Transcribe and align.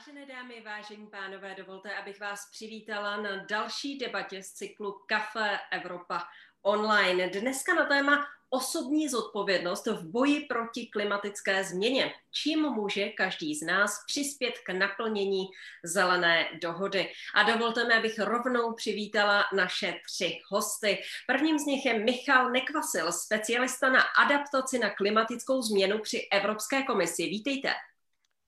Vážené 0.00 0.26
dámy, 0.26 0.62
vážení 0.64 1.06
pánové, 1.06 1.54
dovolte, 1.54 1.94
abych 1.94 2.20
vás 2.20 2.50
přivítala 2.50 3.16
na 3.16 3.44
další 3.44 3.98
debatě 3.98 4.42
z 4.42 4.52
cyklu 4.52 5.00
Kafe 5.06 5.58
Evropa 5.70 6.22
online. 6.62 7.28
Dneska 7.28 7.74
na 7.74 7.86
téma 7.86 8.26
osobní 8.50 9.08
zodpovědnost 9.08 9.86
v 9.86 10.10
boji 10.10 10.40
proti 10.40 10.86
klimatické 10.86 11.64
změně. 11.64 12.14
Čím 12.30 12.60
může 12.60 13.08
každý 13.08 13.54
z 13.54 13.62
nás 13.62 14.04
přispět 14.06 14.54
k 14.58 14.70
naplnění 14.70 15.48
zelené 15.84 16.48
dohody? 16.62 17.12
A 17.34 17.42
dovolte 17.42 17.84
mi, 17.84 17.94
abych 17.94 18.18
rovnou 18.18 18.74
přivítala 18.74 19.44
naše 19.54 20.00
tři 20.06 20.38
hosty. 20.48 21.02
Prvním 21.26 21.58
z 21.58 21.66
nich 21.66 21.86
je 21.86 21.98
Michal 21.98 22.50
Nekvasil, 22.50 23.12
specialista 23.12 23.90
na 23.90 24.00
adaptaci 24.00 24.78
na 24.78 24.90
klimatickou 24.90 25.62
změnu 25.62 25.98
při 25.98 26.28
Evropské 26.32 26.82
komisi. 26.82 27.22
Vítejte. 27.22 27.74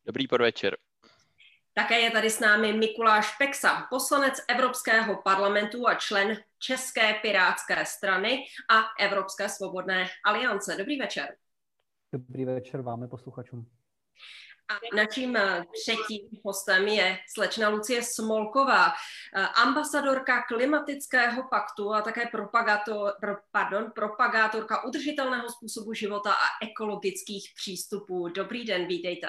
Dobrý 0.07 0.29
podvečer. 0.29 0.77
Také 1.75 2.01
je 2.01 2.11
tady 2.11 2.31
s 2.31 2.41
námi 2.41 2.73
Mikuláš 2.73 3.37
Peksa, 3.37 3.87
poslanec 3.91 4.35
Evropského 4.49 5.23
parlamentu 5.23 5.89
a 5.89 5.95
člen 5.95 6.37
České 6.59 7.15
pirátské 7.15 7.85
strany 7.87 8.45
a 8.71 9.05
Evropské 9.05 9.49
svobodné 9.49 10.09
aliance. 10.25 10.77
Dobrý 10.77 10.99
večer. 10.99 11.37
Dobrý 12.13 12.45
večer 12.45 12.81
vám 12.81 13.09
posluchačům. 13.09 13.67
A 14.69 14.97
naším 14.97 15.37
eh, 15.37 15.65
třetím 15.83 16.29
hostem 16.45 16.89
je 16.89 17.19
slečna 17.35 17.69
Lucie 17.69 18.03
Smolková, 18.03 18.89
eh, 18.89 19.47
ambasadorka 19.47 20.43
klimatického 20.43 21.49
paktu 21.49 21.95
a 21.95 22.03
také 22.03 22.27
propagátor, 22.27 23.13
pardon, 23.51 23.93
propagátorka 23.95 24.85
udržitelného 24.85 25.49
způsobu 25.49 25.93
života 25.95 26.33
a 26.33 26.67
ekologických 26.67 27.53
přístupů. 27.57 28.29
Dobrý 28.29 28.65
den, 28.65 28.87
vítejte. 28.87 29.29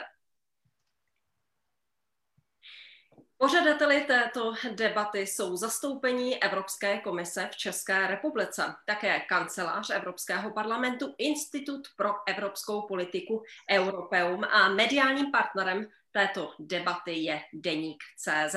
Pořadateli 3.44 4.02
této 4.02 4.54
debaty 4.72 5.20
jsou 5.20 5.58
zastoupení 5.58 6.44
Evropské 6.44 6.98
komise 6.98 7.50
v 7.52 7.58
České 7.58 8.08
republice, 8.08 8.76
také 8.86 9.20
kancelář 9.20 9.90
Evropského 9.90 10.52
parlamentu, 10.52 11.16
Institut 11.18 11.88
pro 11.98 12.14
evropskou 12.28 12.82
politiku 12.82 13.44
Europeum 13.72 14.44
a 14.44 14.70
mediálním 14.70 15.32
partnerem 15.32 15.88
této 16.12 16.54
debaty 16.60 17.14
je 17.14 17.42
Deník 17.54 18.04
CZ. 18.18 18.56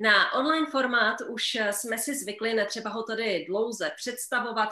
Na 0.00 0.32
online 0.32 0.66
formát 0.70 1.20
už 1.28 1.58
jsme 1.70 1.98
si 1.98 2.14
zvykli, 2.14 2.54
netřeba 2.54 2.90
ho 2.90 3.02
tady 3.02 3.44
dlouze 3.48 3.90
představovat. 3.96 4.68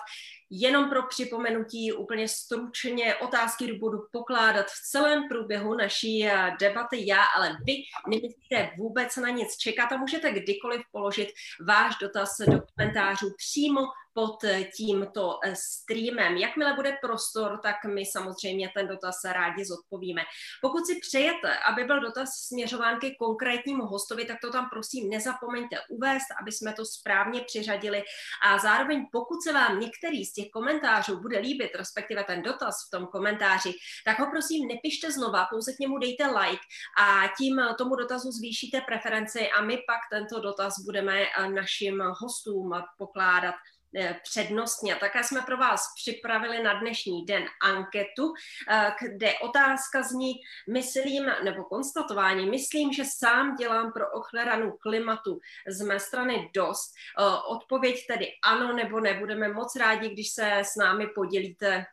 Jenom 0.55 0.89
pro 0.89 1.03
připomenutí 1.03 1.93
úplně 1.93 2.29
stručně 2.29 3.15
otázky 3.15 3.73
budu 3.73 3.99
pokládat 4.13 4.67
v 4.67 4.91
celém 4.91 5.29
průběhu 5.29 5.75
naší 5.75 6.29
debaty. 6.61 7.07
Já, 7.07 7.23
ale 7.37 7.57
vy 7.67 7.73
nemusíte 8.09 8.71
vůbec 8.79 9.17
na 9.17 9.29
nic 9.29 9.57
čekat 9.57 9.93
a 9.93 9.97
můžete 9.97 10.33
kdykoliv 10.33 10.83
položit 10.93 11.29
váš 11.67 11.95
dotaz 12.01 12.37
do 12.39 12.61
komentářů 12.61 13.27
přímo 13.37 13.81
pod 14.15 14.45
tímto 14.77 15.39
eh, 15.45 15.55
streamem. 15.57 16.37
Jakmile 16.37 16.75
bude 16.75 16.97
prostor, 17.01 17.61
tak 17.63 17.77
my 17.85 18.07
samozřejmě 18.07 18.71
ten 18.75 18.89
dotaz 18.89 19.17
rádi 19.25 19.65
zodpovíme. 19.65 20.23
Pokud 20.63 20.87
si 20.87 21.01
přejete, 21.01 21.59
aby 21.59 21.85
byl 21.85 22.01
dotaz 22.01 22.29
směřován 22.29 23.01
ke 23.01 23.11
konkrétnímu 23.15 23.85
hostovi, 23.85 24.25
tak 24.25 24.37
to 24.43 24.51
tam 24.51 24.69
prosím 24.73 25.11
nezapomeňte 25.11 25.77
uvést, 25.91 26.27
aby 26.41 26.53
jsme 26.53 26.73
to 26.73 26.85
správně 26.85 27.41
přiřadili. 27.41 28.03
A 28.47 28.59
zároveň, 28.59 29.07
pokud 29.13 29.43
se 29.43 29.53
vám 29.53 29.81
některý 29.81 30.25
z 30.25 30.33
těch 30.33 30.51
komentářů 30.53 31.21
bude 31.21 31.39
líbit, 31.39 31.71
respektive 31.75 32.25
ten 32.25 32.43
dotaz 32.43 32.75
v 32.87 32.91
tom 32.91 33.07
komentáři, 33.07 33.73
tak 34.05 34.19
ho 34.19 34.27
prosím 34.31 34.69
nepište 34.69 35.13
znova, 35.13 35.47
pouze 35.51 35.73
k 35.73 35.79
němu 35.79 35.99
dejte 35.99 36.27
like 36.27 36.63
a 36.99 37.29
tím 37.39 37.61
tomu 37.79 37.97
dotazu 37.97 38.31
zvýšíte 38.31 38.81
preferenci 38.81 39.51
a 39.51 39.63
my 39.63 39.77
pak 39.77 40.01
tento 40.11 40.41
dotaz 40.41 40.75
budeme 40.85 41.23
eh, 41.23 41.49
našim 41.49 42.03
hostům 42.21 42.73
pokládat 42.99 43.55
Eh, 43.55 43.82
přednostně. 44.23 44.97
Také 44.97 45.25
jsme 45.25 45.41
pro 45.43 45.57
vás 45.57 45.95
připravili 46.03 46.63
na 46.63 46.81
dnešní 46.81 47.27
den 47.27 47.45
anketu, 47.63 48.33
eh, 48.71 48.93
kde 49.01 49.33
otázka 49.39 50.03
zní, 50.03 50.33
myslím, 50.71 51.33
nebo 51.45 51.65
konstatování, 51.65 52.51
myslím, 52.51 52.93
že 52.93 53.05
sám 53.05 53.57
dělám 53.57 53.93
pro 53.93 54.11
ochranu 54.11 54.73
klimatu 54.83 55.41
z 55.69 55.83
mé 55.83 56.01
strany 56.01 56.51
dost. 56.55 56.93
Eh, 57.19 57.25
odpověď 57.49 58.07
tedy 58.07 58.29
ano 58.45 58.73
nebo 58.73 59.01
nebudeme 59.01 59.49
moc 59.49 59.77
rádi, 59.77 60.09
když 60.09 60.31
se 60.31 60.53
s 60.59 60.77
námi 60.77 61.07
podělíte 61.07 61.87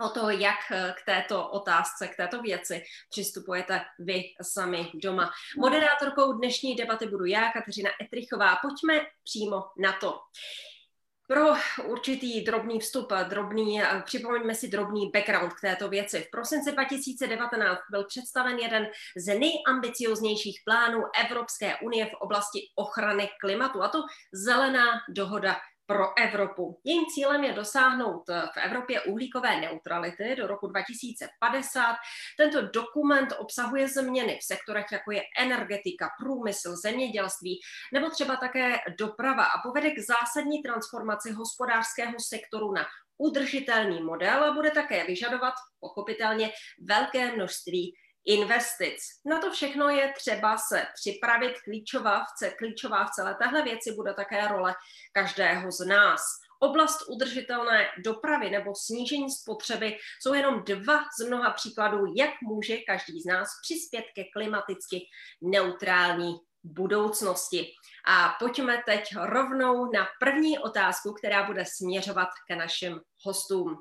o 0.00 0.08
to, 0.08 0.30
jak 0.30 0.58
k 0.70 1.04
této 1.06 1.48
otázce, 1.48 2.08
k 2.08 2.16
této 2.16 2.42
věci 2.42 2.82
přistupujete 3.10 3.80
vy 3.98 4.22
sami 4.42 4.90
doma. 4.94 5.30
Moderátorkou 5.56 6.32
dnešní 6.32 6.76
debaty 6.76 7.06
budu 7.06 7.24
já, 7.24 7.52
Kateřina 7.52 7.90
Etrichová. 8.02 8.56
Pojďme 8.62 9.06
přímo 9.24 9.64
na 9.78 9.92
to. 9.92 10.20
Pro 11.30 11.44
určitý 11.84 12.40
drobný 12.40 12.80
vstup, 12.80 13.12
drobný, 13.28 13.80
připomeňme 14.04 14.54
si 14.54 14.68
drobný 14.68 15.10
background 15.14 15.52
k 15.52 15.60
této 15.60 15.88
věci. 15.88 16.20
V 16.20 16.30
prosinci 16.30 16.72
2019 16.72 17.78
byl 17.90 18.04
představen 18.04 18.58
jeden 18.58 18.88
z 19.16 19.38
nejambicioznějších 19.38 20.60
plánů 20.64 21.02
Evropské 21.24 21.76
unie 21.76 22.06
v 22.06 22.14
oblasti 22.14 22.60
ochrany 22.74 23.28
klimatu, 23.40 23.82
a 23.82 23.88
to 23.88 23.98
zelená 24.32 24.86
dohoda 25.08 25.56
pro 25.88 26.18
Evropu. 26.18 26.80
Jejím 26.84 27.06
cílem 27.06 27.44
je 27.44 27.52
dosáhnout 27.52 28.22
v 28.28 28.56
Evropě 28.56 29.00
uhlíkové 29.00 29.60
neutrality 29.60 30.34
do 30.36 30.46
roku 30.46 30.66
2050. 30.66 31.96
Tento 32.36 32.62
dokument 32.62 33.32
obsahuje 33.38 33.88
změny 33.88 34.38
v 34.40 34.44
sektorech, 34.44 34.86
jako 34.92 35.10
je 35.10 35.22
energetika, 35.38 36.08
průmysl, 36.20 36.76
zemědělství 36.76 37.60
nebo 37.92 38.10
třeba 38.10 38.36
také 38.36 38.76
doprava 38.98 39.44
a 39.44 39.62
povede 39.62 39.90
k 39.90 39.98
zásadní 39.98 40.62
transformaci 40.62 41.32
hospodářského 41.32 42.14
sektoru 42.28 42.72
na 42.72 42.86
udržitelný 43.18 44.02
model 44.02 44.44
a 44.44 44.52
bude 44.52 44.70
také 44.70 45.06
vyžadovat 45.06 45.54
pochopitelně 45.80 46.50
velké 46.80 47.32
množství 47.36 47.94
investic. 48.26 48.98
Na 49.24 49.40
to 49.40 49.50
všechno 49.50 49.88
je 49.88 50.12
třeba 50.16 50.58
se 50.58 50.86
připravit. 50.94 51.54
Klíčová 51.64 52.20
v, 52.20 52.56
klíčová 52.58 53.04
v 53.04 53.10
celé 53.10 53.34
téhle 53.34 53.62
věci 53.62 53.92
bude 53.92 54.14
také 54.14 54.48
role 54.48 54.74
každého 55.12 55.72
z 55.72 55.86
nás. 55.86 56.20
Oblast 56.60 56.98
udržitelné 57.08 57.88
dopravy 58.04 58.50
nebo 58.50 58.72
snížení 58.74 59.30
spotřeby 59.30 59.96
jsou 60.22 60.34
jenom 60.34 60.64
dva 60.64 61.00
z 61.20 61.26
mnoha 61.26 61.50
příkladů, 61.50 61.98
jak 62.16 62.30
může 62.42 62.76
každý 62.76 63.20
z 63.20 63.26
nás 63.26 63.48
přispět 63.62 64.04
ke 64.14 64.24
klimaticky 64.34 65.00
neutrální 65.42 66.34
budoucnosti. 66.64 67.66
A 68.06 68.36
pojďme 68.38 68.82
teď 68.86 69.04
rovnou 69.16 69.92
na 69.92 70.06
první 70.20 70.58
otázku, 70.58 71.12
která 71.12 71.42
bude 71.42 71.64
směřovat 71.66 72.28
ke 72.48 72.56
našim 72.56 73.00
hostům. 73.24 73.76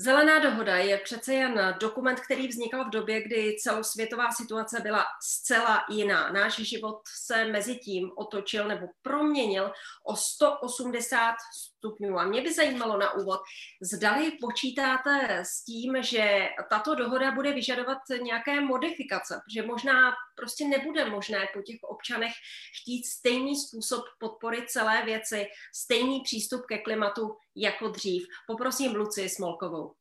Zelená 0.00 0.38
dohoda 0.38 0.76
je 0.76 0.98
přece 0.98 1.34
jen 1.34 1.76
dokument, 1.80 2.20
který 2.20 2.48
vznikal 2.48 2.84
v 2.84 2.90
době, 2.90 3.22
kdy 3.22 3.56
celosvětová 3.58 4.32
situace 4.32 4.80
byla 4.80 5.04
zcela 5.22 5.84
jiná. 5.90 6.32
Náš 6.32 6.56
život 6.56 7.00
se 7.26 7.44
mezi 7.44 7.76
tím 7.76 8.10
otočil 8.16 8.68
nebo 8.68 8.86
proměnil 9.02 9.72
o 10.06 10.16
180 10.16 11.34
stupňů. 11.78 12.18
A 12.18 12.24
mě 12.24 12.42
by 12.42 12.54
zajímalo 12.54 12.98
na 12.98 13.12
úvod, 13.12 13.40
zdali 13.82 14.32
počítáte 14.40 15.44
s 15.44 15.64
tím, 15.64 16.02
že 16.02 16.48
tato 16.70 16.94
dohoda 16.94 17.32
bude 17.32 17.52
vyžadovat 17.52 17.98
nějaké 18.22 18.60
modifikace, 18.60 19.40
že 19.54 19.66
možná 19.66 20.12
prostě 20.36 20.68
nebude 20.68 21.10
možné 21.10 21.46
po 21.54 21.62
těch 21.62 21.78
občanech 21.82 22.32
chtít 22.80 23.04
stejný 23.06 23.56
způsob 23.56 24.04
podpory 24.18 24.66
celé 24.68 25.04
věci, 25.04 25.46
stejný 25.74 26.20
přístup 26.20 26.66
ke 26.66 26.78
klimatu 26.78 27.36
jako 27.56 27.88
dřív. 27.88 28.26
Poprosím 28.46 28.94
Luci 28.94 29.28
Smolkovou. 29.28 29.94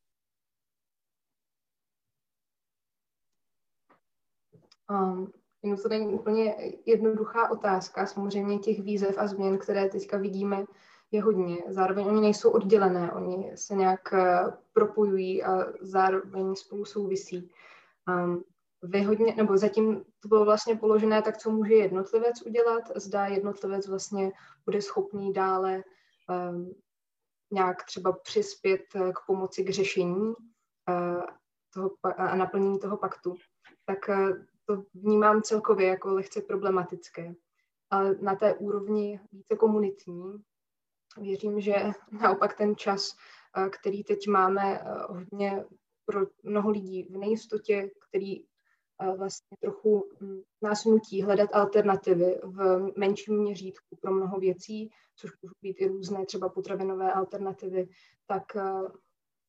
Um, 4.89 5.31
to 5.61 5.89
není 5.89 6.13
úplně 6.13 6.55
jednoduchá 6.85 7.51
otázka. 7.51 8.05
Samozřejmě 8.05 8.59
těch 8.59 8.79
výzev 8.79 9.17
a 9.17 9.27
změn, 9.27 9.57
které 9.57 9.89
teďka 9.89 10.17
vidíme, 10.17 10.65
je 11.11 11.23
hodně. 11.23 11.63
Zároveň 11.67 12.05
oni 12.05 12.21
nejsou 12.21 12.51
oddělené, 12.51 13.11
oni 13.11 13.51
se 13.55 13.75
nějak 13.75 14.13
eh, 14.13 14.43
propojují 14.73 15.43
a 15.43 15.65
zároveň 15.81 16.55
spolu 16.55 16.85
souvisí. 16.85 17.51
Um, 18.07 18.43
vy 18.83 19.01
hodně, 19.01 19.35
nebo 19.35 19.57
zatím 19.57 20.03
to 20.19 20.27
bylo 20.27 20.45
vlastně 20.45 20.75
položené 20.75 21.21
tak, 21.21 21.37
co 21.37 21.51
může 21.51 21.73
jednotlivec 21.73 22.41
udělat, 22.41 22.83
zda 22.95 23.25
jednotlivec 23.25 23.87
vlastně 23.87 24.31
bude 24.65 24.81
schopný 24.81 25.33
dále 25.33 25.83
um, 26.29 26.75
nějak 27.51 27.83
třeba 27.83 28.11
přispět 28.11 28.81
eh, 28.95 29.11
k 29.11 29.19
pomoci 29.27 29.63
k 29.63 29.69
řešení 29.69 30.27
uh, 30.27 30.35
toho, 31.73 31.91
a 32.17 32.35
naplnění 32.35 32.79
toho 32.79 32.97
paktu, 32.97 33.35
tak 33.85 34.09
uh, 34.09 34.29
to 34.65 34.83
vnímám 34.93 35.41
celkově 35.41 35.87
jako 35.87 36.13
lehce 36.13 36.41
problematické. 36.41 37.33
Ale 37.89 38.15
na 38.21 38.35
té 38.35 38.55
úrovni 38.55 39.19
více 39.31 39.55
komunitní 39.55 40.43
věřím, 41.21 41.61
že 41.61 41.73
naopak 42.11 42.57
ten 42.57 42.75
čas, 42.75 43.09
eh, 43.57 43.69
který 43.69 44.03
teď 44.03 44.27
máme 44.27 44.79
eh, 44.79 44.83
hodně 45.09 45.65
pro 46.05 46.21
mnoho 46.43 46.69
lidí 46.69 47.03
v 47.03 47.17
nejistotě, 47.17 47.89
který 48.09 48.45
vlastně 49.17 49.57
trochu 49.61 50.09
hm, 50.21 50.41
nás 50.61 50.85
nutí 50.85 51.21
hledat 51.21 51.49
alternativy 51.53 52.39
v 52.43 52.91
menším 52.97 53.37
měřítku 53.37 53.97
pro 54.01 54.13
mnoho 54.13 54.39
věcí, 54.39 54.89
což 55.15 55.31
můžou 55.41 55.53
být 55.61 55.81
i 55.81 55.87
různé 55.87 56.25
třeba 56.25 56.49
potravinové 56.49 57.13
alternativy, 57.13 57.87
tak 58.27 58.55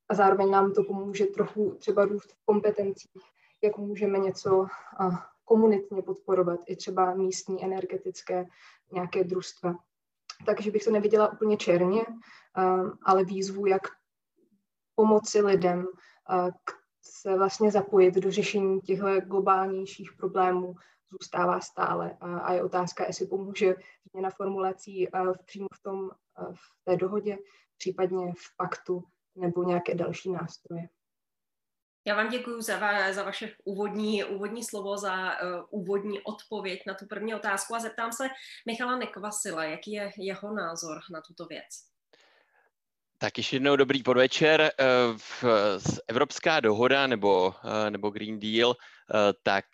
a 0.08 0.14
zároveň 0.14 0.50
nám 0.50 0.72
to 0.72 0.84
pomůže 0.84 1.26
trochu 1.26 1.74
třeba 1.78 2.04
růst 2.04 2.32
v 2.32 2.44
kompetencích, 2.44 3.22
jak 3.62 3.78
můžeme 3.78 4.18
něco 4.18 4.66
komunitně 5.44 6.02
podporovat, 6.02 6.60
i 6.66 6.76
třeba 6.76 7.14
místní 7.14 7.64
energetické 7.64 8.46
nějaké 8.92 9.24
družstva. 9.24 9.74
Takže 10.46 10.70
bych 10.70 10.84
to 10.84 10.90
neviděla 10.90 11.32
úplně 11.32 11.56
černě, 11.56 12.02
ale 13.02 13.24
výzvu, 13.24 13.66
jak 13.66 13.82
pomoci 14.94 15.40
lidem 15.40 15.86
se 17.02 17.36
vlastně 17.36 17.70
zapojit 17.70 18.14
do 18.14 18.30
řešení 18.30 18.80
těchto 18.80 19.20
globálnějších 19.20 20.12
problémů 20.12 20.74
zůstává 21.10 21.60
stále. 21.60 22.16
A 22.20 22.52
je 22.52 22.62
otázka, 22.62 23.04
jestli 23.06 23.26
pomůže 23.26 23.74
změna 24.10 24.30
formulací 24.30 25.06
v, 25.06 25.44
přímo 25.44 25.68
v, 25.74 25.82
tom, 25.82 26.10
v 26.54 26.84
té 26.84 26.96
dohodě, 26.96 27.38
případně 27.78 28.32
v 28.32 28.56
paktu 28.56 29.04
nebo 29.36 29.62
nějaké 29.62 29.94
další 29.94 30.30
nástroje. 30.32 30.88
Já 32.04 32.14
vám 32.14 32.28
děkuji 32.28 32.60
za, 32.60 32.78
va, 32.78 33.12
za 33.12 33.22
vaše 33.22 33.54
úvodní, 33.64 34.24
úvodní 34.24 34.64
slovo, 34.64 34.96
za 34.96 35.42
uh, 35.42 35.80
úvodní 35.80 36.20
odpověď 36.20 36.82
na 36.86 36.94
tu 36.94 37.06
první 37.06 37.34
otázku 37.34 37.74
a 37.74 37.80
zeptám 37.80 38.12
se 38.12 38.28
Michala 38.66 38.96
Nekvasila, 38.96 39.64
jaký 39.64 39.92
je 39.92 40.12
jeho 40.18 40.54
názor 40.54 40.98
na 41.12 41.20
tuto 41.20 41.46
věc. 41.46 41.64
Tak 43.18 43.38
ještě 43.38 43.56
jednou 43.56 43.76
dobrý 43.76 44.02
podvečer. 44.02 44.60
Eh, 44.60 44.72
Evropská 46.08 46.60
dohoda 46.60 47.06
nebo, 47.06 47.54
eh, 47.64 47.90
nebo 47.90 48.10
Green 48.10 48.38
Deal, 48.40 48.74
tak 49.42 49.64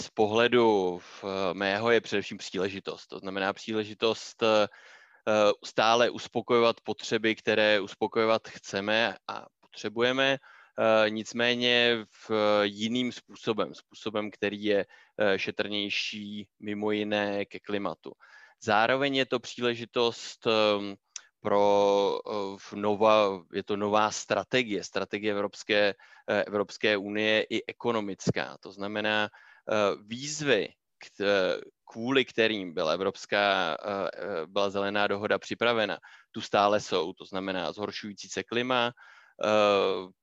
z 0.00 0.10
pohledu 0.10 1.00
mého 1.52 1.90
je 1.90 2.00
především 2.00 2.38
příležitost. 2.38 3.06
To 3.06 3.18
znamená 3.18 3.52
příležitost 3.52 4.42
stále 5.64 6.10
uspokojovat 6.10 6.80
potřeby, 6.80 7.34
které 7.34 7.80
uspokojovat 7.80 8.48
chceme 8.48 9.16
a 9.28 9.46
potřebujeme, 9.60 10.38
nicméně 11.08 12.06
v 12.28 12.30
jiným 12.62 13.12
způsobem, 13.12 13.74
způsobem, 13.74 14.30
který 14.30 14.64
je 14.64 14.86
eh, 15.18 15.38
šetrnější 15.38 16.48
mimo 16.60 16.90
jiné 16.90 17.44
ke 17.44 17.58
klimatu. 17.60 18.12
Zároveň 18.62 19.14
je 19.14 19.26
to 19.26 19.40
příležitost 19.40 20.46
ehm, 20.46 20.94
pro 21.40 22.18
eh, 22.72 22.76
nová, 22.76 23.44
je 23.52 23.62
to 23.62 23.76
nová 23.76 24.10
strategie, 24.10 24.84
strategie 24.84 25.32
Evropské, 25.32 25.94
Evropské 26.26 26.96
unie 26.96 27.42
i 27.42 27.66
ekonomická. 27.66 28.56
To 28.60 28.72
znamená 28.72 29.28
výzvy, 30.06 30.68
kvůli 31.92 32.24
kterým 32.24 32.74
byla 32.74 32.92
Evropská, 32.92 33.76
byla 34.46 34.70
zelená 34.70 35.06
dohoda 35.06 35.38
připravena, 35.38 35.98
tu 36.30 36.40
stále 36.40 36.80
jsou. 36.80 37.12
To 37.12 37.24
znamená 37.24 37.72
zhoršující 37.72 38.28
se 38.28 38.42
klima, 38.44 38.92
Eh, 38.92 38.92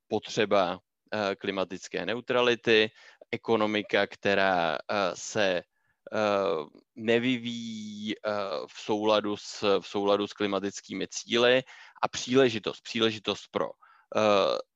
potřeba 0.08 0.78
eh, 1.12 1.36
klimatické 1.36 2.06
neutrality, 2.06 2.90
ekonomika, 3.30 4.06
která 4.06 4.76
eh, 4.76 4.96
se 5.14 5.62
nevyvíjí 6.94 8.14
v 8.66 8.80
souladu 8.80 9.36
s, 9.36 9.78
v 9.80 9.86
souladu 9.86 10.26
s 10.26 10.32
klimatickými 10.32 11.08
cíly 11.08 11.62
a 12.02 12.08
příležitost, 12.08 12.80
příležitost 12.80 13.48
pro 13.50 13.70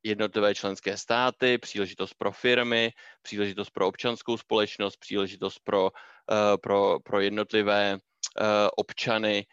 jednotlivé 0.03 0.55
členské 0.55 0.97
státy, 0.97 1.59
příležitost 1.59 2.15
pro 2.15 2.33
firmy, 2.33 2.91
příležitost 3.23 3.71
pro 3.71 3.89
občanskou 3.89 4.37
společnost, 4.37 4.97
příležitost 4.97 5.59
pro, 5.65 5.91
pro, 6.63 7.01
pro 7.01 7.21
jednotlivé 7.21 7.99
občany 8.77 9.47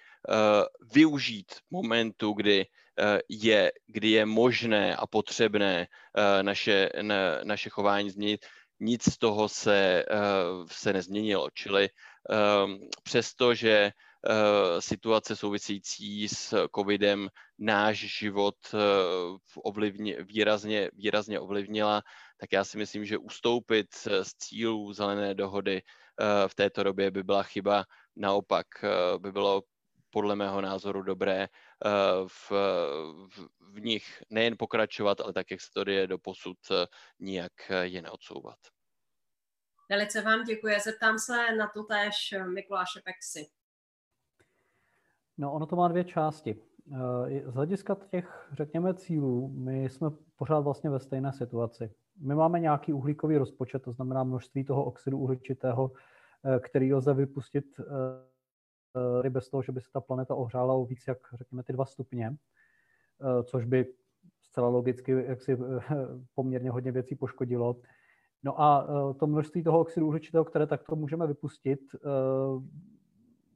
využít 0.94 1.56
momentu, 1.72 2.34
kdy 2.34 2.66
Eh, 2.66 2.87
je, 3.30 3.72
kdy 3.88 4.10
je 4.10 4.26
možné 4.26 4.96
a 4.96 5.08
potřebné 5.08 5.88
eh, 5.88 6.44
naše, 6.44 6.90
na, 7.02 7.16
naše 7.44 7.70
chování 7.70 8.10
změnit, 8.10 8.46
nic 8.80 9.14
z 9.14 9.18
toho 9.18 9.50
se, 9.50 10.06
eh, 10.10 10.16
se 10.72 10.94
nezměnilo. 10.94 11.50
Čili 11.54 11.90
ehm, 12.30 12.78
přesto, 13.04 13.56
že 13.56 13.92
situace 14.80 15.36
související 15.36 16.28
s 16.28 16.68
covidem 16.76 17.30
náš 17.60 17.98
život 18.20 18.56
ovlivni, 19.56 20.18
výrazně, 20.20 20.90
výrazně 20.94 21.40
ovlivnila, 21.40 22.02
tak 22.38 22.52
já 22.52 22.64
si 22.64 22.78
myslím, 22.78 23.06
že 23.06 23.18
ustoupit 23.18 23.88
z 24.22 24.34
cílů 24.38 24.94
zelené 24.94 25.34
dohody 25.34 25.82
v 26.48 26.56
této 26.56 26.84
době 26.84 27.12
by 27.12 27.24
byla 27.24 27.44
chyba. 27.44 27.86
Naopak 28.16 28.68
by 29.18 29.32
bylo 29.32 29.62
podle 30.10 30.36
mého 30.36 30.62
názoru 30.62 31.02
dobré 31.02 31.44
eh, 31.44 31.50
v, 32.28 32.52
v, 33.28 33.48
v 33.60 33.82
nich 33.82 34.24
nejen 34.30 34.56
pokračovat, 34.58 35.22
ale 35.22 35.34
tak, 35.34 35.52
jak 35.52 35.62
se 35.62 35.72
to 35.74 35.84
děje 35.84 36.08
do 36.08 36.18
posud, 36.18 36.58
eh, 36.72 36.86
nijak 37.20 37.52
eh, 37.70 37.86
je 37.86 38.02
neodsouvat. 38.02 38.60
Velice 39.90 40.22
vám 40.22 40.44
děkuji. 40.44 40.80
Zeptám 40.80 41.20
se 41.20 41.56
na 41.56 41.68
to 41.68 41.84
též 41.84 42.36
Mikuláše 42.54 43.02
Pexy. 43.06 43.48
No, 45.38 45.54
ono 45.54 45.66
to 45.66 45.76
má 45.76 45.88
dvě 45.88 46.04
části. 46.04 46.62
Z 47.46 47.54
hlediska 47.54 47.98
těch, 48.12 48.50
řekněme, 48.52 48.94
cílů, 48.94 49.48
my 49.48 49.84
jsme 49.84 50.10
pořád 50.36 50.60
vlastně 50.60 50.90
ve 50.90 51.00
stejné 51.00 51.34
situaci. 51.34 51.94
My 52.18 52.36
máme 52.36 52.60
nějaký 52.60 52.94
uhlíkový 52.94 53.38
rozpočet, 53.38 53.80
to 53.80 53.92
znamená 53.92 54.24
množství 54.24 54.64
toho 54.64 54.86
oxidu 54.86 55.18
uhličitého, 55.18 55.92
který 56.62 56.94
lze 56.94 57.14
vypustit 57.14 57.66
i 59.24 59.30
bez 59.30 59.50
toho, 59.50 59.64
že 59.64 59.72
by 59.72 59.82
se 59.82 59.92
ta 59.94 60.02
planeta 60.02 60.36
ohřála 60.36 60.74
o 60.74 60.86
víc 60.86 61.04
jak, 61.08 61.18
řekněme, 61.34 61.64
ty 61.64 61.74
dva 61.74 61.86
stupně, 61.86 62.38
eh, 63.22 63.44
což 63.44 63.66
by 63.66 63.86
zcela 64.42 64.68
logicky 64.68 65.12
jaksi 65.12 65.54
eh, 65.54 65.58
poměrně 66.36 66.72
hodně 66.72 66.92
věcí 66.92 67.16
poškodilo. 67.16 67.76
No 68.44 68.62
a 68.62 68.88
eh, 68.90 69.14
to 69.14 69.28
množství 69.28 69.64
toho 69.64 69.80
oxidu 69.80 70.08
uhličitého, 70.08 70.46
které 70.46 70.68
takto 70.68 70.96
můžeme 70.96 71.28
vypustit, 71.28 71.80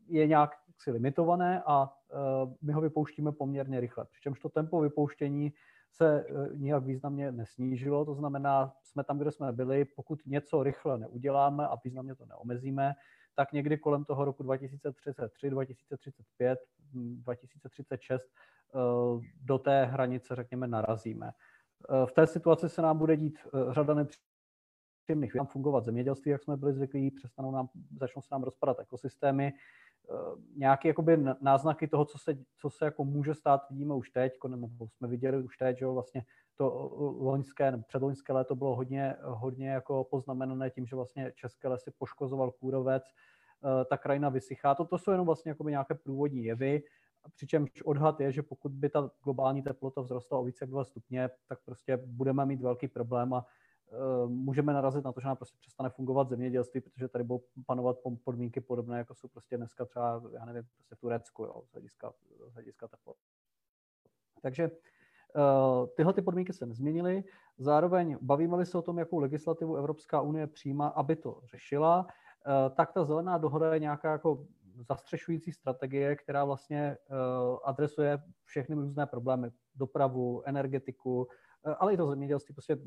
je 0.08 0.28
nějak 0.28 0.52
si 0.78 0.92
limitované 0.92 1.64
a 1.66 1.90
my 2.62 2.74
ho 2.74 2.82
vypouštíme 2.82 3.32
poměrně 3.32 3.80
rychle. 3.80 4.06
Přičemž 4.06 4.40
to 4.40 4.50
tempo 4.50 4.82
vypouštění 4.82 5.54
se 5.92 6.26
nijak 6.54 6.86
významně 6.86 7.32
nesnížilo, 7.32 8.06
to 8.06 8.16
znamená, 8.16 8.74
jsme 8.84 9.04
tam, 9.04 9.20
kde 9.20 9.32
jsme 9.32 9.52
byli, 9.52 9.86
pokud 9.86 10.20
něco 10.26 10.64
rychle 10.64 10.98
neuděláme 10.98 11.68
a 11.68 11.78
významně 11.84 12.16
to 12.16 12.26
neomezíme, 12.26 12.94
tak 13.36 13.54
někdy 13.54 13.78
kolem 13.78 14.06
toho 14.06 14.26
roku 14.26 14.44
2033, 14.44 15.50
2035, 15.50 16.60
2036 16.94 18.28
do 19.42 19.58
té 19.58 19.86
hranice, 19.86 20.36
řekněme, 20.36 20.68
narazíme. 20.68 21.32
Eh, 21.90 22.06
v 22.06 22.12
té 22.12 22.28
situaci 22.28 22.70
se 22.70 22.82
nám 22.82 22.98
bude 22.98 23.18
dít 23.18 23.40
eh, 23.46 23.74
řada 23.74 23.94
nepříjemných 23.94 25.34
věcí, 25.34 25.48
fungovat 25.48 25.86
zemědělství, 25.86 26.32
jak 26.32 26.44
jsme 26.44 26.58
byli 26.58 26.74
zvyklí, 26.74 27.12
přestanou 27.12 27.52
nám, 27.52 27.70
začnou 28.00 28.22
se 28.22 28.28
nám 28.32 28.44
rozpadat 28.44 28.80
ekosystémy, 28.80 29.54
eh, 29.54 30.14
nějaké 30.56 30.88
jakoby 30.88 31.18
náznaky 31.42 31.88
toho, 31.88 32.06
co 32.06 32.18
se, 32.18 32.38
co 32.58 32.70
se 32.70 32.86
jako 32.86 33.06
může 33.06 33.34
stát, 33.34 33.70
vidíme 33.70 33.94
už 33.94 34.10
teď, 34.10 34.34
nebo 34.48 34.88
jsme 34.90 35.08
viděli 35.08 35.44
už 35.44 35.58
teď, 35.58 35.78
že 35.78 35.86
vlastně 35.86 36.26
to 36.56 36.92
loňské, 37.20 37.72
nebo 37.72 37.84
předloňské 37.84 38.34
léto 38.34 38.56
bylo 38.56 38.76
hodně, 38.76 39.16
hodně 39.22 39.70
jako 39.70 40.04
poznamenané 40.04 40.70
tím, 40.70 40.86
že 40.86 40.96
vlastně 40.96 41.32
české 41.36 41.68
lesy 41.68 41.92
poškozoval 41.92 42.52
kůrovec, 42.52 43.04
eh, 43.04 43.86
ta 43.86 43.98
krajina 43.98 44.30
vysychá. 44.30 44.76
To, 44.76 44.86
to 44.86 44.98
jsou 44.98 45.12
jenom 45.12 45.26
vlastně 45.26 45.50
jako 45.50 45.70
nějaké 45.70 45.96
průvodní 45.96 46.44
jevy, 46.44 46.84
přičemž 47.34 47.82
odhad 47.82 48.20
je, 48.20 48.32
že 48.32 48.44
pokud 48.44 48.72
by 48.72 48.90
ta 48.90 49.12
globální 49.24 49.62
teplota 49.62 50.02
vzrostla 50.02 50.40
o 50.40 50.44
více 50.44 50.64
jak 50.64 50.70
2 50.70 50.84
stupně, 50.84 51.30
tak 51.48 51.60
prostě 51.66 51.98
budeme 51.98 52.46
mít 52.46 52.62
velký 52.62 52.88
problém 52.88 53.34
a 53.34 53.46
uh, 54.26 54.30
můžeme 54.30 54.74
narazit 54.74 55.06
na 55.06 55.12
to, 55.12 55.22
že 55.22 55.28
nám 55.28 55.38
prostě 55.38 55.58
přestane 55.60 55.90
fungovat 55.90 56.30
zemědělství, 56.30 56.82
protože 56.82 57.08
tady 57.08 57.24
budou 57.24 57.44
panovat 57.66 57.98
podmínky 58.24 58.62
podobné, 58.62 58.98
jako 58.98 59.16
jsou 59.16 59.28
prostě 59.28 59.58
dneska 59.58 59.86
třeba, 59.86 60.22
já 60.34 60.46
nevím, 60.46 60.64
prostě 60.74 60.96
v 60.96 61.00
Turecku, 61.00 61.44
jo, 61.44 61.62
z 61.66 61.72
hlediska, 61.72 62.14
z 62.48 62.54
hlediska 62.54 62.88
teploty. 62.88 63.20
Takže 64.42 64.64
Eh, 64.64 64.91
tyhle 65.96 66.14
ty 66.14 66.22
podmínky 66.22 66.54
se 66.54 66.66
nezměnily. 66.66 67.24
Zároveň 67.58 68.18
bavíme 68.22 68.66
se 68.66 68.78
o 68.78 68.82
tom, 68.82 69.00
jakou 69.00 69.20
legislativu 69.20 69.76
Evropská 69.76 70.22
unie 70.22 70.48
přijímá, 70.48 70.88
aby 70.88 71.16
to 71.16 71.42
řešila, 71.52 72.08
eh, 72.08 72.70
tak 72.70 72.94
ta 72.94 73.06
zelená 73.06 73.38
dohoda 73.38 73.74
je 73.74 73.80
nějaká 73.80 74.12
jako 74.12 74.46
zastřešující 74.90 75.52
strategie, 75.52 76.16
která 76.16 76.46
vlastně 76.46 76.80
eh, 76.80 77.16
adresuje 77.64 78.18
všechny 78.46 78.76
různé 78.76 79.06
problémy, 79.06 79.50
dopravu, 79.76 80.44
energetiku, 80.46 81.28
ale 81.80 81.94
i 81.94 81.98
to 81.98 82.08
zemědělství, 82.08 82.54
prostě 82.56 82.78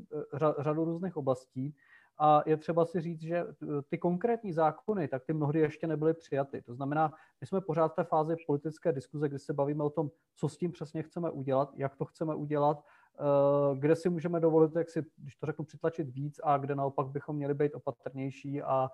řadu 0.59 0.85
různých 0.85 1.17
oblastí. 1.17 1.75
A 2.17 2.43
je 2.45 2.57
třeba 2.57 2.85
si 2.85 3.01
říct, 3.01 3.21
že 3.21 3.45
ty 3.89 3.97
konkrétní 3.97 4.53
zákony, 4.53 5.07
tak 5.07 5.25
ty 5.25 5.33
mnohdy 5.33 5.59
ještě 5.59 5.87
nebyly 5.87 6.13
přijaty. 6.13 6.61
To 6.61 6.73
znamená, 6.73 7.13
my 7.41 7.47
jsme 7.47 7.61
pořád 7.61 7.87
v 7.87 7.95
té 7.95 8.03
fázi 8.03 8.35
politické 8.47 8.91
diskuze, 8.91 9.29
kdy 9.29 9.39
se 9.39 9.53
bavíme 9.53 9.83
o 9.83 9.89
tom, 9.89 10.09
co 10.35 10.49
s 10.49 10.57
tím 10.57 10.71
přesně 10.71 11.03
chceme 11.03 11.29
udělat, 11.29 11.71
jak 11.75 11.95
to 11.95 12.05
chceme 12.05 12.35
udělat 12.35 12.83
kde 13.79 13.95
si 13.95 14.09
můžeme 14.09 14.39
dovolit, 14.39 14.75
jak 14.75 14.89
si, 14.89 15.05
když 15.17 15.35
to 15.35 15.45
řeknu, 15.45 15.65
přitlačit 15.65 16.09
víc 16.09 16.39
a 16.43 16.57
kde 16.57 16.75
naopak 16.75 17.07
bychom 17.07 17.35
měli 17.35 17.53
být 17.53 17.73
opatrnější 17.73 18.61
a 18.61 18.89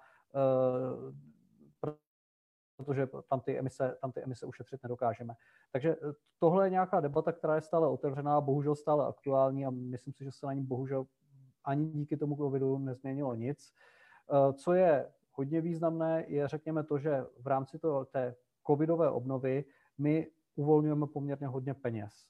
protože 2.77 3.07
tam 3.29 3.39
ty, 3.39 3.59
emise, 3.59 3.97
tam 4.01 4.11
ty 4.11 4.23
emise 4.23 4.45
ušetřit 4.45 4.83
nedokážeme. 4.83 5.33
Takže 5.71 5.95
tohle 6.39 6.65
je 6.65 6.69
nějaká 6.69 6.99
debata, 6.99 7.31
která 7.31 7.55
je 7.55 7.61
stále 7.61 7.87
otevřená, 7.87 8.41
bohužel 8.41 8.75
stále 8.75 9.07
aktuální 9.07 9.65
a 9.65 9.69
myslím 9.69 10.13
si, 10.13 10.23
že 10.23 10.31
se 10.31 10.45
na 10.45 10.53
ní 10.53 10.63
bohužel 10.63 11.05
ani 11.63 11.85
díky 11.85 12.17
tomu 12.17 12.35
covidu 12.35 12.77
nezměnilo 12.77 13.35
nic. 13.35 13.73
Co 14.53 14.73
je 14.73 15.11
hodně 15.31 15.61
významné, 15.61 16.25
je 16.27 16.47
řekněme 16.47 16.83
to, 16.83 16.99
že 16.99 17.25
v 17.39 17.47
rámci 17.47 17.79
toho, 17.79 18.05
té 18.05 18.35
covidové 18.67 19.09
obnovy 19.09 19.65
my 19.97 20.27
uvolňujeme 20.55 21.07
poměrně 21.07 21.47
hodně 21.47 21.73
peněz. 21.73 22.27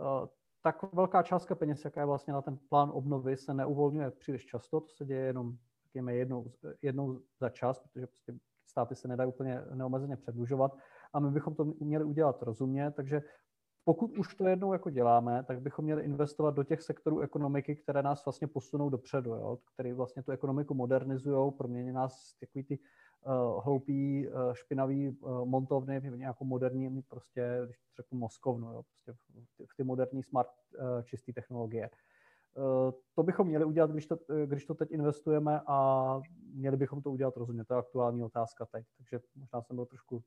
Eh, 0.00 0.28
tak 0.62 0.92
velká 0.92 1.22
částka 1.22 1.54
peněz, 1.54 1.84
jaká 1.84 2.00
je 2.00 2.06
vlastně 2.06 2.32
na 2.32 2.42
ten 2.42 2.58
plán 2.68 2.90
obnovy, 2.94 3.36
se 3.36 3.54
neuvolňuje 3.54 4.10
příliš 4.10 4.46
často, 4.46 4.80
to 4.80 4.88
se 4.88 5.04
děje 5.04 5.20
jenom 5.20 5.56
řekněme, 5.82 6.14
jednou, 6.14 6.52
jednou 6.82 7.20
za 7.40 7.48
čas, 7.48 7.78
protože 7.78 8.06
prostě 8.06 8.34
státy 8.66 8.94
se 8.94 9.08
nedají 9.08 9.28
úplně 9.28 9.62
neomezeně 9.74 10.16
předlužovat 10.16 10.76
a 11.12 11.20
my 11.20 11.30
bychom 11.30 11.54
to 11.54 11.64
měli 11.64 12.04
udělat 12.04 12.42
rozumně, 12.42 12.90
takže 12.90 13.22
pokud 13.88 14.18
už 14.18 14.34
to 14.34 14.46
jednou 14.46 14.72
jako 14.72 14.90
děláme, 14.90 15.44
tak 15.44 15.60
bychom 15.60 15.84
měli 15.84 16.02
investovat 16.02 16.54
do 16.54 16.64
těch 16.64 16.82
sektorů 16.82 17.20
ekonomiky, 17.20 17.76
které 17.76 18.02
nás 18.02 18.24
vlastně 18.24 18.46
posunou 18.46 18.90
dopředu, 18.90 19.30
jo? 19.30 19.58
které 19.74 19.94
vlastně 19.94 20.22
tu 20.22 20.32
ekonomiku 20.32 20.74
modernizují, 20.74 21.52
promění 21.52 21.92
nás 21.92 22.20
z 22.20 22.34
takový 22.38 22.64
ty 22.64 22.78
uh, 22.78 23.64
hloupý, 23.64 24.28
uh, 24.28 24.34
špinavý 24.52 25.08
uh, 25.08 25.44
montovny 25.44 26.00
v 26.00 26.18
nějakou 26.18 26.44
moderní, 26.44 27.02
prostě, 27.02 27.60
když 27.64 27.78
to 27.78 28.02
řeknu, 28.02 28.18
moskovnu, 28.18 28.72
jo? 28.72 28.82
Prostě 28.82 29.12
v, 29.12 29.56
ty, 29.56 29.66
v 29.66 29.76
ty 29.76 29.84
moderní 29.84 30.22
smart 30.22 30.48
uh, 30.48 31.02
čisté 31.02 31.32
technologie. 31.32 31.90
Uh, 32.54 32.92
to 33.14 33.22
bychom 33.22 33.46
měli 33.46 33.64
udělat, 33.64 33.90
když 33.90 34.06
to, 34.06 34.18
když 34.46 34.66
to 34.66 34.74
teď 34.74 34.90
investujeme 34.90 35.60
a 35.66 36.20
měli 36.54 36.76
bychom 36.76 37.02
to 37.02 37.10
udělat 37.10 37.36
rozumně. 37.36 37.64
To 37.64 37.74
je 37.74 37.78
aktuální 37.78 38.22
otázka 38.22 38.66
teď. 38.66 38.86
Takže 38.96 39.20
možná 39.34 39.62
jsem 39.62 39.76
byl 39.76 39.86
trošku 39.86 40.16
uh, 40.16 40.22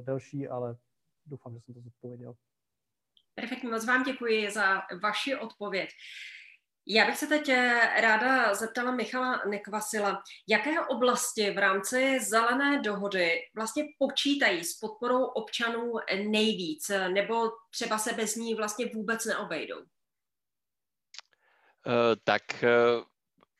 delší, 0.00 0.48
ale 0.48 0.76
doufám, 1.26 1.54
že 1.54 1.60
jsem 1.60 1.74
to 1.74 1.80
zodpověděl. 1.80 2.34
Perfektně, 3.34 3.70
moc 3.70 3.84
vám 3.84 4.02
děkuji 4.02 4.50
za 4.50 4.82
vaši 5.02 5.36
odpověď. 5.36 5.90
Já 6.86 7.06
bych 7.06 7.16
se 7.16 7.26
teď 7.26 7.48
eh, 7.48 8.00
ráda 8.00 8.54
zeptala 8.54 8.90
Michala 8.90 9.42
Nekvasila, 9.50 10.22
jaké 10.48 10.80
oblasti 10.80 11.50
v 11.50 11.58
rámci 11.58 12.20
zelené 12.20 12.80
dohody 12.80 13.40
vlastně 13.56 13.84
počítají 13.98 14.64
s 14.64 14.78
podporou 14.78 15.24
občanů 15.24 15.92
nejvíc, 16.28 16.90
nebo 17.08 17.50
třeba 17.70 17.98
se 17.98 18.12
bez 18.12 18.36
ní 18.36 18.54
vlastně 18.54 18.86
vůbec 18.94 19.24
neobejdou? 19.24 19.78
Uh, 19.78 19.84
tak 22.24 22.42
uh... 22.62 23.04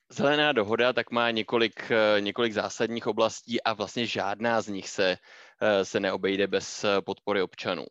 Zelená 0.09 0.53
dohoda 0.53 0.93
tak 0.93 1.11
má 1.11 1.31
několik, 1.31 1.93
několik 2.21 2.53
zásadních 2.53 3.07
oblastí 3.07 3.63
a 3.63 3.73
vlastně 3.73 4.07
žádná 4.07 4.61
z 4.61 4.69
nich 4.69 4.89
se, 4.89 5.17
se 5.83 6.01
neobejde 6.01 6.47
bez 6.47 6.85
podpory 7.05 7.43
občanů. 7.43 7.87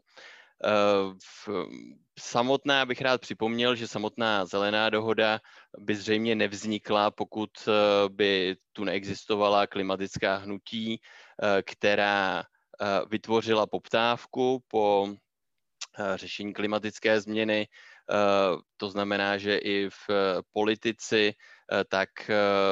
Samotná 2.20 2.86
bych 2.86 3.02
rád 3.02 3.22
připomněl, 3.22 3.76
že 3.76 3.88
samotná 3.88 4.46
zelená 4.46 4.90
dohoda 4.90 5.40
by 5.78 5.96
zřejmě 5.96 6.36
nevznikla, 6.36 7.12
pokud 7.12 7.50
eh, 7.68 7.72
by 8.10 8.56
tu 8.74 8.84
neexistovala 8.84 9.68
klimatická 9.68 10.36
hnutí, 10.36 11.02
eh, 11.02 11.62
která 11.62 12.44
eh, 12.82 12.86
vytvořila 13.10 13.68
poptávku 13.68 14.64
po 14.68 15.14
řešení 16.16 16.54
klimatické 16.54 17.22
změny. 17.22 17.68
To 18.78 18.90
znamená, 18.90 19.38
že 19.38 19.58
i 19.58 19.90
v 19.90 20.10
politici 20.54 21.34
tak 21.90 22.10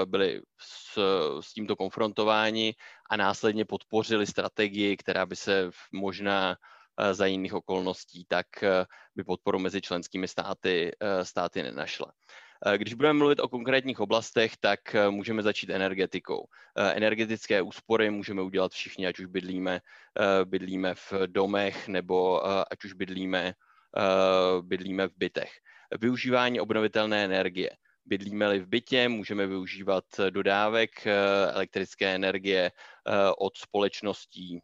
byli 0.05 0.41
s, 0.61 0.97
s 1.41 1.53
tímto 1.53 1.75
konfrontováni 1.75 2.75
a 3.09 3.17
následně 3.17 3.65
podpořili 3.65 4.27
strategii, 4.27 4.97
která 4.97 5.25
by 5.25 5.35
se 5.35 5.69
možná 5.91 6.55
Eh, 6.55 6.80
za 7.11 7.25
jiných 7.25 7.53
okolností, 7.53 8.25
tak 8.27 8.63
eh, 8.63 8.85
by 9.15 9.23
podporu 9.23 9.59
mezi 9.59 9.81
členskými 9.81 10.27
státy, 10.27 10.91
eh, 10.99 11.25
státy 11.25 11.63
nenašla. 11.63 12.11
Když 12.77 12.93
budeme 12.93 13.19
mluvit 13.19 13.39
o 13.39 13.49
konkrétních 13.49 13.99
oblastech, 13.99 14.57
tak 14.57 14.79
můžeme 15.09 15.43
začít 15.43 15.69
energetikou. 15.69 16.45
Energetické 16.77 17.61
úspory 17.61 18.09
můžeme 18.09 18.41
udělat 18.41 18.71
všichni, 18.71 19.07
ať 19.07 19.19
už 19.19 19.25
bydlíme, 19.25 19.79
bydlíme 20.43 20.95
v 20.95 21.13
domech 21.25 21.87
nebo 21.87 22.47
ať 22.71 22.83
už 22.85 22.93
bydlíme, 22.93 23.53
bydlíme 24.61 25.07
v 25.07 25.11
bytech. 25.17 25.51
Využívání 26.01 26.59
obnovitelné 26.59 27.25
energie. 27.25 27.69
Bydlíme-li 28.05 28.59
v 28.59 28.67
bytě, 28.67 29.09
můžeme 29.09 29.47
využívat 29.47 30.05
dodávek 30.29 31.07
elektrické 31.53 32.15
energie 32.15 32.71
od 33.37 33.57
společností 33.57 34.61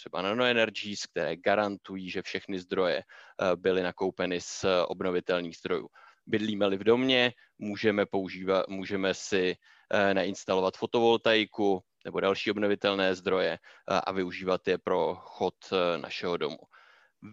třeba 0.00 0.22
nanoenergies, 0.22 1.06
které 1.06 1.36
garantují, 1.36 2.10
že 2.10 2.22
všechny 2.22 2.58
zdroje 2.58 2.98
eh, 2.98 3.56
byly 3.56 3.82
nakoupeny 3.82 4.40
z 4.40 4.64
obnovitelných 4.86 5.56
zdrojů. 5.56 5.88
Bydlíme-li 6.26 6.76
v 6.76 6.84
domě, 6.84 7.32
můžeme, 7.58 8.06
používat, 8.06 8.68
můžeme 8.68 9.14
si 9.14 9.56
eh, 9.92 10.14
nainstalovat 10.14 10.76
fotovoltaiku 10.76 11.80
nebo 12.04 12.20
další 12.20 12.50
obnovitelné 12.50 13.14
zdroje 13.14 13.52
eh, 13.52 14.00
a 14.00 14.12
využívat 14.12 14.68
je 14.68 14.78
pro 14.78 15.14
chod 15.20 15.54
našeho 15.96 16.36
domu. 16.36 16.58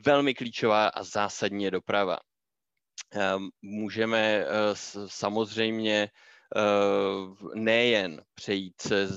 Velmi 0.06 0.34
klíčová 0.34 0.88
a 0.88 1.04
zásadní 1.04 1.64
je 1.64 1.72
doprava. 1.72 2.20
Můžeme 3.62 4.46
samozřejmě 5.06 6.10
nejen 7.56 8.22
přejít 8.34 8.82
se, 8.82 9.08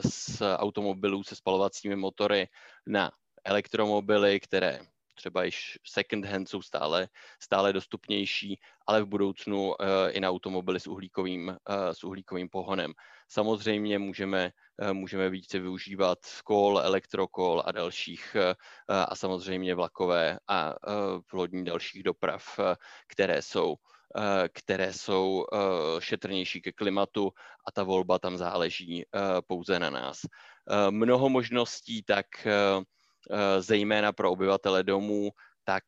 z 0.00 0.42
automobilů 0.56 1.24
se 1.24 1.36
spalovacími 1.36 1.96
motory 1.96 2.48
na 2.86 3.10
elektromobily, 3.44 4.40
které 4.40 4.80
třeba 5.14 5.44
již 5.44 5.78
second 5.86 6.24
hand 6.24 6.48
jsou 6.48 6.62
stále, 6.62 7.08
stále 7.42 7.72
dostupnější, 7.72 8.60
ale 8.86 9.02
v 9.02 9.06
budoucnu 9.06 9.68
uh, 9.68 9.74
i 10.10 10.20
na 10.20 10.30
automobily 10.30 10.80
s 10.80 10.86
uhlíkovým, 10.86 11.48
uh, 11.48 11.54
s 11.92 12.04
uhlíkovým 12.04 12.48
pohonem. 12.48 12.92
Samozřejmě 13.28 13.98
můžeme, 13.98 14.52
můžeme 14.92 15.30
více 15.30 15.58
využívat 15.58 16.18
kol, 16.44 16.80
elektrokol 16.82 17.62
a 17.66 17.72
dalších 17.72 18.36
a 18.88 19.16
samozřejmě 19.16 19.74
vlakové 19.74 20.38
a 20.48 20.74
lodní 21.32 21.64
dalších 21.64 22.02
doprav, 22.02 22.60
které 23.06 23.42
jsou 23.42 23.76
které 24.52 24.92
jsou 24.92 25.46
šetrnější 25.98 26.60
ke 26.60 26.72
klimatu 26.72 27.32
a 27.66 27.72
ta 27.72 27.82
volba 27.82 28.18
tam 28.18 28.36
záleží 28.36 29.04
pouze 29.46 29.78
na 29.78 29.90
nás. 29.90 30.20
Mnoho 30.90 31.28
možností 31.28 32.02
tak 32.02 32.26
zejména 33.58 34.12
pro 34.12 34.30
obyvatele 34.30 34.82
domů, 34.82 35.30
tak, 35.64 35.84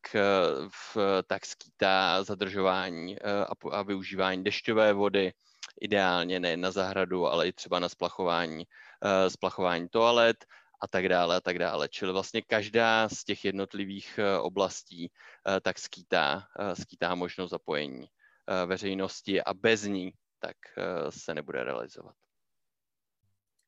v, 0.67 0.97
tak 1.27 1.45
skýtá 1.45 2.23
zadržování 2.23 3.19
a, 3.21 3.47
a 3.71 3.81
využívání 3.81 4.43
dešťové 4.43 4.93
vody, 4.93 5.33
ideálně 5.81 6.39
ne 6.39 6.57
na 6.57 6.71
zahradu, 6.71 7.27
ale 7.27 7.47
i 7.47 7.53
třeba 7.53 7.79
na 7.79 7.89
splachování, 7.89 8.63
splachování 9.27 9.89
toalet 9.89 10.45
a 10.83 10.87
tak 10.87 11.09
dále 11.09 11.35
a 11.35 11.41
tak 11.41 11.59
dále. 11.59 11.89
Čili 11.89 12.11
vlastně 12.11 12.41
každá 12.41 13.09
z 13.09 13.23
těch 13.23 13.45
jednotlivých 13.45 14.19
oblastí 14.41 15.11
tak 15.61 15.79
skýtá, 15.79 16.43
skýtá 16.81 17.15
možnost 17.15 17.49
zapojení 17.49 18.07
veřejnosti 18.65 19.43
a 19.43 19.53
bez 19.53 19.83
ní 19.83 20.11
tak 20.39 20.57
se 21.09 21.33
nebude 21.33 21.63
realizovat. 21.63 22.15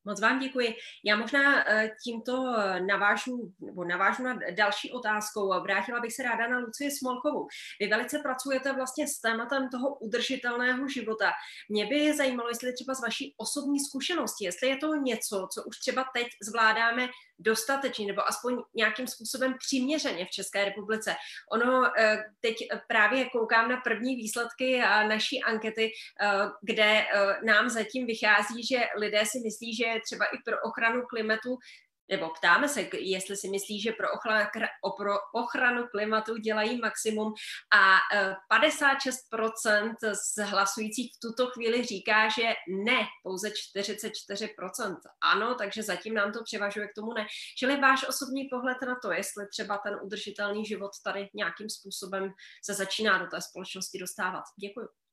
Moc 0.06 0.22
vám 0.22 0.40
děkuji. 0.40 0.76
Já 1.04 1.16
možná 1.16 1.70
eh, 1.70 1.92
tímto 2.04 2.56
navážu, 2.88 3.54
nebo 3.60 3.84
navážu 3.84 4.24
na 4.24 4.40
další 4.56 4.92
otázkou. 4.92 5.62
Vrátila 5.62 6.00
bych 6.00 6.14
se 6.14 6.24
ráda 6.24 6.48
na 6.48 6.60
Lucii 6.60 6.92
Smolkovou. 6.92 7.48
Vy 7.82 7.88
velice 7.88 8.20
pracujete 8.20 8.74
vlastně 8.74 9.08
s 9.08 9.22
tématem 9.22 9.70
toho 9.70 9.96
udržitelného 9.96 10.88
života. 10.88 11.32
Mě 11.70 11.86
by 11.86 12.14
zajímalo, 12.14 12.50
jestli 12.50 12.74
třeba 12.74 12.94
z 12.94 13.02
vaší 13.02 13.36
osobní 13.38 13.80
zkušenosti, 13.80 14.46
jestli 14.46 14.68
je 14.68 14.78
to 14.78 14.96
něco, 14.96 15.48
co 15.54 15.64
už 15.64 15.78
třeba 15.78 16.06
teď 16.16 16.28
zvládáme 16.44 17.08
dostatečně 17.40 18.08
nebo 18.08 18.28
aspoň 18.28 18.58
nějakým 18.76 19.08
způsobem 19.08 19.56
přiměřeně 19.60 20.26
v 20.26 20.30
České 20.30 20.66
republice. 20.66 21.16
Ono 21.52 22.00
eh, 22.00 22.24
teď 22.40 22.56
právě 22.88 23.30
koukám 23.30 23.70
na 23.70 23.78
první 23.78 24.16
výsledky 24.16 24.80
naší 25.08 25.44
ankety, 25.44 25.92
eh, 26.22 26.28
kde 26.62 27.06
nám 27.44 27.70
zatím 27.70 28.06
vychází, 28.08 28.64
že 28.64 28.80
lidé 28.98 29.26
si 29.26 29.40
myslí, 29.40 29.76
že 29.76 29.86
třeba 30.04 30.26
i 30.26 30.38
pro 30.46 30.62
ochranu 30.62 31.02
klimatu 31.10 31.58
nebo 32.10 32.30
ptáme 32.30 32.70
se, 32.70 32.90
jestli 32.94 33.38
si 33.38 33.50
myslí, 33.50 33.82
že 33.82 33.92
pro 33.92 34.08
ochranu, 35.34 35.88
klimatu 35.92 36.38
dělají 36.38 36.80
maximum 36.80 37.34
a 37.74 37.98
56% 38.58 39.96
e, 40.04 40.16
z 40.16 40.44
hlasujících 40.44 41.12
v 41.16 41.20
tuto 41.20 41.48
chvíli 41.48 41.84
říká, 41.84 42.30
že 42.30 42.44
ne, 42.86 43.08
pouze 43.24 43.50
44% 43.50 44.96
ano, 45.22 45.56
takže 45.56 45.84
zatím 45.84 46.14
nám 46.14 46.32
to 46.32 46.44
převažuje 46.44 46.88
k 46.88 46.94
tomu 46.96 47.14
ne. 47.14 47.26
Čili 47.58 47.78
váš 47.82 48.08
osobní 48.08 48.48
pohled 48.52 48.78
na 48.88 48.96
to, 49.02 49.12
jestli 49.12 49.48
třeba 49.48 49.78
ten 49.78 50.00
udržitelný 50.04 50.66
život 50.66 50.92
tady 51.04 51.30
nějakým 51.34 51.70
způsobem 51.70 52.34
se 52.66 52.74
začíná 52.74 53.18
do 53.18 53.28
té 53.28 53.42
společnosti 53.42 54.00
dostávat. 54.00 54.44
Děkuji. 54.60 55.05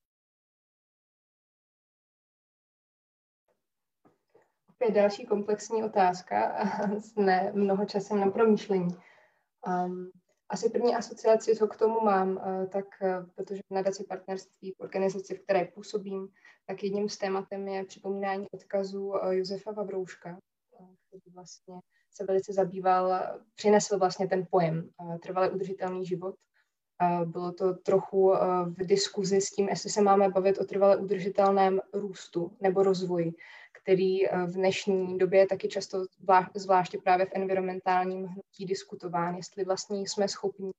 Opět 4.83 4.95
další 4.95 5.27
komplexní 5.27 5.85
otázka 5.85 6.45
a 6.47 6.87
ne 7.17 7.53
mnoho 7.55 7.85
časem 7.85 8.21
na 8.21 8.31
promýšlení. 8.31 8.97
Um, 9.67 10.11
asi 10.49 10.71
první 10.71 10.97
asociaci, 10.97 11.57
co 11.57 11.67
k 11.67 11.77
tomu 11.77 12.01
mám, 12.01 12.31
uh, 12.31 12.67
tak 12.67 12.85
uh, 13.03 13.27
protože 13.35 13.62
v 13.71 13.75
nadaci 13.75 14.05
partnerství 14.09 14.73
v 14.73 14.81
organizaci, 14.81 15.35
v 15.35 15.43
které 15.43 15.65
působím, 15.65 16.29
tak 16.67 16.85
jedním 16.85 17.09
z 17.09 17.19
tématem 17.19 17.69
je 17.69 17.85
připomínání 17.85 18.47
odkazu 18.51 19.07
uh, 19.07 19.33
Josefa 19.33 19.73
Vavrouška, 19.73 20.39
který 21.09 21.35
vlastně 21.35 21.75
se 22.11 22.25
velice 22.25 22.53
zabýval, 22.53 23.23
přinesl 23.55 23.99
vlastně 23.99 24.29
ten 24.29 24.47
pojem 24.51 24.89
trvalé 25.23 25.51
udržitelný 25.51 26.07
život. 26.07 26.35
Bylo 27.25 27.53
to 27.53 27.75
trochu 27.75 28.33
v 28.65 28.87
diskuzi 28.87 29.41
s 29.41 29.51
tím, 29.51 29.69
jestli 29.69 29.91
se 29.91 30.03
máme 30.03 30.29
bavit 30.29 30.59
o 30.59 30.65
trvale 30.65 30.97
udržitelném 30.97 31.81
růstu 31.93 32.57
nebo 32.61 32.83
rozvoji 32.83 33.33
který 33.83 34.27
eh, 34.27 34.47
v 34.47 34.53
dnešní 34.53 35.19
době 35.19 35.41
je 35.41 35.47
taky 35.47 35.69
často, 35.69 36.05
zvláště 36.55 36.99
právě 36.99 37.27
v 37.27 37.33
environmentálním 37.33 38.27
hnutí, 38.27 38.67
diskutován, 38.67 39.35
jestli 39.35 39.65
vlastně 39.65 40.01
jsme 40.01 40.29
schopni 40.29 40.71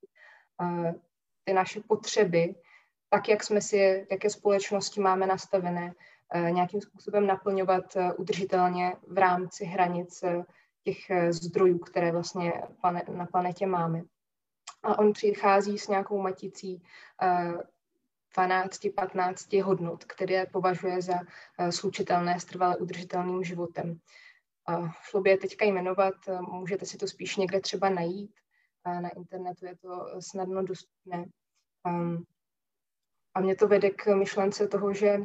eh, 0.62 0.94
ty 1.44 1.52
naše 1.52 1.80
potřeby, 1.80 2.54
tak 3.10 3.28
jak 3.28 3.44
jsme 3.44 3.60
si, 3.60 4.06
jaké 4.10 4.30
společnosti 4.30 5.00
máme 5.00 5.26
nastavené, 5.26 5.92
eh, 6.34 6.50
nějakým 6.50 6.80
způsobem 6.80 7.26
naplňovat 7.26 7.84
udržitelně 8.16 8.92
v 9.06 9.18
rámci 9.18 9.64
hranic 9.64 10.24
těch 10.84 10.98
zdrojů, 11.30 11.78
které 11.78 12.12
vlastně 12.12 12.52
na 13.08 13.26
planetě 13.26 13.66
máme. 13.66 14.02
A 14.82 14.98
on 14.98 15.12
přichází 15.12 15.78
s 15.78 15.88
nějakou 15.88 16.22
maticí 16.22 16.82
12-15 18.38 19.62
hodnot, 19.62 20.04
které 20.04 20.46
považuje 20.46 21.02
za 21.02 21.20
eh, 21.58 21.72
slučitelné 21.72 22.40
s 22.40 22.44
trvale 22.44 22.76
udržitelným 22.76 23.44
životem. 23.44 24.00
Šlo 25.02 25.20
by 25.20 25.30
je 25.30 25.38
teďka 25.38 25.64
jmenovat, 25.64 26.14
eh, 26.28 26.40
můžete 26.40 26.86
si 26.86 26.96
to 26.96 27.06
spíš 27.06 27.36
někde 27.36 27.60
třeba 27.60 27.88
najít, 27.88 28.34
na 29.00 29.08
internetu 29.08 29.66
je 29.66 29.76
to 29.76 30.20
snadno 30.20 30.62
dostupné. 30.62 31.24
Ehm, 31.86 32.24
a 33.34 33.40
mě 33.40 33.56
to 33.56 33.68
vede 33.68 33.90
k 33.90 34.14
myšlence 34.14 34.68
toho, 34.68 34.94
že 34.94 35.18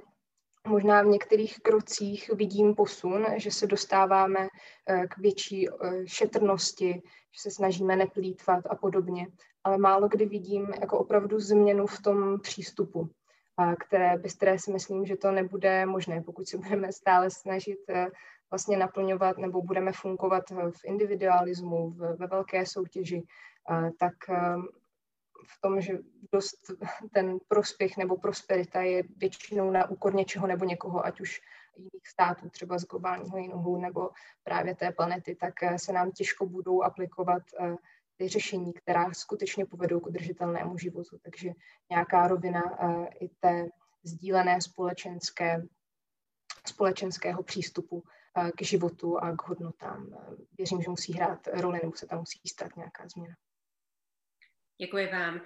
možná 0.67 1.01
v 1.01 1.05
některých 1.05 1.59
krocích 1.59 2.29
vidím 2.33 2.75
posun, 2.75 3.25
že 3.37 3.51
se 3.51 3.67
dostáváme 3.67 4.47
eh, 4.87 5.07
k 5.07 5.17
větší 5.17 5.67
šetrnosti, 6.05 7.01
že 7.31 7.41
se 7.41 7.51
snažíme 7.51 7.95
neplýtvat 7.95 8.65
a 8.69 8.75
podobně. 8.75 9.27
Ale 9.63 9.77
málo 9.77 10.07
kdy 10.07 10.25
vidím 10.25 10.67
jako 10.81 10.99
opravdu 10.99 11.39
změnu 11.39 11.87
v 11.87 12.01
tom 12.01 12.39
přístupu, 12.39 13.09
které, 13.79 14.17
bez 14.17 14.33
které 14.33 14.59
si 14.59 14.71
myslím, 14.71 15.05
že 15.05 15.17
to 15.17 15.31
nebude 15.31 15.85
možné, 15.85 16.21
pokud 16.21 16.47
se 16.47 16.57
budeme 16.57 16.91
stále 16.91 17.29
snažit 17.29 17.79
eh, 17.89 18.07
vlastně 18.51 18.77
naplňovat 18.77 19.37
nebo 19.37 19.61
budeme 19.61 19.91
fungovat 19.91 20.43
v 20.49 20.85
individualismu, 20.85 21.89
ve 21.89 22.27
velké 22.27 22.65
soutěži, 22.65 23.23
tak 23.99 24.13
v 25.49 25.61
tom, 25.61 25.81
že 25.81 25.93
dost 26.33 26.71
ten 27.13 27.37
prospěch 27.47 27.97
nebo 27.97 28.17
prosperita 28.17 28.81
je 28.81 29.03
většinou 29.17 29.71
na 29.71 29.89
úkor 29.89 30.15
něčeho 30.15 30.47
nebo 30.47 30.65
někoho, 30.65 31.05
ať 31.05 31.21
už 31.21 31.41
jiných 31.77 32.07
států, 32.07 32.49
třeba 32.49 32.79
z 32.79 32.85
globálního 32.85 33.37
jinou 33.37 33.77
nebo 33.77 34.09
právě 34.43 34.75
té 34.75 34.91
planety, 34.91 35.35
tak 35.35 35.63
eh, 35.63 35.79
se 35.79 35.93
nám 35.93 36.11
těžko 36.11 36.45
budou 36.45 36.83
aplikovat 36.83 37.43
eh, 37.59 37.75
ty 38.17 38.27
řešení, 38.27 38.73
která 38.73 39.13
skutečně 39.13 39.65
povedou 39.65 39.99
k 39.99 40.07
udržitelnému 40.07 40.77
životu. 40.77 41.17
Takže 41.23 41.51
nějaká 41.89 42.27
rovina 42.27 42.79
uh, 42.79 43.05
i 43.19 43.29
té 43.39 43.69
sdílené 44.03 44.61
společenské, 44.61 45.63
společenského 46.67 47.43
přístupu 47.43 48.03
k 48.55 48.61
životu 48.61 49.17
a 49.17 49.35
k 49.35 49.47
hodnotám. 49.47 50.07
Věřím, 50.57 50.81
že 50.81 50.89
musí 50.89 51.13
hrát 51.13 51.47
roli 51.53 51.79
nebo 51.83 51.95
se 51.95 52.07
tam 52.07 52.19
musí 52.19 52.39
stát 52.47 52.75
nějaká 52.75 53.07
změna. 53.07 53.35
Děkuji 54.81 55.07
vám. 55.11 55.41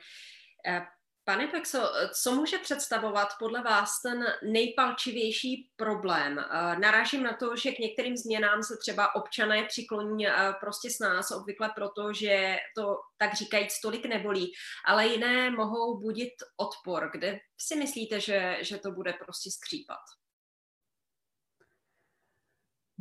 Pane 1.26 1.48
Pexo, 1.48 1.80
co 2.22 2.32
může 2.32 2.58
představovat 2.58 3.28
podle 3.40 3.62
vás 3.62 4.02
ten 4.02 4.26
nejpalčivější 4.44 5.72
problém? 5.76 6.36
Narážím 6.80 7.24
na 7.24 7.34
to, 7.34 7.56
že 7.56 7.72
k 7.72 7.80
některým 7.80 8.18
změnám 8.18 8.64
se 8.64 8.78
třeba 8.78 9.16
občané 9.16 9.66
přikloní 9.66 10.26
prostě 10.60 10.90
s 10.90 11.00
nás, 11.00 11.32
obvykle 11.32 11.72
proto, 11.76 12.14
že 12.14 12.58
to 12.76 12.96
tak 13.18 13.34
říkajíc 13.34 13.80
tolik 13.80 14.06
nebolí, 14.06 14.52
ale 14.86 15.08
jiné 15.08 15.50
mohou 15.50 16.00
budit 16.00 16.34
odpor. 16.58 17.10
Kde 17.14 17.40
si 17.58 17.76
myslíte, 17.76 18.20
že, 18.20 18.58
že 18.62 18.78
to 18.78 18.92
bude 18.92 19.14
prostě 19.14 19.52
skřípat? 19.52 20.23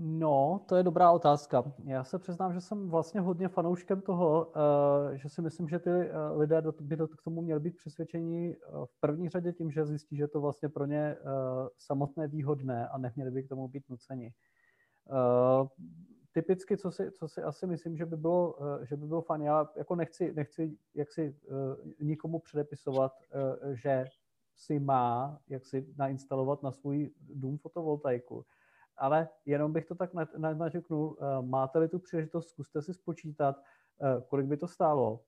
No, 0.04 0.64
to 0.68 0.76
je 0.76 0.82
dobrá 0.82 1.12
otázka. 1.12 1.72
Já 1.84 2.04
se 2.04 2.18
přiznám, 2.18 2.52
že 2.54 2.60
jsem 2.60 2.88
vlastně 2.88 3.20
hodně 3.20 3.48
fanouškem 3.48 4.00
toho, 4.00 4.52
eh, 5.12 5.18
že 5.18 5.28
si 5.28 5.42
myslím, 5.42 5.68
že 5.68 5.78
ty 5.78 5.90
eh, 5.90 6.10
lidé 6.36 6.62
by 6.80 6.96
k 6.96 7.22
tomu 7.24 7.42
měli 7.42 7.60
být 7.60 7.76
přesvědčeni 7.76 8.56
eh, 8.56 8.70
v 8.84 9.00
první 9.00 9.28
řadě 9.28 9.52
tím, 9.52 9.70
že 9.70 9.86
zjistí, 9.86 10.16
že 10.16 10.28
to 10.28 10.40
vlastně 10.40 10.68
pro 10.68 10.86
ně 10.86 11.16
samotné 11.78 12.28
výhodné 12.28 12.88
a 12.88 12.98
neměli 12.98 13.30
by 13.30 13.42
k 13.42 13.48
tomu 13.48 13.68
být 13.68 13.88
nuceni. 13.88 14.32
Typicky, 16.32 16.76
co 16.76 16.90
si, 16.90 17.10
co 17.10 17.28
si 17.28 17.42
asi 17.42 17.66
myslím, 17.66 17.96
že 17.96 18.06
by 18.06 18.16
bylo, 18.16 18.56
že 18.82 18.96
by 18.96 19.06
bylo 19.06 19.22
fajn, 19.22 19.42
já 19.42 19.68
jako 19.76 19.96
nechci, 19.96 20.32
nechci 20.34 20.78
jak 20.94 21.12
si 21.12 21.36
nikomu 22.00 22.38
předepisovat, 22.38 23.12
že 23.72 24.04
si 24.54 24.80
má 24.80 25.38
jak 25.48 25.66
si 25.66 25.86
nainstalovat 25.98 26.62
na 26.62 26.72
svůj 26.72 27.10
dům 27.20 27.58
fotovoltaiku 27.58 28.44
ale 29.02 29.28
jenom 29.44 29.72
bych 29.72 29.86
to 29.86 29.94
tak 29.94 30.10
naťuknul. 30.54 31.16
Eh, 31.20 31.42
máte-li 31.42 31.88
tu 31.88 31.98
příležitost, 31.98 32.48
zkuste 32.48 32.82
si 32.82 32.94
spočítat, 32.94 33.56
eh, 34.02 34.22
kolik 34.28 34.46
by 34.46 34.56
to 34.56 34.68
stálo 34.68 35.24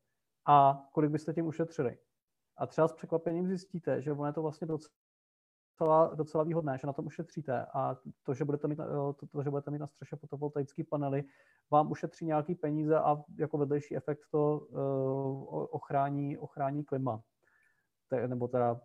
a 0.46 0.86
kolik 0.92 1.10
byste 1.10 1.34
tím 1.34 1.46
ušetřili. 1.46 1.98
A 2.56 2.66
třeba 2.66 2.88
s 2.88 2.92
překvapením 2.92 3.46
zjistíte, 3.48 4.02
že 4.02 4.12
ono 4.12 4.26
je 4.26 4.32
to 4.32 4.42
vlastně 4.42 4.66
docela, 4.66 6.14
docela 6.14 6.44
výhodné, 6.44 6.78
že 6.78 6.86
na 6.86 6.92
tom 6.92 7.06
ušetříte 7.06 7.66
a 7.74 7.96
to, 8.22 8.34
že 8.34 8.44
budete 8.44 8.68
mít, 8.68 8.80
eh, 8.80 9.12
to, 9.20 9.26
to, 9.26 9.42
že 9.42 9.50
budete 9.50 9.70
mít 9.70 9.78
na 9.78 9.86
střeše 9.86 10.16
fotovoltaické 10.16 10.84
panely, 10.84 11.24
vám 11.70 11.90
ušetří 11.90 12.26
nějaký 12.26 12.54
peníze 12.54 12.98
a 12.98 13.22
jako 13.38 13.58
vedlejší 13.58 13.96
efekt 13.96 14.20
to 14.30 14.58
uh, 14.58 15.66
ochrání, 15.70 16.38
ochrání 16.38 16.84
klima. 16.84 17.22
Te, 18.08 18.28
nebo 18.28 18.48
teda 18.48 18.80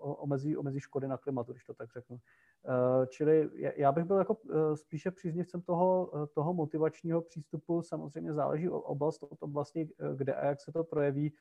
omezí, 0.00 0.56
omezí 0.56 0.80
škody 0.80 1.08
na 1.08 1.16
klimatu, 1.16 1.52
když 1.52 1.64
to 1.64 1.74
tak 1.74 1.92
řeknu. 1.92 2.20
Eh, 2.68 3.06
čili 3.06 3.50
já 3.76 3.92
bych 3.92 4.04
byl 4.04 4.16
jako 4.16 4.36
eh, 4.50 4.76
spíše 4.76 5.10
příznivcem 5.10 5.62
toho, 5.62 6.10
eh, 6.14 6.26
toho 6.26 6.54
motivačního 6.54 7.22
přístupu. 7.22 7.82
Samozřejmě 7.82 8.32
záleží 8.32 8.68
o 8.68 8.80
oblast 8.80 9.22
od 9.22 9.42
oblasti, 9.42 9.88
kde 10.16 10.34
a 10.34 10.46
jak 10.46 10.60
se 10.60 10.72
to 10.72 10.84
projeví. 10.84 11.34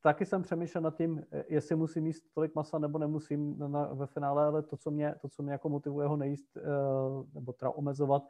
Taky 0.00 0.26
jsem 0.26 0.42
přemýšlel 0.42 0.82
nad 0.82 0.96
tím, 0.96 1.24
jestli 1.48 1.76
musím 1.76 2.06
jíst 2.06 2.24
tolik 2.34 2.54
masa 2.54 2.78
nebo 2.78 2.98
nemusím 2.98 3.58
na, 3.58 3.84
ve 3.92 4.06
finále, 4.06 4.44
ale 4.44 4.62
to, 4.62 4.76
co 4.76 4.90
mě, 4.90 5.14
to, 5.20 5.28
co 5.28 5.42
mě 5.42 5.52
jako 5.52 5.68
motivuje 5.68 6.06
ho 6.08 6.16
nejíst 6.16 6.58
nebo 7.34 7.52
teda 7.52 7.70
omezovat, 7.70 8.22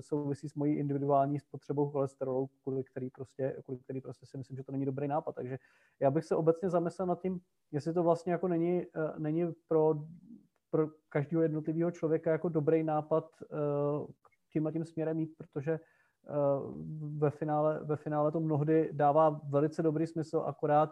souvisí 0.00 0.48
s 0.48 0.54
mojí 0.54 0.74
individuální 0.74 1.40
spotřebou 1.40 1.90
cholesterolu, 1.90 2.50
kvůli 2.62 2.84
který, 2.84 3.10
prostě, 3.10 3.56
kvůli 3.64 3.80
který 3.80 4.00
prostě 4.00 4.26
si 4.26 4.38
myslím, 4.38 4.56
že 4.56 4.62
to 4.62 4.72
není 4.72 4.84
dobrý 4.84 5.08
nápad. 5.08 5.34
Takže 5.34 5.58
já 6.00 6.10
bych 6.10 6.24
se 6.24 6.36
obecně 6.36 6.70
zamyslel 6.70 7.08
nad 7.08 7.22
tím, 7.22 7.40
jestli 7.72 7.92
to 7.92 8.02
vlastně 8.02 8.32
jako 8.32 8.48
není, 8.48 8.82
eh, 8.82 9.12
není 9.18 9.46
pro, 9.68 9.94
pro 10.70 10.88
každého 11.08 11.42
jednotlivého 11.42 11.90
člověka 11.90 12.30
jako 12.32 12.48
dobrý 12.48 12.82
nápad 12.82 13.30
eh, 13.42 13.56
tím 14.52 14.66
a 14.66 14.72
tím 14.72 14.84
směrem 14.84 15.18
jít, 15.20 15.30
protože 15.36 15.72
eh, 15.72 15.80
ve 17.18 17.30
finále, 17.30 17.80
ve 17.84 17.96
finále 17.96 18.32
to 18.32 18.40
mnohdy 18.40 18.90
dává 18.92 19.40
velice 19.48 19.82
dobrý 19.82 20.06
smysl, 20.06 20.38
akorát 20.46 20.90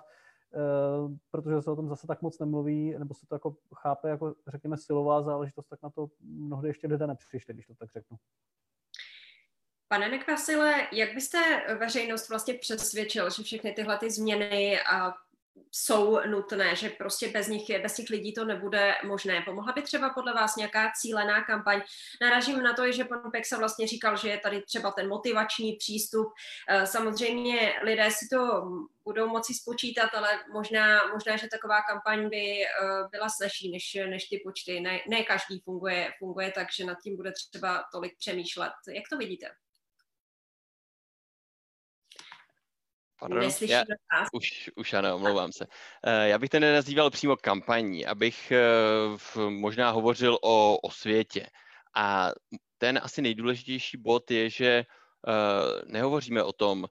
protože 1.30 1.62
se 1.62 1.70
o 1.70 1.76
tom 1.76 1.88
zase 1.88 2.06
tak 2.06 2.22
moc 2.22 2.38
nemluví, 2.38 2.94
nebo 2.98 3.14
se 3.14 3.26
to 3.26 3.34
jako 3.34 3.56
chápe 3.74 4.08
jako, 4.08 4.34
řekněme, 4.48 4.76
silová 4.76 5.22
záležitost, 5.22 5.66
tak 5.66 5.82
na 5.82 5.90
to 5.90 6.08
mnohdy 6.20 6.68
ještě 6.68 6.86
lidé 6.86 7.06
nepřišli, 7.06 7.54
když 7.54 7.66
to 7.66 7.74
tak 7.74 7.90
řeknu. 7.90 8.16
Pane 9.88 10.08
Nekvasile, 10.08 10.88
jak 10.92 11.14
byste 11.14 11.38
veřejnost 11.78 12.28
vlastně 12.28 12.54
přesvědčil, 12.54 13.30
že 13.30 13.42
všechny 13.42 13.72
tyhle 13.72 13.98
ty 13.98 14.10
změny 14.10 14.78
jsou 15.70 16.20
nutné, 16.26 16.76
že 16.76 16.90
prostě 16.90 17.28
bez 17.28 17.48
nich, 17.48 17.82
bez 17.82 17.94
těch 17.94 18.10
lidí 18.10 18.34
to 18.34 18.44
nebude 18.44 18.94
možné. 19.04 19.42
Pomohla 19.44 19.72
by 19.72 19.82
třeba 19.82 20.10
podle 20.10 20.32
vás 20.32 20.56
nějaká 20.56 20.92
cílená 21.00 21.44
kampaň? 21.44 21.82
Naražím 22.20 22.62
na 22.62 22.72
to, 22.72 22.92
že 22.92 23.04
pan 23.04 23.30
Peksa 23.30 23.58
vlastně 23.58 23.86
říkal, 23.86 24.16
že 24.16 24.28
je 24.28 24.38
tady 24.38 24.62
třeba 24.62 24.90
ten 24.90 25.08
motivační 25.08 25.72
přístup. 25.72 26.26
Eh, 26.68 26.86
samozřejmě 26.86 27.74
lidé 27.82 28.10
si 28.10 28.28
to 28.32 28.62
budou 29.04 29.28
moci 29.28 29.54
spočítat, 29.54 30.14
ale 30.14 30.28
možná, 30.52 31.06
možná 31.12 31.36
že 31.36 31.48
taková 31.48 31.82
kampaň 31.82 32.28
by 32.28 32.62
eh, 32.62 32.68
byla 33.10 33.28
snažší 33.28 33.72
než, 33.72 33.98
než 34.10 34.28
ty 34.28 34.40
počty. 34.44 34.80
Ne, 34.80 35.00
ne 35.08 35.24
každý 35.24 35.60
funguje, 35.60 36.12
funguje 36.18 36.52
tak, 36.52 36.68
že 36.76 36.84
nad 36.84 36.98
tím 37.02 37.16
bude 37.16 37.32
třeba 37.32 37.84
tolik 37.92 38.18
přemýšlet. 38.18 38.72
Jak 38.88 39.04
to 39.10 39.16
vidíte? 39.16 39.63
Pardon, 43.28 43.50
já, 43.60 43.84
už, 44.32 44.70
už 44.76 44.92
ano, 44.92 45.14
omlouvám 45.16 45.52
se. 45.52 45.66
Eh, 46.06 46.28
já 46.28 46.38
bych 46.38 46.50
ten 46.50 46.62
nenazýval 46.62 47.10
přímo 47.10 47.36
kampaní, 47.36 48.06
abych 48.06 48.52
eh, 48.52 48.60
možná 49.48 49.90
hovořil 49.90 50.38
o, 50.42 50.78
o 50.78 50.90
světě. 50.90 51.46
A 51.96 52.30
ten 52.78 53.00
asi 53.02 53.22
nejdůležitější 53.22 53.96
bod 53.96 54.30
je, 54.30 54.50
že 54.50 54.68
eh, 54.68 54.84
nehovoříme 55.86 56.42
o 56.42 56.52
tom, 56.52 56.86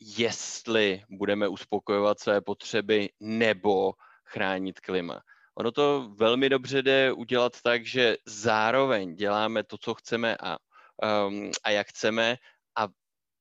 jestli 0.00 1.02
budeme 1.10 1.48
uspokojovat 1.48 2.20
své 2.20 2.40
potřeby 2.40 3.08
nebo 3.20 3.92
chránit 4.24 4.80
klima. 4.80 5.20
Ono 5.54 5.72
to 5.72 6.12
velmi 6.18 6.48
dobře 6.48 6.82
jde 6.82 7.12
udělat 7.12 7.52
tak, 7.62 7.86
že 7.86 8.16
zároveň 8.26 9.14
děláme 9.14 9.64
to, 9.64 9.78
co 9.78 9.94
chceme 9.94 10.36
a, 10.36 10.58
um, 11.26 11.50
a 11.64 11.70
jak 11.70 11.88
chceme 11.88 12.36
a 12.78 12.88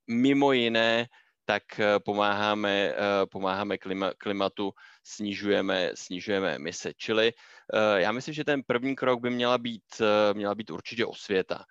mimo 0.07 0.51
jiné 0.51 1.07
tak 1.45 1.79
eh, 1.79 1.99
pomáháme, 1.99 2.93
eh, 2.93 2.95
pomáháme 3.31 3.77
klima, 3.77 4.11
klimatu, 4.17 4.73
snižujeme, 5.03 5.91
snižujeme 5.95 6.55
emise. 6.55 6.93
Čili 6.97 7.33
eh, 7.73 8.01
já 8.01 8.11
myslím, 8.11 8.33
že 8.33 8.43
ten 8.43 8.63
první 8.67 8.95
krok 8.95 9.21
by 9.21 9.29
měla 9.29 9.57
být, 9.57 10.01
měla 10.33 10.55
být 10.55 10.69
určitě 10.69 11.05
osvěta. 11.05 11.65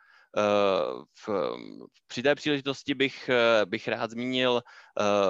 V, 1.26 1.28
při 2.06 2.22
té 2.22 2.34
příležitosti 2.34 2.94
bych, 2.94 3.30
bych 3.64 3.88
rád 3.88 4.10
zmínil 4.10 4.62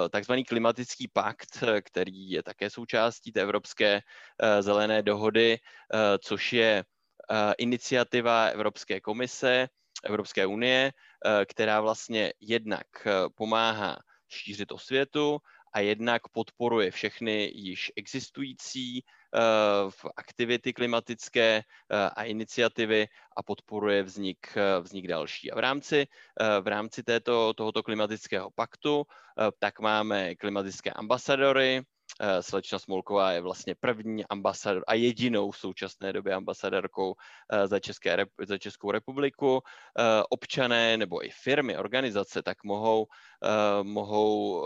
takzvaný 0.09 0.45
klimatický 0.45 1.07
pakt, 1.07 1.63
který 1.81 2.29
je 2.29 2.43
také 2.43 2.69
součástí 2.69 3.31
té 3.31 3.41
Evropské 3.41 4.01
zelené 4.59 5.03
dohody, 5.03 5.57
což 6.19 6.53
je 6.53 6.83
iniciativa 7.57 8.45
Evropské 8.45 9.01
komise, 9.01 9.67
Evropské 10.03 10.45
unie, 10.45 10.91
která 11.45 11.81
vlastně 11.81 12.33
jednak 12.39 12.87
pomáhá 13.35 13.97
šířit 14.35 14.71
osvětu 14.71 15.37
a 15.73 15.79
jednak 15.79 16.27
podporuje 16.27 16.91
všechny 16.91 17.51
již 17.55 17.91
existující 17.95 19.03
uh, 19.03 19.91
aktivity 20.15 20.73
klimatické 20.73 21.57
uh, 21.57 21.97
a 22.15 22.23
iniciativy 22.23 23.07
a 23.37 23.43
podporuje 23.43 24.03
vznik, 24.03 24.57
uh, 24.57 24.83
vznik 24.83 25.07
další. 25.07 25.51
A 25.51 25.55
v 25.55 25.59
rámci, 25.59 26.07
v 26.61 26.67
rámci 26.67 27.03
této, 27.03 27.53
tohoto 27.53 27.83
klimatického 27.83 28.51
paktu 28.55 29.03
tak 29.59 29.79
máme 29.79 30.35
klimatické 30.35 30.91
ambasadory, 30.91 31.81
Eh, 31.81 31.94
slečna 32.41 32.79
Smolková 32.79 33.31
je 33.31 33.41
vlastně 33.41 33.75
první 33.75 34.25
ambasador 34.25 34.83
a 34.87 34.93
jedinou 34.93 35.51
v 35.51 35.57
současné 35.57 36.13
době 36.13 36.33
ambasadorkou 36.33 37.15
eh, 37.51 37.67
za, 37.67 37.79
České, 37.79 38.25
za 38.47 38.57
Českou 38.57 38.91
republiku. 38.91 39.61
Eh, 39.99 40.23
občané 40.29 40.97
nebo 40.97 41.25
i 41.25 41.29
firmy, 41.29 41.77
organizace 41.77 42.43
tak 42.43 42.63
mohou, 42.63 43.07
mohou 43.83 44.65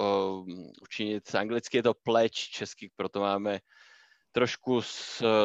učinit, 0.81 1.35
anglicky 1.35 1.77
je 1.77 1.83
to 1.83 1.93
pledge, 1.93 2.39
česky 2.51 2.91
proto 2.95 3.19
máme 3.19 3.59
trošku 4.31 4.81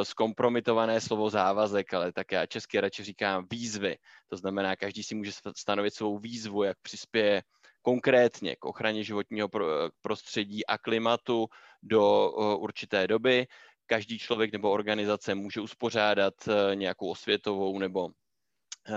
zkompromitované 0.03 1.01
slovo 1.01 1.31
závazek, 1.31 1.95
ale 1.95 2.13
tak 2.13 2.33
já 2.33 2.47
česky 2.47 2.81
radši 2.81 3.05
říkám 3.05 3.47
výzvy. 3.51 3.97
To 4.29 4.37
znamená, 4.37 4.77
každý 4.77 5.03
si 5.03 5.15
může 5.15 5.33
stanovit 5.57 5.95
svou 5.95 6.19
výzvu, 6.19 6.63
jak 6.63 6.79
přispěje 6.83 7.43
konkrétně 7.85 8.57
k 8.57 8.65
ochraně 8.65 9.05
životního 9.05 9.49
prostředí 10.01 10.67
a 10.67 10.79
klimatu 10.79 11.47
do 11.83 12.31
určité 12.57 13.07
doby. 13.07 13.47
Každý 13.87 14.19
člověk 14.19 14.53
nebo 14.53 14.71
organizace 14.71 15.35
může 15.35 15.61
uspořádat 15.61 16.35
e, 16.49 16.77
nějakou 16.77 17.11
osvětovou 17.11 17.79
nebo, 17.79 18.09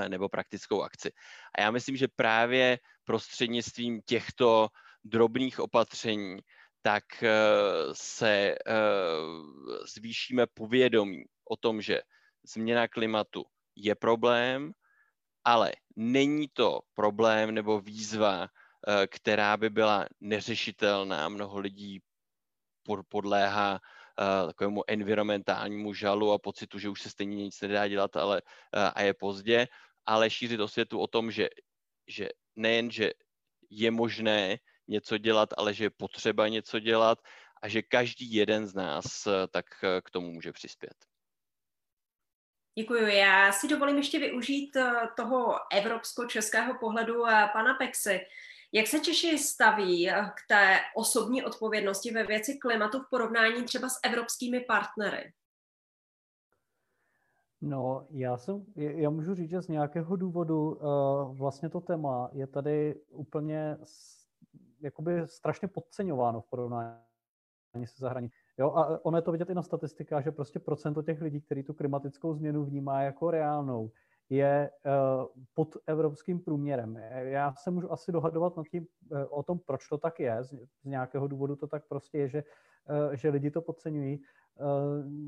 nebo 0.07 0.29
praktickou 0.29 0.81
akci. 0.81 1.11
A 1.57 1.61
já 1.61 1.71
myslím, 1.71 1.95
že 1.95 2.07
právě 2.15 2.79
prostřednictvím 3.03 4.01
těchto 4.05 4.67
drobných 5.03 5.59
opatření 5.59 6.39
tak 6.81 7.03
se 7.91 8.55
zvýšíme 9.95 10.47
povědomí 10.53 11.23
o 11.49 11.55
tom, 11.55 11.81
že 11.81 12.01
změna 12.47 12.87
klimatu 12.87 13.43
je 13.75 13.95
problém, 13.95 14.71
ale 15.43 15.71
není 15.95 16.47
to 16.53 16.79
problém 16.95 17.51
nebo 17.51 17.81
výzva, 17.81 18.47
Eh, 18.47 18.66
která 19.07 19.57
by 19.57 19.69
byla 19.69 20.05
neřešitelná. 20.19 21.29
Mnoho 21.29 21.59
lidí 21.59 22.01
podléhá 23.09 23.79
eh, 23.79 24.47
takovému 24.47 24.83
environmentálnímu 24.87 25.93
žalu 25.93 26.31
a 26.31 26.39
pocitu, 26.39 26.79
že 26.79 26.89
už 26.89 27.01
se 27.01 27.09
stejně 27.09 27.35
nic 27.35 27.61
nedá 27.61 27.87
dělat 27.87 28.15
ale, 28.15 28.41
eh, 28.75 28.91
a 28.95 29.01
je 29.01 29.13
pozdě, 29.13 29.67
ale 30.05 30.29
šířit 30.29 30.59
osvětu 30.59 30.99
o 30.99 31.07
tom, 31.07 31.31
že, 31.31 31.49
že 32.07 32.29
nejen, 32.55 32.91
že 32.91 33.11
je 33.69 33.91
možné 33.91 34.57
něco 34.87 35.17
dělat, 35.17 35.49
ale 35.57 35.73
že 35.73 35.83
je 35.83 35.89
potřeba 35.89 36.47
něco 36.47 36.79
dělat 36.79 37.19
a 37.61 37.67
že 37.67 37.81
každý 37.81 38.33
jeden 38.33 38.67
z 38.67 38.73
nás 38.73 39.27
tak 39.51 39.65
k 40.03 40.09
tomu 40.11 40.31
může 40.31 40.51
přispět. 40.51 40.95
Děkuji. 42.77 43.17
Já 43.17 43.51
si 43.51 43.67
dovolím 43.67 43.97
ještě 43.97 44.19
využít 44.19 44.77
toho 45.17 45.55
evropsko-českého 45.73 46.79
pohledu 46.79 47.23
pana 47.53 47.73
Pexy. 47.73 48.19
Jak 48.71 48.87
se 48.87 48.99
Češi 48.99 49.37
staví 49.37 50.09
eh, 50.09 50.13
k 50.13 50.47
té 50.47 50.75
osobní 50.95 51.43
odpovědnosti 51.43 52.11
ve 52.11 52.23
věci 52.23 52.57
klimatu 52.57 52.99
v 52.99 53.09
porovnání 53.09 53.63
třeba 53.63 53.89
s 53.89 53.99
evropskými 54.03 54.59
partnery? 54.59 55.33
No, 57.61 58.07
já 58.09 58.37
jsem, 58.37 58.65
já 58.75 59.09
můžu 59.09 59.35
říct, 59.35 59.49
že 59.49 59.61
z 59.61 59.67
nějakého 59.67 60.15
důvodu 60.15 60.71
uh, 60.71 61.37
vlastně 61.37 61.69
to 61.69 61.81
téma 61.81 62.29
je 62.33 62.47
tady 62.47 62.95
úplně 63.09 63.77
jakoby 64.79 65.21
strašně 65.25 65.67
podceňováno 65.67 66.41
v 66.41 66.49
porovnání 66.49 66.97
se 67.85 67.95
zahraničí. 67.97 68.35
Jo, 68.57 68.71
a 68.71 69.05
ono 69.05 69.17
je 69.17 69.21
to 69.21 69.31
vidět 69.31 69.49
i 69.49 69.53
na 69.53 69.63
statistikách, 69.63 70.23
že 70.23 70.31
prostě 70.31 70.59
procento 70.59 71.01
těch 71.01 71.21
lidí, 71.21 71.41
kteří 71.41 71.63
tu 71.63 71.73
klimatickou 71.73 72.33
změnu 72.33 72.65
vnímá 72.65 73.01
jako 73.01 73.31
reálnou, 73.31 73.91
je 74.29 74.69
eh, 74.85 74.91
pod 75.53 75.77
evropským 75.87 76.39
průměrem. 76.39 76.95
Já 77.11 77.53
se 77.55 77.71
můžu 77.71 77.91
asi 77.91 78.11
dohadovat 78.11 78.57
nad 78.57 78.67
tím, 78.67 78.87
eh, 79.11 79.25
o 79.25 79.43
tom, 79.43 79.59
proč 79.59 79.87
to 79.87 79.97
tak 79.97 80.19
je. 80.19 80.43
Z 80.43 80.55
nějakého 80.83 81.27
důvodu 81.27 81.55
to 81.55 81.67
tak 81.67 81.87
prostě 81.87 82.17
je, 82.17 82.29
že, 82.29 82.43
eh, 82.89 83.17
že 83.17 83.29
lidi 83.29 83.51
to 83.51 83.61
podceňují. 83.61 84.21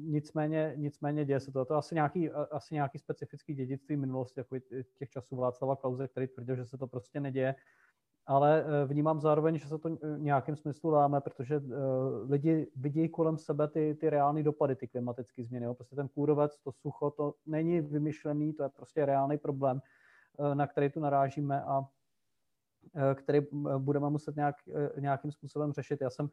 Nicméně, 0.03 0.73
nicméně 0.75 1.25
děje 1.25 1.39
se 1.39 1.51
to. 1.51 1.65
To 1.65 1.73
je 1.73 1.77
asi 1.77 1.95
nějaký, 1.95 2.29
asi 2.29 2.73
nějaký 2.73 2.99
specifický 2.99 3.53
dědictví 3.53 3.97
minulosti, 3.97 4.39
jako 4.39 4.55
těch 4.97 5.09
časů 5.09 5.35
Václava 5.35 5.75
Klauze, 5.75 6.07
který 6.07 6.27
tvrdil, 6.27 6.55
že 6.55 6.65
se 6.65 6.77
to 6.77 6.87
prostě 6.87 7.19
neděje 7.19 7.55
ale 8.29 8.63
eh, 8.63 8.85
vnímám 8.85 9.21
zároveň, 9.21 9.57
že 9.57 9.67
se 9.67 9.77
to 9.77 9.89
eh, 9.89 9.97
nějakým 10.17 10.55
smyslu 10.55 10.91
dáme, 10.91 11.21
protože 11.21 11.57
uh, 11.57 11.71
lidi 12.31 12.67
vidí 12.75 13.09
kolem 13.09 13.37
sebe 13.37 13.67
ty, 13.67 13.97
ty 13.99 14.09
reální 14.09 14.43
dopady, 14.43 14.75
ty 14.75 14.87
klimatické 14.87 15.43
změny. 15.43 15.65
Jo. 15.65 15.73
Prostě 15.73 15.95
ten 15.95 16.07
kůrovec, 16.07 16.59
to 16.59 16.71
sucho, 16.71 17.11
to 17.11 17.33
není 17.45 17.81
vymyšlený, 17.81 18.53
to 18.53 18.63
je 18.63 18.69
prostě 18.69 19.05
reálný 19.05 19.37
problém, 19.37 19.81
na 20.53 20.67
který 20.67 20.89
tu 20.89 20.99
narážíme 20.99 21.61
a 21.61 21.85
který 23.15 23.39
budeme 23.77 24.09
muset 24.09 24.35
nějak, 24.35 24.55
nějakým 24.99 25.31
způsobem 25.31 25.73
řešit. 25.73 26.01
Já 26.01 26.09
jsem 26.09 26.29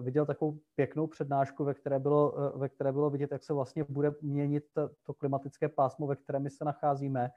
viděl 0.00 0.26
takovou 0.26 0.58
pěknou 0.74 1.06
přednášku, 1.06 1.64
ve 1.64 1.74
které, 1.74 1.98
bylo, 1.98 2.34
ve 2.56 2.68
které 2.68 2.92
bylo 2.92 3.10
vidět, 3.10 3.32
jak 3.32 3.42
se 3.42 3.52
vlastně 3.52 3.84
bude 3.88 4.14
měnit 4.22 4.64
to, 4.72 4.90
to 5.02 5.14
klimatické 5.14 5.68
pásmo, 5.68 6.06
ve 6.06 6.16
kterém 6.16 6.42
my 6.42 6.50
se 6.50 6.64
nacházíme 6.64 7.30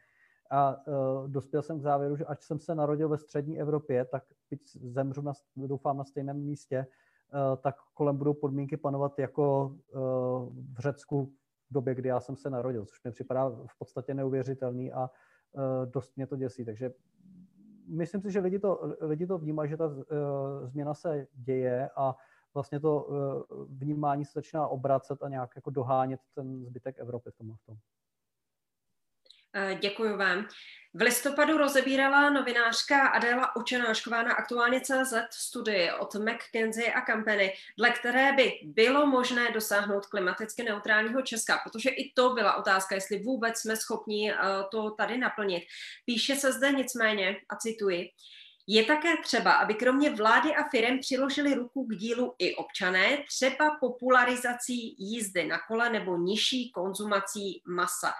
a 0.50 0.88
uh, 0.88 1.30
dospěl 1.30 1.62
jsem 1.62 1.80
k 1.80 1.82
závěru, 1.82 2.16
že 2.16 2.26
ať 2.26 2.42
jsem 2.42 2.60
se 2.60 2.76
narodil 2.76 3.10
ve 3.10 3.18
střední 3.18 3.60
Evropě, 3.60 4.06
tak 4.06 4.24
byť 4.50 4.78
zemřu, 4.82 5.22
na, 5.22 5.34
doufám, 5.56 5.98
na 5.98 6.04
stejném 6.04 6.38
místě, 6.38 6.88
uh, 7.34 7.62
tak 7.62 7.76
kolem 7.94 8.18
budou 8.18 8.34
podmínky 8.34 8.78
panovat 8.78 9.20
jako 9.20 9.66
uh, 9.66 10.02
v 10.74 10.80
Řecku 10.80 11.34
v 11.70 11.74
době, 11.74 11.96
kdy 11.96 12.10
já 12.10 12.20
jsem 12.20 12.36
se 12.36 12.50
narodil, 12.50 12.86
což 12.86 13.04
mi 13.04 13.12
připadá 13.12 13.50
v 13.50 13.78
podstatě 13.80 14.14
neuvěřitelný 14.14 14.94
a 14.94 15.10
uh, 15.52 15.62
dost 15.86 16.16
mě 16.16 16.28
to 16.28 16.36
děsí. 16.36 16.66
Takže 16.66 16.92
myslím 17.88 18.22
si, 18.22 18.32
že 18.32 18.40
lidi 18.40 18.60
to, 18.60 18.96
lidi 19.02 19.28
to 19.28 19.38
vnímají, 19.38 19.70
že 19.70 19.78
ta 19.78 19.88
uh, 19.88 19.94
změna 20.64 20.94
se 20.94 21.28
děje 21.34 21.90
a 21.96 22.16
vlastně 22.54 22.80
to 22.80 23.04
uh, 23.04 23.68
vnímání 23.70 24.26
se 24.26 24.32
začíná 24.36 24.68
obracet 24.68 25.24
a 25.24 25.30
nějak 25.30 25.56
jako 25.56 25.70
dohánět 25.70 26.20
ten 26.36 26.66
zbytek 26.66 27.00
Evropy 27.00 27.32
v 27.32 27.38
tom. 27.38 27.56
V 27.56 27.66
tom. 27.66 27.78
Děkuji 29.80 30.18
vám. 30.18 30.48
V 30.94 31.02
listopadu 31.02 31.58
rozebírala 31.58 32.30
novinářka 32.30 33.08
Adéla 33.08 33.56
Učenášková 33.56 34.24
na 34.24 34.34
aktuálně 34.34 34.82
CZ 34.82 35.14
studii 35.32 35.92
od 35.92 36.16
McKinsey 36.16 36.94
a 36.94 37.06
Company, 37.06 37.54
dle 37.78 37.90
které 37.90 38.34
by 38.34 38.60
bylo 38.64 39.06
možné 39.06 39.52
dosáhnout 39.52 40.06
klimaticky 40.06 40.64
neutrálního 40.64 41.22
Česka, 41.22 41.60
protože 41.64 41.90
i 41.90 42.12
to 42.12 42.30
byla 42.30 42.56
otázka, 42.56 42.96
jestli 42.96 43.20
vůbec 43.20 43.58
jsme 43.58 43.76
schopni 43.76 44.32
eh, 44.32 44.36
to 44.72 44.92
tady 44.92 45.18
naplnit. 45.18 45.64
Píše 46.06 46.36
se 46.36 46.52
zde 46.52 46.72
nicméně, 46.72 47.36
a 47.50 47.56
cituji, 47.56 48.10
je 48.68 48.84
také 48.86 49.18
třeba, 49.24 49.52
aby 49.52 49.74
kromě 49.74 50.10
vlády 50.10 50.56
a 50.56 50.70
firem 50.70 51.00
přiložili 51.00 51.54
ruku 51.54 51.86
k 51.86 51.96
dílu 51.96 52.36
i 52.40 52.56
občané, 52.56 53.18
třeba 53.28 53.78
popularizací 53.80 54.96
jízdy 55.00 55.46
na 55.46 55.60
kole 55.68 55.90
nebo 55.90 56.18
nižší 56.18 56.72
konzumací 56.72 57.62
masa. 57.66 58.14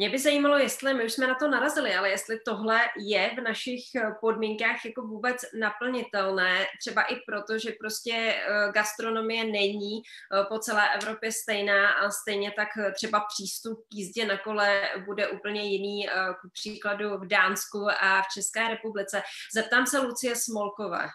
Mě 0.00 0.10
by 0.10 0.18
zajímalo, 0.18 0.58
jestli 0.58 0.94
my 0.94 1.04
už 1.04 1.12
jsme 1.12 1.26
na 1.26 1.34
to 1.34 1.48
narazili, 1.48 1.94
ale 1.94 2.10
jestli 2.10 2.40
tohle 2.44 2.80
je 2.98 3.30
v 3.38 3.40
našich 3.40 3.94
eh, 3.94 4.14
podmínkách 4.20 4.84
jako 4.84 5.02
vůbec 5.02 5.36
naplnitelné, 5.60 6.66
třeba 6.80 7.02
i 7.02 7.16
proto, 7.26 7.58
že 7.58 7.72
prostě 7.80 8.12
eh, 8.14 8.72
gastronomie 8.72 9.44
není 9.44 10.02
eh, 10.02 10.44
po 10.48 10.58
celé 10.58 10.94
Evropě 10.94 11.32
stejná 11.32 11.88
a 11.92 12.10
stejně 12.10 12.52
tak 12.56 12.68
třeba 12.94 13.20
přístup 13.20 13.78
k 13.88 13.94
jízdě 13.94 14.26
na 14.26 14.38
kole 14.38 14.82
bude 15.04 15.28
úplně 15.28 15.62
jiný, 15.62 16.06
k 16.40 16.52
příkladu 16.52 17.18
v 17.18 17.26
Dánsku 17.26 17.86
a 18.00 18.22
v 18.22 18.34
České 18.34 18.68
republice. 18.68 19.22
Zeptám 19.54 19.86
se 19.86 19.98
Lucie 19.98 20.36
Smolkové. 20.36 21.08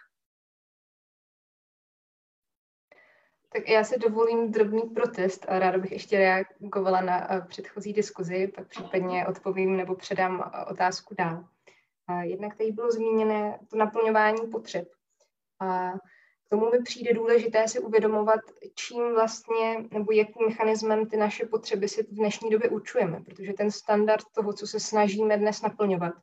Tak 3.54 3.70
já 3.70 3.84
si 3.84 4.00
dovolím 4.00 4.52
drobný 4.52 4.82
protest 4.82 5.46
a 5.50 5.60
ráda 5.60 5.78
bych 5.78 5.92
ještě 5.92 6.18
reagovala 6.18 7.02
na 7.02 7.34
eh, 7.34 7.42
předchozí 7.42 7.94
diskuzi, 7.94 8.48
pak 8.56 8.68
případně 8.68 9.28
odpovím 9.28 9.78
nebo 9.78 9.96
předám 9.96 10.52
eh, 10.54 10.66
otázku 10.66 11.16
dál. 11.16 11.46
Jednak 12.22 12.58
tady 12.58 12.72
bylo 12.72 12.92
zmíněné 12.92 13.60
to 13.70 13.78
naplňování 13.78 14.48
potřeb. 14.52 14.88
A 15.60 15.92
k 16.46 16.50
tomu 16.50 16.70
mi 16.70 16.80
přijde 16.84 17.14
důležité 17.14 17.68
si 17.68 17.80
uvědomovat, 17.80 18.40
čím 18.76 19.14
vlastně 19.14 19.86
nebo 19.92 20.12
jakým 20.12 20.48
mechanismem 20.48 21.10
ty 21.10 21.18
naše 21.18 21.46
potřeby 21.46 21.88
si 21.88 22.04
v 22.04 22.16
dnešní 22.16 22.50
době 22.50 22.70
určujeme, 22.70 23.22
protože 23.24 23.54
ten 23.54 23.72
standard 23.72 24.26
toho, 24.36 24.54
co 24.54 24.68
se 24.68 24.80
snažíme 24.80 25.38
dnes 25.38 25.62
naplňovat, 25.62 26.14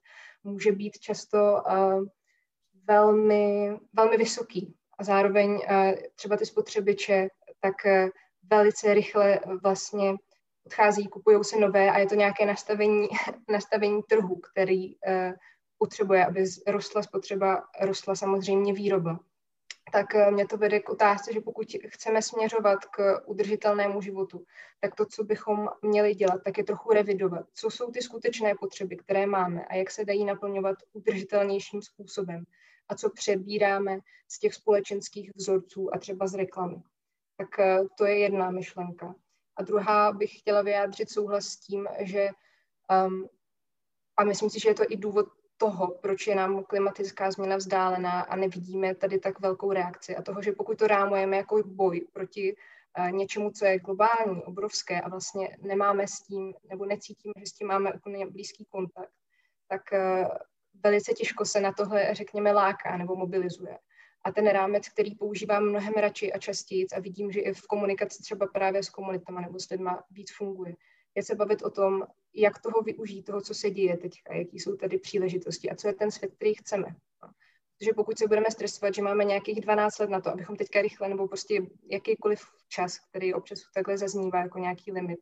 může 0.45 0.73
být 0.73 0.99
často 0.99 1.39
uh, 1.39 2.05
velmi, 2.87 3.79
velmi 3.93 4.17
vysoký 4.17 4.77
a 5.01 5.05
zároveň 5.05 5.61
eh, 5.69 5.95
třeba 6.15 6.37
ty 6.37 6.47
spotřebiče 6.47 7.29
tak 7.61 7.87
eh, 7.87 8.09
velice 8.51 8.95
rychle 8.95 9.41
vlastně 9.63 10.15
odchází, 10.67 11.09
kupují 11.09 11.45
se 11.45 11.59
nové 11.59 11.91
a 11.91 11.99
je 11.99 12.07
to 12.07 12.15
nějaké 12.15 12.47
nastavení, 12.47 13.09
nastavení 13.49 14.03
trhu, 14.03 14.37
který 14.37 14.95
eh, 15.07 15.35
potřebuje, 15.79 16.27
aby 16.27 16.45
rostla 16.67 17.03
spotřeba, 17.03 17.63
rostla 17.81 18.15
samozřejmě 18.15 18.73
výroba. 18.73 19.21
Tak 19.93 20.07
mě 20.31 20.47
to 20.47 20.57
vede 20.57 20.81
k 20.81 20.89
otázce, 20.89 21.33
že 21.33 21.41
pokud 21.41 21.67
chceme 21.89 22.23
směřovat 22.23 22.85
k 22.85 23.21
udržitelnému 23.27 24.01
životu, 24.01 24.45
tak 24.81 24.95
to, 24.95 25.07
co 25.07 25.25
bychom 25.25 25.69
měli 25.83 26.15
dělat, 26.15 26.41
tak 26.45 26.59
je 26.59 26.65
trochu 26.65 26.93
revidovat. 26.93 27.47
Co 27.55 27.71
jsou 27.71 27.91
ty 27.91 28.03
skutečné 28.03 28.55
potřeby, 28.55 28.97
které 28.97 29.27
máme 29.27 29.65
a 29.65 29.75
jak 29.75 29.91
se 29.91 30.05
dají 30.05 30.25
naplňovat 30.25 30.77
udržitelnějším 30.93 31.83
způsobem 31.83 32.45
a 32.91 32.95
co 32.95 33.11
přebíráme 33.11 33.99
z 34.29 34.39
těch 34.39 34.55
společenských 34.55 35.31
vzorců 35.35 35.95
a 35.95 35.99
třeba 35.99 36.27
z 36.27 36.35
reklamy. 36.35 36.83
Tak 37.37 37.59
eh, 37.59 37.79
to 37.99 38.05
je 38.05 38.19
jedna 38.19 38.51
myšlenka. 38.51 39.15
A 39.57 39.63
druhá 39.63 40.13
bych 40.13 40.39
chtěla 40.39 40.63
vyjádřit 40.63 41.11
souhlas 41.11 41.45
s 41.45 41.57
tím, 41.57 41.89
že 42.01 42.29
um, 43.07 43.29
a 44.17 44.25
myslím 44.25 44.51
si, 44.51 44.61
že 44.61 44.69
je 44.69 44.75
to 44.75 44.83
i 44.89 44.97
důvod 44.97 45.27
toho, 45.57 45.99
proč 46.03 46.27
je 46.27 46.35
nám 46.35 46.65
klimatická 46.65 47.31
změna 47.31 47.57
vzdálená 47.57 48.21
a 48.21 48.37
nevidíme 48.37 48.95
tady 48.95 49.19
tak 49.19 49.41
velkou 49.41 49.73
reakci 49.73 50.17
a 50.17 50.23
toho, 50.23 50.43
že 50.43 50.53
pokud 50.53 50.79
to 50.79 50.87
rámujeme 50.87 51.37
jako 51.37 51.63
boj 51.67 52.07
proti 52.13 52.57
uh, 52.99 53.11
něčemu, 53.11 53.51
co 53.51 53.65
je 53.65 53.79
globální, 53.79 54.43
obrovské 54.45 55.01
a 55.01 55.09
vlastně 55.09 55.57
nemáme 55.63 56.09
s 56.09 56.21
tím, 56.21 56.55
nebo 56.69 56.87
necítíme, 56.87 57.33
že 57.39 57.47
s 57.47 57.53
tím 57.53 57.67
máme 57.67 57.93
úplně 57.93 58.27
blízký 58.27 58.65
kontakt, 58.65 59.13
tak 59.69 59.83
uh, 59.93 60.29
velice 60.85 61.13
těžko 61.13 61.45
se 61.45 61.61
na 61.61 61.73
tohle, 61.73 62.15
řekněme, 62.15 62.53
láká 62.53 62.97
nebo 62.97 63.17
mobilizuje. 63.17 63.79
A 64.25 64.33
ten 64.33 64.47
rámec, 64.47 64.89
který 64.89 65.15
používám 65.15 65.65
mnohem 65.65 65.95
radši 65.95 66.33
a 66.33 66.39
častěji 66.39 66.87
a 66.97 67.01
vidím, 67.01 67.33
že 67.33 67.41
i 67.41 67.53
v 67.53 67.67
komunikaci 67.67 68.23
třeba 68.23 68.47
právě 68.47 68.83
s 68.83 68.91
komunitama 68.91 69.41
nebo 69.41 69.61
s 69.61 69.71
lidma 69.71 70.05
víc 70.11 70.33
funguje, 70.37 70.75
je 71.15 71.23
se 71.23 71.35
bavit 71.35 71.63
o 71.63 71.71
tom, 71.71 72.07
jak 72.35 72.59
toho 72.59 72.83
využít, 72.83 73.23
toho, 73.23 73.41
co 73.41 73.55
se 73.55 73.71
děje 73.71 73.97
teďka, 73.97 74.35
jaký 74.35 74.59
jsou 74.59 74.77
tady 74.77 74.99
příležitosti 74.99 75.71
a 75.71 75.75
co 75.75 75.89
je 75.89 75.95
ten 75.95 76.11
svět, 76.11 76.35
který 76.35 76.55
chceme. 76.55 76.87
Protože 77.79 77.93
pokud 77.93 78.19
se 78.19 78.27
budeme 78.29 78.51
stresovat, 78.51 78.95
že 78.95 79.03
máme 79.03 79.25
nějakých 79.25 79.61
12 79.61 79.99
let 79.99 80.11
na 80.11 80.21
to, 80.21 80.31
abychom 80.31 80.57
teďka 80.57 80.83
rychle, 80.83 81.09
nebo 81.09 81.29
prostě 81.29 81.63
jakýkoliv 81.91 82.41
čas, 82.69 82.99
který 82.99 83.35
občas 83.35 83.61
takhle 83.75 83.99
zaznívá 83.99 84.39
jako 84.39 84.59
nějaký 84.59 84.93
limit, 84.93 85.19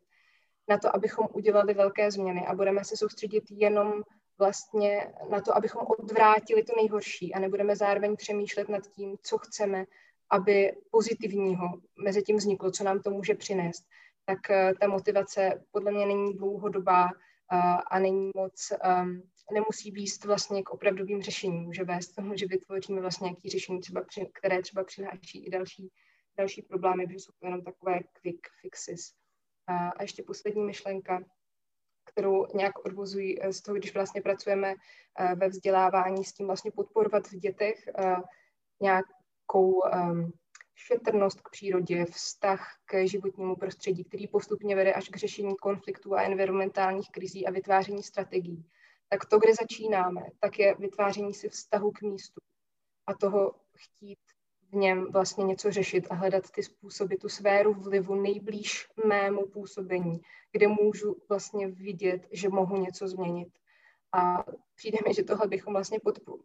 na 0.68 0.78
to, 0.78 0.96
abychom 0.96 1.28
udělali 1.32 1.74
velké 1.74 2.10
změny 2.10 2.46
a 2.46 2.54
budeme 2.54 2.84
se 2.84 2.96
soustředit 2.96 3.44
jenom 3.50 4.02
vlastně 4.38 5.12
na 5.30 5.40
to, 5.40 5.56
abychom 5.56 5.86
odvrátili 5.98 6.62
to 6.64 6.72
nejhorší 6.76 7.34
a 7.34 7.38
nebudeme 7.38 7.76
zároveň 7.76 8.16
přemýšlet 8.16 8.68
nad 8.68 8.86
tím, 8.86 9.16
co 9.22 9.38
chceme, 9.38 9.84
aby 10.30 10.72
pozitivního 10.90 11.80
mezi 12.04 12.22
tím 12.22 12.36
vzniklo, 12.36 12.70
co 12.70 12.84
nám 12.84 13.02
to 13.02 13.10
může 13.10 13.34
přinést, 13.34 13.84
tak 14.24 14.50
eh, 14.50 14.72
ta 14.80 14.88
motivace 14.88 15.64
podle 15.70 15.92
mě 15.92 16.06
není 16.06 16.34
dlouhodobá 16.34 17.08
eh, 17.08 17.56
a 17.90 17.98
není 17.98 18.30
moc, 18.36 18.72
um, 19.02 19.22
nemusí 19.52 19.90
být 19.90 20.24
vlastně 20.24 20.62
k 20.62 20.70
opravdovým 20.70 21.22
řešením. 21.22 21.62
Může 21.62 21.84
vést 21.84 22.14
tomu, 22.14 22.36
že 22.36 22.46
vytvoříme 22.46 23.00
vlastně 23.00 23.24
nějaké 23.24 23.48
řešení, 23.48 23.80
třeba, 23.80 24.04
které 24.32 24.62
třeba 24.62 24.84
přináší 24.84 25.46
i 25.46 25.50
další, 25.50 25.92
další 26.38 26.62
problémy, 26.62 27.06
protože 27.06 27.18
jsou 27.18 27.32
to 27.40 27.46
jenom 27.46 27.62
takové 27.62 28.00
quick 28.22 28.40
fixes. 28.60 29.12
A 29.66 30.02
ještě 30.02 30.22
poslední 30.22 30.64
myšlenka, 30.64 31.20
kterou 32.08 32.46
nějak 32.54 32.84
odvozují 32.84 33.42
eh, 33.42 33.52
z 33.52 33.60
toho, 33.60 33.76
když 33.76 33.94
vlastně 33.94 34.22
pracujeme 34.22 34.74
eh, 35.18 35.34
ve 35.34 35.48
vzdělávání, 35.48 36.24
s 36.24 36.32
tím 36.32 36.46
vlastně 36.46 36.70
podporovat 36.70 37.26
v 37.26 37.34
dětech 37.34 37.88
eh, 37.88 38.16
nějakou 38.80 39.84
ehm, 39.92 40.32
šetrnost 40.74 41.40
k 41.40 41.50
přírodě, 41.50 42.04
vztah 42.04 42.76
k 42.84 43.06
životnímu 43.06 43.56
prostředí, 43.56 44.04
který 44.04 44.26
postupně 44.26 44.76
vede 44.76 44.92
až 44.92 45.08
k 45.08 45.16
řešení 45.16 45.56
konfliktů 45.56 46.14
a 46.14 46.22
environmentálních 46.22 47.10
krizí 47.10 47.46
a 47.46 47.50
vytváření 47.50 48.02
strategií. 48.02 48.64
Tak 49.08 49.24
to, 49.24 49.38
kde 49.38 49.52
začínáme, 49.54 50.20
tak 50.40 50.58
je 50.58 50.74
vytváření 50.78 51.34
si 51.34 51.48
vztahu 51.48 51.90
k 51.90 52.02
místu 52.02 52.40
a 53.06 53.14
toho 53.14 53.54
chtít 53.76 54.18
v 54.72 54.74
něm 54.74 55.12
vlastně 55.12 55.44
něco 55.44 55.70
řešit 55.70 56.06
a 56.10 56.14
hledat 56.14 56.50
ty 56.50 56.62
způsoby, 56.62 57.14
tu 57.14 57.28
sféru 57.28 57.74
vlivu 57.74 58.14
nejblíž 58.14 58.88
mému 59.06 59.46
působení, 59.46 60.20
kde 60.52 60.68
můžu 60.68 61.16
vlastně 61.28 61.68
vidět, 61.68 62.26
že 62.30 62.48
mohu 62.48 62.76
něco 62.76 63.08
změnit. 63.08 63.48
A 64.12 64.44
přijde 64.74 64.98
mi, 65.08 65.14
že 65.14 65.22
tohle 65.22 65.46
bychom 65.46 65.72
vlastně 65.72 65.98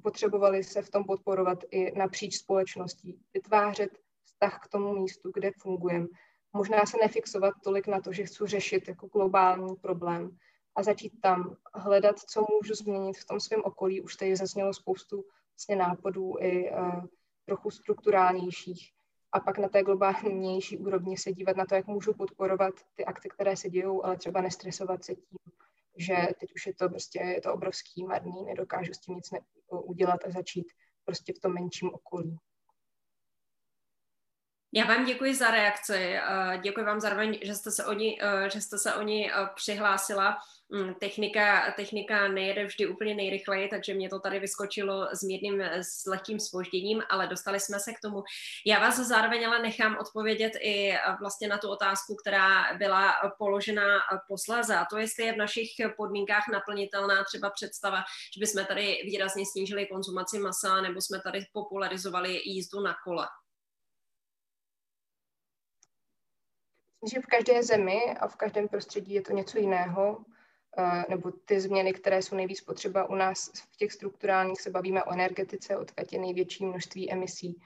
potřebovali 0.04 0.64
se 0.64 0.82
v 0.82 0.90
tom 0.90 1.04
podporovat 1.04 1.60
i 1.72 1.98
napříč 1.98 2.36
společností. 2.36 3.20
Vytvářet 3.34 3.90
vztah 4.24 4.60
k 4.64 4.68
tomu 4.68 4.94
místu, 4.94 5.32
kde 5.34 5.52
fungujeme. 5.58 6.08
Možná 6.54 6.86
se 6.86 6.98
nefixovat 7.02 7.54
tolik 7.64 7.88
na 7.88 8.02
to, 8.02 8.14
že 8.14 8.24
chci 8.24 8.44
řešit 8.46 8.88
jako 8.88 9.08
globální 9.08 9.76
problém 9.76 10.38
a 10.76 10.84
začít 10.84 11.22
tam 11.22 11.56
hledat, 11.74 12.20
co 12.20 12.46
můžu 12.52 12.74
změnit 12.74 13.18
v 13.18 13.26
tom 13.26 13.40
svém 13.40 13.62
okolí. 13.64 14.02
Už 14.02 14.16
tady 14.16 14.36
zaznělo 14.36 14.74
spoustu 14.74 15.26
vlastně 15.54 15.76
nápadů 15.76 16.36
i 16.40 16.72
uh, 16.72 17.06
trochu 17.46 17.72
strukturálnějších 17.72 18.92
a 19.32 19.40
pak 19.40 19.58
na 19.58 19.70
té 19.70 19.84
globálnější 19.84 20.78
úrovni 20.78 21.18
se 21.18 21.34
dívat 21.34 21.58
na 21.58 21.66
to, 21.66 21.76
jak 21.76 21.88
můžu 21.88 22.14
podporovat 22.14 22.74
ty 22.96 23.06
akty, 23.06 23.30
které 23.30 23.58
se 23.58 23.70
dějou, 23.70 24.06
ale 24.06 24.18
třeba 24.18 24.42
nestresovat 24.42 25.04
se 25.04 25.16
tím, 25.16 25.38
že 25.98 26.16
teď 26.40 26.54
už 26.56 26.68
je 26.68 26.74
to 26.74 26.90
prostě 26.90 27.20
je 27.20 27.42
to 27.42 27.54
obrovský, 27.54 28.04
marný, 28.04 28.44
nedokážu 28.46 28.94
s 28.94 29.00
tím 29.00 29.16
nic 29.16 29.32
ne- 29.32 29.40
udělat 29.72 30.20
a 30.26 30.32
začít 30.32 30.66
prostě 31.06 31.34
v 31.34 31.40
tom 31.40 31.54
menším 31.54 31.94
okolí. 31.94 32.38
Já 34.76 34.86
vám 34.86 35.06
děkuji 35.06 35.36
za 35.36 35.52
reakci. 35.52 36.16
Děkuji 36.62 36.86
vám 36.86 37.00
zároveň, 37.00 37.40
že 37.42 37.56
jste 37.56 37.72
se 37.72 37.86
o 37.86 37.94
ní, 37.94 38.20
že 38.54 38.62
jste 38.62 38.78
se 38.78 38.94
o 38.94 39.02
ní 39.02 39.32
přihlásila. 39.56 40.38
Mm, 40.70 40.94
technika, 40.94 41.72
technika 41.72 42.28
nejede 42.28 42.66
vždy 42.66 42.88
úplně 42.88 43.16
nejrychleji, 43.16 43.68
takže 43.68 43.94
mě 43.94 44.10
to 44.10 44.20
tady 44.20 44.40
vyskočilo 44.40 45.08
s 45.14 45.24
mírným, 45.24 45.62
s 45.62 46.06
lehkým 46.06 46.40
spožděním, 46.40 47.04
ale 47.10 47.28
dostali 47.28 47.60
jsme 47.60 47.80
se 47.80 47.94
k 47.94 48.00
tomu. 48.00 48.24
Já 48.66 48.80
vás 48.80 49.00
zároveň 49.00 49.48
ale 49.48 49.62
nechám 49.62 49.98
odpovědět 50.02 50.52
i 50.62 50.94
vlastně 51.20 51.48
na 51.48 51.58
tu 51.58 51.70
otázku, 51.70 52.16
která 52.16 52.78
byla 52.78 53.14
položena 53.38 54.00
posléze, 54.28 54.76
a 54.76 54.86
to 54.86 54.98
jestli 54.98 55.24
je 55.24 55.34
v 55.34 55.38
našich 55.38 55.70
podmínkách 55.98 56.44
naplnitelná 56.54 57.24
třeba 57.24 57.50
představa, 57.50 58.04
že 58.36 58.40
bychom 58.40 58.66
tady 58.66 59.02
výrazně 59.06 59.44
snížili 59.52 59.86
konzumaci 59.86 60.40
masa 60.40 60.82
nebo 60.82 61.02
jsme 61.02 61.22
tady 61.22 61.46
popularizovali 61.54 62.42
jízdu 62.46 62.82
na 62.82 62.96
kole. 63.04 63.28
Že 67.12 67.22
v 67.22 67.26
každé 67.26 67.64
zemi 67.64 68.02
a 68.20 68.28
v 68.28 68.36
každém 68.36 68.68
prostředí 68.68 69.14
je 69.14 69.22
to 69.22 69.34
něco 69.34 69.58
jiného. 69.60 70.26
nebo 71.10 71.32
ty 71.32 71.60
změny, 71.60 71.94
které 71.94 72.22
jsou 72.22 72.36
nejvíc 72.36 72.62
potřeba 72.62 73.10
u 73.10 73.16
nás 73.16 73.52
v 73.56 73.78
těch 73.78 73.92
strukturálních, 73.92 74.62
se 74.62 74.70
bavíme 74.70 75.04
o 75.04 75.14
energetice, 75.14 75.78
odkud 75.78 76.14
je 76.14 76.20
největší 76.20 76.66
množství 76.66 77.12
emisí. 77.12 77.62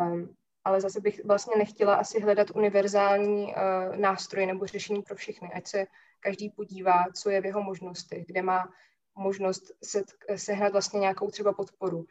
Um, 0.00 0.36
ale 0.64 0.80
zase 0.80 1.00
bych 1.00 1.24
vlastně 1.24 1.54
nechtěla 1.58 1.94
asi 1.94 2.20
hledat 2.20 2.50
univerzální 2.50 3.44
uh, 3.44 3.96
nástroj 3.96 4.46
nebo 4.46 4.66
řešení 4.66 5.02
pro 5.02 5.16
všechny, 5.16 5.52
ať 5.52 5.66
se 5.66 5.86
každý 6.20 6.50
podívá, 6.50 7.04
co 7.14 7.30
je 7.30 7.40
v 7.40 7.44
jeho 7.44 7.62
možnosti, 7.62 8.24
kde 8.26 8.42
má 8.42 8.72
možnost 9.14 9.72
se, 9.84 10.04
sehnat 10.36 10.72
vlastně 10.72 11.00
nějakou 11.00 11.30
třeba 11.30 11.52
podporu. 11.52 12.06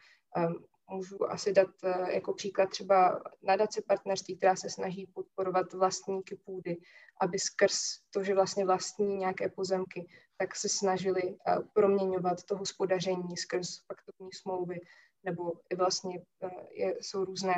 Můžu 0.90 1.30
asi 1.30 1.52
dát 1.52 1.68
uh, 1.84 2.08
jako 2.08 2.34
příklad 2.34 2.70
třeba 2.70 3.22
nadace 3.42 3.82
partnerství, 3.82 4.36
která 4.36 4.56
se 4.56 4.70
snaží 4.70 5.06
podporovat 5.06 5.72
vlastníky 5.72 6.36
půdy, 6.36 6.76
aby 7.20 7.38
skrz 7.38 7.78
to, 8.10 8.24
že 8.24 8.34
vlastně 8.34 8.64
vlastní 8.64 9.16
nějaké 9.16 9.48
pozemky, 9.48 10.08
tak 10.36 10.56
se 10.56 10.68
snažili 10.68 11.22
uh, 11.22 11.64
proměňovat 11.72 12.44
to 12.44 12.56
hospodaření 12.56 13.36
skrz 13.36 13.78
faktovní 13.86 14.32
smlouvy, 14.32 14.80
nebo 15.24 15.52
i 15.70 15.76
vlastně 15.76 16.18
uh, 16.18 16.50
je, 16.70 16.96
jsou 17.00 17.24
různé 17.24 17.54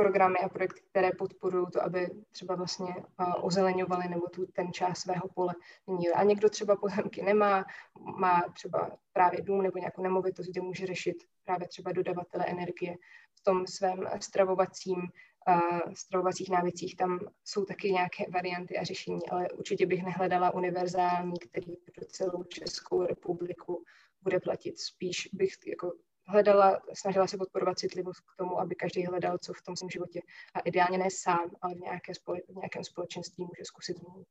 programy 0.00 0.38
a 0.38 0.48
projekty, 0.48 0.80
které 0.90 1.10
podporují 1.18 1.66
to, 1.72 1.82
aby 1.82 2.10
třeba 2.30 2.54
vlastně 2.54 2.94
ozeleňovali 3.42 4.08
nebo 4.08 4.28
tu 4.28 4.46
ten 4.46 4.72
část 4.72 4.98
svého 4.98 5.28
pole 5.34 5.54
měnili. 5.86 6.14
A 6.14 6.22
někdo 6.22 6.48
třeba 6.48 6.76
pozemky 6.76 7.22
nemá, 7.22 7.64
má 8.18 8.42
třeba 8.54 8.90
právě 9.12 9.42
dům 9.42 9.62
nebo 9.62 9.78
nějakou 9.78 10.02
nemovitost, 10.02 10.46
kde 10.46 10.60
může 10.60 10.86
řešit 10.86 11.16
právě 11.44 11.68
třeba 11.68 11.92
dodavatele 11.92 12.44
energie 12.46 12.96
v 13.34 13.40
tom 13.44 13.66
svém 13.66 14.08
stravovacím 14.20 15.02
stravovacích 15.94 16.50
návycích, 16.50 16.96
tam 16.96 17.18
jsou 17.44 17.64
taky 17.64 17.92
nějaké 17.92 18.24
varianty 18.30 18.78
a 18.78 18.84
řešení, 18.84 19.30
ale 19.30 19.48
určitě 19.50 19.86
bych 19.86 20.04
nehledala 20.04 20.54
univerzální, 20.54 21.38
který 21.38 21.76
pro 21.76 22.06
celou 22.06 22.44
Českou 22.44 23.02
republiku 23.02 23.84
bude 24.22 24.40
platit. 24.40 24.80
Spíš 24.80 25.28
bych 25.32 25.52
jako 25.66 25.92
hledala, 26.30 26.80
snažila 26.94 27.26
se 27.26 27.38
podporovat 27.38 27.78
citlivost 27.78 28.20
k 28.20 28.36
tomu, 28.36 28.60
aby 28.60 28.74
každý 28.74 29.06
hledal, 29.06 29.38
co 29.38 29.52
v 29.52 29.62
tom 29.62 29.76
svém 29.76 29.90
životě 29.90 30.20
a 30.54 30.60
ideálně 30.60 30.98
ne 30.98 31.08
sám, 31.10 31.50
ale 31.62 31.74
v, 31.74 31.80
nějaké 31.80 32.14
spole, 32.14 32.38
v 32.48 32.56
nějakém 32.56 32.84
společenství 32.84 33.44
může 33.44 33.64
zkusit 33.64 33.96
změnit. 33.98 34.28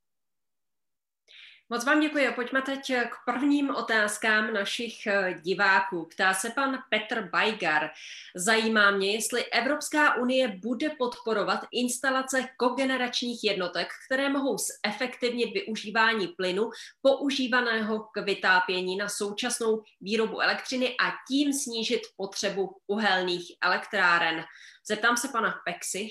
Moc 1.71 1.85
vám 1.85 1.99
děkuji. 1.99 2.31
Pojďme 2.35 2.61
teď 2.61 2.93
k 2.93 3.15
prvním 3.25 3.75
otázkám 3.75 4.53
našich 4.53 5.07
eh, 5.07 5.33
diváků. 5.41 6.05
Ptá 6.05 6.33
se 6.33 6.49
pan 6.49 6.77
Petr 6.89 7.29
Bajgar. 7.29 7.89
Zajímá 8.35 8.91
mě, 8.91 9.13
jestli 9.13 9.45
Evropská 9.45 10.15
unie 10.15 10.47
bude 10.47 10.89
podporovat 10.89 11.59
instalace 11.71 12.45
kogeneračních 12.57 13.43
jednotek, 13.43 13.87
které 14.05 14.29
mohou 14.29 14.57
zefektivnit 14.85 15.53
využívání 15.53 16.27
plynu 16.27 16.69
používaného 17.01 17.99
k 17.99 18.21
vytápění 18.21 18.97
na 18.97 19.09
současnou 19.09 19.83
výrobu 20.01 20.41
elektřiny 20.41 20.87
a 20.87 21.13
tím 21.27 21.53
snížit 21.53 22.01
potřebu 22.17 22.75
uhelných 22.87 23.51
elektráren. 23.61 24.43
Zeptám 24.87 25.17
se 25.17 25.27
pana 25.27 25.55
Pexy. 25.65 26.09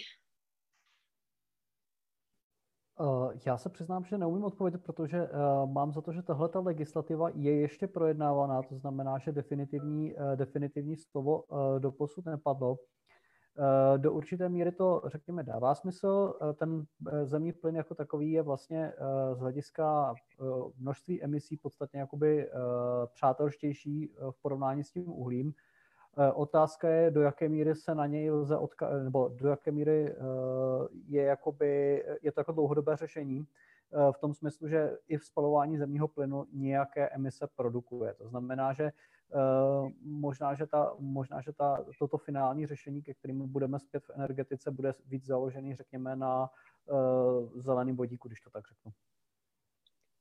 Eh, 3.00 3.38
já 3.46 3.58
se 3.58 3.68
přiznám, 3.68 4.04
že 4.04 4.18
neumím 4.18 4.44
odpovědět, 4.44 4.82
protože 4.82 5.18
eh, 5.18 5.30
mám 5.66 5.92
za 5.92 6.00
to, 6.00 6.12
že 6.12 6.22
tahle 6.22 6.48
ta 6.48 6.60
legislativa 6.60 7.28
je 7.34 7.56
ještě 7.56 7.86
projednávaná, 7.86 8.62
to 8.62 8.78
znamená, 8.78 9.18
že 9.18 9.32
definitivní, 9.32 10.14
eh, 10.18 10.36
definitivní 10.36 10.96
slovo 10.96 11.44
do 11.78 11.92
posud 11.92 12.26
nepadlo. 12.26 12.76
Do 13.96 14.12
určité 14.12 14.48
míry 14.48 14.72
to, 14.72 15.02
řekněme, 15.06 15.42
dává 15.42 15.74
smysl. 15.74 16.34
Ten 16.54 16.84
zemní 17.24 17.52
plyn 17.52 17.76
jako 17.76 17.94
takový 17.94 18.32
je 18.32 18.42
vlastně 18.42 18.92
z 19.32 19.38
hlediska 19.38 20.14
množství 20.78 21.22
emisí 21.22 21.56
podstatně 21.56 22.00
jakoby 22.00 22.50
přátelštější 23.14 24.12
v 24.30 24.42
porovnání 24.42 24.84
s 24.84 24.90
tím 24.90 25.08
uhlím. 25.08 25.54
Eh, 26.20 26.32
otázka 26.32 26.88
je, 26.88 27.10
do 27.10 27.20
jaké 27.20 27.48
míry 27.48 27.74
se 27.74 27.94
na 27.94 28.06
něj 28.06 28.30
lze 28.30 28.56
odka- 28.56 29.04
nebo 29.04 29.28
do 29.28 29.48
jaké 29.48 29.70
míry 29.72 30.12
eh, 30.12 30.14
je, 31.06 31.22
jakoby, 31.22 32.04
je 32.22 32.32
to 32.32 32.40
jako 32.40 32.52
dlouhodobé 32.52 32.96
řešení 32.96 33.46
eh, 33.92 34.12
v 34.12 34.18
tom 34.18 34.34
smyslu, 34.34 34.68
že 34.68 34.98
i 35.08 35.16
v 35.16 35.24
spalování 35.24 35.78
zemního 35.78 36.08
plynu 36.08 36.46
nějaké 36.52 37.08
emise 37.08 37.46
produkuje. 37.56 38.14
To 38.14 38.28
znamená, 38.28 38.72
že 38.72 38.90
možná, 40.02 40.54
že, 40.54 40.66
ta, 40.66 40.94
možná, 40.98 41.40
že 41.40 41.52
ta, 41.52 41.84
toto 41.98 42.18
finální 42.18 42.66
řešení, 42.66 43.02
ke 43.02 43.14
kterým 43.14 43.48
budeme 43.48 43.78
zpět 43.78 44.04
v 44.04 44.10
energetice, 44.14 44.70
bude 44.70 44.92
víc 45.06 45.24
založený, 45.26 45.74
řekněme, 45.74 46.16
na 46.16 46.50
zeleným 47.56 47.96
vodíku, 47.96 48.28
když 48.28 48.40
to 48.40 48.50
tak 48.50 48.64
řeknu. 48.68 48.92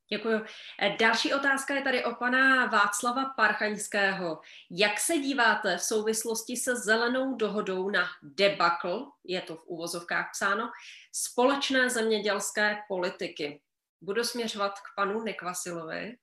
Děkuji. 0.10 0.46
Eh, 0.82 0.96
další 1.00 1.34
otázka 1.34 1.76
je 1.76 1.82
tady 1.82 2.04
o 2.04 2.16
pana 2.16 2.66
Václava 2.66 3.26
Parchaňského. 3.26 4.42
Jak 4.72 5.00
se 5.00 5.18
díváte 5.18 5.78
v 5.78 5.82
souvislosti 5.82 6.58
se 6.58 6.76
zelenou 6.76 7.36
dohodou 7.36 7.90
na 7.90 8.06
debakl, 8.22 9.06
je 9.24 9.42
to 9.42 9.56
v 9.56 9.64
úvozovkách 9.66 10.30
psáno, 10.32 10.72
společné 11.12 11.90
zemědělské 11.90 12.78
politiky? 12.88 13.62
Budu 14.02 14.24
směřovat 14.24 14.80
k 14.80 14.96
panu 14.96 15.24
Nekvasilovi. 15.24 16.18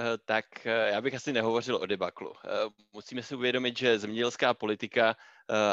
Eh, 0.00 0.18
tak 0.24 0.66
eh, 0.66 0.90
já 0.90 1.00
bych 1.00 1.14
asi 1.14 1.32
nehovořil 1.32 1.76
o 1.76 1.86
debaklu. 1.86 2.34
Musíme 2.92 3.22
si 3.22 3.34
uvědomit, 3.34 3.78
že 3.78 3.98
zemědělská 3.98 4.54
politika 4.54 5.16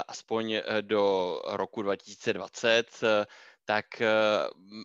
aspoň 0.07 0.61
do 0.81 1.35
roku 1.45 1.81
2020 1.81 3.01
tak 3.65 4.01
eh, 4.01 4.09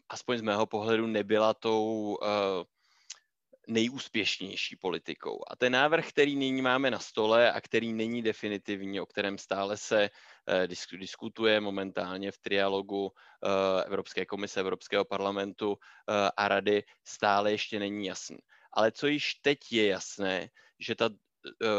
aspoň 0.08 0.38
z 0.38 0.42
mého 0.42 0.66
pohledu 0.66 1.06
nebyla 1.06 1.54
tou 1.54 2.16
eh, 2.22 2.64
nejúspěšnější 3.68 4.76
politikou. 4.76 5.44
A 5.50 5.56
ten 5.56 5.72
návrh, 5.72 6.08
který 6.08 6.36
nyní 6.36 6.62
máme 6.62 6.90
na 6.90 6.98
stole 6.98 7.52
a 7.52 7.60
který 7.60 7.92
není 7.92 8.22
definitivní, 8.22 9.00
o 9.00 9.06
kterém 9.06 9.38
stále 9.38 9.76
se 9.76 10.10
eh, 10.48 10.68
diskutuje 10.98 11.60
momentálně 11.60 12.32
v 12.32 12.38
trialogu 12.38 13.12
Evropské 13.86 14.26
komise, 14.26 14.60
Evropského 14.60 15.04
parlamentu 15.04 15.78
a 16.36 16.48
rady, 16.48 16.82
stále 17.04 17.52
ještě 17.52 17.78
není 17.78 18.06
jasný. 18.06 18.38
Ale 18.72 18.92
co 18.92 19.06
již 19.06 19.34
teď 19.34 19.58
je 19.72 19.86
jasné, 19.86 20.48
že 20.78 20.94
ta 20.94 21.10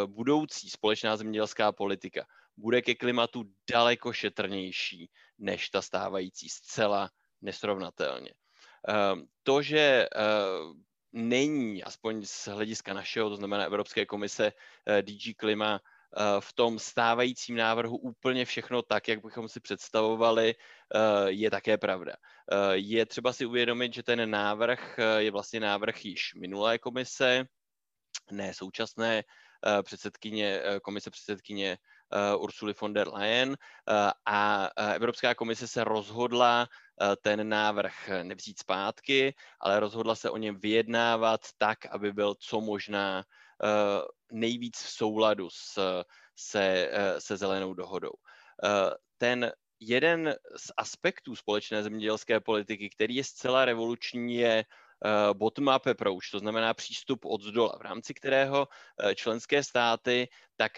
budoucí 0.05 0.69
společná 0.69 1.17
zemědělská 1.17 1.71
politika 1.71 2.25
bude 2.57 2.81
ke 2.81 2.95
klimatu 2.95 3.43
daleko 3.71 4.13
šetrnější 4.13 5.09
než 5.37 5.69
ta 5.69 5.81
stávající, 5.81 6.49
zcela 6.49 7.09
nesrovnatelně. 7.41 8.33
Ehm, 8.87 9.25
to, 9.43 9.61
že 9.61 9.79
eh, 9.79 10.07
není, 11.13 11.83
aspoň 11.83 12.25
z 12.25 12.47
hlediska 12.47 12.93
našeho, 12.93 13.29
to 13.29 13.35
znamená 13.35 13.63
Evropské 13.63 14.05
komise 14.05 14.53
eh, 14.85 15.01
DG 15.01 15.37
Klima, 15.37 15.79
eh, 15.79 16.21
v 16.39 16.53
tom 16.53 16.79
stávajícím 16.79 17.55
návrhu 17.55 17.97
úplně 17.97 18.45
všechno 18.45 18.81
tak, 18.81 19.07
jak 19.07 19.21
bychom 19.21 19.49
si 19.49 19.59
představovali, 19.59 20.55
je 21.27 21.51
také 21.51 21.77
pravda. 21.77 22.13
Je 22.71 23.05
třeba 23.05 23.33
si 23.33 23.45
uvědomit, 23.45 23.93
že 23.93 24.03
ten 24.03 24.29
návrh 24.29 24.99
je 25.17 25.31
vlastně 25.31 25.59
návrh 25.59 26.05
již 26.05 26.33
minulé 26.33 26.79
komise, 26.79 27.45
ne 28.31 28.53
současné 28.53 29.23
předsedkyně, 29.83 30.61
komise 30.81 31.11
předsedkyně 31.11 31.71
Eh, 31.73 31.77
Ursuly 32.37 32.73
von 32.81 32.93
der 32.93 33.07
Leyen 33.07 33.57
eh, 33.89 34.11
a 34.25 34.69
eh, 34.77 34.95
Evropská 34.95 35.35
komise 35.35 35.67
se 35.67 35.83
rozhodla 35.83 36.67
ten 37.21 37.49
návrh 37.49 38.09
nevzít 38.23 38.59
zpátky, 38.59 39.33
ale 39.59 39.79
rozhodla 39.79 40.15
se 40.15 40.29
o 40.29 40.37
něm 40.37 40.59
vyjednávat 40.59 41.41
tak, 41.57 41.85
aby 41.85 42.13
byl 42.13 42.35
co 42.39 42.61
možná 42.61 43.23
nejvíc 44.31 44.77
v 44.77 44.89
souladu 44.89 45.49
s, 45.49 46.03
se, 46.35 46.91
se 47.19 47.37
zelenou 47.37 47.73
dohodou. 47.73 48.11
Ten 49.17 49.51
jeden 49.79 50.35
z 50.57 50.71
aspektů 50.77 51.35
společné 51.35 51.83
zemědělské 51.83 52.39
politiky, 52.39 52.89
který 52.89 53.15
je 53.15 53.23
zcela 53.23 53.65
revoluční, 53.65 54.35
je 54.35 54.63
Eh, 54.63 54.90
bottom-up 55.33 55.87
approach, 55.87 56.29
to 56.31 56.39
znamená 56.39 56.73
přístup 56.73 57.25
od 57.25 57.41
zdola, 57.41 57.77
v 57.77 57.81
rámci 57.81 58.13
kterého 58.13 58.67
eh, 58.67 59.15
členské 59.15 59.63
státy 59.63 60.27
tak 60.55 60.71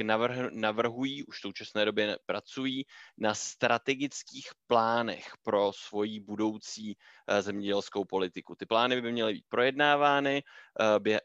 navrhují, 0.52 1.24
už 1.24 1.38
v 1.38 1.42
současné 1.42 1.86
době 1.86 2.18
pracují 2.26 2.86
na 3.18 3.36
strategických 3.36 4.48
plánech 4.68 5.32
pro 5.44 5.72
svoji 5.76 6.20
budoucí 6.20 6.98
eh, 7.28 7.42
zemědělskou 7.42 8.06
politiku. 8.06 8.56
Ty 8.56 8.66
plány 8.66 9.02
by 9.02 9.12
měly 9.12 9.34
být 9.34 9.46
projednávány 9.50 10.44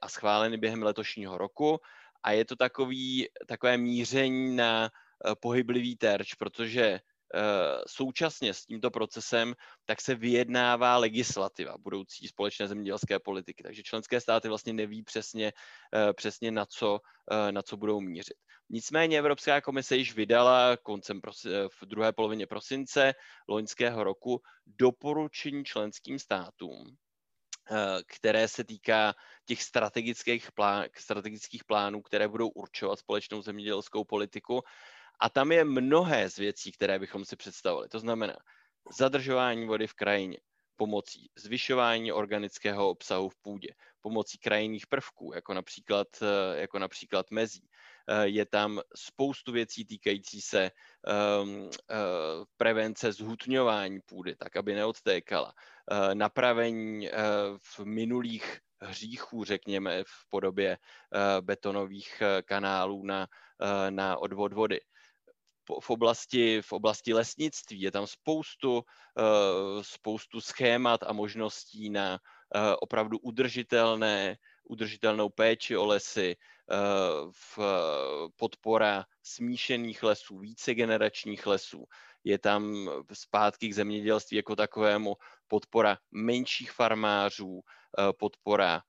a 0.01 0.09
schváleny 0.09 0.57
během 0.57 0.83
letošního 0.83 1.39
roku 1.39 1.79
a 2.23 2.33
je 2.33 2.45
to 2.45 2.57
takový, 2.57 3.29
takové 3.47 3.77
míření 3.77 4.57
na 4.57 4.91
pohyblivý 5.41 5.97
terč, 5.97 6.35
protože 6.35 6.83
Eh, 6.95 7.01
současně 7.87 8.55
s 8.55 8.67
tímto 8.67 8.91
procesem, 8.91 9.55
tak 9.85 10.01
se 10.01 10.15
vyjednává 10.15 10.97
legislativa 10.97 11.75
budoucí 11.79 12.29
společné 12.29 12.69
zemědělské 12.69 13.19
politiky. 13.19 13.63
Takže 13.63 13.83
členské 13.83 14.21
státy 14.21 14.49
vlastně 14.49 14.73
neví 14.73 15.03
přesně, 15.03 15.53
eh, 15.95 16.13
přesně 16.13 16.51
na, 16.51 16.67
co, 16.67 17.01
eh, 17.33 17.53
na 17.53 17.63
co 17.63 17.77
budou 17.77 18.01
mířit. 18.01 18.37
Nicméně 18.71 19.19
Evropská 19.19 19.61
komise 19.61 19.97
již 19.97 20.15
vydala 20.15 20.77
koncem 20.77 21.21
v 21.81 21.87
druhé 21.87 22.13
polovině 22.13 22.47
prosince 22.47 23.15
loňského 23.49 24.05
roku 24.05 24.43
doporučení 24.67 25.65
členským 25.65 26.19
státům, 26.19 26.97
které 28.07 28.49
se 28.49 28.65
týká 28.65 29.15
těch 29.45 29.63
strategických, 29.63 30.53
plán, 30.53 30.85
strategických 30.99 31.65
plánů, 31.65 32.03
které 32.03 32.29
budou 32.29 32.49
určovat 32.49 32.99
společnou 32.99 33.43
zemědělskou 33.43 34.05
politiku. 34.05 34.63
A 35.21 35.29
tam 35.29 35.53
je 35.53 35.65
mnohé 35.65 36.31
z 36.31 36.37
věcí, 36.37 36.73
které 36.73 36.99
bychom 36.99 37.25
si 37.25 37.37
představili. 37.37 37.89
To 37.89 37.99
znamená 37.99 38.37
zadržování 38.99 39.67
vody 39.67 39.87
v 39.87 39.95
krajině, 39.95 40.39
pomocí 40.77 41.31
zvyšování 41.37 42.13
organického 42.13 42.91
obsahu 42.91 43.29
v 43.29 43.37
půdě, 43.43 43.69
pomocí 44.01 44.39
krajinných 44.39 44.87
prvků, 44.87 45.33
jako 45.35 45.55
například, 45.55 46.09
eh, 46.23 46.61
jako 46.61 46.79
například 46.79 47.31
mezí. 47.31 47.69
Eh, 48.09 48.29
je 48.29 48.47
tam 48.47 48.81
spoustu 48.97 49.53
věcí 49.53 49.85
týkající 49.85 50.41
se 50.41 50.71
um, 51.43 51.65
uh, 51.65 51.71
prevence 52.57 53.13
zhutňování 53.13 54.01
půdy, 54.01 54.37
tak 54.37 54.57
aby 54.57 54.75
neodtékala, 54.75 55.53
uh, 55.53 56.15
napravení 56.15 57.11
uh, 57.11 57.17
v 57.63 57.85
minulých 57.85 58.61
hříchů, 58.81 59.45
řekněme, 59.45 60.05
v 60.05 60.31
podobě 60.31 60.79
betonových 61.41 62.23
kanálů 62.45 63.07
na, 63.07 63.27
na 63.91 64.17
odvod 64.17 64.53
vody 64.53 64.81
v 65.81 65.91
oblasti, 65.91 66.63
v 66.63 66.73
oblasti 66.73 67.15
lesnictví. 67.15 67.81
Je 67.81 67.91
tam 67.91 68.07
spoustu, 68.07 68.83
eh, 69.19 69.23
spoustu 69.83 70.41
schémat 70.41 71.01
a 71.03 71.13
možností 71.13 71.91
na 71.91 72.19
eh, 72.55 72.77
opravdu 72.81 73.19
udržitelné, 73.19 74.37
udržitelnou 74.65 75.29
péči 75.29 75.77
o 75.77 75.87
lesy, 75.87 76.37
eh, 76.37 76.77
v 77.29 77.59
podpora 78.37 79.05
smíšených 79.23 80.03
lesů, 80.03 80.39
vícegeneračních 80.39 81.47
lesů. 81.47 81.85
Je 82.25 82.39
tam 82.39 82.91
zpátky 83.13 83.69
k 83.69 83.75
zemědělství 83.75 84.37
jako 84.37 84.57
takovému 84.57 85.17
podpora 85.49 85.99
menších 86.11 86.73
farmářů, 86.73 87.61
podpora 88.19 88.83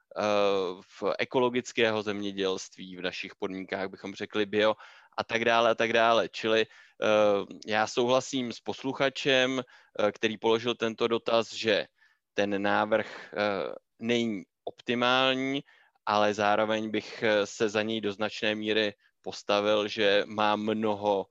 v 0.81 1.03
ekologického 1.19 2.03
zemědělství 2.03 2.95
v 2.95 3.01
našich 3.01 3.35
podmínkách, 3.35 3.89
bychom 3.89 4.13
řekli 4.13 4.45
bio 4.45 4.75
a 5.19 5.23
tak 5.23 5.45
dále 5.45 5.71
a 5.71 5.75
tak 5.75 5.93
dále. 5.93 6.29
Čili 6.31 6.63
uh, 6.63 7.43
já 7.67 7.87
souhlasím 7.87 8.51
s 8.55 8.59
posluchačem, 8.59 9.59
uh, 9.59 10.11
který 10.11 10.37
položil 10.37 10.75
tento 10.75 11.07
dotaz, 11.07 11.53
že 11.53 11.87
ten 12.33 12.61
návrh 12.61 13.33
uh, 13.33 13.75
není 13.99 14.43
optimální, 14.63 15.63
ale 16.05 16.33
zároveň 16.33 16.89
bych 16.89 17.23
se 17.45 17.69
za 17.69 17.81
něj 17.81 18.01
do 18.01 18.13
značné 18.13 18.55
míry 18.55 18.93
postavil, 19.21 19.87
že 19.87 20.23
má 20.25 20.55
mnoho 20.55 21.25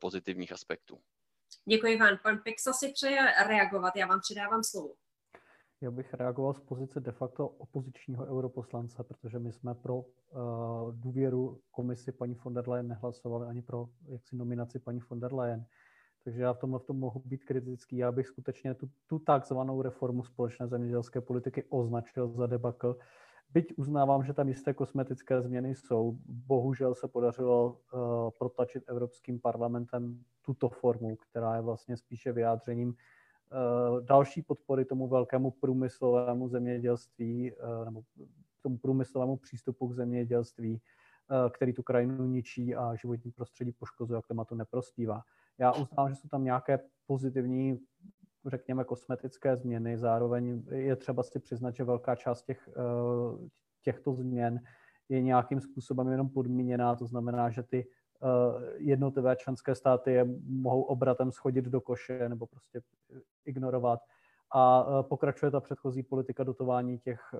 pozitivních 0.00 0.52
aspektů. 0.52 0.98
Děkuji 1.68 1.98
vám. 1.98 2.18
Pan 2.22 2.38
Pixa 2.38 2.72
si 2.72 2.92
přeje 2.92 3.18
reagovat. 3.46 3.96
Já 3.96 4.06
vám 4.06 4.20
předávám 4.20 4.64
slovo. 4.64 4.94
Já 5.80 5.90
bych 5.90 6.14
reagoval 6.14 6.54
z 6.54 6.60
pozice 6.60 7.00
de 7.00 7.12
facto 7.12 7.48
opozičního 7.48 8.26
europoslance, 8.26 9.02
protože 9.04 9.38
my 9.38 9.52
jsme 9.52 9.74
pro 9.74 9.96
uh, 9.96 10.04
důvěru 10.92 11.60
komisi 11.70 12.12
paní 12.12 12.34
von 12.34 12.54
der 12.54 12.68
Leyen 12.68 12.88
nehlasovali 12.88 13.46
ani 13.46 13.62
pro 13.62 13.88
jaksi 14.08 14.36
nominaci 14.36 14.78
paní 14.78 15.00
von 15.10 15.20
der 15.20 15.34
Leyen. 15.34 15.66
Takže 16.24 16.42
já 16.42 16.52
v 16.52 16.58
tomhle 16.58 16.78
v 16.78 16.84
tom 16.84 16.98
mohu 16.98 17.22
být 17.24 17.44
kritický. 17.44 17.96
Já 17.96 18.12
bych 18.12 18.26
skutečně 18.26 18.74
tu, 18.74 18.90
tu 19.06 19.18
takzvanou 19.18 19.82
reformu 19.82 20.24
společné 20.24 20.68
zemědělské 20.68 21.20
politiky 21.20 21.64
označil 21.68 22.28
za 22.28 22.46
debakl. 22.46 22.96
Byť 23.52 23.74
uznávám, 23.76 24.24
že 24.24 24.32
tam 24.32 24.48
jisté 24.48 24.74
kosmetické 24.74 25.42
změny 25.42 25.74
jsou, 25.74 26.18
bohužel 26.26 26.94
se 26.94 27.08
podařilo 27.08 27.70
uh, 27.70 28.00
protlačit 28.38 28.84
Evropským 28.86 29.40
parlamentem 29.40 30.24
tuto 30.42 30.68
formu, 30.68 31.16
která 31.16 31.56
je 31.56 31.62
vlastně 31.62 31.96
spíše 31.96 32.32
vyjádřením 32.32 32.94
další 34.00 34.42
podpory 34.42 34.84
tomu 34.84 35.08
velkému 35.08 35.50
průmyslovému 35.50 36.48
zemědělství 36.48 37.52
eh, 37.52 37.84
nebo 37.84 38.02
tomu 38.62 38.78
průmyslovému 38.78 39.36
přístupu 39.36 39.88
k 39.88 39.94
zemědělství, 39.94 40.80
eh, 41.30 41.50
který 41.50 41.72
tu 41.72 41.82
krajinu 41.82 42.26
ničí 42.26 42.74
a 42.74 42.94
životní 42.94 43.30
prostředí 43.30 43.72
poškozuje 43.72 44.18
a 44.18 44.22
klimatu 44.22 44.54
neprospívá. 44.54 45.22
Já 45.58 45.72
uznám, 45.72 46.08
že 46.08 46.14
jsou 46.14 46.28
tam 46.28 46.44
nějaké 46.44 46.78
pozitivní, 47.06 47.78
řekněme, 48.46 48.84
kosmetické 48.84 49.56
změny. 49.56 49.98
Zároveň 49.98 50.62
je 50.70 50.96
třeba 50.96 51.22
si 51.22 51.40
přiznat, 51.40 51.74
že 51.74 51.84
velká 51.84 52.14
část 52.14 52.42
těch, 52.42 52.68
těchto 53.82 54.14
změn 54.14 54.60
je 55.08 55.22
nějakým 55.22 55.60
způsobem 55.60 56.08
jenom 56.08 56.28
podmíněná. 56.28 56.96
To 56.96 57.06
znamená, 57.06 57.50
že 57.50 57.62
ty 57.62 57.86
Eh, 57.86 57.86
jednotlivé 58.76 59.36
členské 59.36 59.74
státy 59.74 60.12
je 60.12 60.26
mohou 60.46 60.82
obratem 60.82 61.32
schodit 61.32 61.64
do 61.64 61.80
koše 61.80 62.28
nebo 62.28 62.46
prostě 62.46 62.80
ignorovat. 63.44 64.00
A 64.54 64.86
eh, 64.88 65.02
pokračuje 65.02 65.50
ta 65.50 65.60
předchozí 65.60 66.02
politika 66.02 66.44
dotování 66.44 66.98
těch 66.98 67.20
eh, 67.34 67.38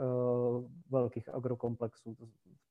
velkých 0.91 1.35
agrokomplexů. 1.35 2.17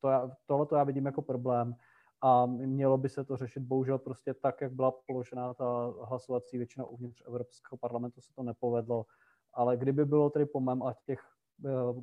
To 0.01 0.09
já, 0.09 0.31
tohle 0.45 0.65
to 0.65 0.75
já 0.75 0.83
vidím 0.83 1.05
jako 1.05 1.21
problém 1.21 1.75
a 2.21 2.45
mělo 2.45 2.97
by 2.97 3.09
se 3.09 3.23
to 3.23 3.37
řešit 3.37 3.59
bohužel 3.59 3.97
prostě 3.97 4.33
tak, 4.33 4.61
jak 4.61 4.73
byla 4.73 4.91
položena 4.91 5.53
ta 5.53 5.93
hlasovací 6.03 6.57
většina 6.57 6.85
uvnitř 6.85 7.23
Evropského 7.27 7.77
parlamentu, 7.77 8.21
se 8.21 8.33
to 8.33 8.43
nepovedlo. 8.43 9.05
Ale 9.53 9.77
kdyby 9.77 10.05
bylo 10.05 10.29
tedy 10.29 10.45
po 10.45 10.59
mém 10.59 10.83
a 10.83 10.93
těch 11.05 11.19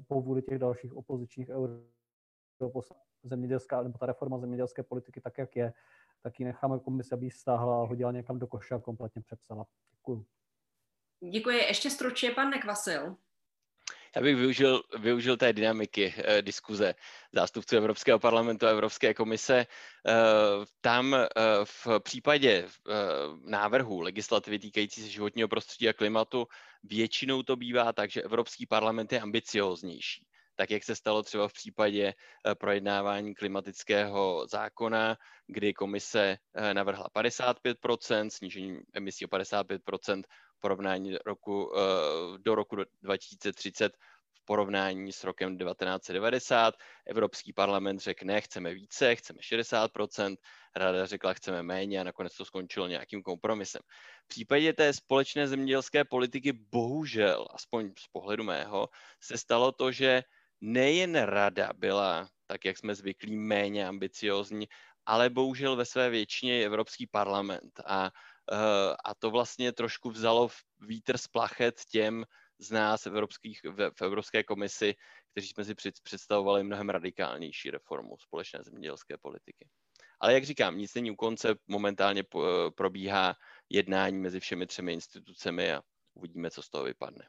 po 0.08 0.20
vůli 0.20 0.42
těch 0.42 0.58
dalších 0.58 0.96
opozičních 0.96 1.50
europoslanců 2.60 3.11
zemědělská, 3.22 3.82
nebo 3.82 3.98
ta 3.98 4.06
reforma 4.06 4.38
zemědělské 4.38 4.82
politiky 4.82 5.20
tak, 5.20 5.38
jak 5.38 5.56
je, 5.56 5.72
tak 6.22 6.40
ji 6.40 6.46
necháme 6.46 6.78
komisi, 6.78 7.14
aby 7.14 7.26
ji 7.26 7.30
stáhla 7.30 7.82
a 7.82 7.86
hodila 7.86 8.12
někam 8.12 8.38
do 8.38 8.46
koše 8.46 8.74
a 8.74 8.78
kompletně 8.78 9.22
přepsala. 9.22 9.66
Děkuji. 9.90 10.24
Děkuji. 11.30 11.58
Ještě 11.58 11.90
stručně 11.90 12.30
pan 12.30 12.50
Nekvasil. 12.50 13.16
Já 14.16 14.22
bych 14.22 14.36
využil, 14.36 14.82
využil 14.98 15.36
té 15.36 15.52
dynamiky 15.52 16.14
eh, 16.16 16.42
diskuze 16.42 16.94
zástupců 17.32 17.76
Evropského 17.76 18.18
parlamentu 18.18 18.66
a 18.66 18.70
Evropské 18.70 19.14
komise. 19.14 19.56
Eh, 19.56 20.12
tam 20.80 21.14
eh, 21.14 21.28
v 21.64 21.86
případě 21.98 22.66
eh, 22.68 22.92
návrhu 23.44 24.00
legislativy 24.00 24.58
týkající 24.58 25.02
se 25.02 25.08
životního 25.08 25.48
prostředí 25.48 25.88
a 25.88 25.92
klimatu 25.92 26.48
většinou 26.82 27.42
to 27.42 27.56
bývá 27.56 27.92
tak, 27.92 28.10
že 28.10 28.22
Evropský 28.22 28.66
parlament 28.66 29.12
je 29.12 29.20
ambicióznější 29.20 30.26
tak 30.56 30.70
jak 30.70 30.84
se 30.84 30.96
stalo 30.96 31.22
třeba 31.22 31.48
v 31.48 31.52
případě 31.52 32.14
eh, 32.46 32.54
projednávání 32.54 33.34
klimatického 33.34 34.46
zákona, 34.50 35.16
kdy 35.46 35.74
komise 35.74 36.36
eh, 36.54 36.74
navrhla 36.74 37.08
55%, 37.16 38.28
snížení 38.28 38.80
emisí 38.94 39.24
o 39.24 39.28
55% 39.28 40.22
porovnání 40.60 41.16
roku, 41.26 41.72
eh, 41.76 42.38
do 42.38 42.54
roku 42.54 42.76
2030 43.02 43.92
v 44.42 44.44
porovnání 44.44 45.12
s 45.12 45.24
rokem 45.24 45.58
1990. 45.58 46.74
Evropský 47.06 47.52
parlament 47.52 48.00
řekl, 48.00 48.24
ne, 48.24 48.40
chceme 48.40 48.74
více, 48.74 49.16
chceme 49.16 49.38
60%, 49.42 50.36
rada 50.76 51.06
řekla, 51.06 51.32
chceme 51.32 51.62
méně 51.62 52.00
a 52.00 52.04
nakonec 52.04 52.36
to 52.36 52.44
skončilo 52.44 52.86
nějakým 52.86 53.22
kompromisem. 53.22 53.82
V 54.24 54.28
případě 54.28 54.72
té 54.72 54.92
společné 54.92 55.48
zemědělské 55.48 56.04
politiky 56.04 56.52
bohužel, 56.52 57.46
aspoň 57.54 57.92
z 57.98 58.06
pohledu 58.08 58.44
mého, 58.44 58.88
se 59.20 59.38
stalo 59.38 59.72
to, 59.72 59.92
že 59.92 60.22
nejen 60.62 61.14
rada 61.14 61.70
byla, 61.76 62.28
tak 62.46 62.64
jak 62.64 62.78
jsme 62.78 62.94
zvyklí, 62.94 63.36
méně 63.36 63.88
ambiciozní, 63.88 64.68
ale 65.06 65.30
bohužel 65.30 65.76
ve 65.76 65.84
své 65.84 66.10
většině 66.10 66.64
Evropský 66.64 67.06
parlament. 67.06 67.80
A, 67.86 68.10
eh, 68.52 68.96
a 69.04 69.14
to 69.14 69.30
vlastně 69.30 69.72
trošku 69.72 70.10
vzalo 70.10 70.48
vítr 70.80 71.18
z 71.18 71.28
plachet 71.28 71.80
těm 71.90 72.24
z 72.58 72.70
nás 72.70 73.06
evropských, 73.06 73.60
v, 73.64 73.90
v 73.90 74.02
Evropské 74.02 74.42
komisi, 74.44 74.94
kteří 75.32 75.48
jsme 75.48 75.64
si 75.64 75.74
představovali 76.02 76.64
mnohem 76.64 76.88
radikálnější 76.88 77.70
reformu 77.70 78.16
společné 78.18 78.60
zemědělské 78.64 79.18
politiky. 79.18 79.68
Ale 80.20 80.34
jak 80.34 80.44
říkám, 80.44 80.78
nic 80.78 80.94
není 80.94 81.10
u 81.10 81.16
konce, 81.16 81.54
momentálně 81.66 82.24
probíhá 82.74 83.34
jednání 83.68 84.18
mezi 84.18 84.40
všemi 84.40 84.66
třemi 84.66 84.92
institucemi 84.92 85.72
a 85.72 85.82
uvidíme, 86.14 86.50
co 86.50 86.62
z 86.62 86.70
toho 86.70 86.84
vypadne. 86.84 87.28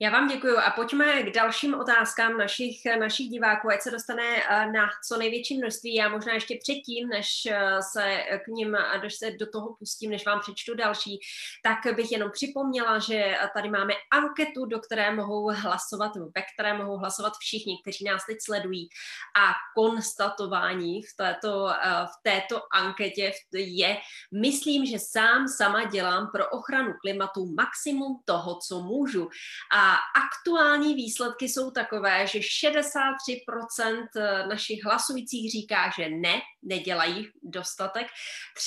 Já 0.00 0.10
vám 0.10 0.28
děkuji 0.28 0.56
a 0.56 0.70
pojďme 0.70 1.22
k 1.22 1.34
dalším 1.34 1.74
otázkám 1.74 2.38
našich, 2.38 2.80
našich 2.98 3.28
diváků, 3.28 3.70
ať 3.70 3.82
se 3.82 3.90
dostane 3.90 4.22
eh, 4.22 4.72
na 4.72 4.88
co 5.08 5.16
největší 5.16 5.58
množství. 5.58 5.94
Já 5.94 6.08
možná 6.08 6.34
ještě 6.34 6.58
předtím, 6.62 7.08
než 7.08 7.46
eh, 7.50 7.78
se 7.92 8.18
k 8.44 8.46
ním, 8.48 8.76
než 9.02 9.14
se 9.14 9.30
do 9.30 9.46
toho 9.46 9.76
pustím, 9.78 10.10
než 10.10 10.26
vám 10.26 10.40
přečtu 10.40 10.74
další, 10.74 11.18
tak 11.64 11.96
bych 11.96 12.12
jenom 12.12 12.30
připomněla, 12.30 12.98
že 12.98 13.38
tady 13.54 13.70
máme 13.70 13.92
anketu, 14.12 14.66
do 14.66 14.78
které 14.78 15.14
mohou 15.14 15.50
hlasovat, 15.50 16.12
ve 16.16 16.42
které 16.54 16.74
mohou 16.74 16.96
hlasovat 16.96 17.32
všichni, 17.40 17.78
kteří 17.82 18.04
nás 18.04 18.26
teď 18.26 18.36
sledují. 18.44 18.88
A 19.36 19.52
konstatování 19.76 21.02
v 21.02 21.16
této, 21.16 21.68
eh, 21.70 22.06
v 22.06 22.22
této 22.22 22.62
anketě 22.72 23.32
je, 23.52 23.96
myslím, 24.42 24.86
že 24.86 24.98
sám 24.98 25.48
sama 25.48 25.84
dělám 25.84 26.30
pro 26.32 26.48
ochranu 26.48 26.94
klimatu 27.00 27.54
maximum 27.54 28.22
toho, 28.24 28.58
co 28.68 28.80
můžu. 28.80 29.28
A 29.72 29.87
Aktuální 30.14 30.94
výsledky 30.94 31.48
jsou 31.48 31.70
takové, 31.70 32.26
že 32.26 32.38
63% 32.38 34.06
našich 34.48 34.84
hlasujících 34.84 35.52
říká, 35.52 35.90
že 35.98 36.08
ne, 36.08 36.40
nedělají 36.62 37.28
dostatek. 37.42 38.06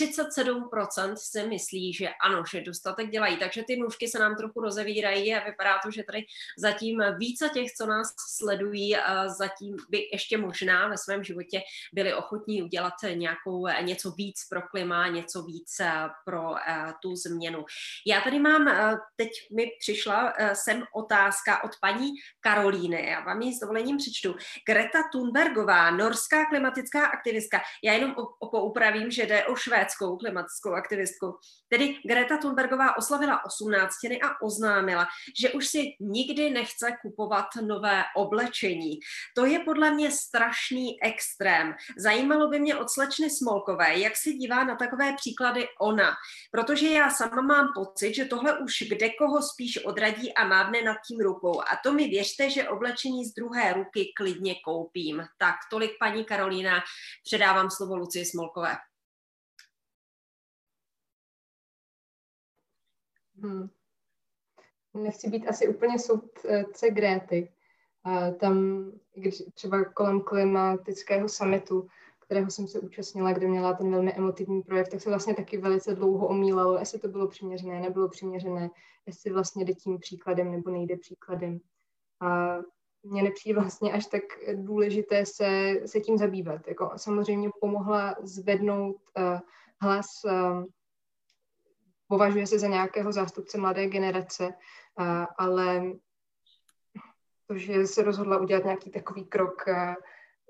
37% 0.01 1.15
si 1.15 1.47
myslí, 1.47 1.93
že 1.93 2.09
ano, 2.24 2.43
že 2.51 2.61
dostatek 2.61 3.09
dělají. 3.09 3.38
Takže 3.38 3.63
ty 3.67 3.76
nůžky 3.78 4.07
se 4.07 4.19
nám 4.19 4.36
trochu 4.36 4.61
rozevírají 4.61 5.36
a 5.36 5.45
vypadá 5.45 5.80
to, 5.84 5.91
že 5.91 6.03
tady 6.03 6.26
zatím 6.57 7.03
více 7.17 7.49
těch, 7.53 7.72
co 7.72 7.86
nás 7.86 8.13
sledují, 8.36 8.95
zatím 9.38 9.78
by 9.89 10.09
ještě 10.11 10.38
možná 10.38 10.88
ve 10.88 10.97
svém 10.97 11.24
životě 11.24 11.61
byli 11.93 12.13
ochotní 12.13 12.63
udělat 12.63 12.93
nějakou, 13.13 13.67
něco 13.82 14.11
víc 14.11 14.47
pro 14.49 14.61
klima, 14.61 15.07
něco 15.07 15.43
víc 15.43 15.78
pro 16.26 16.53
tu 17.01 17.15
změnu. 17.15 17.65
Já 18.07 18.22
tady 18.22 18.39
mám, 18.39 18.65
teď 19.15 19.30
mi 19.51 19.72
přišla 19.80 20.34
sem 20.53 20.84
otázka 21.12 21.64
od 21.64 21.72
paní 21.82 22.12
Karolíny. 22.39 23.09
Já 23.09 23.20
vám 23.20 23.41
ji 23.41 23.53
s 23.53 23.59
dovolením 23.59 23.97
přečtu. 23.97 24.36
Greta 24.68 24.99
Thunbergová, 25.12 25.91
norská 25.91 26.45
klimatická 26.45 27.05
aktivistka. 27.05 27.62
Já 27.84 27.93
jenom 27.93 28.16
poupravím, 28.51 29.12
že 29.12 29.26
jde 29.26 29.45
o 29.45 29.55
švédskou 29.55 30.18
klimatickou 30.18 30.74
aktivistku. 30.74 31.38
Tedy 31.70 31.99
Greta 32.05 32.38
Thunbergová 32.38 32.97
oslavila 32.97 33.45
18 33.45 33.95
a 34.24 34.41
oznámila, 34.41 35.07
že 35.39 35.49
už 35.49 35.68
si 35.68 35.84
nikdy 35.99 36.49
nechce 36.49 36.91
kupovat 37.01 37.47
nové 37.62 38.03
oblečení. 38.16 38.99
To 39.36 39.45
je 39.45 39.59
podle 39.59 39.91
mě 39.91 40.12
strašný 40.12 41.03
extrém. 41.03 41.76
Zajímalo 41.97 42.49
by 42.49 42.59
mě 42.59 42.76
od 42.76 42.89
slečny 42.89 43.30
Smolkové, 43.30 43.97
jak 43.97 44.18
se 44.18 44.30
dívá 44.30 44.64
na 44.64 44.76
takové 44.76 45.14
příklady 45.14 45.68
ona. 45.82 46.14
Protože 46.51 46.88
já 46.88 47.09
sama 47.09 47.41
mám 47.41 47.68
pocit, 47.76 48.16
že 48.16 48.26
tohle 48.26 48.59
už 48.59 48.84
kde 48.89 49.09
koho 49.09 49.41
spíš 49.41 49.86
odradí 49.86 50.34
a 50.34 50.47
mávne 50.47 50.82
nad 50.82 51.01
tím 51.08 51.20
rukou. 51.20 51.62
A 51.62 51.80
to 51.84 51.93
mi 51.93 52.08
věřte, 52.08 52.49
že 52.49 52.70
oblečení 52.70 53.26
z 53.26 53.34
druhé 53.34 53.74
ruky 53.74 54.14
klidně 54.18 54.56
koupím. 54.66 55.24
Tak 55.38 55.56
tolik 55.72 55.91
paní 55.99 56.26
Karolína, 56.26 56.80
předávám 57.24 57.70
slovo 57.70 57.97
Lucii 57.97 58.26
Smolkové. 58.26 58.78
Hmm. 63.43 63.70
Nechci 64.93 65.30
být 65.30 65.47
asi 65.47 65.68
úplně 65.68 65.99
soudce 65.99 66.89
Gréty. 66.89 67.54
Tam, 68.39 68.86
když 69.16 69.43
třeba 69.54 69.84
kolem 69.84 70.22
klimatického 70.22 71.30
summitu, 71.30 71.88
kterého 72.32 72.52
jsem 72.52 72.68
se 72.68 72.80
účastnila, 72.80 73.34
kde 73.34 73.48
měla 73.48 73.74
ten 73.74 73.92
velmi 73.92 74.14
emotivní 74.14 74.62
projekt, 74.62 74.90
tak 74.90 75.02
se 75.02 75.10
vlastně 75.10 75.36
taky 75.36 75.58
velice 75.58 75.96
dlouho 75.96 76.28
omílalo, 76.28 76.80
jestli 76.80 77.00
to 77.00 77.08
bylo 77.08 77.28
přiměřené, 77.28 77.80
nebylo 77.80 78.10
přiměřené, 78.10 78.70
jestli 79.06 79.32
vlastně 79.32 79.66
jde 79.66 79.74
tím 79.74 80.00
příkladem 80.00 80.52
nebo 80.52 80.72
nejde 80.72 80.98
příkladem. 80.98 81.60
A 82.22 82.58
mně 83.04 83.24
nepřijde 83.24 83.60
vlastně 83.60 83.94
až 83.94 84.06
tak 84.06 84.22
důležité 84.56 85.26
se, 85.26 85.74
se 85.86 86.00
tím 86.00 86.18
zabývat. 86.18 86.68
Jako 86.68 86.92
samozřejmě 86.96 87.50
pomohla 87.62 88.16
zvednout 88.24 88.96
uh, 89.18 89.40
hlas, 89.82 90.08
uh, 90.26 90.64
považuje 92.08 92.48
se 92.48 92.60
za 92.60 92.68
nějakého 92.68 93.12
zástupce 93.12 93.58
mladé 93.58 93.88
generace, 93.88 94.48
uh, 94.48 95.26
ale 95.38 95.84
to, 97.48 97.58
že 97.58 97.88
se 97.88 98.04
rozhodla 98.04 98.38
udělat 98.38 98.64
nějaký 98.64 98.92
takový 98.92 99.26
krok, 99.26 99.64
uh, 99.68 99.94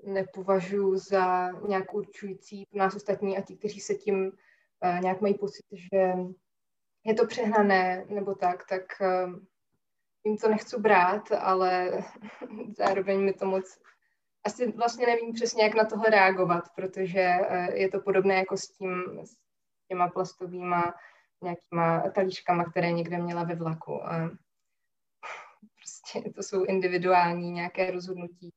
nepovažuji 0.02 0.96
za 0.96 1.52
nějak 1.68 1.94
určující 1.94 2.66
pro 2.66 2.78
nás 2.78 2.94
ostatní 2.94 3.38
a 3.38 3.40
ti, 3.40 3.56
kteří 3.56 3.80
se 3.80 3.94
tím 3.94 4.24
uh, 4.24 5.00
nějak 5.00 5.20
mají 5.20 5.34
pocit, 5.34 5.64
že 5.72 6.12
je 7.04 7.14
to 7.14 7.26
přehnané 7.26 8.04
nebo 8.08 8.34
tak, 8.34 8.68
tak 8.68 8.82
uh, 9.00 9.34
jim 10.24 10.36
to 10.36 10.48
nechci 10.48 10.80
brát, 10.80 11.32
ale 11.32 12.02
zároveň 12.78 13.20
mi 13.20 13.32
to 13.32 13.46
moc 13.46 13.78
asi 14.44 14.72
vlastně 14.72 15.06
nevím 15.06 15.32
přesně, 15.32 15.64
jak 15.64 15.74
na 15.74 15.84
tohle 15.84 16.10
reagovat, 16.10 16.64
protože 16.74 17.28
uh, 17.40 17.74
je 17.74 17.88
to 17.88 18.00
podobné 18.00 18.34
jako 18.34 18.56
s 18.56 18.68
tím, 18.68 19.20
s 19.24 19.36
těma 19.88 20.08
plastovýma 20.08 20.94
nějakýma 21.42 22.10
talíškama, 22.10 22.64
které 22.64 22.92
někde 22.92 23.18
měla 23.18 23.44
ve 23.44 23.54
vlaku. 23.54 24.00
Prostě 25.76 26.30
to 26.30 26.42
jsou 26.42 26.64
individuální 26.64 27.50
nějaké 27.50 27.90
rozhodnutí 27.90 28.52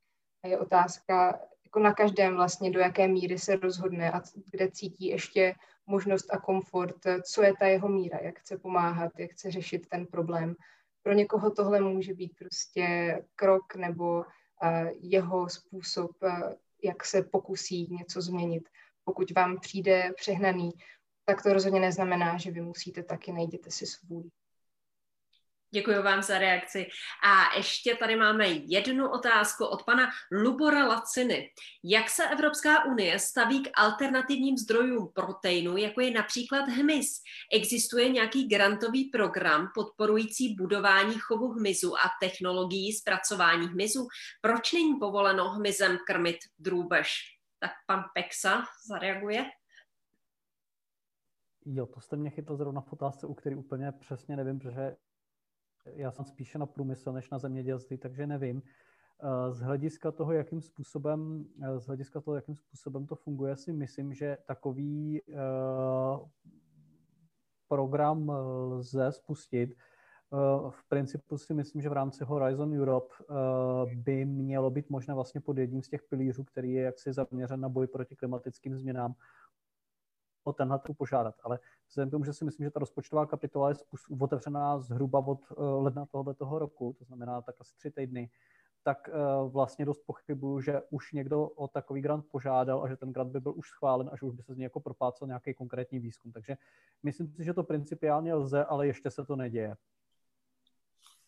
je 0.46 0.60
otázka 0.60 1.40
jako 1.66 1.80
na 1.80 1.94
každém 1.94 2.36
vlastně, 2.36 2.72
do 2.72 2.80
jaké 2.80 3.08
míry 3.08 3.40
se 3.40 3.56
rozhodne 3.56 4.12
a 4.12 4.22
kde 4.52 4.72
cítí 4.72 5.08
ještě 5.08 5.56
možnost 5.88 6.34
a 6.34 6.38
komfort, 6.38 6.96
co 7.24 7.44
je 7.44 7.54
ta 7.60 7.66
jeho 7.66 7.90
míra, 7.90 8.20
jak 8.22 8.40
chce 8.40 8.58
pomáhat, 8.58 9.12
jak 9.20 9.32
chce 9.32 9.52
řešit 9.52 9.90
ten 9.90 10.06
problém. 10.06 10.56
Pro 11.04 11.14
někoho 11.14 11.52
tohle 11.52 11.82
může 11.82 12.14
být 12.14 12.32
prostě 12.40 12.86
krok 13.36 13.76
nebo 13.76 14.18
uh, 14.18 14.90
jeho 15.00 15.50
způsob, 15.50 16.12
uh, 16.24 16.54
jak 16.84 17.06
se 17.06 17.24
pokusí 17.24 17.88
něco 17.92 18.22
změnit. 18.22 18.70
Pokud 19.04 19.32
vám 19.32 19.60
přijde 19.60 20.12
přehnaný, 20.16 20.72
tak 21.26 21.44
to 21.44 21.54
rozhodně 21.54 21.80
neznamená, 21.80 22.38
že 22.38 22.52
vy 22.52 22.62
musíte 22.62 23.04
taky 23.04 23.32
najděte 23.32 23.72
si 23.72 23.86
svůj. 23.86 24.30
Děkuji 25.72 26.02
vám 26.02 26.22
za 26.22 26.38
reakci. 26.38 26.88
A 27.24 27.56
ještě 27.58 27.96
tady 27.96 28.16
máme 28.16 28.48
jednu 28.48 29.10
otázku 29.10 29.66
od 29.66 29.84
pana 29.84 30.10
Lubora 30.32 30.88
Laciny. 30.88 31.52
Jak 31.84 32.10
se 32.10 32.30
Evropská 32.30 32.86
unie 32.86 33.20
staví 33.20 33.64
k 33.64 33.70
alternativním 33.74 34.58
zdrojům 34.58 35.12
proteinu, 35.14 35.78
jako 35.78 36.02
je 36.02 36.12
například 36.12 36.70
hmyz? 36.70 37.22
Existuje 37.54 38.10
nějaký 38.10 38.48
grantový 38.48 39.10
program 39.10 39.72
podporující 39.76 40.56
budování 40.56 41.20
chovu 41.20 41.48
hmyzu 41.48 41.96
a 41.96 42.12
technologií 42.22 42.94
zpracování 42.94 43.68
hmyzu? 43.68 44.08
Proč 44.42 44.74
není 44.74 45.00
povoleno 45.00 45.50
hmyzem 45.50 45.98
krmit 46.08 46.38
drůbež? 46.60 47.10
Tak 47.60 47.72
pan 47.88 48.04
Pexa 48.14 48.64
zareaguje. 48.88 49.46
Jo, 51.66 51.86
to 51.86 52.02
jste 52.02 52.16
mě 52.16 52.30
chytl 52.30 52.58
zrovna 52.58 52.82
v 52.82 52.94
otázce, 52.94 53.28
u 53.28 53.34
který 53.34 53.56
úplně 53.56 53.92
přesně 53.92 54.36
nevím, 54.36 54.60
protože 54.60 54.96
já 55.94 56.12
jsem 56.12 56.26
spíše 56.26 56.58
na 56.58 56.66
průmysl 56.66 57.12
než 57.12 57.30
na 57.30 57.40
zemědělství, 57.40 57.98
takže 57.98 58.28
nevím. 58.28 58.62
Eh, 59.24 59.52
z 59.54 59.60
hlediska 59.60 60.12
toho, 60.12 60.32
jakým 60.32 60.62
způsobem, 60.62 61.46
eh, 61.64 61.80
z 61.80 61.86
hlediska 61.86 62.22
toho, 62.22 62.36
jakým 62.36 62.56
způsobem 62.56 63.06
to 63.06 63.16
funguje, 63.16 63.56
si 63.56 63.74
myslím, 63.74 64.14
že 64.14 64.38
takový 64.46 65.22
eh, 65.30 65.36
program 67.68 68.30
lze 68.30 69.12
spustit. 69.12 69.76
V 70.70 70.90
principu 70.90 71.38
si 71.38 71.54
myslím, 71.54 71.82
že 71.82 71.90
v 71.90 71.94
rámci 71.94 72.24
Horizon 72.24 72.74
Europe 72.74 73.16
by 73.96 74.26
mělo 74.26 74.70
být 74.70 74.90
možné 74.90 75.14
vlastně 75.14 75.42
pod 75.42 75.58
jedním 75.58 75.84
z 75.84 75.90
těch 75.90 76.04
pilířů, 76.04 76.44
který 76.44 76.74
je 76.74 76.82
jaksi 76.82 77.14
zaměřen 77.14 77.60
na 77.60 77.70
boj 77.70 77.88
proti 77.88 78.16
klimatickým 78.16 78.78
změnám, 78.78 79.14
o 80.46 80.54
tenhle 80.54 80.80
tu 80.80 80.94
požádat. 80.94 81.36
Ale 81.44 81.60
vzhledem 81.90 82.10
k 82.10 82.12
tomu, 82.12 82.26
že 82.26 82.34
si 82.34 82.46
myslím, 82.46 82.64
že 82.64 82.72
ta 82.72 82.80
rozpočtová 82.80 83.26
kapitola 83.26 83.70
je 83.70 83.76
otevřená 84.20 84.80
zhruba 84.80 85.20
od 85.20 85.40
eh, 85.52 85.54
ledna 85.58 86.06
tohoto 86.06 86.60
roku, 86.60 86.96
to 87.00 87.06
znamená 87.06 87.42
tak 87.42 87.56
asi 87.60 87.76
tři 87.76 87.92
týdny, 87.92 88.30
tak 88.84 89.10
eh, 89.10 89.14
vlastně 89.48 89.86
dost 89.86 90.04
pochybuju, 90.06 90.62
že 90.62 90.82
už 90.90 91.12
někdo 91.12 91.44
o 91.48 91.68
takový 91.68 92.02
grant 92.02 92.26
požádal 92.32 92.84
a 92.84 92.88
že 92.88 92.98
ten 92.98 93.14
grant 93.14 93.32
by 93.32 93.40
byl 93.40 93.54
už 93.56 93.70
schválen 93.70 94.10
a 94.14 94.18
že 94.18 94.26
už 94.26 94.36
by 94.36 94.44
se 94.44 94.54
z 94.54 94.58
něj 94.58 94.64
jako 94.64 94.80
propácal 94.80 95.28
nějaký 95.28 95.54
konkrétní 95.54 96.00
výzkum. 96.00 96.32
Takže 96.32 96.58
myslím 97.04 97.28
si, 97.28 97.44
že 97.44 97.54
to 97.54 97.64
principiálně 97.64 98.34
lze, 98.34 98.66
ale 98.66 98.88
ještě 98.88 99.12
se 99.12 99.26
to 99.26 99.36
neděje. 99.36 99.76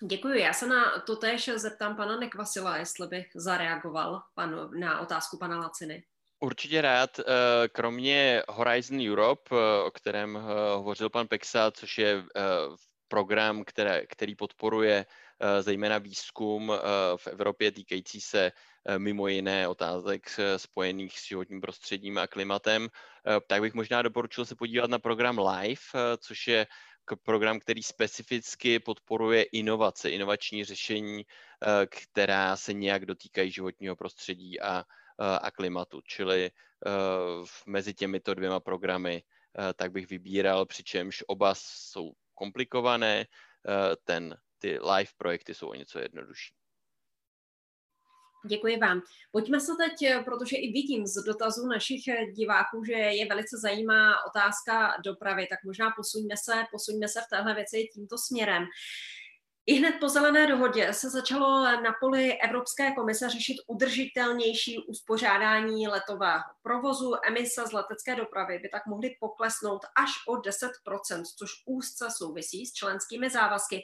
Děkuji. 0.03 0.39
Já 0.39 0.53
se 0.53 0.67
na 0.67 0.99
to 0.99 1.15
též 1.15 1.49
zeptám 1.55 1.95
pana 1.95 2.19
Nekvasila, 2.19 2.77
jestli 2.77 3.07
bych 3.07 3.27
zareagoval 3.35 4.21
panu, 4.35 4.57
na 4.79 4.99
otázku 4.99 5.37
pana 5.37 5.59
Laciny. 5.59 6.03
Určitě 6.39 6.81
rád. 6.81 7.19
Eh, 7.19 7.23
kromě 7.67 8.43
Horizon 8.49 8.99
Europe, 9.11 9.55
eh, 9.55 9.83
o 9.83 9.91
kterém 9.91 10.37
eh, 10.37 10.41
hovořil 10.75 11.09
pan 11.09 11.27
Pexa, 11.27 11.71
což 11.71 11.97
je 11.97 12.23
program, 13.07 13.63
které, 13.63 14.05
který 14.05 14.35
podporuje 14.35 15.05
zejména 15.61 15.97
výzkum 15.97 16.73
v 17.15 17.27
Evropě 17.27 17.71
týkající 17.71 18.21
se 18.21 18.51
mimo 18.97 19.27
jiné 19.27 19.67
otázek 19.67 20.39
spojených 20.57 21.19
s 21.19 21.27
životním 21.27 21.61
prostředím 21.61 22.17
a 22.17 22.27
klimatem, 22.27 22.89
tak 23.47 23.61
bych 23.61 23.73
možná 23.73 24.01
doporučil 24.01 24.45
se 24.45 24.55
podívat 24.55 24.89
na 24.89 24.99
program 24.99 25.39
LIFE, 25.39 25.97
což 26.17 26.47
je 26.47 26.67
program, 27.23 27.59
který 27.59 27.83
specificky 27.83 28.79
podporuje 28.79 29.43
inovace, 29.43 30.09
inovační 30.09 30.65
řešení, 30.65 31.25
která 31.89 32.57
se 32.57 32.73
nějak 32.73 33.05
dotýkají 33.05 33.51
životního 33.51 33.95
prostředí 33.95 34.61
a 34.61 34.83
a 35.19 35.51
klimatu. 35.51 36.01
Čili 36.01 36.45
eh, 36.45 36.91
mezi 37.65 37.93
těmito 37.93 38.33
dvěma 38.33 38.59
programy 38.59 39.23
eh, 39.23 39.73
tak 39.73 39.91
bych 39.91 40.09
vybíral, 40.09 40.65
přičemž 40.65 41.23
oba 41.27 41.53
jsou 41.55 42.11
komplikované, 42.33 43.25
ten, 44.03 44.37
ty 44.57 44.79
live 44.79 45.11
projekty 45.17 45.53
jsou 45.53 45.67
o 45.67 45.73
něco 45.73 45.99
jednodušší. 45.99 46.53
Děkuji 48.47 48.77
vám. 48.77 49.01
Pojďme 49.31 49.59
se 49.59 49.71
teď, 49.77 50.25
protože 50.25 50.57
i 50.57 50.71
vidím 50.71 51.07
z 51.07 51.23
dotazů 51.23 51.67
našich 51.67 52.03
diváků, 52.35 52.83
že 52.85 52.93
je 52.93 53.25
velice 53.25 53.57
zajímá 53.61 54.25
otázka 54.25 54.93
dopravy, 55.05 55.47
tak 55.49 55.59
možná 55.63 55.91
posuňme 55.97 56.35
se, 56.37 56.63
posuňme 56.71 57.07
se 57.07 57.21
v 57.21 57.29
téhle 57.29 57.55
věci 57.55 57.89
tímto 57.93 58.17
směrem. 58.17 58.65
I 59.69 59.73
hned 59.73 59.95
po 59.99 60.09
zelené 60.09 60.47
dohodě 60.47 60.93
se 60.93 61.09
začalo 61.09 61.63
na 61.63 61.93
poli 61.99 62.39
Evropské 62.39 62.91
komise 62.91 63.29
řešit 63.29 63.57
udržitelnější 63.67 64.79
uspořádání 64.79 65.87
letového 65.87 66.43
provozu. 66.61 67.13
Emise 67.27 67.67
z 67.67 67.71
letecké 67.71 68.15
dopravy 68.15 68.59
by 68.59 68.69
tak 68.69 68.85
mohly 68.85 69.15
poklesnout 69.19 69.85
až 69.95 70.09
o 70.27 70.33
10%, 70.33 71.23
což 71.37 71.49
úzce 71.65 72.07
souvisí 72.17 72.65
s 72.65 72.73
členskými 72.73 73.29
závazky. 73.29 73.81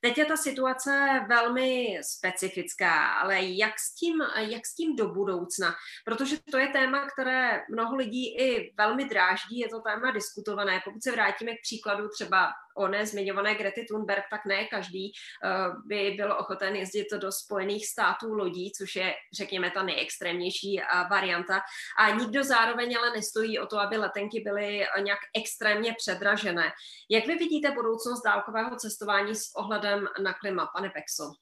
Teď 0.00 0.18
je 0.18 0.24
ta 0.24 0.36
situace 0.36 1.20
velmi 1.28 1.98
specifická, 2.02 3.06
ale 3.06 3.42
jak 3.42 3.78
s 3.78 3.94
tím, 3.94 4.22
jak 4.36 4.66
s 4.66 4.74
tím 4.74 4.96
do 4.96 5.08
budoucna? 5.08 5.74
Protože 6.04 6.36
to 6.50 6.58
je 6.58 6.68
téma, 6.68 7.06
které 7.06 7.62
mnoho 7.70 7.96
lidí 7.96 8.38
i 8.38 8.74
velmi 8.76 9.04
dráždí, 9.04 9.58
je 9.58 9.68
to 9.68 9.80
téma 9.80 10.10
diskutované. 10.10 10.80
Pokud 10.84 11.02
se 11.02 11.12
vrátíme 11.12 11.52
k 11.52 11.62
příkladu 11.62 12.08
třeba 12.08 12.52
o 12.74 12.88
nezmiňované 12.88 13.54
Grety 13.54 13.84
Thunberg, 13.88 14.24
tak 14.30 14.40
ne 14.46 14.66
každý 14.66 15.12
uh, 15.12 15.86
by 15.86 16.14
byl 16.16 16.32
ochoten 16.32 16.76
jezdit 16.76 17.06
do 17.20 17.32
Spojených 17.32 17.86
států 17.86 18.34
lodí, 18.34 18.72
což 18.78 18.96
je, 18.96 19.14
řekněme, 19.36 19.70
ta 19.70 19.82
nejextrémnější 19.82 20.80
uh, 20.80 21.10
varianta. 21.10 21.60
A 21.98 22.10
nikdo 22.10 22.44
zároveň 22.44 22.96
ale 22.96 23.10
nestojí 23.10 23.58
o 23.58 23.66
to, 23.66 23.78
aby 23.78 23.96
letenky 23.96 24.40
byly 24.40 24.86
nějak 25.02 25.18
extrémně 25.36 25.94
předražené. 25.98 26.64
Jak 27.10 27.26
vy 27.26 27.34
vidíte 27.34 27.70
budoucnost 27.70 28.22
dálkového 28.24 28.76
cestování 28.76 29.34
s 29.34 29.54
ohledem 29.56 30.06
na 30.22 30.32
klima, 30.32 30.68
pane 30.76 30.90
Pexo? 30.90 31.32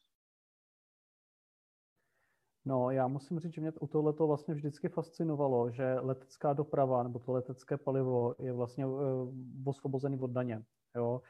No, 2.64 2.90
já 2.90 3.08
musím 3.08 3.40
říct, 3.40 3.54
že 3.54 3.60
mě 3.60 3.72
u 3.80 3.86
tohle 3.86 4.12
to 4.12 4.26
vlastně 4.26 4.54
vždycky 4.54 4.88
fascinovalo, 4.88 5.70
že 5.70 5.94
letecká 6.00 6.52
doprava 6.52 7.02
nebo 7.02 7.18
to 7.18 7.32
letecké 7.32 7.76
palivo 7.76 8.34
je 8.38 8.52
vlastně 8.52 8.86
osvobozený 9.66 10.18
od 10.18 10.30
daně. 10.30 10.62
Jo? 10.96 11.20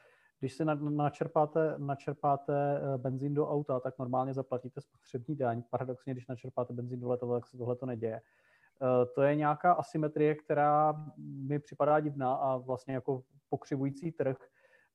Když 0.43 0.53
si 0.53 0.65
načerpáte, 0.89 1.75
načerpáte 1.77 2.53
eh, 2.53 2.97
benzín 2.97 3.33
do 3.33 3.49
auta, 3.49 3.79
tak 3.79 3.99
normálně 3.99 4.33
zaplatíte 4.33 4.81
spotřební 4.81 5.35
daň. 5.35 5.63
Paradoxně, 5.69 6.13
když 6.13 6.27
načerpáte 6.27 6.73
benzín 6.73 6.99
do 6.99 7.09
letadla, 7.09 7.39
tak 7.39 7.47
se 7.47 7.57
tohle 7.57 7.75
to 7.75 7.85
neděje. 7.85 8.15
Eh, 8.15 9.05
to 9.15 9.21
je 9.21 9.35
nějaká 9.35 9.73
asymetrie, 9.73 10.35
která 10.35 11.05
mi 11.17 11.59
připadá 11.59 11.99
divná 11.99 12.33
a 12.33 12.57
vlastně 12.57 12.93
jako 12.93 13.23
pokřivující 13.49 14.11
trh, 14.11 14.37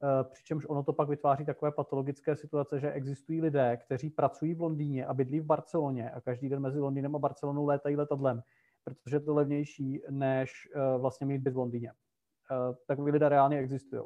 eh, 0.03 0.25
přičemž 0.25 0.66
ono 0.69 0.83
to 0.83 0.93
pak 0.93 1.09
vytváří 1.09 1.45
takové 1.45 1.73
patologické 1.73 2.37
situace, 2.37 2.81
že 2.81 2.93
existují 2.93 3.41
lidé, 3.41 3.77
kteří 3.77 4.11
pracují 4.11 4.55
v 4.55 4.61
Londýně 4.61 5.07
a 5.07 5.14
bydlí 5.14 5.41
v 5.41 5.47
Barceloně 5.47 6.11
a 6.11 6.21
každý 6.21 6.49
den 6.49 6.61
mezi 6.61 6.79
Londýnem 6.79 7.16
a 7.16 7.19
Barcelonou 7.19 7.66
létají 7.66 7.97
letadlem, 7.97 8.43
protože 8.85 9.16
je 9.16 9.21
to 9.21 9.35
levnější, 9.35 10.03
než 10.11 10.69
vlastně 10.99 11.27
mít 11.27 11.39
byt 11.39 11.55
v 11.55 11.57
Londýně. 11.57 11.93
Takový 12.87 13.12
lidé 13.12 13.29
reálně 13.29 13.59
existují. 13.59 14.03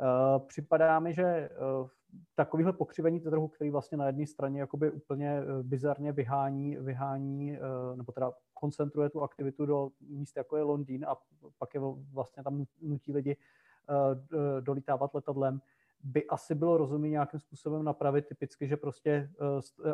Eh, 0.00 0.38
připadá 0.46 1.00
mi, 1.00 1.14
že 1.14 1.50
uh, 1.80 1.88
takovýhle 2.34 2.72
pokřivení 2.72 3.20
trhu, 3.20 3.48
který 3.48 3.70
vlastně 3.70 3.98
na 3.98 4.06
jedné 4.06 4.26
straně 4.26 4.60
jakoby 4.60 4.90
úplně 4.90 5.30
eh, 5.30 5.62
bizarně 5.62 6.12
vyhání, 6.12 6.76
vyhání 6.76 7.58
nebo 7.94 8.12
teda 8.12 8.32
koncentruje 8.54 9.10
tu 9.10 9.22
aktivitu 9.22 9.66
do 9.66 9.88
míst, 10.00 10.36
jako 10.36 10.56
je 10.56 10.62
Londýn 10.62 11.04
a 11.04 11.16
pak 11.58 11.74
je 11.74 11.80
vlastně 12.12 12.42
tam 12.42 12.64
nutí 12.82 13.12
lidi 13.12 13.36
dolítávat 14.60 15.14
letadlem, 15.14 15.60
by 16.02 16.26
asi 16.26 16.54
bylo 16.54 16.76
rozumné 16.76 17.08
nějakým 17.08 17.40
způsobem 17.40 17.84
napravit 17.84 18.26
typicky, 18.26 18.68
že 18.68 18.76
prostě 18.76 19.30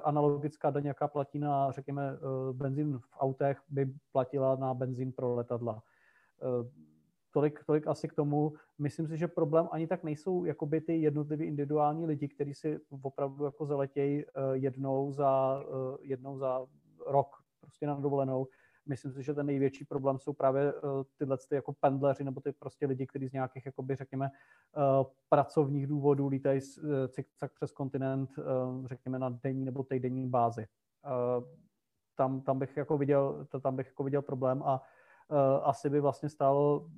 analogická 0.02 0.70
daň, 0.70 0.86
jaká 0.86 1.08
platí 1.08 1.38
na, 1.38 1.70
řekněme, 1.70 2.18
benzín 2.52 2.98
v 2.98 3.16
autech, 3.18 3.62
by 3.68 3.94
platila 4.12 4.56
na 4.56 4.74
benzín 4.74 5.12
pro 5.12 5.34
letadla 5.34 5.82
tolik, 7.36 7.64
tolik 7.64 7.86
asi 7.86 8.08
k 8.08 8.14
tomu. 8.14 8.52
Myslím 8.78 9.08
si, 9.08 9.16
že 9.16 9.28
problém 9.28 9.68
ani 9.70 9.86
tak 9.86 10.04
nejsou 10.04 10.44
jakoby 10.44 10.80
ty 10.80 10.96
jednotliví 10.96 11.44
individuální 11.44 12.06
lidi, 12.06 12.28
kteří 12.28 12.54
si 12.54 12.78
opravdu 13.02 13.44
jako 13.44 13.66
zaletějí 13.66 14.24
eh, 14.24 14.30
jednou 14.52 15.12
za, 15.12 15.62
eh, 15.62 15.96
jednou 16.00 16.38
za 16.38 16.66
rok 17.06 17.36
prostě 17.60 17.86
na 17.86 17.94
dovolenou. 17.94 18.46
Myslím 18.86 19.12
si, 19.12 19.22
že 19.22 19.34
ten 19.34 19.46
největší 19.46 19.84
problém 19.84 20.18
jsou 20.18 20.32
právě 20.32 20.68
eh, 20.68 20.80
tyhle 21.16 21.36
ty 21.48 21.54
jako 21.54 21.72
pendleři 21.72 22.24
nebo 22.24 22.40
ty 22.40 22.52
prostě 22.52 22.86
lidi, 22.86 23.06
kteří 23.06 23.28
z 23.28 23.32
nějakých, 23.32 23.66
jakoby, 23.66 23.96
řekněme, 23.96 24.30
pracovních 25.28 25.86
důvodů 25.86 26.28
lítají 26.28 26.60
cikcak 27.08 27.52
přes 27.54 27.72
kontinent, 27.72 28.30
řekněme, 28.86 29.18
na 29.18 29.28
denní 29.28 29.64
nebo 29.64 29.82
týdenní 29.82 30.28
bázi. 30.28 30.66
Tam, 32.14 32.40
tam 32.40 32.58
bych 32.58 32.76
jako 32.76 32.98
viděl, 32.98 33.46
tam 33.62 33.76
bych 33.76 33.86
jako 33.86 34.04
viděl 34.04 34.22
problém 34.22 34.62
a 34.62 34.82
asi 35.62 35.90
by 35.90 36.00
vlastně 36.00 36.28
stálo 36.28 36.88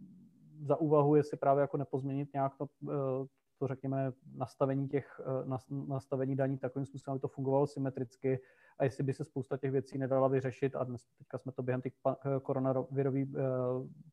za 0.63 0.77
úvahu, 0.77 1.17
jestli 1.17 1.37
právě 1.37 1.61
jako 1.61 1.77
nepozměnit 1.77 2.29
nějak 2.33 2.57
to, 2.57 2.67
eh, 2.89 3.27
to 3.59 3.67
řekněme, 3.67 4.13
nastavení 4.35 4.89
těch, 4.89 5.21
eh, 5.21 5.59
nastavení 5.71 6.37
daní 6.37 6.59
takovým 6.59 6.87
způsobem, 6.87 7.13
aby 7.13 7.21
to 7.21 7.29
fungovalo 7.29 7.67
symetricky 7.67 8.41
a 8.79 8.85
jestli 8.85 9.05
by 9.05 9.13
se 9.13 9.25
spousta 9.25 9.57
těch 9.57 9.71
věcí 9.71 9.99
nedala 9.99 10.29
vyřešit. 10.29 10.77
A 10.77 10.85
dnes, 10.85 11.05
teďka 11.19 11.39
jsme 11.39 11.53
to 11.53 11.63
během 11.63 11.81
těch 11.81 11.93
eh, 12.09 12.41
koronavirové 12.43 13.27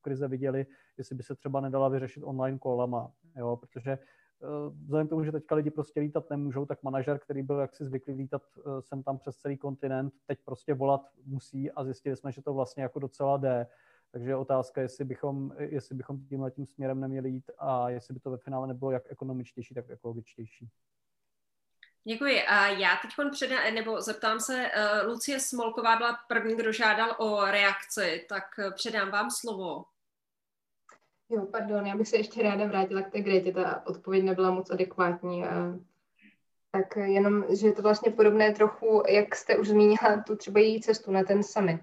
krize 0.01 0.27
viděli, 0.27 0.65
jestli 0.97 1.15
by 1.15 1.23
se 1.23 1.35
třeba 1.35 1.61
nedala 1.61 1.89
vyřešit 1.89 2.23
online 2.23 2.59
kolama, 2.59 3.11
jo, 3.35 3.57
protože 3.57 3.99
vzhledem 4.83 5.07
k 5.07 5.09
tomu, 5.09 5.23
že 5.23 5.31
teďka 5.31 5.55
lidi 5.55 5.71
prostě 5.71 5.99
lítat 5.99 6.29
nemůžou, 6.29 6.65
tak 6.65 6.83
manažer, 6.83 7.19
který 7.19 7.43
byl 7.43 7.59
jaksi 7.59 7.85
zvyklý 7.85 8.13
lítat 8.13 8.41
sem 8.79 9.03
tam 9.03 9.17
přes 9.17 9.37
celý 9.37 9.57
kontinent, 9.57 10.13
teď 10.25 10.39
prostě 10.45 10.73
volat 10.73 11.01
musí 11.25 11.71
a 11.71 11.83
zjistili 11.83 12.15
jsme, 12.15 12.31
že 12.31 12.41
to 12.41 12.53
vlastně 12.53 12.83
jako 12.83 12.99
docela 12.99 13.37
jde 13.37 13.67
takže 14.15 14.29
je 14.29 14.35
otázka, 14.35 14.81
jestli 14.81 15.05
bychom, 15.05 15.51
jestli 15.57 15.95
bychom 15.95 16.25
tímhle 16.25 16.51
tím 16.51 16.65
směrem 16.65 16.99
neměli 16.99 17.29
jít 17.29 17.51
a 17.57 17.89
jestli 17.89 18.13
by 18.13 18.19
to 18.19 18.31
ve 18.31 18.37
finále 18.37 18.67
nebylo 18.67 18.91
jak 18.91 19.03
ekonomičtější, 19.09 19.75
tak 19.75 19.89
ekologičtější. 19.89 20.69
Děkuji. 22.03 22.41
A 22.41 22.67
já 22.67 22.89
teď 23.01 23.31
předám, 23.31 23.73
nebo 23.73 24.01
zeptám 24.01 24.39
se, 24.39 24.53
uh, 24.53 25.09
Lucie 25.09 25.39
Smolková 25.39 25.95
byla 25.95 26.17
první, 26.27 26.55
kdo 26.55 26.71
žádal 26.71 27.15
o 27.17 27.45
reakci, 27.45 28.25
tak 28.29 28.43
eh, 28.59 28.71
předám 28.71 29.11
vám 29.11 29.31
slovo. 29.31 29.85
Jo, 31.29 31.45
pardon, 31.45 31.85
já 31.85 31.97
bych 31.97 32.07
se 32.07 32.17
ještě 32.17 32.43
ráda 32.43 32.67
vrátila 32.67 33.01
k 33.01 33.11
té 33.11 33.21
Gretě, 33.21 33.51
ta 33.51 33.87
odpověď 33.87 34.23
nebyla 34.23 34.51
moc 34.51 34.71
adekvátní. 34.71 35.43
Tak 36.71 36.95
jenom, 36.95 37.45
že 37.59 37.67
je 37.67 37.73
to 37.73 37.81
vlastně 37.81 38.11
podobné 38.11 38.51
trochu, 38.51 39.03
jak 39.09 39.35
jste 39.35 39.57
už 39.57 39.67
zmínila, 39.67 40.23
tu 40.27 40.35
třeba 40.35 40.59
její 40.59 40.81
cestu 40.81 41.11
na 41.11 41.23
ten 41.23 41.43
summit 41.43 41.81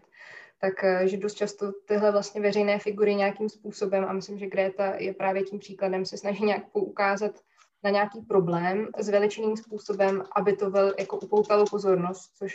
tak 0.62 0.84
eh, 0.84 1.08
že 1.08 1.16
dost 1.16 1.34
často 1.34 1.72
tyhle 1.72 2.12
vlastně 2.12 2.40
veřejné 2.40 2.78
figury 2.78 3.14
nějakým 3.14 3.48
způsobem, 3.48 4.04
a 4.04 4.12
myslím, 4.12 4.38
že 4.38 4.46
Greta 4.46 4.94
je 4.94 5.14
právě 5.14 5.42
tím 5.42 5.58
příkladem, 5.58 6.04
se 6.04 6.16
snaží 6.16 6.44
nějak 6.44 6.70
poukázat 6.72 7.32
na 7.84 7.90
nějaký 7.90 8.20
problém 8.20 8.88
s 8.98 9.08
veličiným 9.08 9.56
způsobem, 9.56 10.22
aby 10.36 10.56
to 10.56 10.70
vel, 10.70 10.94
jako 10.98 11.16
upoutalo 11.18 11.64
pozornost, 11.70 12.30
což 12.38 12.54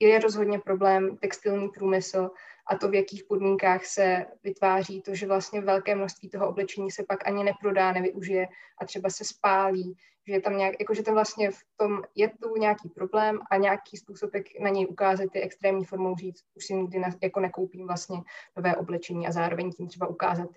je 0.00 0.18
rozhodně 0.18 0.58
problém 0.58 1.16
textilní 1.16 1.68
průmysl 1.68 2.30
a 2.66 2.76
to, 2.78 2.88
v 2.88 2.94
jakých 2.94 3.24
podmínkách 3.24 3.84
se 3.84 4.26
vytváří, 4.42 5.02
to, 5.02 5.14
že 5.14 5.26
vlastně 5.26 5.60
velké 5.60 5.94
množství 5.94 6.28
toho 6.28 6.48
oblečení 6.48 6.90
se 6.90 7.04
pak 7.08 7.28
ani 7.28 7.44
neprodá, 7.44 7.92
nevyužije 7.92 8.48
a 8.80 8.84
třeba 8.84 9.10
se 9.10 9.24
spálí, 9.24 9.96
že 10.26 10.32
je 10.32 10.40
tam 10.40 10.56
nějak, 10.56 10.74
jako, 10.80 10.94
že 10.94 11.02
tam 11.02 11.14
vlastně 11.14 11.50
v 11.50 11.58
tom 11.76 12.02
je 12.14 12.28
tu 12.28 12.56
nějaký 12.56 12.88
problém 12.88 13.40
a 13.50 13.56
nějaký 13.56 13.96
způsob, 13.96 14.34
jak 14.34 14.44
na 14.60 14.70
něj 14.70 14.86
ukázat, 14.86 15.34
je 15.34 15.42
extrémní 15.42 15.84
formou 15.84 16.16
říct, 16.16 16.44
už 16.54 16.66
si 16.66 16.74
nikdy 16.74 16.98
ne, 16.98 17.10
jako 17.22 17.40
nekoupím 17.40 17.86
vlastně 17.86 18.22
nové 18.56 18.76
oblečení 18.76 19.26
a 19.26 19.32
zároveň 19.32 19.72
tím 19.72 19.88
třeba 19.88 20.06
ukázat, 20.06 20.48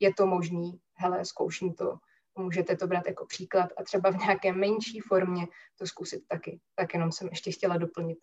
je 0.00 0.14
to 0.14 0.26
možný, 0.26 0.80
hele, 0.94 1.24
zkouším 1.24 1.74
to, 1.74 1.98
můžete 2.38 2.76
to 2.76 2.86
brát 2.86 3.06
jako 3.06 3.26
příklad 3.26 3.70
a 3.76 3.82
třeba 3.82 4.10
v 4.10 4.16
nějaké 4.16 4.52
menší 4.52 5.00
formě 5.00 5.46
to 5.78 5.86
zkusit 5.86 6.22
taky. 6.28 6.60
Tak 6.74 6.94
jenom 6.94 7.12
jsem 7.12 7.28
ještě 7.28 7.50
chtěla 7.50 7.76
doplnit. 7.76 8.18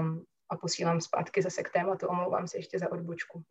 Um, 0.00 0.24
a 0.52 0.56
posílám 0.56 1.00
zpátky 1.00 1.42
zase 1.42 1.62
k 1.62 1.70
tématu, 1.70 2.06
omlouvám 2.06 2.48
se 2.48 2.58
ještě 2.58 2.78
za 2.78 2.92
odbočku. 2.92 3.44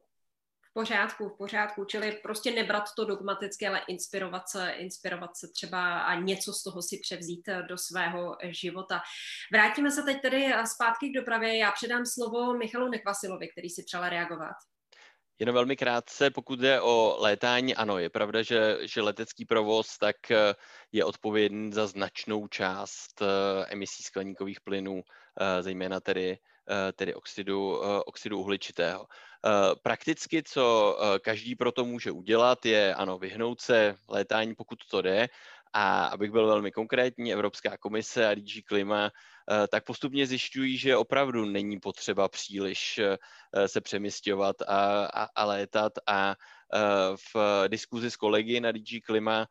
V 0.61 0.73
pořádku, 0.73 1.29
v 1.29 1.37
pořádku, 1.37 1.85
čili 1.85 2.11
prostě 2.11 2.51
nebrat 2.51 2.83
to 2.95 3.05
dogmaticky, 3.05 3.67
ale 3.67 3.81
inspirovat 3.87 4.49
se, 4.49 4.71
inspirovat 4.71 5.37
se 5.37 5.47
třeba 5.47 5.99
a 5.99 6.15
něco 6.15 6.53
z 6.53 6.63
toho 6.63 6.81
si 6.81 6.99
převzít 7.01 7.49
do 7.69 7.77
svého 7.77 8.37
života. 8.43 9.01
Vrátíme 9.51 9.91
se 9.91 10.03
teď 10.03 10.21
tedy 10.21 10.53
zpátky 10.65 11.09
k 11.09 11.15
dopravě. 11.15 11.57
Já 11.57 11.71
předám 11.71 12.05
slovo 12.05 12.53
Michalu 12.53 12.89
Nekvasilovi, 12.89 13.47
který 13.47 13.69
si 13.69 13.83
přál 13.83 14.09
reagovat. 14.09 14.55
Jenom 15.39 15.53
velmi 15.53 15.77
krátce, 15.77 16.29
pokud 16.29 16.59
jde 16.59 16.81
o 16.81 17.17
létání, 17.19 17.75
ano, 17.75 17.97
je 17.97 18.09
pravda, 18.09 18.43
že, 18.43 18.77
že 18.81 19.01
letecký 19.01 19.45
provoz 19.45 19.97
tak 19.97 20.15
je 20.91 21.05
odpovědný 21.05 21.73
za 21.73 21.87
značnou 21.87 22.47
část 22.47 23.21
emisí 23.67 24.03
skleníkových 24.03 24.61
plynů, 24.61 25.01
zejména 25.61 25.99
tedy 25.99 26.37
Eh, 26.37 26.50
tedy 26.93 27.13
oxidu, 27.13 27.81
eh, 27.83 27.99
oxidu 28.05 28.39
uhličitého. 28.39 29.07
Eh, 29.45 29.75
prakticky, 29.83 30.43
co 30.43 30.97
každý 31.21 31.55
pro 31.55 31.71
to 31.71 31.85
může 31.85 32.11
udělat, 32.11 32.65
je 32.65 32.95
ano, 32.95 33.17
vyhnout 33.17 33.61
se 33.61 33.95
létání, 34.09 34.55
pokud 34.55 34.79
to 34.91 35.01
jde, 35.01 35.27
a 35.73 36.05
abych 36.05 36.31
byl 36.31 36.47
velmi 36.47 36.71
konkrétní, 36.71 37.33
Evropská 37.33 37.77
komise 37.77 38.27
a 38.27 38.35
DG 38.35 38.61
Klima 38.65 39.11
tak 39.71 39.83
postupně 39.85 40.27
zjišťují, 40.27 40.77
že 40.77 40.97
opravdu 40.97 41.45
není 41.45 41.79
potřeba 41.79 42.27
příliš 42.27 42.99
se 43.65 43.81
přemysťovat 43.81 44.61
a, 44.61 45.05
a, 45.05 45.27
a 45.35 45.45
létat 45.45 45.93
a 46.07 46.35
v 47.33 47.67
diskuzi 47.67 48.11
s 48.11 48.15
kolegy 48.15 48.59
na 48.59 48.71
DG 48.71 49.05
Klima 49.05 49.47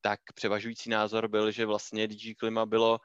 tak 0.00 0.20
převažující 0.34 0.90
názor 0.90 1.28
byl, 1.28 1.50
že 1.50 1.66
vlastně 1.66 2.08
DG 2.08 2.36
Klima 2.38 2.66
bylo 2.66 3.00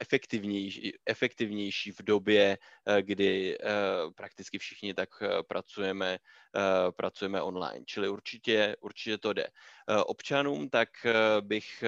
efektivnější, 0.00 0.92
efektivnější 1.06 1.92
v 1.92 2.02
době, 2.02 2.58
kdy 3.00 3.58
prakticky 4.14 4.58
všichni 4.58 4.94
tak 4.94 5.08
pracujeme, 5.48 6.18
pracujeme 6.96 7.42
online. 7.42 7.84
Čili 7.86 8.08
určitě, 8.08 8.76
určitě 8.80 9.18
to 9.18 9.32
jde. 9.32 9.46
Občanům 10.06 10.70
tak 10.70 10.88
bych 11.40 11.84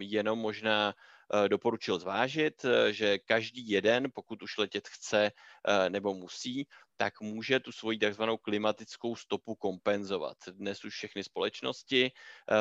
jenom 0.00 0.38
možná 0.38 0.94
Eh, 0.94 1.15
doporučil 1.48 1.98
zvážit, 1.98 2.64
eh, 2.64 2.92
že 2.92 3.18
každý 3.18 3.68
jeden, 3.68 4.10
pokud 4.14 4.42
už 4.42 4.58
letět 4.58 4.88
chce 4.88 5.32
eh, 5.32 5.90
nebo 5.90 6.14
musí, 6.14 6.66
tak 6.96 7.20
může 7.20 7.60
tu 7.60 7.72
svoji 7.72 7.98
takzvanou 7.98 8.36
klimatickou 8.36 9.16
stopu 9.16 9.54
kompenzovat. 9.54 10.36
Dnes 10.52 10.84
už 10.84 10.94
všechny 10.94 11.24
společnosti 11.24 12.12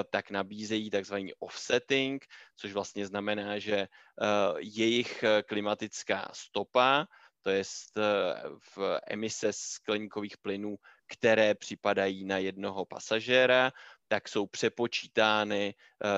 tak 0.09 0.31
nabízejí 0.31 0.89
takzvaný 0.89 1.33
offsetting, 1.33 2.25
což 2.55 2.73
vlastně 2.73 3.07
znamená, 3.07 3.59
že 3.59 3.87
jejich 4.59 5.23
klimatická 5.45 6.31
stopa, 6.33 7.07
to 7.41 7.49
je 7.49 7.63
v 8.75 8.99
emise 9.07 9.53
skleníkových 9.53 10.37
plynů, 10.37 10.75
které 11.07 11.55
připadají 11.55 12.25
na 12.25 12.37
jednoho 12.37 12.85
pasažéra, 12.85 13.71
tak 14.07 14.27
jsou 14.27 14.47
přepočítány 14.47 15.75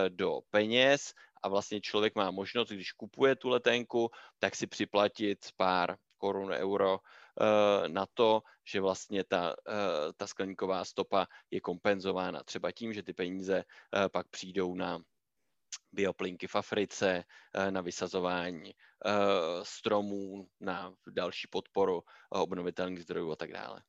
do 0.09 0.41
peněz 0.49 1.13
a 1.43 1.49
vlastně 1.49 1.81
člověk 1.81 2.15
má 2.15 2.31
možnost, 2.31 2.69
když 2.69 2.91
kupuje 2.91 3.35
tu 3.35 3.49
letenku, 3.49 4.11
tak 4.39 4.55
si 4.55 4.67
připlatit 4.67 5.45
pár 5.57 5.97
korun, 6.17 6.51
euro 6.51 6.99
eh, 6.99 7.89
na 7.89 8.05
to, 8.13 8.43
že 8.65 8.81
vlastně 8.81 9.23
ta, 9.23 9.55
eh, 9.69 10.13
ta 10.17 10.27
skleníková 10.27 10.85
stopa 10.85 11.27
je 11.51 11.61
kompenzována 11.61 12.43
třeba 12.43 12.71
tím, 12.71 12.93
že 12.93 13.03
ty 13.03 13.13
peníze 13.13 13.63
eh, 13.63 14.09
pak 14.09 14.27
přijdou 14.27 14.75
na 14.75 14.99
bioplinky 15.91 16.47
v 16.47 16.55
Africe, 16.55 17.23
na 17.69 17.81
vysazování 17.81 18.73
stromů, 19.63 20.47
na 20.59 20.93
další 21.07 21.47
podporu 21.47 22.03
obnovitelných 22.29 23.03
zdrojů 23.03 23.31
a 23.31 23.35
tak 23.35 23.51
dále. 23.51 23.81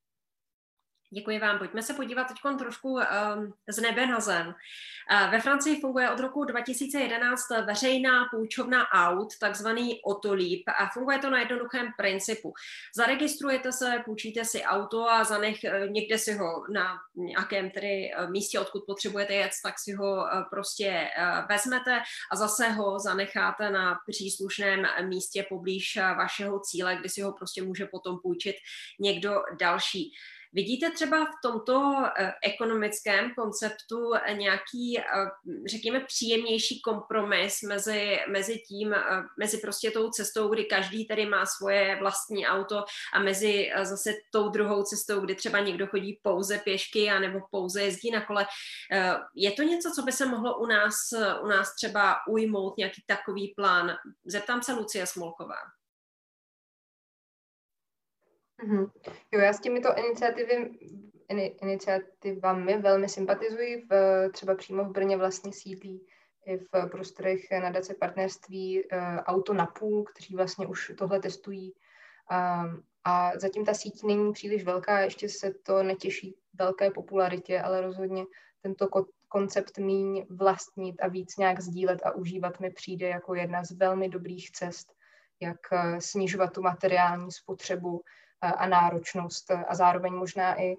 Děkuji 1.11 1.39
vám. 1.39 1.59
Pojďme 1.59 1.83
se 1.83 1.95
podívat 1.95 2.25
teď 2.25 2.37
trošku 2.59 2.93
um, 2.93 3.55
z 3.69 3.81
nebe 3.81 4.07
na 4.07 4.21
zem. 4.21 4.47
Uh, 4.47 5.31
ve 5.31 5.41
Francii 5.41 5.81
funguje 5.81 6.11
od 6.11 6.21
roku 6.21 6.45
2011 6.45 7.51
veřejná 7.67 8.25
půjčovna 8.31 8.89
aut, 8.93 9.29
takzvaný 9.41 10.01
Otolíp, 10.05 10.63
a 10.69 10.89
funguje 10.93 11.19
to 11.19 11.31
na 11.31 11.39
jednoduchém 11.39 11.87
principu. 11.97 12.53
Zaregistrujete 12.97 13.73
se, 13.73 14.03
půjčíte 14.05 14.45
si 14.45 14.63
auto 14.63 15.11
a 15.11 15.25
za 15.25 15.39
nech 15.39 15.59
uh, 15.65 15.91
někde 15.91 16.19
si 16.19 16.33
ho 16.33 16.65
na 16.73 16.99
nějakém 17.15 17.71
tedy 17.71 18.11
místě, 18.31 18.61
odkud 18.61 18.85
potřebujete 18.87 19.35
jet, 19.35 19.51
tak 19.65 19.79
si 19.79 19.93
ho 19.93 20.27
prostě 20.51 21.09
vezmete 21.49 22.03
a 22.33 22.37
zase 22.37 22.69
ho 22.69 22.99
zanecháte 22.99 23.71
na 23.71 23.99
příslušném 24.11 24.87
místě 25.03 25.47
poblíž 25.49 25.99
vašeho 26.17 26.61
cíle, 26.61 26.97
kdy 26.97 27.09
si 27.09 27.21
ho 27.21 27.33
prostě 27.33 27.63
může 27.63 27.87
potom 27.87 28.19
půjčit 28.23 28.57
někdo 29.01 29.43
další. 29.61 30.13
Vidíte 30.53 30.91
třeba 30.91 31.25
v 31.25 31.35
tomto 31.43 31.95
eh, 32.19 32.33
ekonomickém 32.45 33.35
konceptu 33.35 34.13
nějaký, 34.33 34.99
eh, 34.99 35.03
řekněme, 35.67 36.01
příjemnější 36.01 36.81
kompromis 36.81 37.63
mezi, 37.63 38.19
mezi 38.29 38.59
tím, 38.59 38.93
eh, 38.95 39.23
mezi 39.39 39.59
prostě 39.59 39.91
tou 39.91 40.11
cestou, 40.11 40.49
kdy 40.49 40.65
každý 40.65 41.07
tady 41.07 41.27
má 41.27 41.47
svoje 41.47 41.97
vlastní 41.97 42.47
auto 42.47 42.85
a 43.15 43.19
mezi 43.23 43.71
zase 43.83 44.15
tou 44.33 44.49
druhou 44.49 44.83
cestou, 44.83 45.21
kdy 45.21 45.35
třeba 45.35 45.59
někdo 45.59 45.87
chodí 45.87 46.21
pouze 46.23 46.59
pěšky 46.59 47.11
a 47.11 47.19
nebo 47.19 47.41
pouze 47.51 47.83
jezdí 47.83 48.11
na 48.11 48.27
kole. 48.27 48.47
Je 49.35 49.53
to 49.53 49.63
něco, 49.63 49.91
co 49.95 50.03
by 50.03 50.13
se 50.13 50.27
mohlo 50.27 50.59
u 50.59 50.67
nás, 50.67 50.95
u 51.43 51.47
nás 51.47 51.75
třeba 51.75 52.17
ujmout, 52.29 52.77
nějaký 52.79 53.03
takový 53.07 53.55
plán? 53.57 53.97
Zeptám 54.25 54.63
se 54.63 54.73
Lucie 54.73 55.07
Smolková. 55.07 55.78
Mm-hmm. 58.65 58.91
Jo, 59.33 59.41
já 59.41 59.53
s 59.53 59.61
těmito 59.61 59.89
iniciativy, 59.97 60.79
in, 61.29 61.41
iniciativami 61.63 62.79
velmi 62.79 63.09
sympatizuji. 63.09 63.87
V, 63.91 64.29
třeba 64.33 64.55
přímo 64.55 64.85
v 64.85 64.93
Brně 64.93 65.17
vlastně 65.17 65.53
sídlí 65.53 66.07
i 66.47 66.57
v 66.57 66.89
prostorech 66.91 67.41
nadace 67.51 67.95
partnerství 67.95 68.85
uh, 68.85 68.99
Auto 69.17 69.55
na 69.55 69.67
půl, 69.67 70.05
kteří 70.05 70.35
vlastně 70.35 70.67
už 70.67 70.93
tohle 70.99 71.21
testují. 71.21 71.75
Um, 72.31 72.83
a 73.05 73.33
zatím 73.39 73.65
ta 73.65 73.75
síť 73.75 74.03
není 74.05 74.33
příliš 74.33 74.65
velká, 74.65 75.01
ještě 75.01 75.29
se 75.29 75.55
to 75.63 75.83
netěší 75.83 76.37
velké 76.55 76.91
popularitě, 76.91 77.61
ale 77.61 77.81
rozhodně 77.81 78.25
tento 78.63 78.87
ko- 78.87 79.07
koncept 79.29 79.79
míň 79.79 80.27
vlastnit 80.31 81.01
a 81.01 81.09
víc 81.09 81.37
nějak 81.37 81.61
sdílet 81.61 82.01
a 82.05 82.15
užívat 82.15 82.61
mi 82.61 82.71
přijde 82.71 83.09
jako 83.09 83.35
jedna 83.35 83.65
z 83.65 83.71
velmi 83.71 84.09
dobrých 84.09 84.51
cest, 84.51 84.93
jak 85.41 85.57
uh, 85.73 85.99
snižovat 85.99 86.53
tu 86.53 86.63
materiální 86.63 87.33
spotřebu 87.33 88.01
a 88.41 88.66
náročnost 88.66 89.51
a 89.51 89.74
zároveň 89.74 90.12
možná 90.12 90.61
i 90.61 90.76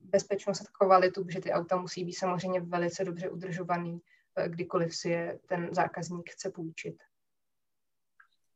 bezpečnost 0.00 0.60
a 0.60 0.72
kvalitu, 0.72 1.24
protože 1.24 1.40
ty 1.40 1.52
auta 1.52 1.76
musí 1.76 2.04
být 2.04 2.12
samozřejmě 2.12 2.60
velice 2.60 3.04
dobře 3.04 3.30
udržovaný, 3.30 4.00
kdykoliv 4.46 4.96
si 4.96 5.08
je 5.08 5.38
ten 5.46 5.74
zákazník 5.74 6.30
chce 6.30 6.50
půjčit. 6.50 7.02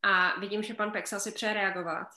A 0.02 0.40
vidím, 0.40 0.62
že 0.62 0.74
pan 0.74 0.90
Pexa 0.90 1.20
si 1.20 1.32
přeje 1.32 1.54
reagovat. 1.54 2.08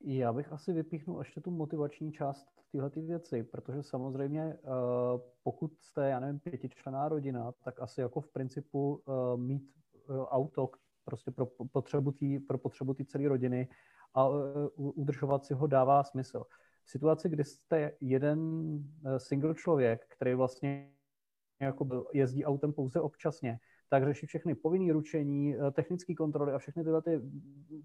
Já 0.00 0.32
bych 0.32 0.52
asi 0.52 0.72
vypíchnul 0.72 1.18
ještě 1.18 1.40
tu 1.40 1.50
motivační 1.50 2.12
část 2.12 2.46
téhle 2.72 2.90
věci, 2.90 3.42
protože 3.42 3.82
samozřejmě 3.82 4.58
pokud 5.42 5.72
jste, 5.80 6.08
já 6.08 6.20
nevím, 6.20 6.40
pětičlená 6.40 7.08
rodina, 7.08 7.52
tak 7.52 7.80
asi 7.80 8.00
jako 8.00 8.20
v 8.20 8.28
principu 8.28 9.02
mít 9.36 9.62
auto 10.28 10.70
prostě 11.04 11.30
pro 11.30 11.46
potřebu 11.46 12.12
té 12.12 12.26
pro 12.48 12.58
potřebu 12.58 12.94
celé 12.94 13.28
rodiny 13.28 13.68
a 14.14 14.28
e, 14.28 14.68
udržovat 14.76 15.44
si 15.44 15.54
ho 15.54 15.66
dává 15.66 16.04
smysl. 16.04 16.44
V 16.84 16.90
situaci, 16.90 17.28
kdy 17.28 17.44
jste 17.44 17.92
jeden 18.00 18.38
e, 19.04 19.20
single 19.20 19.54
člověk, 19.54 20.06
který 20.08 20.34
vlastně 20.34 20.90
jako 21.60 22.06
jezdí 22.12 22.44
autem 22.44 22.72
pouze 22.72 23.00
občasně, 23.00 23.58
tak 23.88 24.04
řeší 24.04 24.26
všechny 24.26 24.54
povinné 24.54 24.92
ručení, 24.92 25.56
e, 25.56 25.70
technické 25.70 26.14
kontroly 26.14 26.52
a 26.52 26.58
všechny 26.58 26.84
tyhle 26.84 27.02
ty 27.02 27.20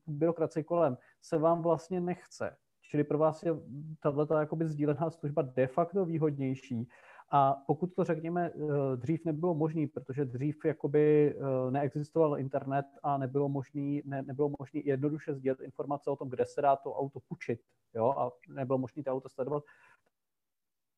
byrokracie 0.08 0.64
kolem 0.64 0.98
se 1.22 1.38
vám 1.38 1.62
vlastně 1.62 2.02
nechce. 2.02 2.58
Čili 2.82 3.04
pro 3.04 3.18
vás 3.18 3.44
je 3.44 3.52
tato 4.00 4.28
sdílená 4.64 5.10
služba 5.10 5.42
de 5.42 5.68
facto 5.68 6.06
výhodnější 6.06 6.90
a 7.32 7.54
pokud 7.68 7.94
to 7.96 8.04
řekněme 8.04 8.52
eh, 8.56 8.98
dřív 8.98 9.26
nebylo 9.26 9.54
možné, 9.54 9.88
protože 9.88 10.26
dřív 10.26 10.66
jakoby 10.66 11.36
eh, 11.36 11.72
neexistoval 11.72 12.40
internet 12.40 12.86
a 13.04 13.18
nebylo 13.18 13.50
možné 13.50 14.02
ne, 14.06 14.22
nebylo 14.22 14.52
možný 14.60 14.86
jednoduše 14.86 15.34
sdílet 15.34 15.60
informace 15.60 16.10
o 16.10 16.16
tom, 16.16 16.30
kde 16.30 16.46
se 16.46 16.62
dá 16.62 16.76
to 16.76 16.94
auto 16.94 17.20
půjčit, 17.20 17.60
jo, 17.94 18.14
a 18.18 18.32
nebylo 18.48 18.78
možné 18.78 19.04
to 19.04 19.12
auto 19.12 19.30
sledovat, 19.30 19.64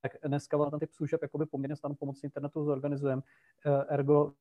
tak 0.02 0.12
dneska 0.26 0.70
ten 0.70 0.80
typ 0.80 0.92
služeb 0.92 1.22
jakoby 1.22 1.46
poměrně 1.46 1.76
snadno 1.76 1.96
pomocí 1.96 2.20
internetu 2.24 2.66
zorganizujeme. 2.66 3.22
Eh, 3.66 3.86
ergo 3.94 4.34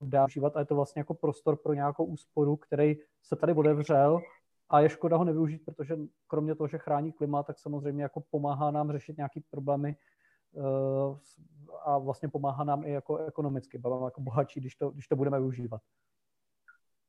dá 0.00 0.24
užívat 0.24 0.56
a 0.56 0.60
je 0.60 0.66
to 0.66 0.74
vlastně 0.74 1.00
jako 1.00 1.14
prostor 1.14 1.56
pro 1.56 1.74
nějakou 1.74 2.04
úsporu, 2.04 2.56
který 2.56 2.96
se 3.22 3.36
tady 3.36 3.52
odevřel 3.52 4.20
a 4.68 4.80
je 4.80 4.88
škoda 4.88 5.16
ho 5.16 5.24
nevyužít, 5.24 5.64
protože 5.64 5.96
kromě 6.26 6.54
toho, 6.54 6.68
že 6.68 6.78
chrání 6.78 7.12
klima, 7.12 7.42
tak 7.42 7.58
samozřejmě 7.58 8.02
jako 8.02 8.20
pomáhá 8.30 8.70
nám 8.70 8.92
řešit 8.92 9.16
nějaké 9.16 9.40
problémy, 9.50 9.96
a 11.84 11.98
vlastně 11.98 12.28
pomáhá 12.28 12.64
nám 12.64 12.84
i 12.84 12.90
jako 12.90 13.16
ekonomicky, 13.16 13.78
budeme 13.78 14.04
jako 14.04 14.20
bohatší, 14.20 14.60
když 14.60 14.74
to, 14.74 14.90
když 14.90 15.08
to 15.08 15.16
budeme 15.16 15.38
využívat. 15.38 15.80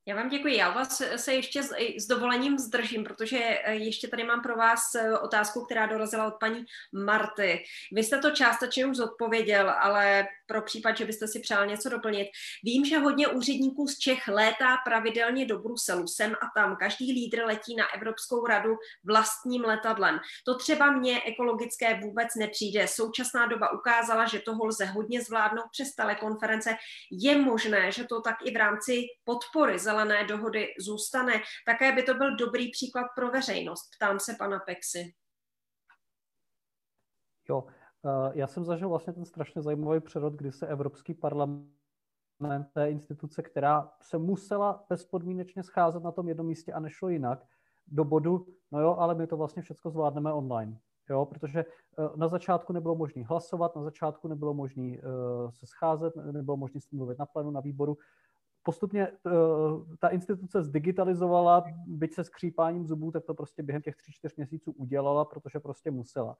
Já 0.05 0.15
vám 0.15 0.29
děkuji. 0.29 0.57
Já 0.57 0.71
vás 0.71 1.01
se 1.15 1.33
ještě 1.33 1.63
s, 1.63 1.71
s 1.97 2.07
dovolením 2.07 2.57
zdržím, 2.57 3.03
protože 3.03 3.37
eh, 3.37 3.73
ještě 3.73 4.07
tady 4.07 4.23
mám 4.23 4.41
pro 4.41 4.55
vás 4.55 4.95
eh, 4.95 5.17
otázku, 5.17 5.65
která 5.65 5.85
dorazila 5.85 6.27
od 6.27 6.39
paní 6.39 6.65
Marty. 7.05 7.63
Vy 7.91 8.03
jste 8.03 8.17
to 8.17 8.31
částečně 8.31 8.85
už 8.85 8.97
zodpověděl, 8.97 9.69
ale 9.69 10.27
pro 10.51 10.61
případ, 10.61 10.97
že 10.97 11.05
byste 11.05 11.27
si 11.27 11.39
přál 11.39 11.65
něco 11.65 11.89
doplnit. 11.89 12.27
Vím, 12.63 12.85
že 12.85 12.97
hodně 12.97 13.27
úředníků 13.27 13.87
z 13.87 13.97
Čech 13.97 14.27
létá 14.27 14.77
pravidelně 14.85 15.45
do 15.45 15.59
Bruselu, 15.59 16.07
sem 16.07 16.31
a 16.31 16.59
tam. 16.59 16.75
Každý 16.75 17.11
lídr 17.13 17.43
letí 17.45 17.75
na 17.75 17.85
Evropskou 17.95 18.45
radu 18.45 18.75
vlastním 19.03 19.61
letadlem. 19.61 20.19
To 20.45 20.57
třeba 20.57 20.91
mně 20.91 21.21
ekologické 21.23 21.99
vůbec 21.99 22.27
nepřijde. 22.39 22.87
Současná 22.87 23.45
doba 23.47 23.71
ukázala, 23.71 24.25
že 24.27 24.39
toho 24.39 24.65
lze 24.65 24.85
hodně 24.85 25.21
zvládnout 25.21 25.65
přes 25.71 25.95
telekonference. 25.95 26.75
Je 27.11 27.37
možné, 27.37 27.91
že 27.91 28.03
to 28.03 28.21
tak 28.21 28.35
i 28.45 28.51
v 28.51 28.57
rámci 28.57 29.01
podpory 29.23 29.79
zelené 29.79 30.23
dohody 30.23 30.67
zůstane. 30.79 31.33
Také 31.65 31.91
by 31.91 32.03
to 32.03 32.13
byl 32.13 32.35
dobrý 32.35 32.71
příklad 32.71 33.05
pro 33.15 33.29
veřejnost. 33.29 33.89
Ptám 33.97 34.19
se 34.19 34.35
pana 34.39 34.59
Pexy. 34.59 35.13
Jo, 37.49 37.67
já 38.33 38.47
jsem 38.47 38.65
zažil 38.65 38.89
vlastně 38.89 39.13
ten 39.13 39.25
strašně 39.25 39.61
zajímavý 39.61 39.99
přerod, 39.99 40.33
kdy 40.33 40.51
se 40.51 40.67
Evropský 40.67 41.13
parlament 41.13 41.71
té 42.73 42.91
instituce, 42.91 43.41
která 43.41 43.91
se 44.01 44.17
musela 44.17 44.85
bezpodmínečně 44.89 45.63
scházet 45.63 46.03
na 46.03 46.11
tom 46.11 46.27
jednom 46.27 46.47
místě 46.47 46.73
a 46.73 46.79
nešlo 46.79 47.09
jinak, 47.09 47.45
do 47.87 48.03
bodu, 48.03 48.47
no 48.71 48.79
jo, 48.79 48.95
ale 48.99 49.15
my 49.15 49.27
to 49.27 49.37
vlastně 49.37 49.61
všechno 49.61 49.91
zvládneme 49.91 50.33
online. 50.33 50.79
Jo, 51.09 51.25
protože 51.25 51.59
eh, 51.59 52.09
na 52.15 52.27
začátku 52.27 52.73
nebylo 52.73 52.95
možné 52.95 53.23
hlasovat, 53.23 53.75
na 53.75 53.83
začátku 53.83 54.27
nebylo 54.27 54.53
možné 54.53 54.97
eh, 54.97 55.01
se 55.51 55.65
scházet, 55.65 56.15
nebylo 56.15 56.57
možné 56.57 56.79
mluvit 56.91 57.19
na 57.19 57.25
plenu, 57.25 57.51
na 57.51 57.61
výboru. 57.61 57.97
postupně 58.63 59.07
ta 59.99 60.07
instituce 60.07 60.63
zdigitalizovala, 60.63 61.63
byť 61.87 62.13
se 62.13 62.23
skřípáním 62.23 62.87
zubů, 62.87 63.11
tak 63.11 63.25
to 63.25 63.33
prostě 63.33 63.63
během 63.63 63.81
těch 63.81 63.95
tři, 63.95 64.11
čtyř 64.11 64.35
měsíců 64.35 64.71
udělala, 64.71 65.25
protože 65.25 65.59
prostě 65.59 65.91
musela. 65.91 66.37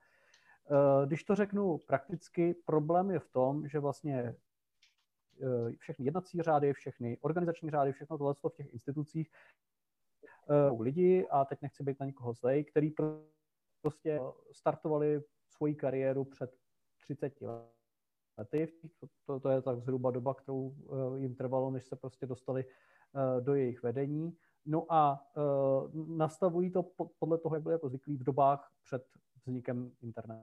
Když 1.06 1.24
to 1.24 1.34
řeknu 1.34 1.78
prakticky, 1.78 2.54
problém 2.54 3.10
je 3.10 3.18
v 3.18 3.28
tom, 3.28 3.68
že 3.68 3.78
vlastně 3.78 4.34
všechny 5.78 6.04
jednací 6.04 6.42
řády, 6.42 6.72
všechny 6.72 7.18
organizační 7.20 7.70
řády, 7.70 7.92
všechno 7.92 8.18
tohle 8.18 8.34
v 8.34 8.56
těch 8.56 8.72
institucích 8.72 9.30
lidi, 10.78 11.26
a 11.30 11.44
teď 11.44 11.62
nechci 11.62 11.82
být 11.82 12.00
na 12.00 12.06
nikoho 12.06 12.32
zlej, 12.32 12.64
který 12.64 12.90
prostě 13.82 14.20
startovali 14.52 15.22
svoji 15.48 15.74
kariéru 15.74 16.24
před 16.24 16.56
30 17.00 17.34
lety. 18.38 18.72
To, 19.26 19.40
to 19.40 19.48
je 19.48 19.62
tak 19.62 19.80
zhruba 19.80 20.10
doba, 20.10 20.34
kterou 20.34 20.74
eh, 20.74 21.20
jim 21.20 21.34
trvalo, 21.34 21.70
než 21.70 21.86
se 21.86 21.96
prostě 21.96 22.26
dostali 22.26 22.64
eh, 22.64 23.40
do 23.40 23.54
jejich 23.54 23.82
vedení. 23.82 24.36
No 24.66 24.86
a 24.88 25.26
nastavují 25.94 26.70
to 26.70 26.82
podle 27.18 27.38
toho, 27.38 27.56
jak 27.56 27.62
byli 27.62 27.72
jako 27.72 27.88
zvyklí 27.88 28.16
v 28.16 28.24
dobách 28.24 28.72
před 28.82 29.06
vznikem 29.46 29.92
internetu. 30.02 30.42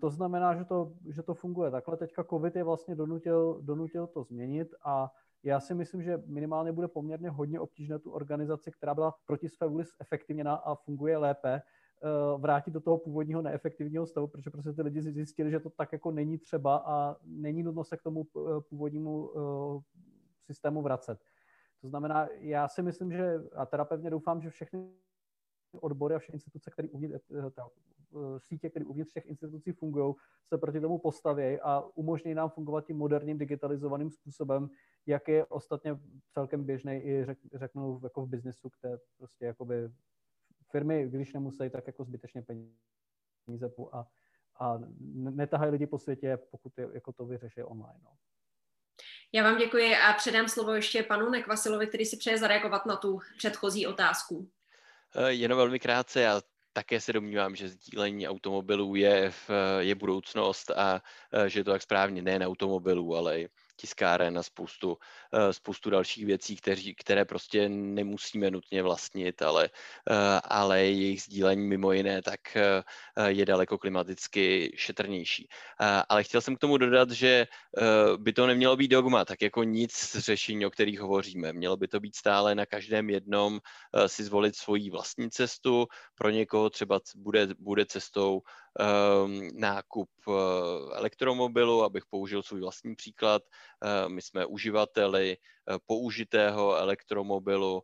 To 0.00 0.10
znamená, 0.10 0.54
že 0.54 0.64
to, 0.64 0.92
že 1.08 1.22
to 1.22 1.34
funguje 1.34 1.70
takhle. 1.70 1.96
Teďka 1.96 2.24
COVID 2.24 2.56
je 2.56 2.64
vlastně 2.64 2.94
donutil, 2.94 3.58
donutil 3.62 4.06
to 4.06 4.22
změnit 4.22 4.74
a 4.84 5.12
já 5.42 5.60
si 5.60 5.74
myslím, 5.74 6.02
že 6.02 6.22
minimálně 6.26 6.72
bude 6.72 6.88
poměrně 6.88 7.30
hodně 7.30 7.60
obtížné 7.60 7.98
tu 7.98 8.10
organizaci, 8.10 8.70
která 8.70 8.94
byla 8.94 9.14
proti 9.26 9.48
své 9.48 9.66
vůli 9.66 9.84
efektivněna 10.00 10.54
a 10.54 10.74
funguje 10.74 11.16
lépe, 11.16 11.62
Eh, 12.02 12.38
vrátit 12.38 12.70
do 12.70 12.80
toho 12.80 12.98
původního 12.98 13.42
neefektivního 13.42 14.06
stavu, 14.06 14.26
protože 14.26 14.50
prostě 14.50 14.72
ty 14.72 14.82
lidi 14.82 15.02
zjistili, 15.02 15.50
že 15.50 15.60
to 15.60 15.70
tak 15.70 15.92
jako 15.92 16.10
není 16.10 16.38
třeba 16.38 16.76
a 16.76 17.16
není 17.24 17.62
nutno 17.62 17.84
se 17.84 17.96
k 17.96 18.02
tomu 18.02 18.26
eh, 18.36 18.60
původnímu 18.60 19.30
eh, 19.30 19.80
systému 20.46 20.82
vracet. 20.82 21.18
To 21.80 21.88
znamená, 21.88 22.28
já 22.38 22.68
si 22.68 22.82
myslím, 22.82 23.12
že, 23.12 23.34
a 23.56 23.66
teda 23.66 23.84
pevně 23.84 24.10
doufám, 24.10 24.42
že 24.42 24.50
všechny 24.50 24.90
odbory 25.78 26.14
a 26.14 26.18
všechny 26.18 26.36
instituce, 26.36 26.70
které 26.70 26.88
uvnitř, 26.88 27.24
ta, 27.54 27.68
sítě, 28.38 28.70
které 28.70 28.84
uvnitř 28.84 29.12
těch 29.12 29.26
institucí 29.26 29.72
fungují, 29.72 30.14
se 30.44 30.58
proti 30.58 30.80
tomu 30.80 30.98
postaví 30.98 31.60
a 31.60 31.84
umožní 31.94 32.34
nám 32.34 32.50
fungovat 32.50 32.86
tím 32.86 32.96
moderním 32.96 33.38
digitalizovaným 33.38 34.10
způsobem, 34.10 34.70
jak 35.06 35.28
je 35.28 35.44
ostatně 35.44 35.98
celkem 36.30 36.64
běžný 36.64 36.94
i 36.94 37.24
řek, 37.24 37.38
řeknu 37.54 38.00
jako 38.02 38.26
v 38.26 38.28
biznesu, 38.28 38.70
kde 38.80 38.98
prostě 39.18 39.44
jakoby 39.44 39.90
firmy, 40.70 41.08
když 41.08 41.32
nemusí, 41.32 41.70
tak 41.70 41.86
jako 41.86 42.04
zbytečně 42.04 42.42
peníze 42.42 43.70
a, 43.92 44.06
a 44.60 44.78
netahají 45.10 45.72
lidi 45.72 45.86
po 45.86 45.98
světě, 45.98 46.38
pokud 46.50 46.78
je, 46.78 46.88
jako 46.92 47.12
to 47.12 47.26
vyřeší 47.26 47.62
online. 47.62 48.00
No. 48.04 48.10
Já 49.32 49.42
vám 49.42 49.58
děkuji 49.58 49.94
a 49.96 50.12
předám 50.12 50.48
slovo 50.48 50.74
ještě 50.74 51.02
panu 51.02 51.30
Nekvasilovi, 51.30 51.86
který 51.86 52.04
si 52.04 52.16
přeje 52.16 52.38
zareagovat 52.38 52.86
na 52.86 52.96
tu 52.96 53.18
předchozí 53.38 53.86
otázku. 53.86 54.50
Eh, 55.18 55.32
jenom 55.32 55.58
velmi 55.58 55.78
krátce, 55.78 56.20
já 56.20 56.40
také 56.72 57.00
se 57.00 57.12
domnívám, 57.12 57.56
že 57.56 57.68
sdílení 57.68 58.28
automobilů 58.28 58.94
je, 58.94 59.30
v, 59.30 59.50
je 59.78 59.94
budoucnost 59.94 60.70
a 60.70 61.02
eh, 61.32 61.48
že 61.48 61.60
je 61.60 61.64
to 61.64 61.70
tak 61.70 61.82
správně 61.82 62.22
nejen 62.22 62.42
automobilů, 62.42 63.16
ale 63.16 63.40
i 63.40 63.48
tiskáren 63.76 64.38
a 64.38 64.42
spoustu, 64.42 64.98
eh, 65.32 65.52
spoustu 65.52 65.90
dalších 65.90 66.26
věcí, 66.26 66.56
kteří, 66.56 66.94
které 66.94 67.24
prostě 67.24 67.68
nemusíme 67.68 68.50
nutně 68.50 68.82
vlastnit, 68.82 69.42
ale, 69.42 69.70
eh, 70.10 70.40
ale 70.44 70.80
jejich 70.80 71.22
sdílení 71.22 71.66
mimo 71.66 71.92
jiné 71.92 72.22
tak 72.22 72.56
eh, 72.56 72.82
je 73.26 73.46
daleko 73.46 73.78
klimaticky 73.78 74.72
šetrnější. 74.76 75.48
Ale 76.08 76.24
chtěl 76.24 76.40
jsem 76.40 76.56
k 76.56 76.58
tomu 76.58 76.78
dodat, 76.78 77.10
že 77.10 77.46
by 78.16 78.32
to 78.32 78.46
nemělo 78.46 78.76
být 78.76 78.88
dogma, 78.88 79.24
tak 79.24 79.42
jako 79.42 79.62
nic 79.62 79.92
z 79.92 80.18
řešení, 80.18 80.66
o 80.66 80.70
kterých 80.70 81.00
hovoříme. 81.00 81.52
Mělo 81.52 81.76
by 81.76 81.88
to 81.88 82.00
být 82.00 82.16
stále 82.16 82.54
na 82.54 82.66
každém 82.66 83.10
jednom 83.10 83.60
si 84.06 84.24
zvolit 84.24 84.56
svoji 84.56 84.90
vlastní 84.90 85.30
cestu. 85.30 85.86
Pro 86.14 86.30
někoho 86.30 86.70
třeba 86.70 87.00
bude, 87.16 87.48
bude 87.58 87.86
cestou 87.86 88.42
nákup 89.54 90.10
elektromobilu, 90.92 91.84
abych 91.84 92.06
použil 92.06 92.42
svůj 92.42 92.60
vlastní 92.60 92.94
příklad. 92.94 93.42
Uh, 93.84 94.08
my 94.08 94.22
jsme 94.22 94.46
uživateli 94.46 95.36
uh, 95.36 95.76
použitého 95.86 96.76
elektromobilu, 96.76 97.82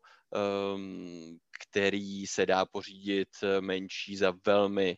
um, 0.75 1.39
který 1.61 2.27
se 2.27 2.47
dá 2.47 2.65
pořídit 2.67 3.29
menší 3.61 4.17
za 4.17 4.35
velmi 4.47 4.97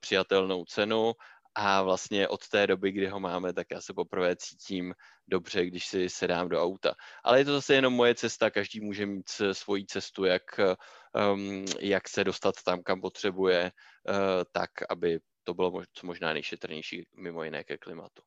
přijatelnou 0.00 0.64
cenu 0.64 1.12
a 1.54 1.82
vlastně 1.82 2.28
od 2.28 2.48
té 2.48 2.66
doby, 2.66 2.92
kdy 2.92 3.06
ho 3.06 3.20
máme, 3.20 3.52
tak 3.52 3.66
já 3.70 3.80
se 3.80 3.94
poprvé 3.94 4.36
cítím 4.36 4.94
dobře, 5.28 5.66
když 5.66 5.86
si 5.86 6.10
sedám 6.10 6.48
do 6.48 6.62
auta. 6.62 6.94
Ale 7.24 7.38
je 7.38 7.44
to 7.44 7.52
zase 7.52 7.74
jenom 7.74 7.92
moje 7.92 8.14
cesta, 8.14 8.50
každý 8.50 8.80
může 8.80 9.06
mít 9.06 9.28
svoji 9.52 9.86
cestu, 9.86 10.24
jak, 10.24 10.42
um, 11.32 11.64
jak 11.80 12.08
se 12.08 12.24
dostat 12.24 12.54
tam, 12.64 12.82
kam 12.82 13.00
potřebuje, 13.00 13.72
tak, 14.52 14.70
aby 14.90 15.18
to 15.44 15.54
bylo 15.54 15.82
co 15.92 16.06
možná 16.06 16.32
nejšetrnější 16.32 17.06
mimo 17.16 17.44
jiné 17.44 17.64
ke 17.64 17.78
klimatu. 17.78 18.22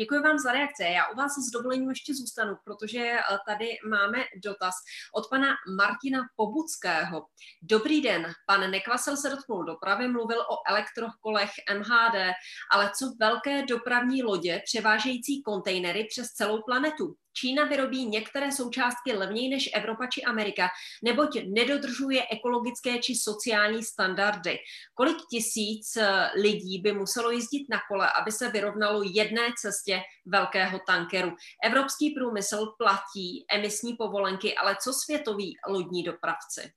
Děkuji 0.00 0.20
vám 0.20 0.38
za 0.38 0.52
reakce. 0.52 0.84
Já 0.84 1.08
u 1.08 1.16
vás 1.16 1.32
s 1.32 1.50
dovolením 1.50 1.88
ještě 1.88 2.14
zůstanu, 2.14 2.56
protože 2.64 2.98
eh, 2.98 3.22
tady 3.46 3.66
máme 3.88 4.24
dotaz 4.44 4.74
od 5.14 5.30
pana 5.30 5.48
Martina 5.76 6.20
Pobuckého. 6.36 7.26
Dobrý 7.62 8.00
den, 8.00 8.32
pan 8.46 8.70
Nekvasel 8.70 9.16
se 9.16 9.30
dotknul 9.30 9.64
dopravy, 9.64 10.08
mluvil 10.08 10.40
o 10.40 10.56
elektrokolech 10.68 11.50
MHD, 11.78 12.34
ale 12.72 12.90
co 12.98 13.12
velké 13.20 13.62
dopravní 13.66 14.22
lodě 14.22 14.62
převážející 14.64 15.42
kontejnery 15.42 16.06
přes 16.10 16.26
celou 16.26 16.62
planetu? 16.62 17.14
Čína 17.32 17.64
vyrobí 17.64 18.06
některé 18.06 18.52
součástky 18.52 19.12
levněji 19.12 19.48
než 19.48 19.70
Evropa 19.74 20.06
či 20.06 20.22
Amerika, 20.22 20.68
neboť 21.02 21.38
nedodržuje 21.46 22.22
ekologické 22.30 22.98
či 22.98 23.14
sociální 23.14 23.84
standardy. 23.84 24.58
Kolik 24.94 25.16
tisíc 25.30 25.96
eh, 25.96 26.30
lidí 26.40 26.78
by 26.78 26.92
muselo 26.92 27.30
jezdit 27.30 27.66
na 27.70 27.80
kole, 27.88 28.12
aby 28.20 28.32
se 28.32 28.50
vyrovnalo 28.50 29.02
jedné 29.02 29.48
cestě 29.60 30.02
velkého 30.26 30.80
tankeru? 30.86 31.32
Evropský 31.64 32.10
průmysl 32.10 32.66
platí 32.78 33.44
emisní 33.52 33.96
povolenky, 33.96 34.54
ale 34.54 34.76
co 34.82 34.92
světoví 34.92 35.56
lodní 35.68 36.02
dopravci? 36.02 36.72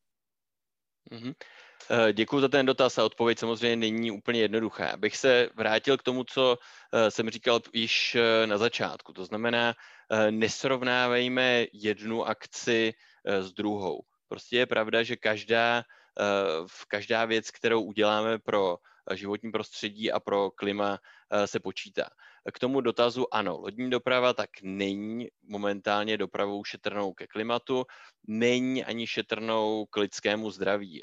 Mm-hmm. 1.11 1.33
Děkuji 2.13 2.39
za 2.39 2.47
ten 2.47 2.65
dotaz 2.65 2.97
a 2.97 3.05
odpověď 3.05 3.39
samozřejmě 3.39 3.75
není 3.75 4.11
úplně 4.11 4.41
jednoduchá. 4.41 4.89
Abych 4.89 5.17
se 5.17 5.49
vrátil 5.55 5.97
k 5.97 6.03
tomu, 6.03 6.23
co 6.23 6.57
eh, 6.93 7.11
jsem 7.11 7.29
říkal 7.29 7.59
již 7.73 8.17
na 8.45 8.57
začátku. 8.57 9.13
To 9.13 9.25
znamená, 9.25 9.75
Eh, 10.13 10.31
nesrovnávejme 10.31 11.65
jednu 11.73 12.27
akci 12.27 12.93
eh, 13.25 13.43
s 13.43 13.53
druhou. 13.53 14.01
Prostě 14.27 14.57
je 14.57 14.65
pravda, 14.65 15.03
že 15.03 15.15
každá, 15.15 15.83
eh, 16.19 16.67
každá 16.87 17.25
věc, 17.25 17.51
kterou 17.51 17.81
uděláme 17.81 18.39
pro 18.39 18.77
životní 19.13 19.51
prostředí 19.51 20.11
a 20.11 20.19
pro 20.19 20.51
klima, 20.51 20.99
se 21.45 21.59
počítá. 21.59 22.09
K 22.51 22.59
tomu 22.59 22.81
dotazu 22.81 23.33
ano, 23.33 23.57
lodní 23.57 23.89
doprava 23.89 24.33
tak 24.33 24.49
není 24.63 25.27
momentálně 25.43 26.17
dopravou 26.17 26.63
šetrnou 26.63 27.13
ke 27.13 27.27
klimatu, 27.27 27.85
není 28.27 28.85
ani 28.85 29.07
šetrnou 29.07 29.85
k 29.89 29.97
lidskému 29.97 30.51
zdraví. 30.51 31.01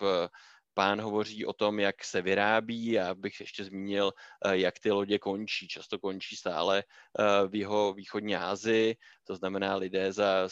V 0.00 0.28
pán 0.74 1.00
hovoří 1.00 1.46
o 1.46 1.52
tom, 1.52 1.80
jak 1.80 2.04
se 2.04 2.22
vyrábí. 2.22 2.86
Já 2.86 3.14
bych 3.14 3.40
ještě 3.40 3.64
zmínil, 3.64 4.12
eh, 4.44 4.56
jak 4.56 4.78
ty 4.78 4.90
lodě 4.90 5.18
končí. 5.18 5.68
Často 5.68 5.98
končí 5.98 6.36
stále 6.36 6.84
eh, 6.84 7.48
v 7.48 7.54
jeho 7.54 7.92
východní 7.92 8.36
Asii, 8.36 8.96
to 9.24 9.36
znamená 9.36 9.76
lidé 9.76 10.12
za 10.12 10.48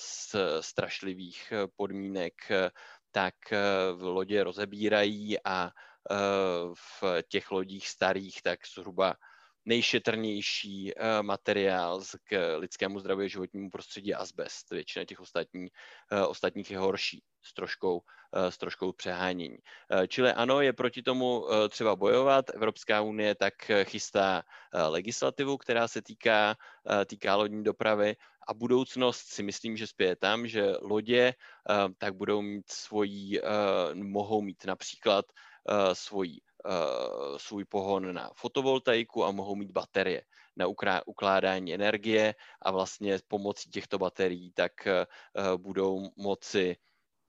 strašlivých 0.61 1.53
eh, 1.53 1.67
podmínek 1.77 2.35
tak 3.11 3.35
v 3.95 4.03
lodě 4.03 4.45
rozebírají 4.45 5.37
a 5.45 5.71
v 6.75 7.23
těch 7.29 7.51
lodích 7.51 7.89
starých 7.89 8.43
tak 8.43 8.61
zhruba 8.69 9.15
nejšetrnější 9.69 10.93
materiál 11.23 12.03
k 12.25 12.57
lidskému 12.59 13.01
zdraví 13.01 13.25
a 13.25 13.29
životnímu 13.29 13.71
prostředí 13.71 14.15
asbest. 14.15 14.71
Většina 14.71 15.05
těch 15.05 15.21
ostatní, 15.21 15.69
ostatních 16.29 16.71
je 16.71 16.79
horší 16.79 17.23
s 17.43 17.55
troškou 17.55 18.03
Eh, 18.33 18.51
s 18.51 18.59
troškou 18.59 18.93
přehánění. 18.93 19.57
Eh, 19.91 20.09
čili 20.09 20.33
ano, 20.33 20.61
je 20.61 20.73
proti 20.73 21.03
tomu 21.03 21.47
eh, 21.49 21.69
třeba 21.69 21.97
bojovat. 21.97 22.51
Evropská 22.55 23.01
unie 23.01 23.35
tak 23.35 23.55
chystá 23.85 24.43
legislativu, 24.89 25.57
která 25.57 25.89
se 25.89 26.03
týká, 26.03 26.57
týká 27.07 27.37
lodní 27.37 27.65
dopravy 27.65 28.17
a 28.49 28.55
budoucnost 28.55 29.27
si 29.27 29.43
myslím, 29.43 29.77
že 29.77 29.87
spěje 29.87 30.17
tam, 30.17 30.47
že 30.47 30.73
lodě 30.83 31.35
tak 31.99 32.15
budou 32.15 32.43
mít 32.43 32.71
svojí, 32.71 33.41
mohou 33.95 34.43
mít 34.43 34.65
například 34.65 35.25
svojí 35.93 36.41
svůj 37.37 37.65
pohon 37.65 38.15
na 38.15 38.31
fotovoltaiku 38.37 39.25
a 39.25 39.31
mohou 39.31 39.57
mít 39.57 39.71
baterie 39.71 40.23
na 40.57 40.67
ukládání 41.07 41.75
energie 41.75 42.35
a 42.63 42.71
vlastně 42.71 43.19
pomocí 43.29 43.71
těchto 43.71 43.99
baterií 43.99 44.53
tak 44.53 44.73
budou 45.57 46.11
moci 46.17 46.77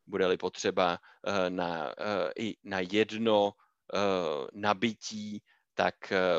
bude-li 0.10 0.38
potřeba 0.38 1.00
eh, 1.28 1.50
na, 1.50 1.90
eh, 1.90 2.32
i 2.38 2.58
na 2.64 2.80
jedno 2.80 3.54
eh, 3.54 3.98
nabití, 4.54 5.44
tak 5.74 5.96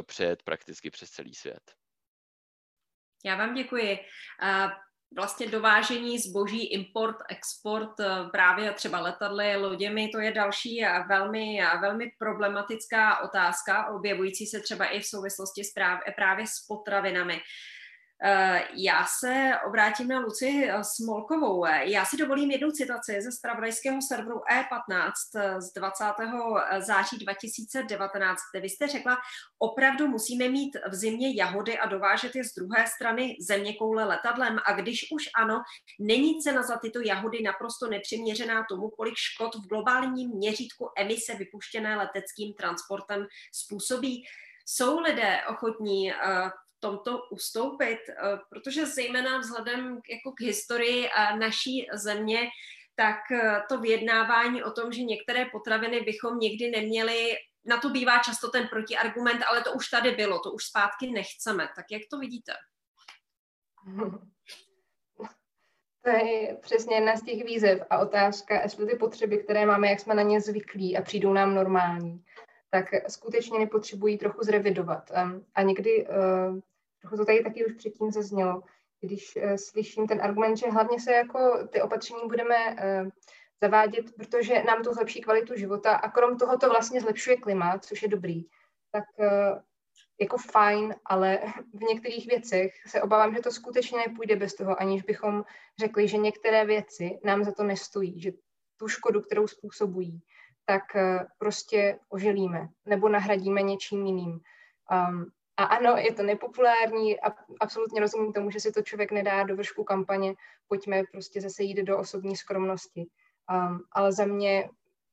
přejet 0.06 0.42
prakticky 0.42 0.90
přes 0.90 1.10
celý 1.10 1.34
svět. 1.34 1.74
Já 3.24 3.36
vám 3.36 3.54
děkuji. 3.54 3.98
Vlastně 5.14 5.46
dovážení 5.46 6.18
zboží, 6.18 6.66
import, 6.66 7.16
export 7.28 8.00
eh, 8.00 8.28
právě 8.32 8.72
třeba 8.72 9.00
letadly, 9.00 9.56
loděmi, 9.56 10.08
to 10.08 10.18
je 10.18 10.32
další 10.32 10.84
a 10.84 11.02
velmi, 11.02 11.62
a 11.62 11.80
velmi 11.80 12.12
problematická 12.18 13.20
otázka, 13.22 13.86
objevující 13.86 14.46
se 14.46 14.60
třeba 14.60 14.84
i 14.84 15.00
v 15.00 15.06
souvislosti 15.06 15.64
s 15.64 15.72
právě, 15.72 16.14
právě 16.16 16.46
s 16.46 16.66
potravinami. 16.68 17.40
Eh, 18.24 18.68
já 18.74 19.06
se 19.20 19.52
obrátím 19.66 20.08
na 20.08 20.18
Luci 20.18 20.68
eh, 20.68 20.84
Smolkovou. 20.84 21.64
Já 21.66 22.04
si 22.04 22.16
dovolím 22.16 22.50
jednu 22.50 22.70
citaci 22.70 23.22
ze 23.22 23.32
spravodajského 23.32 24.02
serveru 24.02 24.40
E15 24.52 25.10
eh, 25.36 25.60
z 25.60 25.72
20. 25.72 26.04
září 26.78 27.18
2019, 27.18 28.38
kde 28.52 28.60
vy 28.60 28.68
jste 28.68 28.88
řekla, 28.88 29.18
opravdu 29.58 30.08
musíme 30.08 30.48
mít 30.48 30.76
v 30.90 30.94
zimě 30.94 31.34
jahody 31.34 31.78
a 31.78 31.86
dovážet 31.86 32.36
je 32.36 32.44
z 32.44 32.54
druhé 32.54 32.86
strany 32.86 33.36
země 33.40 33.74
koule 33.74 34.04
letadlem 34.04 34.58
a 34.66 34.72
když 34.72 35.08
už 35.12 35.28
ano, 35.36 35.62
není 36.00 36.40
cena 36.40 36.62
za 36.62 36.78
tyto 36.78 37.00
jahody 37.00 37.42
naprosto 37.42 37.86
nepřiměřená 37.86 38.64
tomu, 38.68 38.88
kolik 38.88 39.14
škod 39.16 39.54
v 39.54 39.68
globálním 39.68 40.30
měřítku 40.30 40.90
emise 40.96 41.34
vypuštěné 41.34 41.96
leteckým 41.96 42.54
transportem 42.54 43.26
způsobí. 43.52 44.24
Jsou 44.66 45.00
lidé 45.00 45.40
ochotní 45.48 46.12
tomto 46.80 47.18
ustoupit, 47.30 47.98
eh, 48.08 48.38
protože 48.50 48.86
zejména 48.86 49.38
vzhledem 49.38 50.00
jako 50.10 50.32
k 50.32 50.40
historii 50.40 51.08
naší 51.38 51.86
země, 51.92 52.48
tak 52.94 53.30
eh, 53.32 53.62
to 53.68 53.80
vyjednávání 53.80 54.62
o 54.62 54.70
tom, 54.70 54.92
že 54.92 55.02
některé 55.02 55.44
potraviny 55.52 56.00
bychom 56.00 56.38
někdy 56.38 56.70
neměli, 56.70 57.36
na 57.64 57.80
to 57.80 57.90
bývá 57.90 58.18
často 58.18 58.50
ten 58.50 58.68
protiargument, 58.68 59.42
ale 59.42 59.62
to 59.62 59.72
už 59.72 59.88
tady 59.88 60.10
bylo, 60.10 60.38
to 60.38 60.52
už 60.52 60.64
zpátky 60.64 61.10
nechceme. 61.10 61.68
Tak 61.76 61.84
jak 61.90 62.02
to 62.10 62.18
vidíte? 62.18 62.52
To 66.02 66.10
je 66.10 66.56
přesně 66.60 66.94
jedna 66.94 67.16
z 67.16 67.22
těch 67.22 67.44
výzev 67.44 67.82
a 67.90 67.98
otázka, 67.98 68.62
jestli 68.62 68.86
ty 68.86 68.96
potřeby, 68.96 69.38
které 69.38 69.66
máme, 69.66 69.88
jak 69.88 70.00
jsme 70.00 70.14
na 70.14 70.22
ně 70.22 70.40
zvyklí 70.40 70.96
a 70.96 71.02
přijdou 71.02 71.32
nám 71.32 71.54
normální, 71.54 72.24
tak 72.70 72.84
skutečně 73.08 73.58
nepotřebují 73.58 74.18
trochu 74.18 74.42
zrevidovat. 74.42 75.10
A 75.54 75.62
někdy 75.62 76.06
eh, 76.06 76.10
trochu 77.00 77.16
to 77.16 77.24
tady 77.24 77.42
taky 77.42 77.66
už 77.66 77.72
předtím 77.72 78.10
zaznělo, 78.10 78.62
když 79.00 79.36
uh, 79.36 79.54
slyším 79.54 80.06
ten 80.06 80.22
argument, 80.22 80.56
že 80.56 80.70
hlavně 80.70 81.00
se 81.00 81.12
jako 81.12 81.68
ty 81.72 81.82
opatření 81.82 82.20
budeme 82.28 82.56
uh, 82.68 83.08
zavádět, 83.62 84.14
protože 84.16 84.62
nám 84.62 84.82
to 84.82 84.94
zlepší 84.94 85.20
kvalitu 85.20 85.56
života 85.56 85.94
a 85.96 86.10
krom 86.10 86.38
toho 86.38 86.58
to 86.58 86.68
vlastně 86.68 87.00
zlepšuje 87.00 87.36
klima, 87.36 87.78
což 87.78 88.02
je 88.02 88.08
dobrý, 88.08 88.42
tak 88.92 89.04
uh, 89.18 89.58
jako 90.20 90.36
fajn, 90.38 90.94
ale 91.04 91.38
v 91.74 91.80
některých 91.80 92.26
věcech 92.26 92.72
se 92.86 93.02
obávám, 93.02 93.34
že 93.34 93.42
to 93.42 93.50
skutečně 93.50 93.98
nepůjde 93.98 94.36
bez 94.36 94.54
toho, 94.54 94.80
aniž 94.80 95.02
bychom 95.02 95.44
řekli, 95.78 96.08
že 96.08 96.16
některé 96.16 96.64
věci 96.64 97.18
nám 97.24 97.44
za 97.44 97.52
to 97.52 97.62
nestojí, 97.62 98.20
že 98.20 98.32
tu 98.76 98.88
škodu, 98.88 99.20
kterou 99.20 99.46
způsobují, 99.46 100.20
tak 100.66 100.82
prostě 101.38 101.98
oželíme 102.08 102.68
nebo 102.86 103.08
nahradíme 103.08 103.62
něčím 103.62 104.06
jiným. 104.06 104.30
Um, 104.30 105.30
a 105.60 105.64
ano, 105.64 105.96
je 105.96 106.14
to 106.14 106.22
nepopulární 106.22 107.20
a 107.20 107.34
absolutně 107.60 108.00
rozumím 108.00 108.32
tomu, 108.32 108.50
že 108.50 108.60
si 108.60 108.72
to 108.72 108.82
člověk 108.82 109.12
nedá 109.12 109.42
do 109.42 109.56
vršku 109.56 109.84
kampaně, 109.84 110.34
pojďme 110.68 111.02
prostě 111.12 111.40
zase 111.40 111.62
jít 111.62 111.82
do 111.82 111.98
osobní 111.98 112.36
skromnosti. 112.36 113.06
Um, 113.52 113.80
ale 113.92 114.12
za 114.12 114.24
mě, 114.24 114.70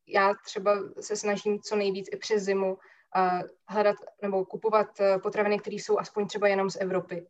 já 0.08 0.34
třeba 0.45 0.80
se 1.00 1.16
snažím 1.16 1.60
co 1.62 1.76
nejvíc 1.76 2.08
i 2.12 2.18
přes 2.18 2.43
zimu 2.43 2.74
uh, 2.74 3.41
hledat 3.68 3.95
nebo 4.22 4.45
kupovat 4.45 4.88
uh, 5.00 5.22
potraviny, 5.22 5.60
které 5.60 5.76
jsou 5.76 6.00
aspoň 6.00 6.28
třeba 6.28 6.48
jenom 6.48 6.70
z 6.70 6.76
Evropy. 6.76 7.28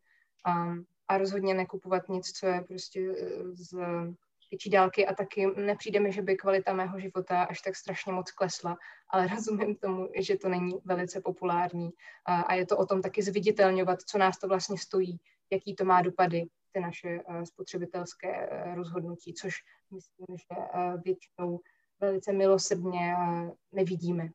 Um, 0.47 0.85
a 1.07 1.17
rozhodně 1.17 1.53
nekupovat 1.53 2.09
nic, 2.09 2.31
co 2.31 2.47
je 2.47 2.61
prostě 2.61 3.01
uh, 3.09 3.15
z 3.53 3.77
větší 4.51 4.69
dálky 4.69 5.07
a 5.07 5.13
taky 5.13 5.47
nepřijde 5.47 5.99
mi, 5.99 6.11
že 6.11 6.21
by 6.21 6.35
kvalita 6.35 6.73
mého 6.73 6.99
života 6.99 7.43
až 7.43 7.61
tak 7.61 7.75
strašně 7.75 8.13
moc 8.13 8.31
klesla, 8.31 8.77
ale 9.09 9.27
rozumím 9.35 9.75
tomu, 9.75 10.09
že 10.19 10.37
to 10.37 10.49
není 10.49 10.73
velice 10.85 11.21
populární 11.21 11.89
a, 12.25 12.53
je 12.53 12.65
to 12.65 12.77
o 12.77 12.85
tom 12.85 13.01
taky 13.01 13.23
zviditelňovat, 13.23 14.01
co 14.01 14.17
nás 14.17 14.39
to 14.39 14.47
vlastně 14.47 14.77
stojí, 14.77 15.19
jaký 15.51 15.75
to 15.75 15.85
má 15.85 16.01
dopady, 16.01 16.47
ty 16.71 16.79
naše 16.79 17.19
spotřebitelské 17.43 18.49
uh, 18.49 18.75
rozhodnutí, 18.75 19.33
což 19.33 19.53
myslím, 19.93 20.37
že 20.37 20.57
uh, 20.57 21.01
většinou 21.01 21.59
velice 21.99 22.33
milosrdně 22.33 23.15
nevidíme. 23.71 24.29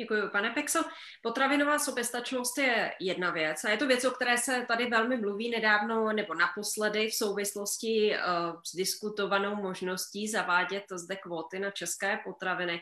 Děkuji, 0.00 0.28
pane 0.32 0.50
Pexo. 0.50 0.78
Potravinová 1.22 1.78
soběstačnost 1.78 2.58
je 2.58 2.92
jedna 3.00 3.30
věc 3.30 3.64
a 3.64 3.70
je 3.70 3.76
to 3.76 3.86
věc, 3.86 4.04
o 4.04 4.10
které 4.10 4.38
se 4.38 4.64
tady 4.68 4.86
velmi 4.86 5.16
mluví 5.16 5.50
nedávno 5.50 6.12
nebo 6.12 6.34
naposledy 6.34 7.08
v 7.08 7.14
souvislosti 7.14 8.16
uh, 8.16 8.60
s 8.66 8.76
diskutovanou 8.76 9.54
možností 9.54 10.28
zavádět 10.28 10.84
zde 10.92 11.16
kvóty 11.16 11.58
na 11.58 11.70
české 11.70 12.18
potraviny. 12.24 12.80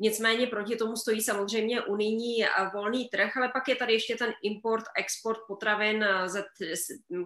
Nicméně 0.00 0.46
proti 0.46 0.76
tomu 0.76 0.96
stojí 0.96 1.20
samozřejmě 1.20 1.82
unijní 1.82 2.44
volný 2.74 3.08
trh, 3.08 3.36
ale 3.36 3.48
pak 3.48 3.68
je 3.68 3.76
tady 3.76 3.92
ještě 3.92 4.16
ten 4.16 4.32
import, 4.42 4.84
export 4.96 5.40
potravin, 5.48 6.04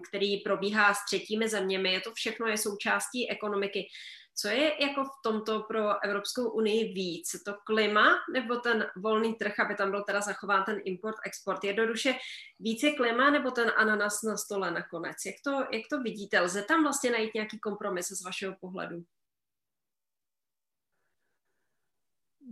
který 0.09 0.37
probíhá 0.37 0.93
s 0.93 1.05
třetími 1.05 1.49
zeměmi. 1.49 1.93
Je 1.93 2.01
to 2.01 2.11
všechno 2.13 2.47
je 2.47 2.57
součástí 2.57 3.31
ekonomiky. 3.31 3.87
Co 4.35 4.47
je 4.47 4.83
jako 4.83 5.03
v 5.03 5.21
tomto 5.23 5.63
pro 5.63 6.03
Evropskou 6.03 6.49
unii 6.49 6.93
víc? 6.93 7.43
To 7.45 7.53
klima 7.65 8.05
nebo 8.33 8.55
ten 8.55 8.85
volný 8.97 9.35
trh, 9.35 9.59
aby 9.59 9.75
tam 9.75 9.91
byl 9.91 10.03
teda 10.03 10.21
zachován 10.21 10.63
ten 10.63 10.81
import, 10.85 11.15
export? 11.25 11.63
Jednoduše 11.63 12.13
víc 12.59 12.83
je 12.83 12.95
klima 12.95 13.29
nebo 13.29 13.51
ten 13.51 13.71
ananas 13.77 14.21
na 14.23 14.37
stole 14.37 14.71
nakonec? 14.71 15.15
Jak 15.25 15.35
to, 15.43 15.75
jak 15.75 15.83
to 15.89 16.01
vidíte? 16.01 16.41
Lze 16.41 16.63
tam 16.63 16.83
vlastně 16.83 17.11
najít 17.11 17.33
nějaký 17.33 17.59
kompromis 17.59 18.07
z 18.07 18.25
vašeho 18.25 18.55
pohledu? 18.61 19.03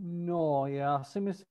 No, 0.04 0.68
já 0.68 1.04
si 1.04 1.20
myslím, 1.20 1.46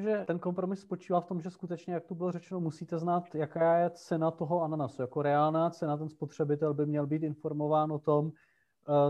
že 0.00 0.24
ten 0.26 0.38
kompromis 0.38 0.80
spočívá 0.80 1.20
v 1.20 1.26
tom, 1.26 1.40
že 1.40 1.50
skutečně, 1.50 1.94
jak 1.94 2.06
tu 2.06 2.14
bylo 2.14 2.32
řečeno, 2.32 2.60
musíte 2.60 2.98
znát, 2.98 3.34
jaká 3.34 3.76
je 3.76 3.90
cena 3.90 4.30
toho 4.30 4.62
ananasu. 4.62 5.02
Jako 5.02 5.22
reálná 5.22 5.70
cena, 5.70 5.96
ten 5.96 6.08
spotřebitel 6.08 6.74
by 6.74 6.86
měl 6.86 7.06
být 7.06 7.22
informován 7.22 7.92
o 7.92 7.98
tom, 7.98 8.32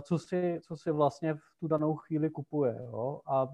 co 0.03 0.18
si, 0.18 0.61
co 0.62 0.76
si 0.76 0.91
vlastně 0.91 1.35
v 1.35 1.41
tu 1.61 1.68
danou 1.68 1.95
chvíli 1.95 2.31
kupuje. 2.31 2.79
Jo? 2.85 3.20
A 3.26 3.49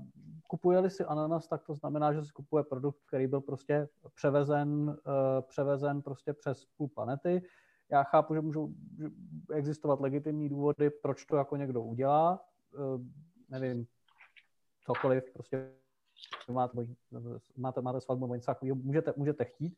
kupuje-li 0.47 0.91
si 0.91 1.05
ananas, 1.05 1.49
tak 1.49 1.64
to 1.64 1.75
znamená, 1.75 2.12
že 2.12 2.25
si 2.25 2.33
kupuje 2.33 2.64
produkt, 2.64 2.99
který 3.07 3.27
byl 3.27 3.41
prostě 3.41 3.89
převezen, 4.14 4.97
eh, 5.07 5.43
převezen 5.43 6.03
prostě 6.03 6.33
přes 6.33 6.64
půl 6.77 6.89
planety. 6.89 7.43
Já 7.91 8.03
chápu, 8.03 8.35
že 8.35 8.41
můžou 8.41 8.68
existovat 9.53 10.01
legitimní 10.01 10.49
důvody, 10.49 10.91
proč 10.91 11.25
to 11.25 11.37
jako 11.37 11.57
někdo 11.57 11.83
udělá. 11.83 12.45
Eh, 12.75 13.05
nevím, 13.49 13.87
cokoliv, 14.87 15.33
prostě 15.33 15.70
máte, 17.57 17.81
máte, 17.81 18.01
svatbu 18.01 18.27
nebo 18.27 18.35
něco 18.35 18.47
takového, 18.47 18.77
můžete, 18.77 19.12
můžete 19.16 19.45
chtít. 19.45 19.77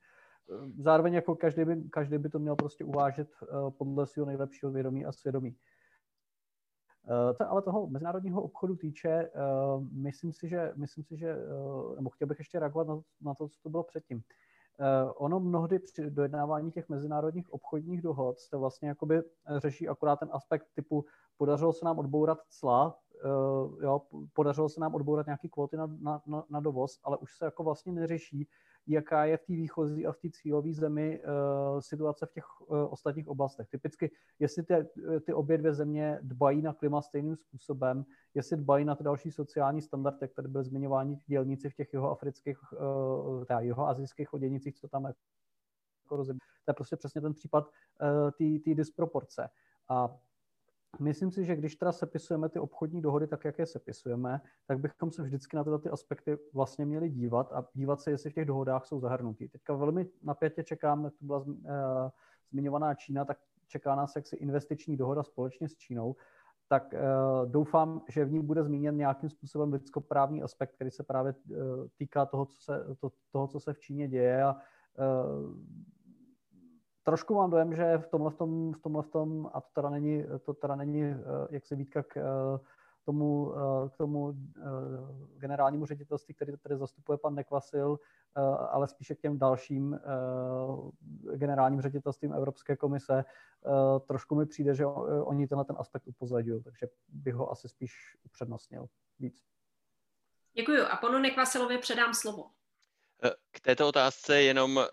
Zároveň 0.78 1.14
jako 1.14 1.34
každý 1.34 1.64
by, 1.64 1.82
každý 1.90 2.18
by 2.18 2.28
to 2.28 2.38
měl 2.38 2.56
prostě 2.56 2.84
uvážet 2.84 3.28
podle 3.78 4.06
svého 4.06 4.26
nejlepšího 4.26 4.72
vědomí 4.72 5.04
a 5.04 5.12
svědomí. 5.12 5.56
Eh, 7.08 7.34
co 7.34 7.50
ale 7.50 7.62
toho 7.62 7.86
mezinárodního 7.86 8.42
obchodu 8.42 8.76
týče, 8.76 9.08
eh, 9.10 9.30
myslím 9.92 10.32
si, 10.32 10.48
že, 10.48 10.72
myslím 10.76 11.04
si, 11.04 11.16
že 11.16 11.30
eh, 11.30 11.96
nebo 11.96 12.10
chtěl 12.10 12.28
bych 12.28 12.38
ještě 12.38 12.58
reagovat 12.58 12.88
na, 12.88 13.00
na 13.20 13.34
to, 13.34 13.48
co 13.48 13.60
to 13.62 13.70
bylo 13.70 13.82
předtím. 13.82 14.22
Ono 15.16 15.40
mnohdy 15.40 15.78
při 15.78 16.10
dojednávání 16.10 16.70
těch 16.72 16.88
mezinárodních 16.88 17.52
obchodních 17.52 18.02
dohod 18.02 18.40
se 18.40 18.56
vlastně 18.56 18.88
jakoby 18.88 19.22
řeší 19.56 19.88
akorát 19.88 20.18
ten 20.18 20.28
aspekt 20.32 20.66
typu 20.74 21.04
podařilo 21.36 21.72
se 21.72 21.84
nám 21.84 21.98
odbourat 21.98 22.38
cla, 22.48 22.98
jo, 23.82 24.02
podařilo 24.32 24.68
se 24.68 24.80
nám 24.80 24.94
odbourat 24.94 25.26
nějaké 25.26 25.48
kvóty 25.48 25.76
na, 25.76 25.86
na, 26.26 26.44
na 26.50 26.60
dovoz, 26.60 27.00
ale 27.04 27.16
už 27.16 27.36
se 27.36 27.44
jako 27.44 27.64
vlastně 27.64 27.92
neřeší, 27.92 28.48
jaká 28.86 29.24
je 29.24 29.36
v 29.36 29.44
té 29.44 29.52
výchozí 29.52 30.06
a 30.06 30.12
v 30.12 30.16
té 30.16 30.30
cílové 30.30 30.72
zemi 30.72 31.20
uh, 31.20 31.80
situace 31.80 32.26
v 32.26 32.32
těch 32.32 32.60
uh, 32.60 32.92
ostatních 32.92 33.28
oblastech. 33.28 33.68
Typicky, 33.68 34.10
jestli 34.38 34.62
ty, 34.62 34.74
ty 35.24 35.34
obě 35.34 35.58
dvě 35.58 35.74
země 35.74 36.18
dbají 36.22 36.62
na 36.62 36.72
klima 36.72 37.02
stejným 37.02 37.36
způsobem, 37.36 38.04
jestli 38.34 38.56
dbají 38.56 38.84
na 38.84 38.94
ty 38.94 39.04
další 39.04 39.30
sociální 39.30 39.82
standardy, 39.82 40.28
které 40.28 40.48
byly 40.48 40.64
zmiňováni 40.64 41.20
dělníci 41.26 41.70
v 41.70 41.74
těch 41.74 41.92
jihoafrických, 41.92 42.58
uh, 42.72 43.44
teda 43.44 43.60
jihoazijských 43.60 44.34
oděnicích, 44.34 44.74
co 44.74 44.88
tam 44.88 45.04
jako 45.04 45.18
To 46.08 46.70
je 46.70 46.74
prostě 46.74 46.96
přesně 46.96 47.20
ten 47.20 47.34
případ 47.34 47.70
uh, 48.44 48.58
té 48.64 48.74
disproporce. 48.74 49.48
A 49.88 50.16
Myslím 51.00 51.30
si, 51.30 51.44
že 51.44 51.56
když 51.56 51.76
teda 51.76 51.92
sepisujeme 51.92 52.48
ty 52.48 52.58
obchodní 52.58 53.02
dohody 53.02 53.26
tak, 53.26 53.44
jak 53.44 53.58
je 53.58 53.66
sepisujeme, 53.66 54.40
tak 54.66 54.78
bychom 54.78 55.10
se 55.10 55.22
vždycky 55.22 55.56
na 55.56 55.64
tyto 55.64 55.78
ty 55.78 55.90
aspekty 55.90 56.38
vlastně 56.54 56.86
měli 56.86 57.10
dívat 57.10 57.52
a 57.52 57.64
dívat 57.74 58.00
se, 58.00 58.10
jestli 58.10 58.30
v 58.30 58.34
těch 58.34 58.44
dohodách 58.44 58.84
jsou 58.84 59.00
zahrnutí. 59.00 59.48
Teďka 59.48 59.74
velmi 59.74 60.06
napětě 60.22 60.64
čekám, 60.64 61.04
jak 61.04 61.14
to 61.18 61.24
byla 61.24 61.38
uh, 61.38 61.54
zmiňovaná 62.50 62.94
Čína, 62.94 63.24
tak 63.24 63.38
čeká 63.66 63.94
nás 63.94 64.16
jaksi 64.16 64.36
investiční 64.36 64.96
dohoda 64.96 65.22
společně 65.22 65.68
s 65.68 65.76
Čínou, 65.76 66.16
tak 66.68 66.94
uh, 66.94 67.50
doufám, 67.50 68.02
že 68.08 68.24
v 68.24 68.32
ní 68.32 68.42
bude 68.42 68.64
zmíněn 68.64 68.96
nějakým 68.96 69.30
způsobem 69.30 69.72
lidskoprávní 69.72 70.42
aspekt, 70.42 70.74
který 70.74 70.90
se 70.90 71.02
právě 71.02 71.34
uh, 71.34 71.56
týká 71.96 72.26
toho 72.26 72.46
co, 72.46 72.62
se, 72.62 72.84
to, 73.00 73.12
toho, 73.30 73.46
co 73.46 73.60
se 73.60 73.72
v 73.72 73.78
Číně 73.78 74.08
děje 74.08 74.42
a 74.44 74.56
trošku 77.06 77.34
mám 77.34 77.50
dojem, 77.50 77.74
že 77.74 77.98
v 77.98 78.08
tomhle, 78.08 78.30
tom, 78.30 78.72
v 78.72 78.80
tomhle 78.80 79.02
tom, 79.02 79.50
a 79.54 79.60
to 79.60 79.68
teda 79.74 79.90
není, 79.90 80.24
to 80.42 80.54
teda 80.54 80.76
není 80.76 81.14
jak 81.50 81.66
se 81.66 81.76
výtka 81.76 82.02
k 82.02 82.18
tomu, 83.04 83.52
k 83.88 83.96
tomu 83.96 84.34
generálnímu 85.36 85.86
ředitelství, 85.86 86.34
který 86.34 86.56
tady 86.56 86.76
zastupuje 86.76 87.18
pan 87.18 87.34
Nekvasil, 87.34 87.98
ale 88.70 88.88
spíše 88.88 89.14
k 89.14 89.20
těm 89.20 89.38
dalším 89.38 90.00
generálním 91.34 91.80
ředitelstvím 91.80 92.32
Evropské 92.32 92.76
komise. 92.76 93.24
Trošku 94.06 94.34
mi 94.34 94.46
přijde, 94.46 94.74
že 94.74 94.86
oni 94.86 95.48
tenhle 95.48 95.64
ten 95.64 95.76
aspekt 95.78 96.06
upozadili, 96.06 96.62
takže 96.62 96.86
bych 97.08 97.34
ho 97.34 97.50
asi 97.50 97.68
spíš 97.68 98.16
upřednostnil 98.24 98.86
víc. 99.18 99.42
Děkuji 100.54 100.80
a 100.82 100.96
panu 100.96 101.18
Nekvasilovi 101.18 101.78
předám 101.78 102.14
slovo. 102.14 102.55
Eh, 103.24 103.30
k 103.52 103.60
této 103.60 103.88
otázce 103.88 104.42
jenom 104.42 104.76
uh, 104.76 104.84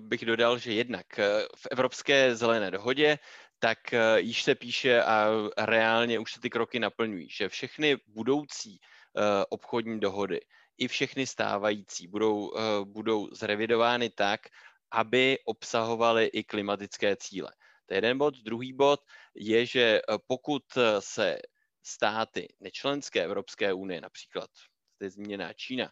bych 0.00 0.24
dodal, 0.26 0.58
že 0.58 0.72
jednak 0.72 1.06
uh, 1.18 1.24
v 1.56 1.66
Evropské 1.70 2.36
zelené 2.36 2.70
dohodě 2.70 3.18
tak 3.58 3.78
již 4.16 4.42
se 4.42 4.54
píše 4.54 5.02
a 5.02 5.28
reálně 5.58 6.18
už 6.18 6.32
se 6.32 6.40
ty 6.40 6.50
kroky 6.50 6.80
naplňují, 6.80 7.28
že 7.30 7.48
všechny 7.48 7.96
budoucí 8.06 8.80
obchodní 9.48 10.00
dohody 10.00 10.40
i 10.78 10.88
všechny 10.88 11.26
stávající 11.26 12.08
budou, 12.08 12.52
budou 12.84 13.28
zrevidovány 13.32 14.10
tak, 14.10 14.40
aby 14.92 15.38
obsahovaly 15.44 16.26
i 16.26 16.44
klimatické 16.44 17.16
cíle. 17.16 17.52
To 17.86 17.94
je 17.94 17.98
jeden 17.98 18.18
bod. 18.18 18.34
Druhý 18.34 18.72
bod 18.72 19.00
je, 19.34 19.66
že 19.66 20.00
pokud 20.26 20.62
se 20.98 21.38
státy 21.82 22.48
nečlenské 22.60 23.24
Evropské 23.24 23.72
unie, 23.72 24.00
například 24.00 24.50
zde 25.02 25.10
zmíněná 25.10 25.52
Čína, 25.52 25.84
eh, 25.84 25.90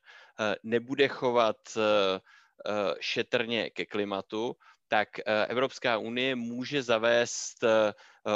nebude 0.62 1.08
chovat 1.08 1.56
eh, 1.76 2.20
eh, 2.66 2.94
šetrně 3.00 3.70
ke 3.70 3.86
klimatu, 3.86 4.56
tak 4.88 5.08
Evropská 5.48 5.98
unie 5.98 6.36
může 6.36 6.82
zavést, 6.82 7.64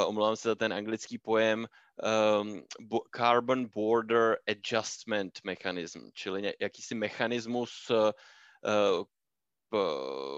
omlouvám 0.05 0.35
se 0.35 0.49
za 0.49 0.55
ten 0.55 0.73
anglický 0.73 1.17
pojem, 1.17 1.67
ehm, 2.03 2.63
Carbon 3.15 3.67
Border 3.75 4.37
Adjustment 4.47 5.39
Mechanism, 5.43 5.99
čili 6.13 6.53
jakýsi 6.59 6.95
mechanismus 6.95 7.91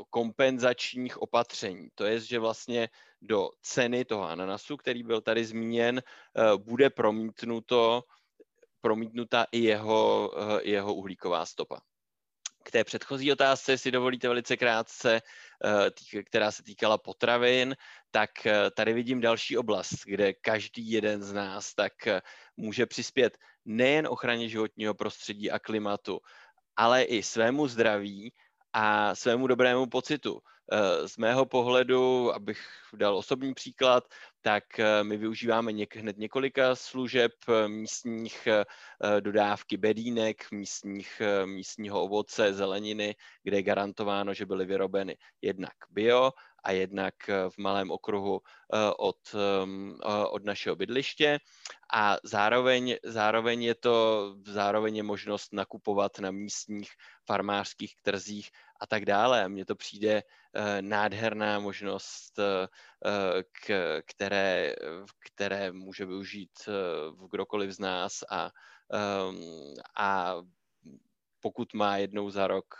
kompenzačních 0.09 1.21
opatření. 1.21 1.89
To 1.95 2.05
je, 2.05 2.19
že 2.19 2.39
vlastně 2.39 2.89
do 3.21 3.49
ceny 3.61 4.05
toho 4.05 4.23
ananasu, 4.23 4.77
který 4.77 5.03
byl 5.03 5.21
tady 5.21 5.45
zmíněn, 5.45 6.01
bude 6.57 6.89
promítnuto 6.89 8.03
promítnuta 8.81 9.45
i 9.51 9.59
jeho, 9.59 10.31
eh, 10.37 10.59
jeho 10.63 10.93
uhlíková 10.93 11.45
stopa. 11.45 11.81
K 12.63 12.71
té 12.71 12.83
předchozí 12.83 13.31
otázce, 13.31 13.77
si 13.77 13.91
dovolíte 13.91 14.27
velice 14.27 14.57
krátce, 14.57 15.21
eh, 16.13 16.21
která 16.23 16.51
se 16.51 16.63
týkala 16.63 16.97
potravin, 16.97 17.75
tak 18.11 18.45
eh, 18.45 18.71
tady 18.71 18.93
vidím 18.93 19.21
další 19.21 19.57
oblast, 19.57 19.95
kde 20.05 20.33
každý 20.33 20.91
jeden 20.91 21.23
z 21.23 21.33
nás 21.33 21.73
tak 21.73 21.93
může 22.57 22.85
přispět 22.85 23.37
nejen 23.65 24.07
ochraně 24.07 24.49
životního 24.49 24.93
prostředí 24.93 25.51
a 25.51 25.59
klimatu, 25.59 26.19
ale 26.75 27.03
i 27.03 27.23
svému 27.23 27.67
zdraví 27.67 28.33
a 28.73 29.15
svému 29.15 29.47
dobrému 29.47 29.85
pocitu. 29.85 30.41
Z 31.05 31.17
mého 31.17 31.45
pohledu, 31.45 32.33
abych 32.33 32.59
dal 32.93 33.17
osobní 33.17 33.53
příklad, 33.53 34.03
tak 34.47 34.79
eh, 34.79 35.03
my 35.03 35.17
využíváme 35.17 35.71
něk, 35.71 35.95
hned 35.95 36.17
několika 36.17 36.75
služeb 36.75 37.31
eh, 37.49 37.67
místních 37.67 38.47
eh, 38.47 38.65
dodávky 39.21 39.77
bedínek, 39.77 40.51
místních, 40.51 41.21
místního 41.45 42.03
ovoce, 42.03 42.53
zeleniny, 42.53 43.15
kde 43.43 43.57
je 43.57 43.63
garantováno, 43.63 44.33
že 44.33 44.45
byly 44.45 44.65
vyrobeny 44.65 45.17
jednak 45.41 45.73
bio 45.89 46.31
a 46.63 46.71
jednak 46.71 47.13
v 47.49 47.57
malém 47.57 47.91
okruhu 47.91 48.41
od, 48.97 49.35
ehm, 49.35 49.99
od 50.29 50.45
našeho 50.45 50.75
bydliště. 50.75 51.39
A 51.93 52.17
zároveň, 52.23 52.95
zároveň, 53.03 53.63
je 53.63 53.75
to, 53.75 54.35
zároveň 54.45 54.95
je 54.95 55.03
možnost 55.03 55.53
nakupovat 55.53 56.19
na 56.19 56.31
místních 56.31 56.91
farmářských 57.25 57.95
trzích 58.01 58.49
a 58.79 58.87
tak 58.87 59.05
dále. 59.05 59.49
Mně 59.49 59.65
to 59.65 59.75
přijde 59.75 60.23
nádherná 60.81 61.59
možnost, 61.59 62.39
k, 63.51 64.01
které, 64.05 64.75
které 65.19 65.71
může 65.71 66.05
využít 66.05 66.69
kdokoliv 67.31 67.71
z 67.71 67.79
nás 67.79 68.23
a, 68.29 68.51
ehm, 68.93 69.73
a 69.97 70.35
pokud 71.39 71.73
má 71.73 71.97
jednou 71.97 72.29
za 72.29 72.47
rok 72.47 72.75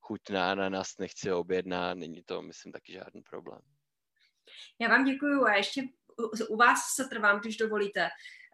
chuť 0.00 0.30
na 0.30 0.50
ananas, 0.50 0.98
nechci 0.98 1.32
objednat, 1.32 1.94
není 1.94 2.22
to, 2.22 2.42
myslím, 2.42 2.72
taky 2.72 2.92
žádný 2.92 3.22
problém. 3.22 3.60
Já 4.78 4.88
vám 4.88 5.04
děkuji 5.04 5.44
a 5.44 5.54
ještě 5.54 5.82
u 6.48 6.56
vás 6.56 6.78
se 6.96 7.04
trvám, 7.04 7.40
když 7.40 7.56
dovolíte. 7.56 8.08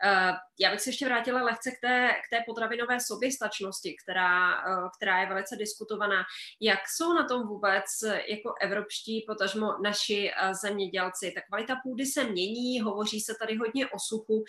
Eh, 0.04 0.32
já 0.60 0.70
bych 0.70 0.80
se 0.80 0.90
ještě 0.90 1.04
vrátila 1.04 1.42
lehce 1.42 1.70
k 1.70 1.80
té, 1.80 2.10
k 2.26 2.36
té 2.36 2.42
potravinové 2.46 3.00
soběstačnosti, 3.00 3.96
která, 4.02 4.52
eh, 4.52 4.88
která 4.96 5.20
je 5.20 5.28
velice 5.28 5.56
diskutovaná. 5.56 6.24
Jak 6.60 6.78
jsou 6.88 7.12
na 7.12 7.24
tom 7.24 7.46
vůbec 7.48 7.84
jako 8.28 8.54
evropští, 8.60 9.24
potažmo 9.28 9.66
naši 9.82 10.30
eh, 10.30 10.54
zemědělci? 10.54 11.32
Ta 11.34 11.40
kvalita 11.40 11.76
půdy 11.82 12.06
se 12.06 12.24
mění, 12.24 12.80
hovoří 12.80 13.20
se 13.20 13.34
tady 13.40 13.56
hodně 13.56 13.86
o 13.86 13.98
suchu. 13.98 14.44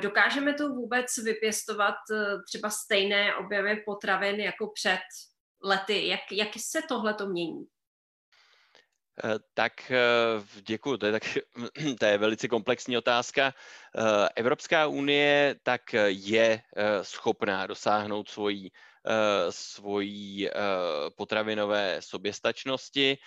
Dokážeme 0.00 0.54
to 0.54 0.68
vůbec 0.68 1.06
vypěstovat 1.24 1.94
třeba 2.48 2.70
stejné 2.70 3.34
objemy 3.34 3.76
potravin 3.86 4.40
jako 4.40 4.70
před 4.74 5.00
lety? 5.64 6.06
Jak, 6.06 6.20
jak 6.32 6.48
se 6.56 6.80
tohle 6.88 7.14
to 7.14 7.26
mění? 7.26 7.66
Eh, 9.24 9.38
tak 9.54 9.90
eh, 9.90 10.44
děkuji, 10.60 10.96
to 10.96 11.06
je, 11.06 11.12
tak, 11.12 11.22
to 11.98 12.04
je 12.04 12.18
velice 12.18 12.48
komplexní 12.48 12.98
otázka. 12.98 13.54
Eh, 13.96 14.28
Evropská 14.36 14.86
unie 14.86 15.56
tak 15.62 15.82
je 16.08 16.62
schopná 17.02 17.66
dosáhnout 17.66 18.28
svojí, 18.28 18.72
svojí 19.50 20.48
potravinové 21.16 21.96
soběstačnosti. 22.00 23.18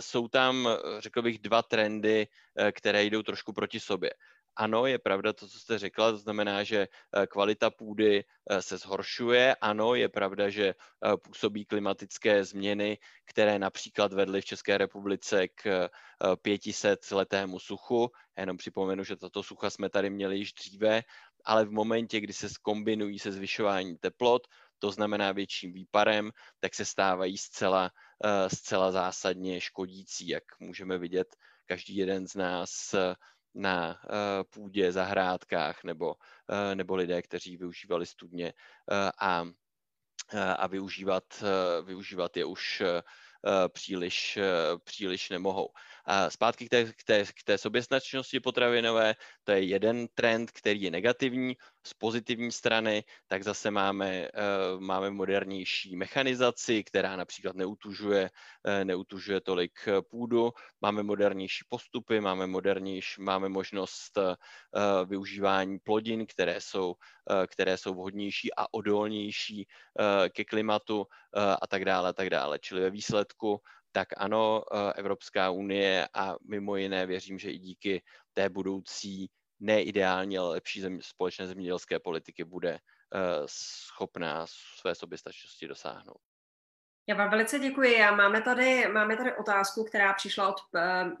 Jsou 0.00 0.28
tam, 0.28 0.68
řekl 0.98 1.22
bych, 1.22 1.38
dva 1.38 1.62
trendy, 1.62 2.28
které 2.72 3.04
jdou 3.04 3.22
trošku 3.22 3.52
proti 3.52 3.80
sobě. 3.80 4.10
Ano, 4.56 4.86
je 4.86 4.98
pravda 4.98 5.32
to, 5.32 5.48
co 5.48 5.58
jste 5.58 5.78
řekla, 5.78 6.10
to 6.10 6.16
znamená, 6.16 6.64
že 6.64 6.88
eh, 7.16 7.26
kvalita 7.26 7.70
půdy 7.70 8.24
eh, 8.50 8.62
se 8.62 8.78
zhoršuje. 8.78 9.54
Ano, 9.60 9.94
je 9.94 10.08
pravda, 10.08 10.50
že 10.50 10.68
eh, 10.68 11.16
působí 11.16 11.64
klimatické 11.64 12.44
změny, 12.44 12.98
které 13.24 13.58
například 13.58 14.12
vedly 14.12 14.40
v 14.40 14.44
České 14.44 14.78
republice 14.78 15.48
k 15.48 15.88
500 16.42 17.10
letému 17.10 17.58
suchu. 17.58 18.10
Jenom 18.38 18.56
připomenu, 18.56 19.04
že 19.04 19.16
tato 19.16 19.42
sucha 19.42 19.70
jsme 19.70 19.90
tady 19.90 20.10
měli 20.10 20.38
již 20.38 20.52
dříve, 20.52 21.02
ale 21.44 21.64
v 21.64 21.70
momentě, 21.70 22.20
kdy 22.20 22.32
se 22.32 22.48
skombinují 22.48 23.18
se 23.18 23.32
zvyšováním 23.32 23.96
teplot, 23.96 24.42
to 24.78 24.90
znamená 24.90 25.32
větším 25.32 25.72
výparem, 25.72 26.30
tak 26.60 26.74
se 26.74 26.84
stávají 26.84 27.38
zcela, 27.38 27.90
zcela 28.48 28.92
zásadně 28.92 29.60
škodící, 29.60 30.28
jak 30.28 30.44
můžeme 30.60 30.98
vidět 30.98 31.36
každý 31.66 31.96
jeden 31.96 32.28
z 32.28 32.34
nás 32.34 32.94
na 33.54 34.00
eh, 34.04 34.44
půdě, 34.50 34.92
zahrádkách 34.92 35.84
nebo, 35.84 36.14
eh, 36.50 36.74
nebo 36.74 36.96
lidé, 36.96 37.22
kteří 37.22 37.56
využívali 37.56 38.06
studně 38.06 38.46
eh, 38.46 39.10
a, 39.20 39.44
a 40.56 40.66
využívat, 40.66 41.24
využívat 41.84 42.36
je 42.36 42.44
už 42.44 42.82
příliš, 43.68 44.38
příliš 44.84 45.30
nemohou. 45.30 45.68
A 46.04 46.30
zpátky 46.30 46.66
k 46.66 46.68
té, 46.68 46.84
k 46.84 47.04
té, 47.04 47.24
k 47.24 47.42
té 47.44 47.58
soběstačnosti 47.58 48.40
potravinové, 48.40 49.14
to 49.44 49.52
je 49.52 49.62
jeden 49.62 50.06
trend, 50.14 50.50
který 50.50 50.82
je 50.82 50.90
negativní. 50.90 51.56
Z 51.86 51.94
pozitivní 51.94 52.52
strany, 52.52 53.04
tak 53.26 53.42
zase 53.42 53.70
máme, 53.70 54.28
uh, 54.28 54.80
máme 54.80 55.10
modernější 55.10 55.96
mechanizaci, 55.96 56.84
která 56.84 57.16
například 57.16 57.56
neutužuje, 57.56 58.30
uh, 58.66 58.84
neutužuje 58.84 59.40
tolik 59.40 59.72
půdu. 60.10 60.52
Máme 60.80 61.02
modernější 61.02 61.64
postupy, 61.68 62.20
máme, 62.20 62.46
modernější, 62.46 63.22
máme 63.22 63.48
možnost 63.48 64.18
využívání 65.06 65.78
plodin, 65.78 66.26
které 66.26 66.60
jsou, 66.60 66.94
které 67.46 67.76
jsou 67.76 67.94
vhodnější 67.94 68.54
a 68.54 68.66
odolnější 68.74 69.66
ke 70.32 70.44
klimatu 70.44 71.06
a 71.62 71.66
tak 71.66 71.84
dále, 71.84 72.08
a 72.08 72.12
tak 72.12 72.30
dále. 72.30 72.58
Čili 72.58 72.80
ve 72.80 72.90
výsledku 72.90 73.60
tak 73.92 74.08
ano, 74.16 74.62
eh, 74.72 74.92
Evropská 74.92 75.50
unie 75.50 76.08
a 76.14 76.36
mimo 76.48 76.76
jiné 76.76 77.06
věřím, 77.06 77.38
že 77.38 77.50
i 77.50 77.58
díky 77.58 78.02
té 78.32 78.48
budoucí 78.48 79.30
neideální, 79.60 80.38
ale 80.38 80.48
lepší 80.48 80.80
zem, 80.80 81.02
společné 81.02 81.46
zemědělské 81.46 81.98
politiky 81.98 82.44
bude 82.44 82.70
eh, 82.70 82.78
schopná 83.46 84.46
své 84.80 84.94
soběstačnosti 84.94 85.68
dosáhnout. 85.68 86.29
Já 87.08 87.16
vám 87.16 87.30
velice 87.30 87.58
děkuji. 87.58 88.02
A 88.02 88.14
máme 88.14 88.42
tady, 88.42 88.88
máme 88.92 89.16
tady 89.16 89.36
otázku, 89.36 89.84
která 89.84 90.12
přišla 90.12 90.48
od 90.48 90.56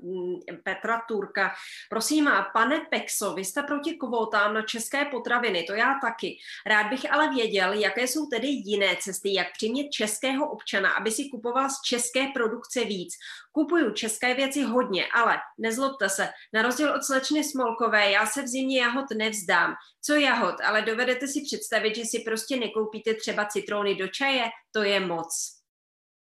uh, 0.02 0.40
Petra 0.64 1.02
Turka. 1.08 1.54
Prosím, 1.88 2.30
pane 2.52 2.80
Pexo, 2.90 3.34
vy 3.34 3.44
jste 3.44 3.62
proti 3.62 3.94
kvótám 3.94 4.54
na 4.54 4.62
české 4.62 5.04
potraviny, 5.04 5.62
to 5.62 5.72
já 5.72 5.98
taky. 6.02 6.38
Rád 6.66 6.86
bych 6.86 7.12
ale 7.12 7.28
věděl, 7.28 7.72
jaké 7.72 8.02
jsou 8.02 8.26
tedy 8.26 8.48
jiné 8.48 8.96
cesty, 9.00 9.34
jak 9.34 9.46
přimět 9.52 9.90
českého 9.90 10.50
občana, 10.50 10.90
aby 10.90 11.10
si 11.10 11.28
kupoval 11.28 11.70
z 11.70 11.82
české 11.86 12.26
produkce 12.34 12.84
víc. 12.84 13.14
Kupuju 13.52 13.92
české 13.92 14.34
věci 14.34 14.62
hodně, 14.62 15.06
ale 15.14 15.38
nezlobte 15.58 16.08
se, 16.08 16.28
na 16.52 16.62
rozdíl 16.62 16.94
od 16.94 17.04
slečny 17.04 17.44
Smolkové, 17.44 18.10
já 18.10 18.26
se 18.26 18.42
v 18.42 18.46
zimě 18.46 18.80
jahod 18.80 19.06
nevzdám. 19.16 19.74
Co 20.02 20.14
jahod, 20.14 20.54
ale 20.64 20.82
dovedete 20.82 21.26
si 21.26 21.42
představit, 21.42 21.96
že 21.96 22.04
si 22.04 22.18
prostě 22.18 22.56
nekoupíte 22.56 23.14
třeba 23.14 23.44
citrony 23.44 23.94
do 23.94 24.08
čaje? 24.08 24.44
To 24.72 24.82
je 24.82 25.00
moc. 25.00 25.59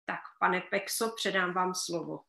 Tak, 0.08 0.20
pane 0.40 0.62
Pexo, 0.70 1.12
předám 1.16 1.52
vám 1.52 1.72
slovo. 1.74 2.20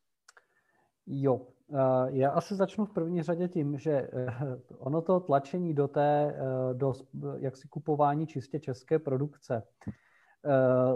Jo, 1.06 1.46
eh, 1.72 1.76
já 2.08 2.30
asi 2.30 2.54
začnu 2.54 2.84
v 2.84 2.92
první 2.92 3.22
řadě 3.22 3.48
tím, 3.48 3.78
že 3.78 3.90
eh, 3.92 4.34
ono 4.78 5.02
to 5.02 5.20
tlačení 5.20 5.74
do 5.74 5.88
té, 5.88 6.34
eh, 6.36 6.74
do 6.74 6.92
jaksi 7.36 7.68
kupování 7.68 8.26
čistě 8.26 8.60
české 8.60 8.98
produkce 8.98 9.62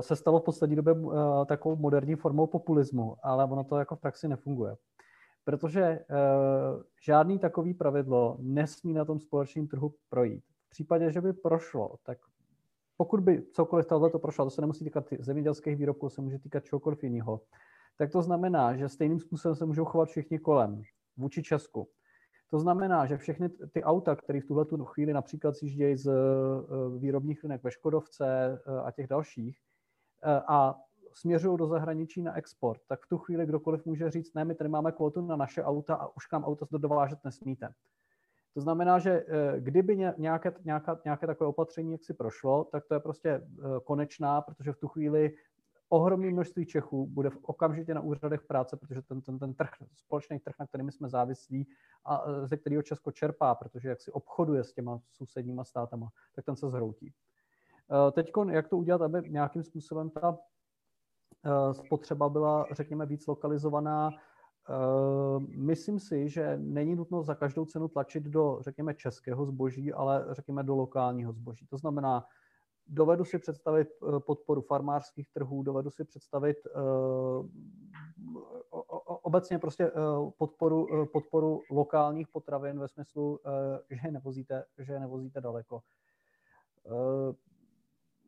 se 0.00 0.16
stalo 0.16 0.40
v 0.40 0.44
poslední 0.44 0.76
době 0.76 0.94
takovou 1.46 1.76
moderní 1.76 2.14
formou 2.14 2.46
populismu, 2.46 3.16
ale 3.22 3.44
ono 3.44 3.64
to 3.64 3.78
jako 3.78 3.96
v 3.96 4.00
praxi 4.00 4.28
nefunguje. 4.28 4.76
Protože 5.44 6.04
žádný 7.02 7.38
takový 7.38 7.74
pravidlo 7.74 8.36
nesmí 8.40 8.94
na 8.94 9.04
tom 9.04 9.20
společném 9.20 9.66
trhu 9.68 9.94
projít. 10.08 10.44
V 10.66 10.70
případě, 10.70 11.12
že 11.12 11.20
by 11.20 11.32
prošlo, 11.32 11.96
tak 12.02 12.18
pokud 12.96 13.20
by 13.20 13.42
cokoliv 13.52 13.86
tohle 13.86 14.10
to 14.10 14.18
prošlo, 14.18 14.44
to 14.44 14.50
se 14.50 14.60
nemusí 14.60 14.84
týkat 14.84 15.04
zemědělských 15.18 15.76
výrobků, 15.76 16.08
se 16.08 16.20
může 16.20 16.38
týkat 16.38 16.64
čehokoliv 16.64 17.04
jiného, 17.04 17.40
tak 17.98 18.10
to 18.10 18.22
znamená, 18.22 18.76
že 18.76 18.88
stejným 18.88 19.20
způsobem 19.20 19.56
se 19.56 19.66
můžou 19.66 19.84
chovat 19.84 20.08
všichni 20.08 20.38
kolem, 20.38 20.82
vůči 21.16 21.42
Česku. 21.42 21.88
To 22.50 22.58
znamená, 22.58 23.06
že 23.06 23.16
všechny 23.16 23.48
ty 23.48 23.84
auta, 23.84 24.16
které 24.16 24.40
v 24.40 24.46
tuhle 24.46 24.66
chvíli 24.84 25.12
například 25.12 25.54
zjíždějí 25.54 25.96
z 25.96 26.06
eh, 26.06 26.98
výrobních 26.98 27.42
linek 27.42 27.62
ve 27.62 27.70
Škodovce 27.70 28.26
eh, 28.26 28.80
a 28.84 28.90
těch 28.90 29.06
dalších 29.06 29.58
eh, 30.24 30.40
a 30.48 30.74
směřují 31.12 31.58
do 31.58 31.66
zahraničí 31.66 32.22
na 32.22 32.36
export, 32.36 32.80
tak 32.88 33.00
v 33.00 33.08
tu 33.08 33.18
chvíli 33.18 33.46
kdokoliv 33.46 33.86
může 33.86 34.10
říct, 34.10 34.34
ne, 34.34 34.44
my 34.44 34.54
tady 34.54 34.70
máme 34.70 34.92
kvotu 34.92 35.26
na 35.26 35.36
naše 35.36 35.64
auta 35.64 35.94
a 35.94 36.16
už 36.16 36.26
k 36.26 36.32
nám 36.32 36.44
auta 36.44 36.66
dovážet 36.70 37.24
nesmíte. 37.24 37.74
To 38.54 38.60
znamená, 38.60 38.98
že 38.98 39.10
eh, 39.10 39.60
kdyby 39.60 39.96
nějaké, 40.16 40.52
nějaká, 40.64 41.00
nějaké 41.04 41.26
takové 41.26 41.48
opatření 41.48 41.92
jak 41.92 42.04
si 42.04 42.14
prošlo, 42.14 42.64
tak 42.64 42.84
to 42.84 42.94
je 42.94 43.00
prostě 43.00 43.30
eh, 43.30 43.62
konečná, 43.84 44.40
protože 44.40 44.72
v 44.72 44.76
tu 44.76 44.88
chvíli 44.88 45.36
ohromné 45.88 46.30
množství 46.30 46.66
Čechů 46.66 47.06
bude 47.06 47.30
v 47.30 47.38
okamžitě 47.42 47.94
na 47.94 48.00
úřadech 48.00 48.42
práce, 48.42 48.76
protože 48.76 49.02
ten, 49.02 49.20
ten, 49.20 49.38
ten 49.38 49.54
trh, 49.54 49.68
společný 49.94 50.38
trh, 50.38 50.54
na 50.60 50.66
kterým 50.66 50.90
jsme 50.90 51.08
závislí 51.08 51.68
a 52.04 52.24
eh, 52.26 52.46
ze 52.46 52.56
kterého 52.56 52.82
Česko 52.82 53.12
čerpá, 53.12 53.54
protože 53.54 53.88
jak 53.88 54.00
si 54.00 54.12
obchoduje 54.12 54.64
s 54.64 54.72
těma 54.72 55.00
sousedníma 55.12 55.64
státama, 55.64 56.08
tak 56.34 56.44
ten 56.44 56.56
se 56.56 56.70
zhroutí. 56.70 57.12
Teď, 58.12 58.32
jak 58.50 58.68
to 58.68 58.76
udělat, 58.76 59.02
aby 59.02 59.30
nějakým 59.30 59.62
způsobem 59.62 60.10
ta 60.10 60.38
spotřeba 61.72 62.28
byla, 62.28 62.66
řekněme, 62.72 63.06
víc 63.06 63.26
lokalizovaná, 63.26 64.10
myslím 65.48 66.00
si, 66.00 66.28
že 66.28 66.56
není 66.56 66.94
nutno 66.94 67.22
za 67.22 67.34
každou 67.34 67.64
cenu 67.64 67.88
tlačit 67.88 68.24
do, 68.24 68.58
řekněme, 68.60 68.94
českého 68.94 69.46
zboží, 69.46 69.92
ale 69.92 70.26
řekněme 70.30 70.62
do 70.62 70.76
lokálního 70.76 71.32
zboží. 71.32 71.66
To 71.66 71.76
znamená, 71.78 72.24
dovedu 72.86 73.24
si 73.24 73.38
představit 73.38 73.88
eh, 73.88 74.20
podporu 74.20 74.60
farmářských 74.60 75.30
trhů, 75.30 75.62
dovedu 75.62 75.90
si 75.90 76.04
představit 76.04 76.56
uh, 76.66 77.46
obecně 79.22 79.58
prostě 79.58 79.90
podporu, 80.38 81.06
podporu 81.12 81.62
lokálních 81.70 82.28
potravin 82.28 82.78
ve 82.78 82.88
smyslu, 82.88 83.40
že 83.90 84.00
je 84.04 84.12
nevozíte, 84.12 84.64
že 84.78 84.92
je 84.92 85.00
nevozíte 85.00 85.40
daleko 85.40 85.80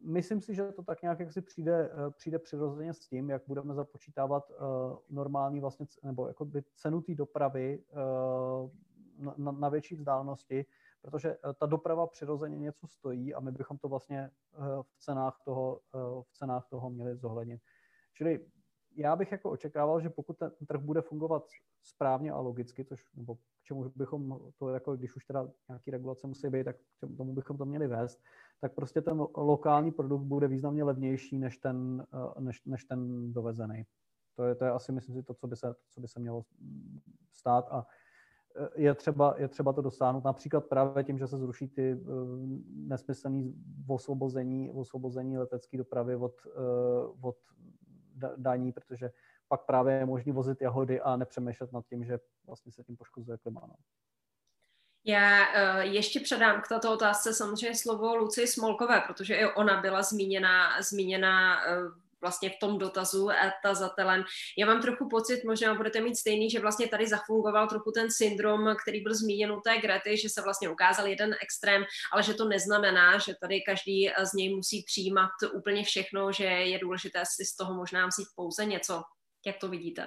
myslím 0.03 0.41
si, 0.41 0.55
že 0.55 0.73
to 0.73 0.83
tak 0.83 1.03
nějak 1.03 1.21
jak 1.21 1.33
si 1.33 1.43
přijde, 1.43 1.91
eh, 1.93 2.11
přijde 2.11 2.39
přirozeně 2.39 2.95
s 2.95 3.01
tím, 3.01 3.31
jak 3.31 3.43
budeme 3.47 3.75
započítávat 3.75 4.51
uh, 4.51 4.57
normální 5.11 5.61
vlastně, 5.61 5.87
nebo 6.03 6.29
jako 6.29 6.45
by 6.45 6.63
cenu 6.75 7.01
té 7.01 7.15
dopravy 7.15 7.85
uh, 7.93 8.71
na, 9.37 9.53
na 9.53 9.69
větší 9.69 9.95
vzdálenosti, 9.95 10.67
protože 11.03 11.37
ta 11.59 11.67
doprava 11.67 12.07
přirozeně 12.07 12.57
něco 12.57 12.87
stojí 12.87 13.35
a 13.35 13.41
my 13.41 13.53
bychom 13.53 13.79
to 13.79 13.89
vlastně 13.89 14.31
v 14.83 14.99
cenách 14.99 15.41
toho, 15.45 15.81
v 16.23 16.33
cenách 16.33 16.67
toho 16.69 16.91
měli 16.91 17.17
zohlednit. 17.17 17.61
Čili 18.13 18.47
já 18.97 19.17
bych 19.17 19.33
jako 19.33 19.51
očekával, 19.51 20.01
že 20.01 20.11
pokud 20.11 20.39
ten 20.39 20.51
trh 20.69 20.81
bude 20.81 21.03
fungovat 21.03 21.49
správně 21.83 22.33
a 22.33 22.41
logicky, 22.41 22.85
což, 22.85 23.05
nebo 23.15 23.35
k 23.35 23.41
čemu 23.65 23.93
bychom 23.97 24.41
to, 24.59 24.69
jako 24.69 24.97
když 24.97 25.17
už 25.17 25.25
teda 25.25 25.49
nějaký 25.69 25.91
regulace 25.91 26.27
musí 26.27 26.49
být, 26.49 26.65
tak 26.65 26.77
k 26.77 27.17
tomu 27.17 27.35
bychom 27.35 27.59
to 27.59 27.65
měli 27.65 27.87
vést, 27.87 28.23
tak 28.61 28.75
prostě 28.75 29.03
ten 29.03 29.27
lokální 29.37 29.93
produkt 29.93 30.23
bude 30.23 30.49
významně 30.49 30.85
levnější 30.85 31.39
než 31.39 31.59
ten, 31.59 32.07
eh, 32.15 32.41
než, 32.41 32.65
než 32.65 32.85
ten 32.85 33.33
dovezený. 33.33 33.87
To 34.37 34.45
je, 34.45 34.55
to 34.55 34.65
je 34.65 34.71
asi, 34.71 34.93
myslím 34.93 35.15
si, 35.15 35.23
to, 35.23 35.35
co 35.35 35.47
by 35.47 35.57
se, 35.57 35.75
co 35.91 36.01
by 36.01 36.09
se 36.09 36.21
mělo 36.21 36.45
stát 37.33 37.69
a 37.71 37.87
eh, 38.57 38.83
je 38.83 38.95
třeba, 38.95 39.35
je 39.39 39.49
třeba 39.49 39.73
to 39.73 39.83
dosáhnout 39.83 40.25
například 40.25 40.65
právě 40.67 41.05
tím, 41.05 41.19
že 41.19 41.27
se 41.27 41.39
zruší 41.39 41.69
ty 41.69 41.95
uh, 41.95 42.11
nesmyslné 42.69 43.53
osvobození, 43.89 44.71
osvobození 44.71 45.39
letecké 45.39 45.79
dopravy 45.79 46.17
od, 46.17 46.35
od 47.21 47.37
daní, 48.37 48.73
protože 48.73 49.11
pak 49.49 49.67
právě 49.67 49.95
je 49.95 50.07
možné 50.07 50.33
vozit 50.33 50.63
jahody 50.63 51.01
a 51.01 51.17
nepřemýšlet 51.17 51.73
nad 51.73 51.87
tím, 51.87 52.05
že 52.05 52.19
vlastně 52.47 52.73
se 52.73 52.85
tím 52.85 52.97
poškozuje 52.97 53.39
klima. 53.39 53.61
No. 53.69 53.75
Já 55.09 55.47
uh, 55.47 55.81
ještě 55.81 56.21
předám 56.21 56.63
k 56.63 56.69
této 56.69 56.93
otázce 56.93 57.35
samozřejmě 57.35 57.79
slovo 57.79 58.17
Luci 58.17 58.47
Smolkové, 58.47 59.01
protože 59.07 59.35
i 59.35 59.47
ona 59.47 59.81
byla 59.81 60.03
zmíněna, 60.03 60.83
zmíněna 60.83 61.61
uh, 61.67 61.93
vlastně 62.21 62.51
v 62.51 62.59
tom 62.61 62.79
dotazu 62.79 63.29
tazatelem. 63.63 64.25
Já 64.59 64.67
mám 64.67 64.83
trochu 64.83 65.09
pocit, 65.09 65.45
možná 65.45 65.75
budete 65.75 66.01
mít 66.01 66.17
stejný, 66.17 66.51
že 66.51 66.61
vlastně 66.61 66.89
tady 66.89 67.07
zafungoval 67.07 67.69
trochu 67.69 67.91
ten 67.91 68.11
syndrom, 68.11 68.77
který 68.83 69.01
byl 69.01 69.15
zmíněn 69.15 69.53
u 69.53 69.61
té 69.61 69.79
Grety, 69.79 70.17
že 70.17 70.29
se 70.29 70.43
vlastně 70.43 70.69
ukázal 70.69 71.07
jeden 71.07 71.37
extrém, 71.43 71.85
ale 72.13 72.23
že 72.23 72.35
to 72.35 72.49
neznamená, 72.49 73.19
že 73.19 73.35
tady 73.41 73.61
každý 73.61 74.11
z 74.23 74.33
něj 74.33 74.55
musí 74.55 74.83
přijímat 74.83 75.31
úplně 75.55 75.85
všechno, 75.85 76.33
že 76.33 76.45
je 76.45 76.79
důležité 76.79 77.23
si 77.27 77.45
z 77.45 77.57
toho 77.57 77.75
možná 77.75 78.07
vzít 78.07 78.29
pouze 78.37 78.65
něco. 78.65 79.03
Jak 79.47 79.57
to 79.59 79.69
vidíte? 79.69 80.07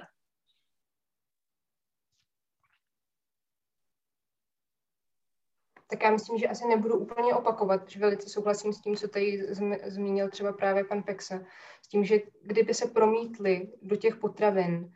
Tak 5.90 6.02
já 6.02 6.10
myslím, 6.10 6.38
že 6.38 6.48
asi 6.48 6.68
nebudu 6.68 6.98
úplně 6.98 7.34
opakovat, 7.34 7.82
protože 7.82 8.00
velice 8.00 8.28
souhlasím 8.28 8.72
s 8.72 8.80
tím, 8.80 8.96
co 8.96 9.08
tady 9.08 9.48
zmínil 9.86 10.28
třeba 10.28 10.52
právě 10.52 10.84
pan 10.84 11.02
Pexa, 11.02 11.40
s 11.82 11.88
tím, 11.88 12.04
že 12.04 12.18
kdyby 12.42 12.74
se 12.74 12.86
promítly 12.86 13.68
do 13.82 13.96
těch 13.96 14.16
potravin 14.16 14.92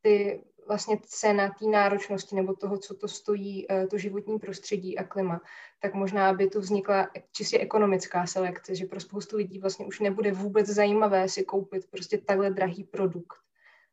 ty 0.00 0.44
vlastně 0.66 0.98
cena 1.02 1.48
té 1.48 1.66
náročnosti 1.66 2.36
nebo 2.36 2.54
toho, 2.54 2.78
co 2.78 2.94
to 2.94 3.08
stojí, 3.08 3.72
e, 3.72 3.86
to 3.86 3.98
životní 3.98 4.38
prostředí 4.38 4.98
a 4.98 5.04
klima, 5.04 5.40
tak 5.80 5.94
možná 5.94 6.32
by 6.32 6.50
tu 6.50 6.60
vznikla 6.60 7.10
čistě 7.32 7.58
ekonomická 7.58 8.26
selekce, 8.26 8.74
že 8.74 8.86
pro 8.86 9.00
spoustu 9.00 9.36
lidí 9.36 9.58
vlastně 9.58 9.86
už 9.86 10.00
nebude 10.00 10.32
vůbec 10.32 10.66
zajímavé 10.66 11.28
si 11.28 11.44
koupit 11.44 11.90
prostě 11.90 12.18
takhle 12.18 12.50
drahý 12.50 12.84
produkt. 12.84 13.36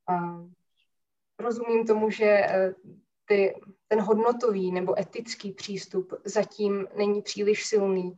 A 0.08 0.46
rozumím 1.40 1.88
tomu, 1.88 2.10
že 2.10 2.26
e, 2.26 2.74
ty, 3.32 3.62
ten 3.88 4.02
hodnotový 4.02 4.72
nebo 4.72 5.00
etický 5.00 5.52
přístup 5.52 6.14
zatím 6.26 6.88
není 6.98 7.22
příliš 7.22 7.66
silný 7.66 8.18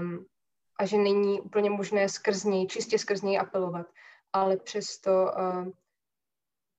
um, 0.00 0.26
a 0.78 0.86
že 0.86 0.96
není 0.96 1.40
úplně 1.40 1.70
možné 1.70 2.08
skrz 2.08 2.44
něj, 2.44 2.66
čistě 2.66 2.98
skrz 2.98 3.22
něj 3.22 3.38
apelovat. 3.38 3.86
Ale 4.32 4.56
přesto 4.56 5.10
uh, 5.10 5.68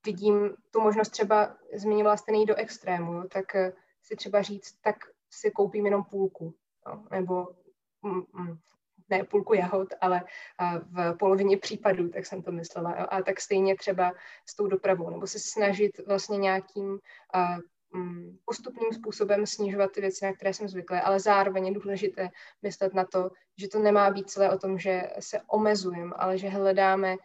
vidím 0.06 0.56
tu 0.72 0.82
možnost 0.82 1.10
třeba, 1.10 1.58
zmiňovala 1.74 2.18
jste 2.18 2.32
nejít 2.32 2.50
do 2.50 2.56
extrému, 2.56 3.14
jo, 3.14 3.24
tak 3.32 3.46
uh, 3.56 3.70
si 4.04 4.16
třeba 4.16 4.42
říct, 4.42 4.78
tak 4.82 4.96
si 5.30 5.52
koupím 5.52 5.86
jenom 5.86 6.04
půlku. 6.04 6.54
Jo, 6.88 7.04
nebo 7.12 7.48
mm, 8.02 8.22
mm, 8.34 8.58
ne 9.10 9.24
půlku 9.24 9.54
jahod, 9.54 9.88
ale 10.02 10.24
uh, 10.62 11.14
v 11.14 11.18
polovině 11.18 11.58
případů, 11.58 12.10
tak 12.10 12.26
jsem 12.26 12.42
to 12.42 12.52
myslela. 12.52 12.92
A 12.92 13.22
tak 13.22 13.42
stejně 13.42 13.76
třeba 13.76 14.12
s 14.46 14.56
tou 14.56 14.68
dopravou, 14.68 15.10
nebo 15.10 15.28
se 15.28 15.40
snažit 15.40 16.08
vlastně 16.08 16.38
nějakým 16.38 16.90
uh, 16.90 17.60
postupným 18.46 18.94
způsobem 18.94 19.46
snižovat 19.46 19.92
ty 19.92 20.02
věci, 20.02 20.26
na 20.26 20.34
které 20.34 20.54
jsem 20.54 20.68
zvyklá, 20.68 21.00
ale 21.00 21.20
zároveň 21.20 21.68
je 21.68 21.74
důležité 21.74 22.30
myslet 22.62 22.94
na 22.94 23.06
to, 23.06 23.32
že 23.58 23.68
to 23.68 23.80
nemá 23.80 24.10
být 24.10 24.30
celé 24.30 24.52
o 24.52 24.58
tom, 24.58 24.80
že 24.80 25.04
se 25.20 25.42
omezujeme, 25.48 26.16
ale 26.16 26.38
že 26.38 26.50
hledáme, 26.50 27.16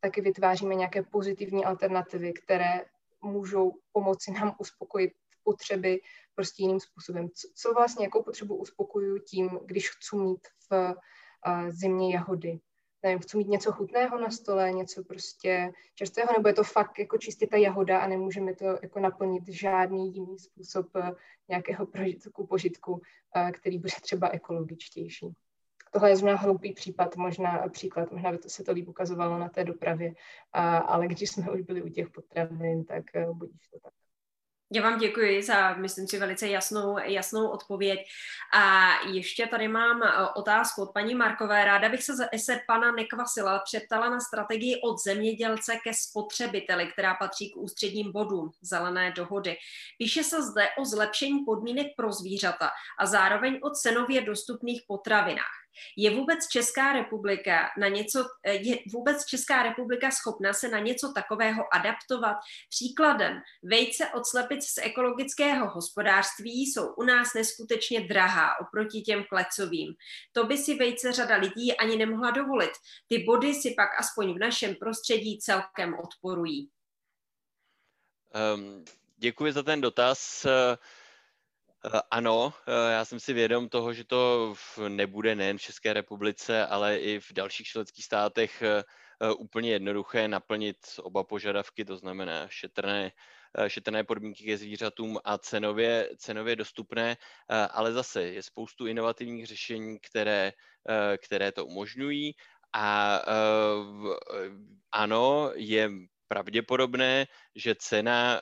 taky 0.00 0.20
vytváříme 0.20 0.74
nějaké 0.74 1.02
pozitivní 1.02 1.64
alternativy, 1.64 2.32
které 2.32 2.84
můžou 3.22 3.72
pomoci 3.92 4.30
nám 4.30 4.54
uspokojit 4.58 5.12
potřeby 5.42 6.00
prostě 6.34 6.62
jiným 6.62 6.80
způsobem. 6.80 7.28
Co, 7.28 7.48
co 7.54 7.72
vlastně, 7.72 8.06
jakou 8.06 8.22
potřebu 8.22 8.56
uspokojuju 8.56 9.18
tím, 9.18 9.50
když 9.64 9.90
chci 9.90 10.16
mít 10.16 10.48
v 10.70 10.90
uh, 10.90 11.68
zimě 11.68 12.14
jahody? 12.14 12.60
Nevím, 13.02 13.18
chci 13.18 13.36
mít 13.36 13.48
něco 13.48 13.72
chutného 13.72 14.20
na 14.20 14.30
stole, 14.30 14.72
něco 14.72 15.04
prostě 15.04 15.72
čerstvého, 15.94 16.28
nebo 16.36 16.48
je 16.48 16.54
to 16.54 16.64
fakt 16.64 16.98
jako 16.98 17.18
čistě 17.18 17.46
ta 17.46 17.56
jahoda 17.56 18.00
a 18.00 18.06
nemůžeme 18.06 18.54
to 18.54 18.64
jako 18.82 19.00
naplnit 19.00 19.48
žádný 19.48 20.14
jiný 20.14 20.38
způsob 20.38 20.86
eh, 20.96 21.12
nějakého 21.48 21.86
prožitku, 21.86 22.46
požitku, 22.46 23.02
eh, 23.36 23.52
který 23.52 23.78
bude 23.78 23.92
třeba 24.02 24.28
ekologičtější. 24.28 25.32
Tohle 25.92 26.10
je 26.10 26.16
zrovna 26.16 26.38
hloupý 26.38 26.72
případ, 26.72 27.16
možná 27.16 27.68
příklad, 27.68 28.12
možná 28.12 28.32
by 28.32 28.38
to 28.38 28.48
se 28.48 28.64
to 28.64 28.72
líp 28.72 28.88
ukazovalo 28.88 29.38
na 29.38 29.48
té 29.48 29.64
dopravě, 29.64 30.14
ale 30.86 31.06
když 31.06 31.30
jsme 31.30 31.50
už 31.50 31.60
byli 31.60 31.82
u 31.82 31.88
těch 31.88 32.10
potravin, 32.10 32.84
tak 32.84 33.04
budíš 33.32 33.68
to 33.68 33.78
tak. 33.82 33.92
Já 34.72 34.82
vám 34.82 34.98
děkuji 34.98 35.42
za, 35.42 35.74
myslím 35.74 36.08
si, 36.08 36.18
velice 36.18 36.48
jasnou, 36.48 36.98
jasnou 36.98 37.48
odpověď. 37.48 37.98
A 38.52 38.90
ještě 39.08 39.46
tady 39.46 39.68
mám 39.68 40.02
eh, 40.02 40.26
otázku 40.34 40.82
od 40.82 40.92
paní 40.92 41.14
Markové. 41.14 41.64
Ráda 41.64 41.88
bych 41.88 42.02
se, 42.02 42.12
se 42.36 42.60
pana 42.66 42.92
Nekvasila 42.92 43.58
přeptala 43.58 44.10
na 44.10 44.20
strategii 44.20 44.80
od 44.80 44.98
zemědělce 44.98 45.76
ke 45.84 45.94
spotřebiteli, 45.94 46.86
která 46.86 47.14
patří 47.14 47.50
k 47.50 47.56
ústředním 47.56 48.12
bodům 48.12 48.50
zelené 48.60 49.12
dohody. 49.12 49.56
Píše 49.98 50.24
se 50.24 50.42
zde 50.42 50.68
o 50.78 50.84
zlepšení 50.84 51.44
podmínek 51.44 51.86
pro 51.96 52.12
zvířata 52.12 52.70
a 52.98 53.06
zároveň 53.06 53.58
o 53.62 53.70
cenově 53.70 54.20
dostupných 54.20 54.82
potravinách. 54.86 55.57
Je 55.96 56.10
vůbec 56.10 56.48
Česká 56.48 56.92
republika 56.92 57.68
na 57.78 57.88
něco, 57.88 58.24
je 58.44 58.78
vůbec 58.92 59.24
Česká 59.24 59.62
republika 59.62 60.10
schopna 60.10 60.52
se 60.52 60.68
na 60.68 60.78
něco 60.78 61.12
takového 61.12 61.74
adaptovat? 61.74 62.36
Příkladem, 62.70 63.40
vejce 63.62 64.08
od 64.08 64.26
slepic 64.26 64.64
z 64.64 64.78
ekologického 64.78 65.70
hospodářství 65.70 66.66
jsou 66.66 66.94
u 66.94 67.02
nás 67.02 67.34
neskutečně 67.34 68.00
drahá 68.00 68.60
oproti 68.60 69.00
těm 69.00 69.24
klecovým. 69.28 69.94
To 70.32 70.44
by 70.44 70.58
si 70.58 70.74
vejce 70.74 71.12
řada 71.12 71.36
lidí 71.36 71.76
ani 71.76 71.96
nemohla 71.96 72.30
dovolit. 72.30 72.70
Ty 73.08 73.18
body 73.18 73.54
si 73.54 73.74
pak 73.76 73.88
aspoň 73.98 74.34
v 74.34 74.38
našem 74.38 74.74
prostředí 74.74 75.38
celkem 75.38 75.94
odporují. 76.04 76.70
Um, 78.54 78.84
děkuji 79.16 79.52
za 79.52 79.62
ten 79.62 79.80
dotaz. 79.80 80.44
Uh, 80.44 80.76
ano, 82.10 82.54
eh, 82.66 82.92
já 82.92 83.04
jsem 83.04 83.20
si 83.20 83.32
vědom 83.32 83.68
toho, 83.68 83.92
že 83.92 84.04
to 84.04 84.54
nebude 84.88 85.34
nejen 85.34 85.58
v 85.58 85.62
České 85.62 85.92
republice, 85.92 86.66
ale 86.66 86.98
i 86.98 87.20
v 87.20 87.32
dalších 87.32 87.66
členských 87.66 88.04
státech 88.04 88.62
eh, 88.62 88.84
úplně 89.38 89.70
jednoduché 89.70 90.28
naplnit 90.28 90.76
oba 91.02 91.24
požadavky, 91.24 91.84
to 91.84 91.96
znamená 91.96 92.48
šetrné, 92.48 93.12
šetrné 93.68 94.04
podmínky 94.04 94.44
ke 94.44 94.58
zvířatům 94.58 95.18
a 95.24 95.38
cenově, 95.38 96.10
cenově 96.16 96.56
dostupné, 96.56 97.16
ale 97.70 97.92
zase 97.92 98.22
je 98.22 98.42
spoustu 98.42 98.86
inovativních 98.86 99.46
řešení, 99.46 99.98
které, 99.98 100.52
které 101.24 101.52
to 101.52 101.66
umožňují. 101.66 102.34
A 102.72 103.20
ano, 104.92 105.50
je 105.54 105.90
pravděpodobné, 106.28 107.26
že 107.54 107.74
cena 107.74 108.40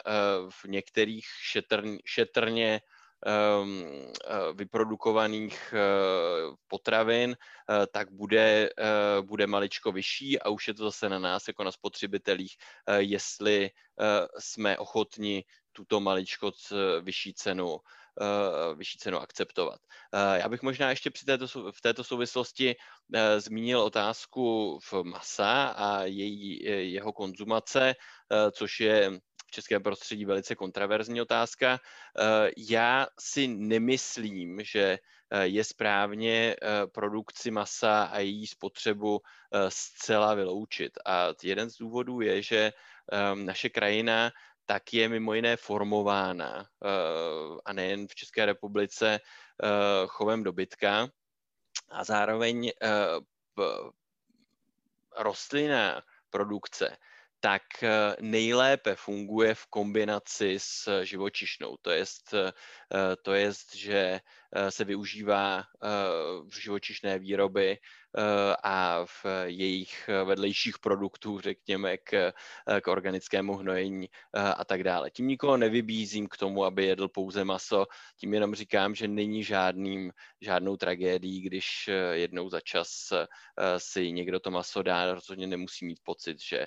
v 0.51 0.65
některých 0.65 1.27
šetrn, 1.41 1.97
šetrně 2.05 2.81
eh, 2.83 2.96
vyprodukovaných 4.53 5.75
eh, 5.75 5.79
potravin, 6.69 7.37
eh, 7.37 7.87
tak 7.87 8.11
bude, 8.11 8.71
bude 9.21 9.47
maličko 9.47 9.93
vyšší 9.93 10.41
a 10.41 10.49
už 10.49 10.69
je 10.69 10.75
to 10.75 10.85
zase 10.85 11.09
na 11.09 11.19
nás, 11.19 11.49
jako 11.49 11.65
na 11.65 11.73
spotřebitelích, 11.73 12.57
jestli 12.97 13.71
jsme 14.39 14.79
ochotni 14.79 15.45
tuto 15.73 16.01
maličko 16.01 16.53
vyšší 17.01 17.35
cenu 17.35 17.79
vyšší 18.77 18.99
cenu 18.99 19.19
akceptovat. 19.19 19.81
Já 20.13 20.49
bych 20.49 20.63
možná 20.63 20.91
ještě 20.91 21.11
při 21.11 21.27
této, 21.27 21.47
v 21.73 21.81
této 21.81 22.05
souvislosti 22.05 22.77
zmínil 23.39 23.81
otázku 23.81 24.79
v 24.83 25.03
masa 25.03 25.67
a 25.67 26.03
její, 26.03 26.65
jeho 26.93 27.13
konzumace, 27.13 27.95
což 28.53 28.81
je 28.81 29.21
českém 29.57 29.83
prostředí 29.83 30.25
velice 30.25 30.55
kontraverzní 30.55 31.21
otázka. 31.21 31.81
Eh, 31.81 32.51
já 32.57 33.07
si 33.21 33.49
nemyslím, 33.49 34.61
že 34.65 34.99
eh, 34.99 35.47
je 35.47 35.65
správně 35.65 36.57
eh, 36.57 36.87
produkci 36.87 37.51
masa 37.51 38.05
a 38.05 38.19
její 38.19 38.47
spotřebu 38.47 39.21
zcela 39.69 40.35
vyloučit. 40.35 40.99
A 41.07 41.33
jeden 41.43 41.71
z 41.71 41.79
důvodů 41.79 42.21
je, 42.21 42.43
že 42.43 42.73
naše 43.35 43.69
krajina 43.69 44.33
tak 44.67 44.93
je 44.93 45.09
mimo 45.09 45.35
jiné 45.35 45.57
formována 45.57 46.67
a 47.65 47.73
nejen 47.73 48.09
v 48.09 48.15
České 48.15 48.47
republice 48.47 49.21
chovem 50.07 50.43
dobytka 50.43 51.09
a 51.89 52.05
zároveň 52.05 52.73
rostlinná 55.17 56.03
produkce 56.31 56.97
tak 57.47 57.63
eh, 57.79 58.19
nejlépe 58.27 58.99
funguje 58.99 59.55
v 59.55 59.65
kombinaci 59.71 60.59
s 60.59 60.91
živočišnou. 61.07 61.79
To 61.79 61.95
je, 61.95 62.03
eh, 62.35 62.51
to 63.23 63.31
je 63.39 63.47
že 63.71 64.03
eh, 64.19 64.23
se 64.69 64.85
využívá 64.85 65.65
v 66.49 66.61
živočišné 66.61 67.19
výroby 67.19 67.79
a 68.63 69.05
v 69.05 69.27
jejich 69.45 70.11
vedlejších 70.25 70.79
produktů, 70.79 71.41
řekněme, 71.41 71.97
k, 71.97 72.33
k 72.81 72.87
organickému 72.89 73.57
hnojení 73.57 74.09
a 74.33 74.65
tak 74.65 74.83
dále. 74.85 75.11
Tím 75.11 75.27
nikoho 75.27 75.57
nevybízím 75.57 76.29
k 76.29 76.37
tomu, 76.37 76.65
aby 76.65 76.85
jedl 76.85 77.09
pouze 77.09 77.45
maso, 77.45 77.87
tím 78.21 78.35
jenom 78.35 78.55
říkám, 78.55 78.95
že 78.95 79.09
není 79.09 79.45
žádným, 79.45 80.13
žádnou 80.41 80.77
tragédií, 80.77 81.41
když 81.41 81.91
jednou 82.13 82.49
za 82.49 82.61
čas 82.61 83.13
si 83.79 84.13
někdo 84.13 84.41
to 84.41 84.51
maso 84.51 84.83
dá, 84.83 85.15
rozhodně 85.15 85.47
nemusí 85.47 85.87
mít 85.87 86.01
pocit, 86.03 86.41
že, 86.41 86.67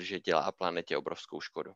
že 0.00 0.20
dělá 0.20 0.52
planetě 0.52 0.96
obrovskou 0.96 1.40
škodu. 1.40 1.72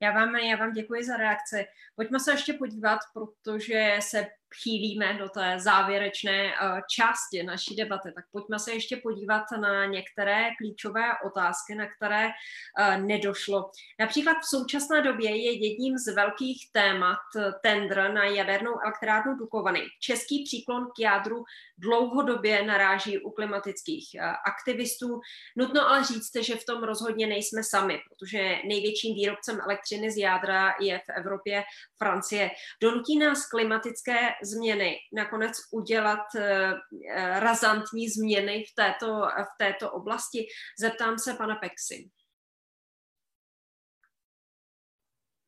Já 0.00 0.12
vám, 0.12 0.36
já 0.36 0.56
vám 0.56 0.72
děkuji 0.72 1.04
za 1.04 1.16
reakci. 1.16 1.66
Pojďme 1.96 2.20
se 2.20 2.30
ještě 2.32 2.52
podívat, 2.52 2.98
protože 3.14 3.96
se 4.00 4.26
chýlíme 4.62 5.14
do 5.14 5.28
té 5.28 5.56
závěrečné 5.58 6.54
eh, 6.54 6.80
části 6.90 7.42
naší 7.42 7.76
debaty, 7.76 8.12
tak 8.14 8.24
pojďme 8.32 8.58
se 8.58 8.72
ještě 8.72 8.96
podívat 8.96 9.44
na 9.60 9.86
některé 9.86 10.48
klíčové 10.58 11.04
otázky, 11.26 11.74
na 11.74 11.86
které 11.96 12.28
eh, 12.28 12.98
nedošlo. 12.98 13.70
Například 14.00 14.34
v 14.34 14.56
současné 14.56 15.02
době 15.02 15.36
je 15.36 15.68
jedním 15.68 15.98
z 15.98 16.14
velkých 16.14 16.68
témat 16.72 17.18
eh, 17.36 17.52
tendr 17.62 18.12
na 18.12 18.24
jadernou 18.24 18.72
elektrárnu 18.84 19.36
Dukovany. 19.36 19.82
Český 20.00 20.44
příklon 20.44 20.86
k 20.96 21.00
jádru 21.00 21.44
dlouhodobě 21.78 22.62
naráží 22.62 23.18
u 23.18 23.30
klimatických 23.30 24.08
aktivistů. 24.46 25.20
Nutno 25.56 25.88
ale 25.88 26.04
říct, 26.04 26.30
že 26.40 26.56
v 26.56 26.64
tom 26.64 26.82
rozhodně 26.82 27.26
nejsme 27.26 27.64
sami, 27.64 28.00
protože 28.08 28.58
největším 28.68 29.14
výrobcem 29.14 29.60
elektřiny 29.60 30.10
z 30.10 30.16
jádra 30.16 30.74
je 30.80 30.98
v 30.98 31.12
Evropě 31.16 31.64
Francie. 31.98 32.50
Donutí 32.82 33.18
nás 33.18 33.48
klimatické 33.48 34.18
změny 34.42 34.96
nakonec 35.12 35.52
udělat 35.72 36.34
eh, 36.36 36.72
eh, 37.14 37.40
razantní 37.40 38.08
změny 38.08 38.64
v 38.72 38.74
této, 38.74 39.06
v 39.22 39.58
této 39.58 39.92
oblasti? 39.92 40.46
Zeptám 40.80 41.18
se 41.18 41.34
pana 41.34 41.56
Pexy. 41.56 42.10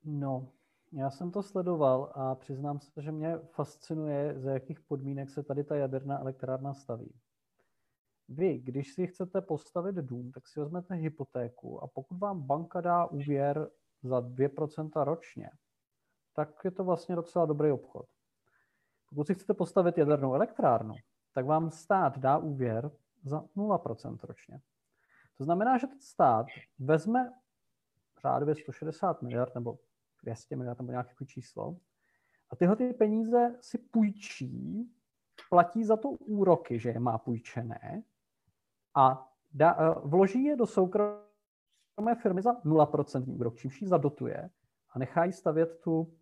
No, 0.05 0.53
já 0.93 1.11
jsem 1.11 1.31
to 1.31 1.43
sledoval 1.43 2.13
a 2.15 2.35
přiznám 2.35 2.81
se, 2.81 3.03
že 3.03 3.13
mě 3.13 3.39
fascinuje, 3.39 4.41
za 4.41 4.51
jakých 4.51 4.81
podmínek 4.81 5.31
se 5.31 5.43
tady 5.43 5.65
ta 5.65 5.77
jaderná 5.77 6.21
elektrárna 6.21 6.75
staví. 6.75 7.15
Vy, 8.29 8.59
když 8.59 8.95
si 8.95 9.07
chcete 9.07 9.41
postavit 9.41 9.97
dům, 9.97 10.33
tak 10.33 10.49
si 10.49 10.61
vezmete 10.61 10.95
hypotéku 10.95 11.83
a 11.83 11.87
pokud 11.87 12.19
vám 12.19 12.43
banka 12.43 12.81
dá 12.81 13.07
úvěr 13.07 13.71
za 14.03 14.21
2% 14.21 15.05
ročně, 15.05 15.51
tak 16.35 16.65
je 16.65 16.71
to 16.71 16.85
vlastně 16.85 17.17
docela 17.17 17.47
dobrý 17.47 17.71
obchod. 17.71 18.07
Pokud 19.13 19.27
si 19.27 19.35
chcete 19.35 19.55
postavit 19.55 19.99
jadernou 19.99 20.35
elektrárnu, 20.35 20.95
tak 21.33 21.47
vám 21.47 21.71
stát 21.71 22.19
dá 22.19 22.39
úvěr 22.39 22.91
za 23.25 23.45
0% 23.57 24.19
ročně. 24.23 24.61
To 25.39 25.45
znamená, 25.45 25.79
že 25.79 25.87
stát 26.01 26.47
vezme 26.79 27.33
řádově 28.23 28.55
160 28.55 29.23
miliard 29.23 29.55
nebo 29.55 29.79
200 30.23 30.57
miliard 30.57 30.79
nebo 30.79 30.91
nějaké 30.91 31.25
číslo 31.27 31.77
a 32.51 32.57
tyhle 32.57 32.77
ty 32.77 32.93
peníze 32.93 33.57
si 33.61 33.79
půjčí, 33.79 34.91
platí 35.51 35.85
za 35.85 35.97
to 35.97 36.09
úroky, 36.09 36.79
že 36.79 36.89
je 36.89 37.01
má 37.01 37.19
půjčené 37.19 38.03
a 38.95 39.33
dá, 39.53 39.77
eh, 39.79 39.95
vloží 40.05 40.45
je 40.45 40.57
do 40.57 40.67
soukromé 40.67 42.15
firmy 42.23 42.43
za 42.43 42.53
0% 42.65 43.29
úrok, 43.29 43.57
čímž 43.57 43.83
ji 43.83 43.89
zadotuje 43.89 44.51
a 44.91 44.99
nechají 44.99 45.33
stavět 45.33 45.81
tu 45.81 46.15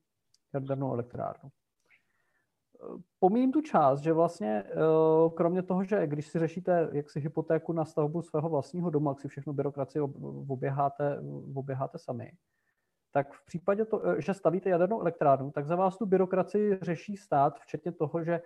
jadernou 0.53 0.93
elektrárnu 0.93 1.51
pomíním 3.19 3.52
tu 3.52 3.61
část, 3.61 4.01
že 4.01 4.12
vlastně 4.12 4.65
eh, 4.66 4.74
kromě 5.35 5.62
toho, 5.62 5.85
že 5.85 6.07
když 6.07 6.27
si 6.27 6.39
řešíte 6.39 6.89
jaksi 6.93 7.20
hypotéku 7.20 7.73
na 7.73 7.85
stavbu 7.85 8.23
svého 8.23 8.48
vlastního 8.48 8.90
domu, 8.90 9.09
jak 9.09 9.20
si 9.20 9.28
všechno 9.28 9.52
byrokracii 9.52 10.02
oběháte, 10.48 11.20
oběháte 11.55 11.98
sami, 11.98 12.32
tak 13.12 13.32
v 13.32 13.44
případě, 13.44 13.85
to, 13.85 14.09
eh, 14.09 14.23
že 14.23 14.35
stavíte 14.35 14.70
jadernou 14.70 15.01
elektrárnu, 15.01 15.51
tak 15.51 15.66
za 15.66 15.77
vás 15.77 15.98
tu 15.98 16.07
byrokracii 16.07 16.78
řeší 16.82 17.16
stát, 17.16 17.59
včetně 17.59 17.93
toho, 17.93 18.24
že 18.24 18.40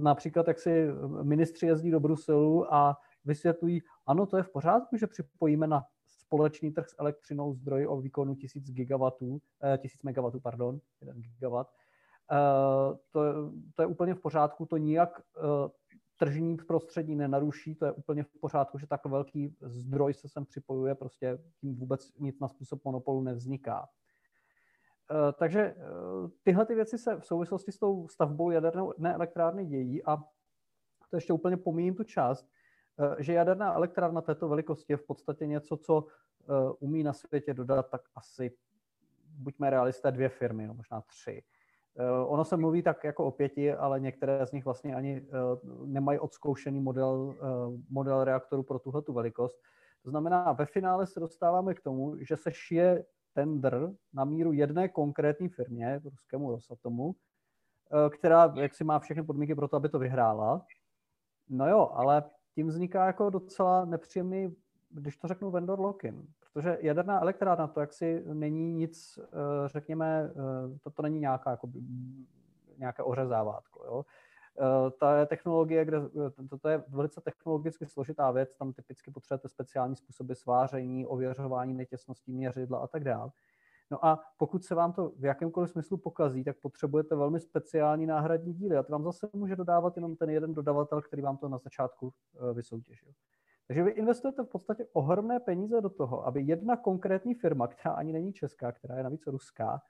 například 0.00 0.48
jak 0.48 0.58
si 0.58 0.86
ministři 1.22 1.66
jezdí 1.66 1.90
do 1.90 2.00
Bruselu 2.00 2.74
a 2.74 2.96
vysvětlují, 3.24 3.82
ano, 4.06 4.26
to 4.26 4.36
je 4.36 4.42
v 4.42 4.50
pořádku, 4.50 4.96
že 4.96 5.06
připojíme 5.06 5.66
na 5.66 5.84
společný 6.06 6.70
trh 6.70 6.88
s 6.88 6.94
elektřinou 6.98 7.54
zdroj 7.54 7.86
o 7.86 8.00
výkonu 8.00 8.34
1000 8.34 8.70
gigawatů, 8.70 9.40
1000 9.78 10.02
megawatů, 10.02 10.40
pardon, 10.40 10.80
1 11.00 11.14
gigawatt. 11.20 11.70
To, 13.10 13.52
to 13.74 13.82
je 13.82 13.86
úplně 13.86 14.14
v 14.14 14.20
pořádku, 14.20 14.66
to 14.66 14.76
nijak 14.76 15.22
tržní 16.16 16.56
prostředí 16.56 17.16
nenaruší, 17.16 17.74
to 17.74 17.84
je 17.84 17.92
úplně 17.92 18.22
v 18.22 18.40
pořádku, 18.40 18.78
že 18.78 18.86
tak 18.86 19.06
velký 19.06 19.56
zdroj 19.60 20.14
se 20.14 20.28
sem 20.28 20.44
připojuje, 20.44 20.94
prostě 20.94 21.38
tím 21.60 21.76
vůbec 21.76 22.18
nic 22.18 22.40
na 22.40 22.48
způsob 22.48 22.84
monopolu 22.84 23.20
nevzniká. 23.22 23.88
Eh, 25.10 25.32
takže 25.32 25.60
eh, 25.60 25.76
tyhle 26.42 26.66
ty 26.66 26.74
věci 26.74 26.98
se 26.98 27.16
v 27.16 27.26
souvislosti 27.26 27.72
s 27.72 27.78
tou 27.78 28.08
stavbou 28.08 28.50
jaderné 28.50 29.14
elektrárny 29.14 29.66
dějí 29.66 30.04
a 30.04 30.16
to 31.10 31.16
ještě 31.16 31.32
úplně 31.32 31.56
pomíjím 31.56 31.94
tu 31.94 32.04
část, 32.04 32.48
eh, 32.98 33.22
že 33.22 33.32
jaderná 33.32 33.74
elektrárna 33.74 34.20
této 34.20 34.48
velikosti 34.48 34.92
je 34.92 34.96
v 34.96 35.06
podstatě 35.06 35.46
něco, 35.46 35.76
co 35.76 36.06
umí 36.78 37.02
na 37.02 37.12
světě 37.12 37.54
dodat 37.54 37.90
tak 37.90 38.00
asi, 38.14 38.56
buďme 39.24 39.70
realisté, 39.70 40.12
dvě 40.12 40.28
firmy, 40.28 40.66
no 40.66 40.74
možná 40.74 41.00
tři. 41.00 41.42
Ono 42.26 42.44
se 42.44 42.56
mluví 42.56 42.82
tak 42.82 43.04
jako 43.04 43.24
o 43.24 43.30
pěti, 43.30 43.72
ale 43.72 44.00
některé 44.00 44.46
z 44.46 44.52
nich 44.52 44.64
vlastně 44.64 44.94
ani 44.94 45.26
nemají 45.84 46.18
odzkoušený 46.18 46.80
model, 46.80 47.34
model 47.90 48.24
reaktoru 48.24 48.62
pro 48.62 48.78
tuhle 48.78 49.02
tu 49.02 49.12
velikost. 49.12 49.56
To 50.04 50.10
znamená, 50.10 50.52
ve 50.52 50.66
finále 50.66 51.06
se 51.06 51.20
dostáváme 51.20 51.74
k 51.74 51.80
tomu, 51.80 52.16
že 52.16 52.36
se 52.36 52.52
šije 52.52 53.04
tender 53.34 53.90
na 54.12 54.24
míru 54.24 54.52
jedné 54.52 54.88
konkrétní 54.88 55.48
firmě, 55.48 56.00
ruskému 56.04 56.50
Rosatomu, 56.50 57.14
eh, 57.14 58.10
která 58.10 58.54
jak 58.56 58.74
si 58.74 58.84
má 58.84 58.98
všechny 58.98 59.22
podmínky 59.22 59.54
pro 59.54 59.68
to, 59.68 59.76
aby 59.76 59.88
to 59.88 59.98
vyhrála. 59.98 60.66
No 61.48 61.68
jo, 61.68 61.90
ale 61.92 62.22
tím 62.54 62.68
vzniká 62.68 63.06
jako 63.06 63.30
docela 63.30 63.84
nepříjemný, 63.84 64.56
když 64.90 65.16
to 65.16 65.28
řeknu, 65.28 65.50
vendor 65.50 65.80
lock-in. 65.80 66.26
Protože 66.54 66.78
jaderná 66.80 67.20
elektrárna 67.20 67.66
to 67.66 67.80
jaksi 67.80 68.22
není 68.32 68.72
nic, 68.72 69.18
eh, 69.18 69.68
řekněme, 69.68 70.30
eh, 70.30 70.78
to, 70.78 70.90
to 70.90 71.02
není 71.02 71.20
nějaká, 71.20 71.50
jako, 71.50 71.68
nějaké 72.78 73.02
ořezávátko. 73.02 73.84
Jo? 73.84 74.04
Eh, 74.60 74.90
ta 75.00 75.18
je 75.18 75.26
technologie, 75.26 75.84
kde, 75.84 75.96
eh, 75.96 76.58
to 76.60 76.68
je 76.68 76.84
velice 76.88 77.20
technologicky 77.20 77.86
složitá 77.86 78.30
věc, 78.30 78.56
tam 78.56 78.72
typicky 78.72 79.10
potřebujete 79.10 79.48
speciální 79.48 79.96
způsoby 79.96 80.32
sváření, 80.32 81.06
ověřování 81.06 81.74
netěsností 81.74 82.32
měřidla 82.32 82.78
a 82.78 82.86
tak 82.86 83.04
dále. 83.04 83.30
No 83.90 84.04
a 84.04 84.20
pokud 84.38 84.64
se 84.64 84.74
vám 84.74 84.92
to 84.92 85.12
v 85.18 85.24
jakémkoliv 85.24 85.70
smyslu 85.70 85.96
pokazí, 85.96 86.44
tak 86.44 86.56
potřebujete 86.60 87.16
velmi 87.16 87.40
speciální 87.40 88.06
náhradní 88.06 88.52
díly 88.52 88.76
a 88.76 88.82
to 88.82 88.92
vám 88.92 89.04
zase 89.04 89.28
může 89.32 89.56
dodávat 89.56 89.96
jenom 89.96 90.16
ten 90.16 90.30
jeden 90.30 90.54
dodavatel, 90.54 91.02
který 91.02 91.22
vám 91.22 91.36
to 91.36 91.48
na 91.48 91.58
začátku 91.58 92.12
vysoutěžil. 92.52 93.08
Takže 93.66 93.82
vy 93.82 93.90
investujete 93.90 94.42
v 94.42 94.48
podstatě 94.48 94.86
ohromné 94.92 95.40
peníze 95.40 95.80
do 95.80 95.90
toho, 95.90 96.26
aby 96.26 96.42
jedna 96.42 96.76
konkrétní 96.76 97.34
firma, 97.34 97.66
která 97.68 97.94
ani 97.94 98.12
není 98.12 98.32
česká, 98.32 98.72
která 98.72 98.96
je 98.96 99.02
navíc 99.02 99.26
ruská, 99.26 99.82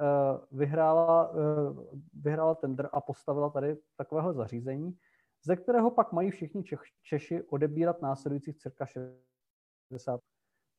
Eh, 0.00 0.38
vyhrála, 0.52 1.32
eh, 1.34 1.96
vyhrála 2.12 2.54
tender 2.54 2.88
a 2.92 3.00
postavila 3.00 3.50
tady 3.50 3.76
takového 3.96 4.32
zařízení, 4.32 4.98
ze 5.44 5.56
kterého 5.56 5.90
pak 5.90 6.12
mají 6.12 6.30
všichni 6.30 6.64
Čech, 6.64 6.80
Češi 7.02 7.42
odebírat 7.42 8.02
následujících 8.02 8.56
cirka 8.56 8.86
60. 8.86 10.20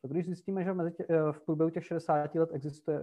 To 0.02 0.08
když 0.08 0.26
zjistíme, 0.26 0.64
že 0.64 0.74
mezi 0.74 0.92
tě, 0.92 1.06
eh, 1.10 1.32
v 1.32 1.42
průběhu 1.42 1.70
těch 1.70 1.86
60 1.86 2.40
let 2.40 2.50
existuje, 2.54 3.00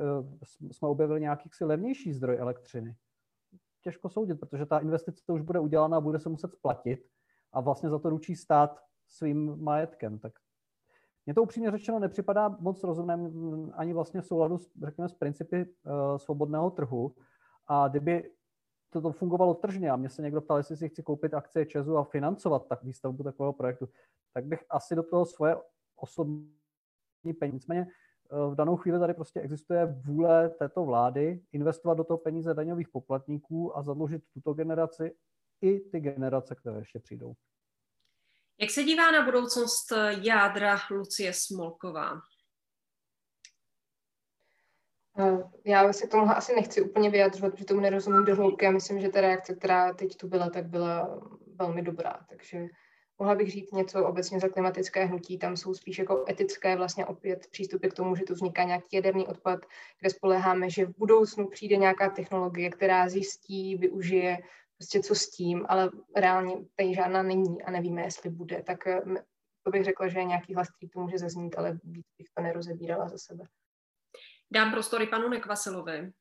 jsme 0.70 0.88
objevili 0.88 1.20
nějaký 1.20 1.48
si 1.52 1.64
levnější 1.64 2.12
zdroj 2.12 2.38
elektřiny, 2.38 2.96
těžko 3.82 4.08
soudit, 4.08 4.40
protože 4.40 4.66
ta 4.66 4.78
investice 4.78 5.32
už 5.32 5.42
bude 5.42 5.60
udělána 5.60 5.96
a 5.96 6.00
bude 6.00 6.18
se 6.18 6.28
muset 6.28 6.52
splatit 6.52 7.00
a 7.52 7.60
vlastně 7.60 7.90
za 7.90 7.98
to 7.98 8.10
ručí 8.10 8.36
stát 8.36 8.80
svým 9.08 9.62
majetkem. 9.62 10.18
Tak 10.18 10.32
mně 11.26 11.34
to 11.34 11.42
upřímně 11.42 11.70
řečeno 11.70 11.98
nepřipadá 11.98 12.48
moc 12.60 12.84
rozumné 12.84 13.30
ani 13.72 13.92
vlastně 13.92 14.20
v 14.20 14.26
souladu 14.26 14.58
s, 14.58 14.70
řekněme, 14.84 15.08
s 15.08 15.14
principy 15.14 15.66
uh, 15.66 16.16
svobodného 16.16 16.70
trhu. 16.70 17.14
A 17.66 17.88
kdyby 17.88 18.30
to 18.90 19.12
fungovalo 19.12 19.54
tržně 19.54 19.90
a 19.90 19.96
mě 19.96 20.08
se 20.08 20.22
někdo 20.22 20.40
ptal, 20.40 20.56
jestli 20.56 20.76
si 20.76 20.88
chci 20.88 21.02
koupit 21.02 21.34
akcie 21.34 21.66
Česu 21.66 21.96
a 21.96 22.04
financovat 22.04 22.66
tak 22.66 22.84
výstavbu 22.84 23.22
takového 23.22 23.52
projektu, 23.52 23.88
tak 24.34 24.46
bych 24.46 24.64
asi 24.70 24.94
do 24.94 25.02
toho 25.02 25.26
svoje 25.26 25.56
osobní 25.96 26.52
peníze. 27.40 27.54
Nicméně 27.54 27.86
eh, 27.86 28.50
v 28.50 28.54
danou 28.54 28.76
chvíli 28.76 28.98
tady 28.98 29.14
prostě 29.14 29.40
existuje 29.40 29.86
vůle 29.86 30.50
této 30.50 30.84
vlády 30.84 31.42
investovat 31.52 31.94
do 31.94 32.04
toho 32.04 32.18
peníze 32.18 32.54
daňových 32.54 32.88
poplatníků 32.88 33.76
a 33.76 33.82
zadlužit 33.82 34.22
tuto 34.34 34.54
generaci 34.54 35.14
i 35.60 35.80
ty 35.80 36.00
generace, 36.00 36.54
které 36.54 36.78
ještě 36.78 36.98
přijdou. 36.98 37.34
Jak 38.60 38.70
se 38.70 38.82
dívá 38.82 39.10
na 39.10 39.24
budoucnost 39.24 39.92
jádra 40.22 40.78
Lucie 40.90 41.32
Smolková? 41.32 42.20
Eh, 45.18 45.38
já 45.64 45.92
se 45.92 46.06
k 46.06 46.10
tomu 46.10 46.30
asi 46.30 46.54
nechci 46.54 46.82
úplně 46.82 47.10
vyjadřovat, 47.10 47.50
protože 47.50 47.64
tomu 47.64 47.80
nerozumím 47.80 48.24
do 48.24 48.36
hloubky 48.36 48.66
a 48.66 48.70
myslím, 48.70 49.00
že 49.00 49.08
ta 49.08 49.20
reakce, 49.20 49.54
která 49.54 49.92
teď 49.94 50.16
tu 50.16 50.28
byla, 50.28 50.50
tak 50.50 50.66
byla 50.66 51.20
velmi 51.54 51.82
dobrá. 51.82 52.26
Takže 52.28 52.66
mohla 53.18 53.34
bych 53.34 53.50
říct 53.50 53.72
něco 53.72 54.06
obecně 54.06 54.40
za 54.40 54.48
klimatické 54.48 55.04
hnutí. 55.04 55.38
Tam 55.38 55.56
jsou 55.56 55.74
spíš 55.74 55.98
jako 55.98 56.24
etické 56.28 56.76
vlastně 56.76 57.06
opět 57.06 57.46
přístupy 57.50 57.88
k 57.88 57.94
tomu, 57.94 58.16
že 58.16 58.24
tu 58.24 58.34
vzniká 58.34 58.64
nějaký 58.64 58.88
jaderný 58.92 59.26
odpad, 59.26 59.60
kde 60.00 60.10
spoleháme, 60.10 60.70
že 60.70 60.86
v 60.86 60.98
budoucnu 60.98 61.48
přijde 61.48 61.76
nějaká 61.76 62.10
technologie, 62.10 62.70
která 62.70 63.08
zjistí, 63.08 63.76
využije 63.76 64.38
prostě 64.78 65.00
co 65.00 65.14
s 65.14 65.30
tím, 65.30 65.66
ale 65.68 65.90
reálně 66.16 66.54
tady 66.76 66.94
žádná 66.94 67.22
není 67.22 67.62
a 67.62 67.70
nevíme, 67.70 68.02
jestli 68.02 68.30
bude, 68.30 68.62
tak 68.62 68.86
eh, 68.86 69.02
to 69.62 69.70
bych 69.70 69.84
řekla, 69.84 70.08
že 70.08 70.24
nějaký 70.24 70.54
hlas, 70.54 70.68
který 70.70 70.90
to 70.90 71.00
může 71.00 71.18
zaznít, 71.18 71.58
ale 71.58 71.78
víc 71.84 72.06
bych 72.18 72.26
to 72.34 72.42
nerozebírala 72.42 73.08
za 73.08 73.18
sebe. 73.18 73.44
Dám 74.50 74.72
prostory 74.72 75.06
panu 75.06 75.28
Nekvasilovi. 75.28 76.12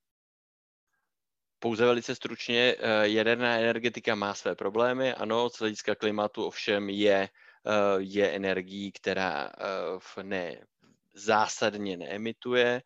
Pouze 1.60 1.86
velice 1.86 2.16
stručně, 2.16 2.76
eh, 2.80 3.08
jaderná 3.08 3.58
energetika 3.58 4.16
má 4.16 4.34
své 4.34 4.56
problémy, 4.56 5.14
ano, 5.14 5.50
z 5.50 5.60
hlediska 5.60 5.96
klimatu 5.96 6.44
ovšem 6.44 6.90
je, 6.90 7.30
eh, 7.66 7.70
je 7.98 8.36
energií, 8.36 8.92
která 8.92 9.52
v 10.00 10.18
ne, 10.24 10.66
zásadně 11.14 11.98
neemituje 11.98 12.82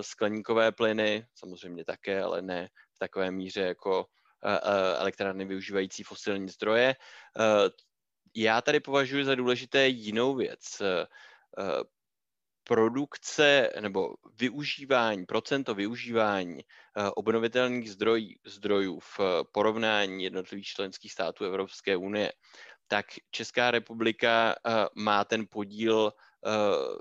skleníkové 0.00 0.72
plyny, 0.72 1.26
samozřejmě 1.34 1.84
také, 1.84 2.22
ale 2.22 2.42
ne 2.42 2.68
v 2.94 2.98
takové 2.98 3.30
míře 3.30 3.60
jako 3.60 4.06
elektrárny 4.98 5.44
využívající 5.44 6.02
fosilní 6.02 6.48
zdroje. 6.48 6.96
Já 8.34 8.62
tady 8.62 8.80
považuji 8.80 9.24
za 9.24 9.34
důležité 9.34 9.88
jinou 9.88 10.34
věc. 10.34 10.82
Produkce 12.64 13.70
nebo 13.80 14.14
využívání, 14.34 15.26
procento 15.26 15.74
využívání 15.74 16.60
obnovitelných 17.14 17.90
zdrojů, 17.90 18.34
zdrojů 18.46 19.00
v 19.00 19.20
porovnání 19.52 20.24
jednotlivých 20.24 20.66
členských 20.66 21.12
států 21.12 21.44
Evropské 21.44 21.96
unie, 21.96 22.32
tak 22.86 23.06
Česká 23.30 23.70
republika 23.70 24.54
má 24.94 25.24
ten 25.24 25.46
podíl 25.50 26.12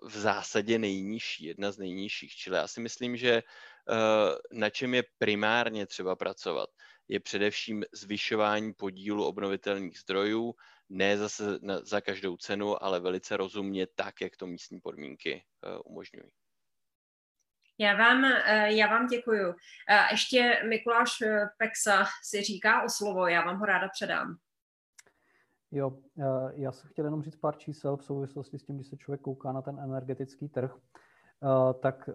v 0.04 0.18
zásadě 0.18 0.80
nejnižší, 0.80 1.46
jedna 1.46 1.72
z 1.72 1.78
nejnižších. 1.78 2.36
Čili 2.36 2.58
já 2.58 2.68
si 2.68 2.82
myslím, 2.82 3.18
že 3.18 3.44
na 4.52 4.70
čem 4.70 4.94
je 4.94 5.04
primárně 5.18 5.86
třeba 5.88 6.16
pracovat, 6.16 6.70
je 7.08 7.20
především 7.20 7.84
zvyšování 7.94 8.74
podílu 8.74 9.26
obnovitelných 9.26 10.00
zdrojů, 10.00 10.56
ne 10.90 11.18
zase 11.18 11.60
na, 11.62 11.80
za 11.86 12.02
každou 12.02 12.38
cenu, 12.38 12.84
ale 12.84 13.00
velice 13.00 13.38
rozumně 13.38 13.88
tak, 13.96 14.22
jak 14.22 14.38
to 14.38 14.48
místní 14.48 14.80
podmínky 14.80 15.44
uh, 15.66 15.82
umožňují. 15.92 16.30
Já 17.78 17.98
vám, 17.98 18.24
uh, 18.24 18.32
já 18.64 18.88
vám 18.88 19.08
děkuju. 19.08 19.56
Ještě 20.12 20.62
Mikuláš 20.70 21.24
Peksa 21.58 22.06
si 22.24 22.42
říká 22.42 22.84
o 22.84 22.90
slovo, 22.90 23.28
já 23.28 23.46
vám 23.46 23.60
ho 23.60 23.66
ráda 23.66 23.90
předám. 23.90 24.38
Jo, 25.72 25.98
já 26.54 26.72
jsem 26.72 26.90
chtěl 26.90 27.06
jenom 27.06 27.24
říct 27.24 27.36
pár 27.36 27.58
čísel 27.58 27.98
v 27.98 28.04
souvislosti 28.04 28.60
s 28.60 28.64
tím, 28.64 28.76
když 28.76 28.88
se 28.88 28.98
člověk 28.98 29.22
kouká 29.22 29.52
na 29.52 29.62
ten 29.62 29.80
energetický 29.80 30.50
trh. 30.50 30.78
Eh, 31.44 31.74
tak 31.74 32.10
eh, 32.10 32.14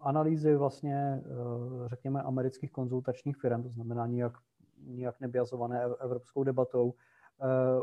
analýzy 0.00 0.56
vlastně, 0.56 1.22
eh, 1.24 1.88
řekněme, 1.88 2.22
amerických 2.22 2.72
konzultačních 2.72 3.36
firm, 3.36 3.62
to 3.62 3.68
znamená 3.68 4.06
nijak, 4.06 4.32
nijak 4.86 5.20
nebiazované 5.20 5.82
evropskou 6.00 6.44
debatou, 6.44 6.94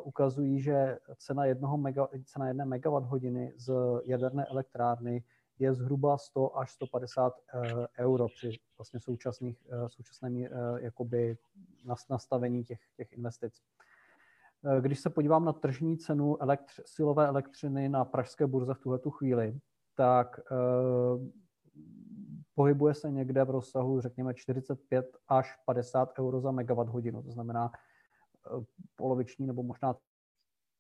ukazují, 0.03 0.61
že 0.61 0.97
cena, 1.18 1.45
jednoho 1.45 1.77
mega, 1.77 2.07
cena 2.26 2.47
jedné 2.47 2.65
megawatt 2.65 3.06
hodiny 3.06 3.53
z 3.57 3.73
jaderné 4.06 4.45
elektrárny 4.45 5.23
je 5.60 5.73
zhruba 5.73 6.18
100 6.18 6.57
až 6.57 6.72
150 6.72 7.34
euro 7.99 8.27
při 8.27 8.49
vlastně 8.77 8.99
současných, 8.99 9.68
současném 9.88 10.47
jakoby 10.77 11.38
nastavení 12.10 12.64
těch, 12.64 12.80
těch 12.97 13.14
investic. 13.14 13.53
Když 14.80 14.99
se 14.99 15.10
podívám 15.10 15.45
na 15.45 15.53
tržní 15.53 15.97
cenu 15.97 16.41
elektř, 16.41 16.80
silové 16.85 17.27
elektřiny 17.27 17.89
na 17.89 18.06
pražské 18.06 18.47
burze 18.47 18.73
v 18.73 18.80
tuhletu 18.80 19.11
chvíli, 19.11 19.60
tak 19.95 20.39
eh, 20.39 20.55
pohybuje 22.55 22.93
se 22.93 23.11
někde 23.11 23.43
v 23.43 23.49
rozsahu, 23.49 24.01
řekněme, 24.01 24.34
45 24.34 25.17
až 25.27 25.59
50 25.65 26.19
euro 26.19 26.41
za 26.41 26.51
megawatt 26.51 26.89
hodinu, 26.89 27.23
to 27.23 27.31
znamená 27.31 27.72
poloviční 28.95 29.47
nebo 29.47 29.63
možná 29.63 29.95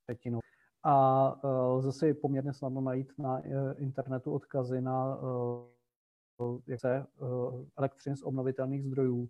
třetinu. 0.03 0.39
A 0.83 1.35
lze 1.73 1.91
si 1.91 2.13
poměrně 2.13 2.53
snadno 2.53 2.81
najít 2.81 3.13
na 3.17 3.41
internetu 3.77 4.33
odkazy 4.33 4.81
na 4.81 5.19
jak 6.67 6.79
se, 6.79 7.05
elektřin 7.77 8.15
z 8.15 8.23
obnovitelných 8.23 8.83
zdrojů, 8.83 9.29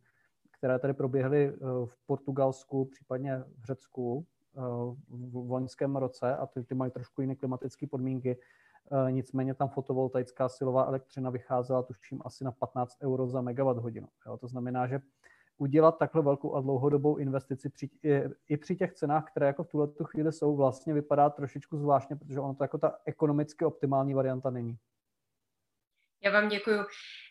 které 0.51 0.79
tady 0.79 0.93
proběhly 0.93 1.53
v 1.85 1.97
Portugalsku, 2.05 2.85
případně 2.85 3.43
v 3.57 3.65
Řecku 3.65 4.25
v 5.09 5.51
loňském 5.51 5.95
roce 5.95 6.35
a 6.35 6.45
ty, 6.45 6.63
ty 6.63 6.75
mají 6.75 6.91
trošku 6.91 7.21
jiné 7.21 7.35
klimatické 7.35 7.87
podmínky. 7.87 8.37
Nicméně 9.09 9.53
tam 9.53 9.69
fotovoltaická 9.69 10.49
silová 10.49 10.83
elektřina 10.83 11.29
vycházela 11.29 11.83
tuším 11.83 12.21
asi 12.25 12.43
na 12.43 12.51
15 12.51 12.97
euro 13.03 13.27
za 13.27 13.41
megawatt 13.41 13.79
hodinu. 13.79 14.07
To 14.39 14.47
znamená, 14.47 14.87
že 14.87 14.99
udělat 15.57 15.97
takhle 15.97 16.21
velkou 16.21 16.55
a 16.55 16.61
dlouhodobou 16.61 17.17
investici 17.17 17.69
při, 17.69 17.89
i, 18.03 18.21
i 18.49 18.57
při 18.57 18.75
těch 18.75 18.93
cenách, 18.93 19.31
které 19.31 19.47
jako 19.47 19.63
v 19.63 19.67
tuhle 19.67 19.87
chvíli 20.03 20.31
jsou, 20.31 20.55
vlastně 20.55 20.93
vypadá 20.93 21.29
trošičku 21.29 21.77
zvláštně, 21.77 22.15
protože 22.15 22.39
ono 22.39 22.55
to 22.55 22.63
jako 22.63 22.77
ta 22.77 22.97
ekonomicky 23.05 23.65
optimální 23.65 24.13
varianta 24.13 24.49
není. 24.49 24.77
Já 26.23 26.31
vám 26.31 26.49
děkuji. 26.49 26.79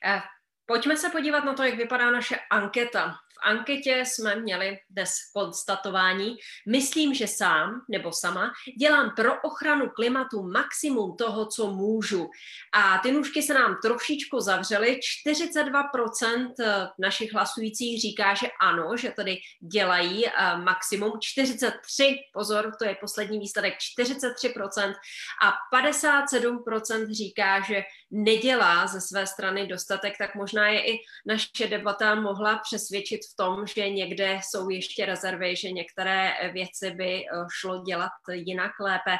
Eh, 0.06 0.20
pojďme 0.66 0.96
se 0.96 1.10
podívat 1.10 1.44
na 1.44 1.54
to, 1.54 1.62
jak 1.62 1.74
vypadá 1.74 2.10
naše 2.10 2.36
anketa 2.50 3.14
anketě 3.42 4.04
jsme 4.06 4.36
měli 4.36 4.78
dnes 4.90 5.10
konstatování. 5.34 6.36
Myslím, 6.68 7.14
že 7.14 7.26
sám 7.26 7.84
nebo 7.90 8.12
sama 8.12 8.52
dělám 8.80 9.10
pro 9.16 9.40
ochranu 9.42 9.88
klimatu 9.88 10.42
maximum 10.42 11.16
toho, 11.16 11.46
co 11.46 11.70
můžu. 11.70 12.30
A 12.74 12.98
ty 12.98 13.12
nůžky 13.12 13.42
se 13.42 13.54
nám 13.54 13.76
trošičku 13.82 14.40
zavřely. 14.40 15.00
42% 15.26 16.52
eh, 16.60 16.86
našich 16.98 17.32
hlasujících 17.32 18.00
říká, 18.00 18.34
že 18.34 18.46
ano, 18.60 18.96
že 18.96 19.10
tedy 19.10 19.36
dělají 19.72 20.26
eh, 20.26 20.56
maximum. 20.56 21.12
43, 21.22 22.16
pozor, 22.32 22.72
to 22.78 22.84
je 22.84 22.96
poslední 23.00 23.38
výsledek, 23.38 23.74
43% 23.98 24.94
a 25.42 25.52
57% 25.76 27.14
říká, 27.14 27.60
že 27.60 27.82
nedělá 28.10 28.86
ze 28.86 29.00
své 29.00 29.26
strany 29.26 29.66
dostatek, 29.66 30.14
tak 30.18 30.34
možná 30.34 30.68
je 30.68 30.92
i 30.92 30.98
naše 31.26 31.66
debata 31.68 32.14
mohla 32.14 32.58
přesvědčit 32.58 33.20
v 33.32 33.36
tom, 33.36 33.66
že 33.66 33.90
někde 33.90 34.40
jsou 34.42 34.68
ještě 34.68 35.06
rezervy, 35.06 35.56
že 35.56 35.70
některé 35.70 36.32
věci 36.52 36.90
by 36.90 37.26
eh, 37.26 37.46
šlo 37.60 37.82
dělat 37.82 38.12
jinak 38.32 38.72
lépe. 38.80 39.16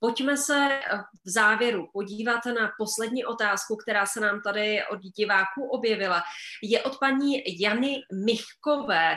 Pojďme 0.00 0.36
se 0.36 0.68
eh, 0.72 0.98
v 1.26 1.30
závěru 1.30 1.88
podívat 1.92 2.46
na 2.46 2.70
poslední 2.78 3.24
otázku, 3.24 3.76
která 3.76 4.06
se 4.06 4.20
nám 4.20 4.40
tady 4.40 4.86
od 4.90 5.00
diváků 5.00 5.68
objevila. 5.70 6.22
Je 6.62 6.82
od 6.82 6.98
paní 6.98 7.42
Jany 7.60 7.96
Michkové 8.24 9.16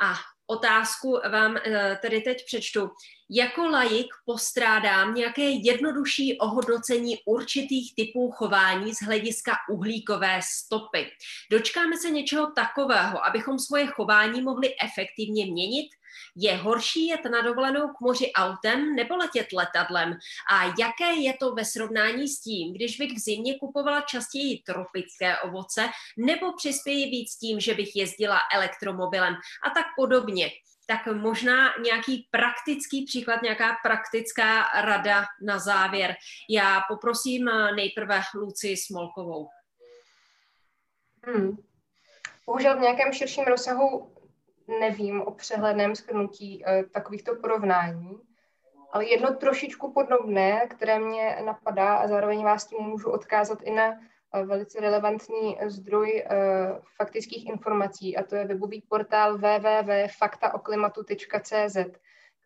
a 0.00 0.14
otázku 0.46 1.20
vám 1.32 1.56
eh, 1.56 1.98
tedy 2.02 2.20
teď 2.20 2.44
přečtu. 2.46 2.90
Jako 3.30 3.68
laik 3.68 4.06
postrádám 4.24 5.14
nějaké 5.14 5.42
jednodušší 5.42 6.38
ohodnocení 6.38 7.18
určitých 7.24 7.94
typů 7.94 8.30
chování 8.30 8.94
z 8.94 9.02
hlediska 9.02 9.52
uhlíkové 9.70 10.40
stopy. 10.42 11.10
Dočkáme 11.50 11.96
se 11.98 12.10
něčeho 12.10 12.46
takového, 12.46 13.24
abychom 13.24 13.58
svoje 13.58 13.86
chování 13.86 14.42
mohli 14.42 14.74
efektivně 14.84 15.46
měnit? 15.46 15.88
Je 16.36 16.56
horší 16.56 17.06
jet 17.06 17.24
na 17.24 17.40
dovolenou 17.40 17.88
k 17.88 18.00
moři 18.00 18.32
autem 18.32 18.94
nebo 18.94 19.16
letět 19.16 19.52
letadlem? 19.52 20.18
A 20.50 20.64
jaké 20.64 21.20
je 21.20 21.34
to 21.40 21.54
ve 21.54 21.64
srovnání 21.64 22.28
s 22.28 22.40
tím, 22.40 22.74
když 22.74 22.98
bych 22.98 23.12
v 23.12 23.18
zimě 23.18 23.58
kupovala 23.58 24.00
častěji 24.00 24.62
tropické 24.66 25.38
ovoce 25.38 25.88
nebo 26.16 26.52
přispěji 26.52 27.10
víc 27.10 27.36
tím, 27.36 27.60
že 27.60 27.74
bych 27.74 27.96
jezdila 27.96 28.38
elektromobilem 28.54 29.34
a 29.66 29.70
tak 29.70 29.86
podobně? 29.96 30.50
tak 30.88 31.06
možná 31.06 31.74
nějaký 31.82 32.28
praktický 32.30 33.04
příklad, 33.04 33.42
nějaká 33.42 33.76
praktická 33.82 34.64
rada 34.80 35.24
na 35.42 35.58
závěr. 35.58 36.14
Já 36.50 36.80
poprosím 36.88 37.44
nejprve 37.76 38.20
Luci 38.34 38.76
Smolkovou. 38.76 39.48
Hmm. 41.26 41.56
Bohužel 42.46 42.76
v 42.76 42.80
nějakém 42.80 43.12
širším 43.12 43.44
rozsahu 43.44 44.15
nevím 44.68 45.22
o 45.22 45.30
přehledném 45.30 45.94
shrnutí 45.94 46.64
uh, 46.64 46.90
takovýchto 46.92 47.36
porovnání, 47.36 48.20
ale 48.92 49.08
jedno 49.08 49.34
trošičku 49.34 49.92
podobné, 49.92 50.66
které 50.66 50.98
mě 50.98 51.38
napadá 51.44 51.96
a 51.96 52.08
zároveň 52.08 52.44
vás 52.44 52.66
tím 52.66 52.78
můžu 52.78 53.10
odkázat 53.10 53.62
i 53.62 53.70
na 53.70 53.98
velice 54.44 54.80
relevantní 54.80 55.58
zdroj 55.66 56.24
eh, 56.26 56.28
faktických 56.96 57.48
informací 57.48 58.16
a 58.16 58.22
to 58.22 58.36
je 58.36 58.44
webový 58.44 58.82
portál 58.88 59.38
www.faktaoklimatu.cz, 59.38 61.76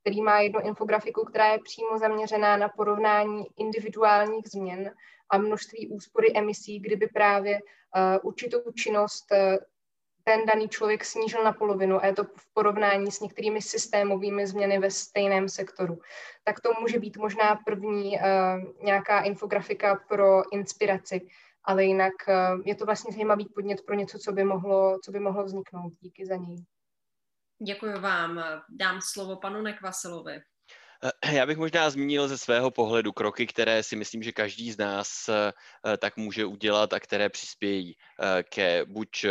který 0.01 0.23
má 0.23 0.41
jednu 0.41 0.61
infografiku, 0.61 1.25
která 1.25 1.53
je 1.53 1.59
přímo 1.65 1.99
zaměřená 1.99 2.57
na 2.57 2.69
porovnání 2.69 3.47
individuálních 3.57 4.49
změn 4.49 4.95
a 5.31 5.39
množství 5.39 5.89
úspory 5.89 6.33
emisí, 6.35 6.81
kdyby 6.81 7.07
právě 7.07 7.57
eh, 7.57 7.61
určitou 8.19 8.61
činnost 8.75 9.33
eh, 9.33 9.59
ten 10.31 10.47
daný 10.47 10.69
člověk 10.69 11.05
snížil 11.05 11.45
na 11.45 11.53
polovinu 11.53 12.03
a 12.03 12.07
je 12.07 12.13
to 12.13 12.25
v 12.25 12.53
porovnání 12.53 13.11
s 13.11 13.21
některými 13.21 13.63
systémovými 13.63 14.47
změny 14.47 14.79
ve 14.79 14.91
stejném 14.91 15.49
sektoru. 15.49 15.99
Tak 16.45 16.61
to 16.61 16.71
může 16.81 16.99
být 16.99 17.17
možná 17.17 17.59
první 17.67 18.19
uh, 18.19 18.85
nějaká 18.85 19.21
infografika 19.21 20.01
pro 20.09 20.53
inspiraci 20.53 21.21
ale 21.65 21.85
jinak 21.85 22.13
eh, 22.29 22.35
je 22.65 22.75
to 22.75 22.85
vlastně 22.85 23.13
zajímavý 23.13 23.49
podnět 23.55 23.81
pro 23.87 23.95
něco, 23.95 24.19
co 24.19 24.33
by 24.33 24.45
mohlo, 24.45 24.99
co 25.05 25.13
by 25.13 25.21
mohlo 25.21 25.45
vzniknout. 25.45 25.93
Díky 26.01 26.27
za 26.27 26.37
něj. 26.37 26.65
Děkuji 27.67 27.99
vám. 27.99 28.45
Dám 28.69 29.01
slovo 29.13 29.37
panu 29.37 29.63
Nekvaselovi. 29.63 30.41
Eh, 31.25 31.35
já 31.35 31.47
bych 31.47 31.57
možná 31.57 31.91
zmínil 31.91 32.29
ze 32.29 32.39
svého 32.39 32.71
pohledu 32.71 33.13
kroky, 33.13 33.47
které 33.47 33.83
si 33.83 33.97
myslím, 33.97 34.23
že 34.23 34.33
každý 34.33 34.73
z 34.73 34.79
nás 34.79 35.31
tak 35.99 36.17
může 36.17 36.45
udělat 36.45 36.93
a 36.93 37.01
které 37.01 37.29
přispějí 37.29 37.97
ke 38.43 38.85
buď 38.85 39.27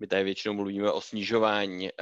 my 0.00 0.06
tady 0.06 0.24
většinou 0.24 0.54
mluvíme 0.54 0.92
o 0.92 1.00
snižování, 1.00 1.88
eh, 1.88 1.94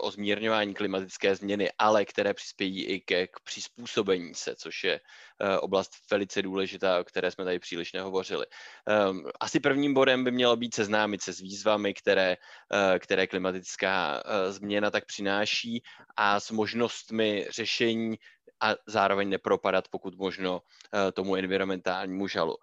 o 0.00 0.10
zmírňování 0.10 0.74
klimatické 0.74 1.36
změny, 1.36 1.70
ale 1.78 2.04
které 2.04 2.34
přispějí 2.34 2.84
i 2.84 3.00
ke, 3.00 3.26
k 3.26 3.40
přizpůsobení 3.44 4.34
se, 4.34 4.54
což 4.56 4.84
je 4.84 5.00
eh, 5.40 5.58
oblast 5.58 5.92
velice 6.10 6.42
důležitá, 6.42 7.00
o 7.00 7.04
které 7.04 7.30
jsme 7.30 7.44
tady 7.44 7.58
příliš 7.58 7.92
nehovořili. 7.92 8.46
Ehm, 8.86 9.24
asi 9.40 9.60
prvním 9.60 9.94
bodem 9.94 10.24
by 10.24 10.30
mělo 10.30 10.56
být 10.56 10.74
seznámit 10.74 11.22
se 11.22 11.32
s 11.32 11.40
výzvami, 11.40 11.94
které, 11.94 12.36
eh, 12.72 12.98
které 12.98 13.26
klimatická 13.26 14.22
změna 14.48 14.90
tak 14.90 15.06
přináší 15.06 15.82
a 16.16 16.40
s 16.40 16.50
možnostmi 16.50 17.46
řešení 17.50 18.18
a 18.60 18.74
zároveň 18.86 19.28
nepropadat 19.28 19.88
pokud 19.88 20.18
možno 20.18 20.62
tomu 21.12 21.36
environmentálnímu 21.36 22.28
žalu. 22.28 22.56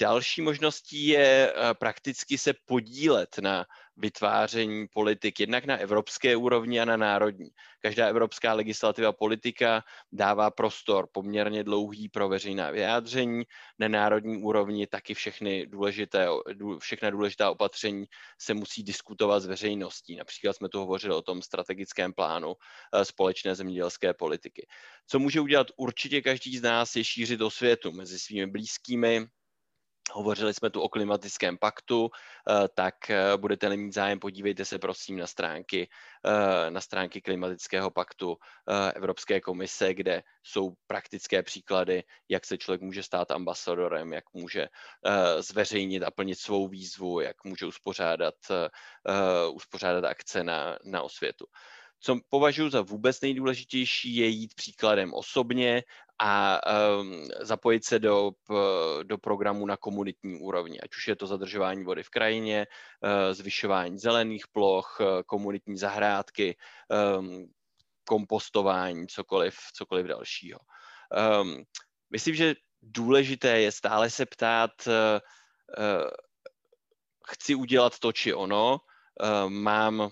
Další 0.00 0.42
možností 0.42 1.06
je 1.06 1.54
prakticky 1.78 2.38
se 2.38 2.54
podílet 2.66 3.38
na 3.38 3.66
vytváření 3.96 4.86
politik 4.92 5.40
jednak 5.40 5.64
na 5.64 5.76
evropské 5.76 6.36
úrovni 6.36 6.80
a 6.80 6.84
na 6.84 6.96
národní. 6.96 7.50
Každá 7.80 8.06
evropská 8.06 8.52
legislativa 8.52 9.12
politika 9.12 9.82
dává 10.12 10.50
prostor 10.50 11.08
poměrně 11.12 11.64
dlouhý 11.64 12.08
pro 12.08 12.28
veřejná 12.28 12.70
vyjádření, 12.70 13.44
na 13.78 13.88
národní 13.88 14.42
úrovni 14.42 14.86
taky 14.86 15.14
všechny 15.14 15.66
důležité, 15.66 16.26
všechna 16.78 17.10
důležitá 17.10 17.50
opatření 17.50 18.04
se 18.40 18.54
musí 18.54 18.82
diskutovat 18.82 19.40
s 19.40 19.46
veřejností. 19.46 20.16
Například 20.16 20.56
jsme 20.56 20.68
tu 20.68 20.78
hovořili 20.78 21.14
o 21.14 21.22
tom 21.22 21.42
strategickém 21.42 22.12
plánu 22.12 22.54
eh, 22.94 23.04
společné 23.04 23.54
zemědělské 23.54 24.14
politiky. 24.14 24.66
Co 25.06 25.18
může 25.18 25.40
udělat 25.40 25.66
určitě 25.76 26.22
každý 26.22 26.58
z 26.58 26.62
nás 26.62 26.96
je 26.96 27.04
šířit 27.04 27.40
o 27.40 27.50
světu 27.50 27.92
mezi 27.92 28.18
svými 28.18 28.46
blízkými, 28.46 29.26
Hovořili 30.12 30.54
jsme 30.54 30.70
tu 30.70 30.80
o 30.80 30.88
klimatickém 30.88 31.58
paktu, 31.58 32.10
eh, 32.10 32.68
tak 32.74 33.10
eh, 33.10 33.36
budete-li 33.36 33.76
mít 33.76 33.94
zájem, 33.94 34.18
podívejte 34.18 34.64
se 34.64 34.78
prosím 34.78 35.18
na 35.18 35.26
stránky, 35.26 35.88
eh, 36.26 36.70
na 36.70 36.80
stránky 36.80 37.20
klimatického 37.20 37.90
paktu 37.90 38.36
Evropské 38.94 39.40
komise, 39.40 39.94
kde 39.94 40.22
jsou 40.42 40.72
praktické 40.86 41.42
příklady, 41.42 42.04
jak 42.28 42.46
se 42.46 42.58
člověk 42.58 42.80
může 42.80 43.02
stát 43.02 43.30
ambasadorem, 43.30 44.12
jak 44.12 44.24
může 44.34 44.68
zveřejnit 45.38 46.02
a 46.02 46.10
plnit 46.10 46.38
svou 46.38 46.68
výzvu, 46.68 47.20
jak 47.20 47.44
může 47.44 47.66
uspořádat, 47.66 48.34
uspořádat 49.52 50.04
akce 50.04 50.44
na, 50.44 50.78
na 50.84 51.02
osvětu. 51.02 51.46
Co 52.00 52.18
považuji 52.28 52.70
za 52.70 52.80
vůbec 52.82 53.20
nejdůležitější, 53.20 54.16
je 54.16 54.26
jít 54.26 54.54
příkladem 54.54 55.14
osobně 55.14 55.82
a 56.18 56.60
um, 57.00 57.28
zapojit 57.40 57.84
se 57.84 57.98
do, 57.98 58.30
do 59.02 59.18
programu 59.18 59.66
na 59.66 59.76
komunitní 59.76 60.40
úrovni, 60.40 60.80
ať 60.80 60.96
už 60.96 61.08
je 61.08 61.16
to 61.16 61.26
zadržování 61.26 61.84
vody 61.84 62.02
v 62.02 62.10
krajině, 62.10 62.66
uh, 62.66 63.34
zvyšování 63.34 63.98
zelených 63.98 64.48
ploch, 64.48 64.98
uh, 65.00 65.06
komunitní 65.26 65.78
zahrádky, 65.78 66.56
um, 67.18 67.46
kompostování, 68.04 69.06
cokoliv, 69.06 69.56
cokoliv 69.72 70.06
dalšího. 70.06 70.58
Um, 71.40 71.64
myslím, 72.10 72.34
že 72.34 72.54
důležité 72.82 73.60
je 73.60 73.72
stále 73.72 74.10
se 74.10 74.26
ptát, 74.26 74.70
uh, 74.86 74.92
chci 77.26 77.54
udělat 77.54 77.98
to 77.98 78.12
či 78.12 78.34
ono, 78.34 78.78
mám 79.48 80.10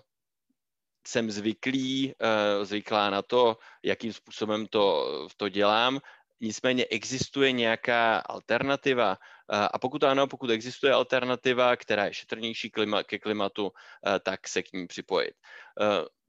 jsem 1.06 1.31
zvyklý, 1.31 2.14
zvyklá 2.62 3.10
na 3.10 3.22
to, 3.22 3.56
jakým 3.82 4.12
způsobem 4.12 4.66
to, 4.66 5.06
to 5.36 5.48
dělám, 5.48 6.01
nicméně 6.40 6.86
existuje 6.90 7.52
nějaká 7.52 8.18
alternativa 8.18 9.18
a 9.48 9.78
pokud 9.78 10.05
ano, 10.05 10.26
pokud 10.26 10.51
existuje 10.51 10.93
alternativa, 10.93 11.76
která 11.76 12.05
je 12.05 12.14
šetrnější 12.14 12.70
klima, 12.70 13.02
ke 13.02 13.18
klimatu, 13.18 13.72
tak 14.22 14.48
se 14.48 14.62
k 14.62 14.72
ní 14.72 14.86
připojit. 14.86 15.35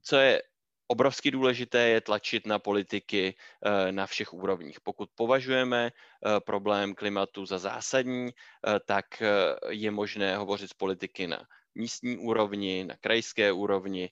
Co 0.02 0.16
je 0.16 0.42
obrovsky 0.86 1.30
důležité 1.30 1.88
je 1.88 2.00
tlačit 2.00 2.46
na 2.46 2.58
politiky 2.58 3.34
eh, 3.34 3.92
na 3.92 4.06
všech 4.06 4.34
úrovních. 4.34 4.80
Pokud 4.80 5.10
považujeme 5.14 5.90
eh, 5.90 6.40
problém 6.40 6.94
klimatu 6.94 7.46
za 7.46 7.58
zásadní, 7.58 8.30
eh, 8.30 8.80
tak 8.86 9.22
je 9.68 9.90
možné 9.90 10.36
hovořit 10.36 10.70
s 10.70 10.74
politiky 10.74 11.26
na 11.26 11.42
místní 11.76 12.18
úrovni, 12.18 12.84
na 12.84 12.96
krajské 12.96 13.52
úrovni, 13.52 14.10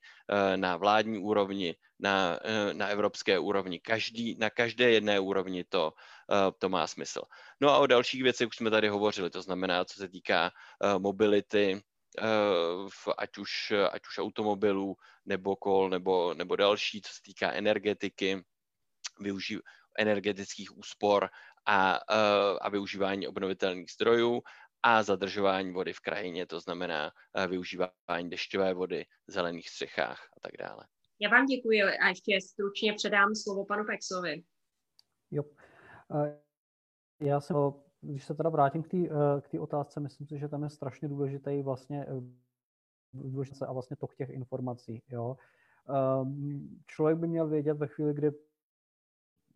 na 0.57 0.77
vládní 0.77 1.19
úrovni, 1.19 1.75
na, 1.99 2.41
na 2.73 2.87
evropské 2.89 3.39
úrovni. 3.39 3.81
Každý, 3.81 4.37
na 4.39 4.51
každé 4.51 4.91
jedné 4.91 5.21
úrovni 5.21 5.65
to, 5.65 5.93
to 6.59 6.69
má 6.69 6.87
smysl. 6.87 7.23
No 7.61 7.71
a 7.71 7.79
o 7.79 7.87
dalších 7.87 8.23
věcech 8.23 8.49
už 8.49 8.57
jsme 8.57 8.71
tady 8.71 8.89
hovořili, 8.89 9.31
to 9.31 9.43
znamená, 9.43 9.85
co 9.85 9.99
se 9.99 10.09
týká 10.09 10.51
mobility, 10.99 11.83
v, 12.89 13.09
ať, 13.19 13.39
už, 13.39 13.73
ať 13.91 14.03
už 14.07 14.19
automobilů, 14.19 14.97
nebo 15.27 15.57
kol, 15.57 15.91
nebo, 15.91 16.35
nebo 16.35 16.57
další, 16.57 17.03
co 17.03 17.13
se 17.13 17.23
týká 17.23 17.53
energetiky, 17.53 18.45
využí, 19.21 19.59
energetických 19.99 20.79
úspor 20.79 21.29
a, 21.67 22.01
a 22.61 22.69
využívání 22.69 23.29
obnovitelných 23.29 23.91
zdrojů 23.91 24.43
a 24.87 25.03
zadržování 25.03 25.73
vody 25.73 25.93
v 25.93 26.01
krajině, 26.01 26.47
to 26.47 26.61
znamená 26.61 27.11
využívání 27.49 28.31
dešťové 28.31 28.75
vody, 28.75 29.07
zelených 29.27 29.69
střechách 29.69 30.19
a 30.37 30.41
tak 30.41 30.53
dále. 30.59 30.87
Já 31.21 31.31
vám 31.31 31.47
děkuji 31.47 31.83
a 31.83 32.09
ještě 32.09 32.39
stručně 32.41 32.93
předám 32.93 33.35
slovo 33.35 33.65
panu 33.67 33.85
Pexovi. 33.85 34.43
Jo. 35.31 35.45
Já 37.21 37.41
jsem 37.41 37.57
když 38.01 38.25
se 38.25 38.35
teda 38.35 38.51
vrátím 38.51 38.83
k 38.83 38.89
té 38.89 38.97
eh, 38.97 39.41
k 39.41 39.61
otázce, 39.61 40.01
myslím 40.01 40.27
si, 40.27 40.39
že 40.39 40.49
tam 40.49 40.63
je 40.63 40.71
strašně 40.71 41.09
důležitý 41.09 41.63
vlastně 41.63 42.07
eh, 42.09 42.23
důležité 43.13 43.67
a 43.67 43.73
vlastně 43.73 43.97
tok 43.97 44.15
těch 44.15 44.31
informací. 44.31 45.03
Jo. 45.09 45.37
Ehm, 45.89 46.69
člověk 46.87 47.19
by 47.19 47.29
měl 47.29 47.49
vědět 47.49 47.75
ve 47.75 47.87
chvíli, 47.87 48.15
kdy 48.15 48.31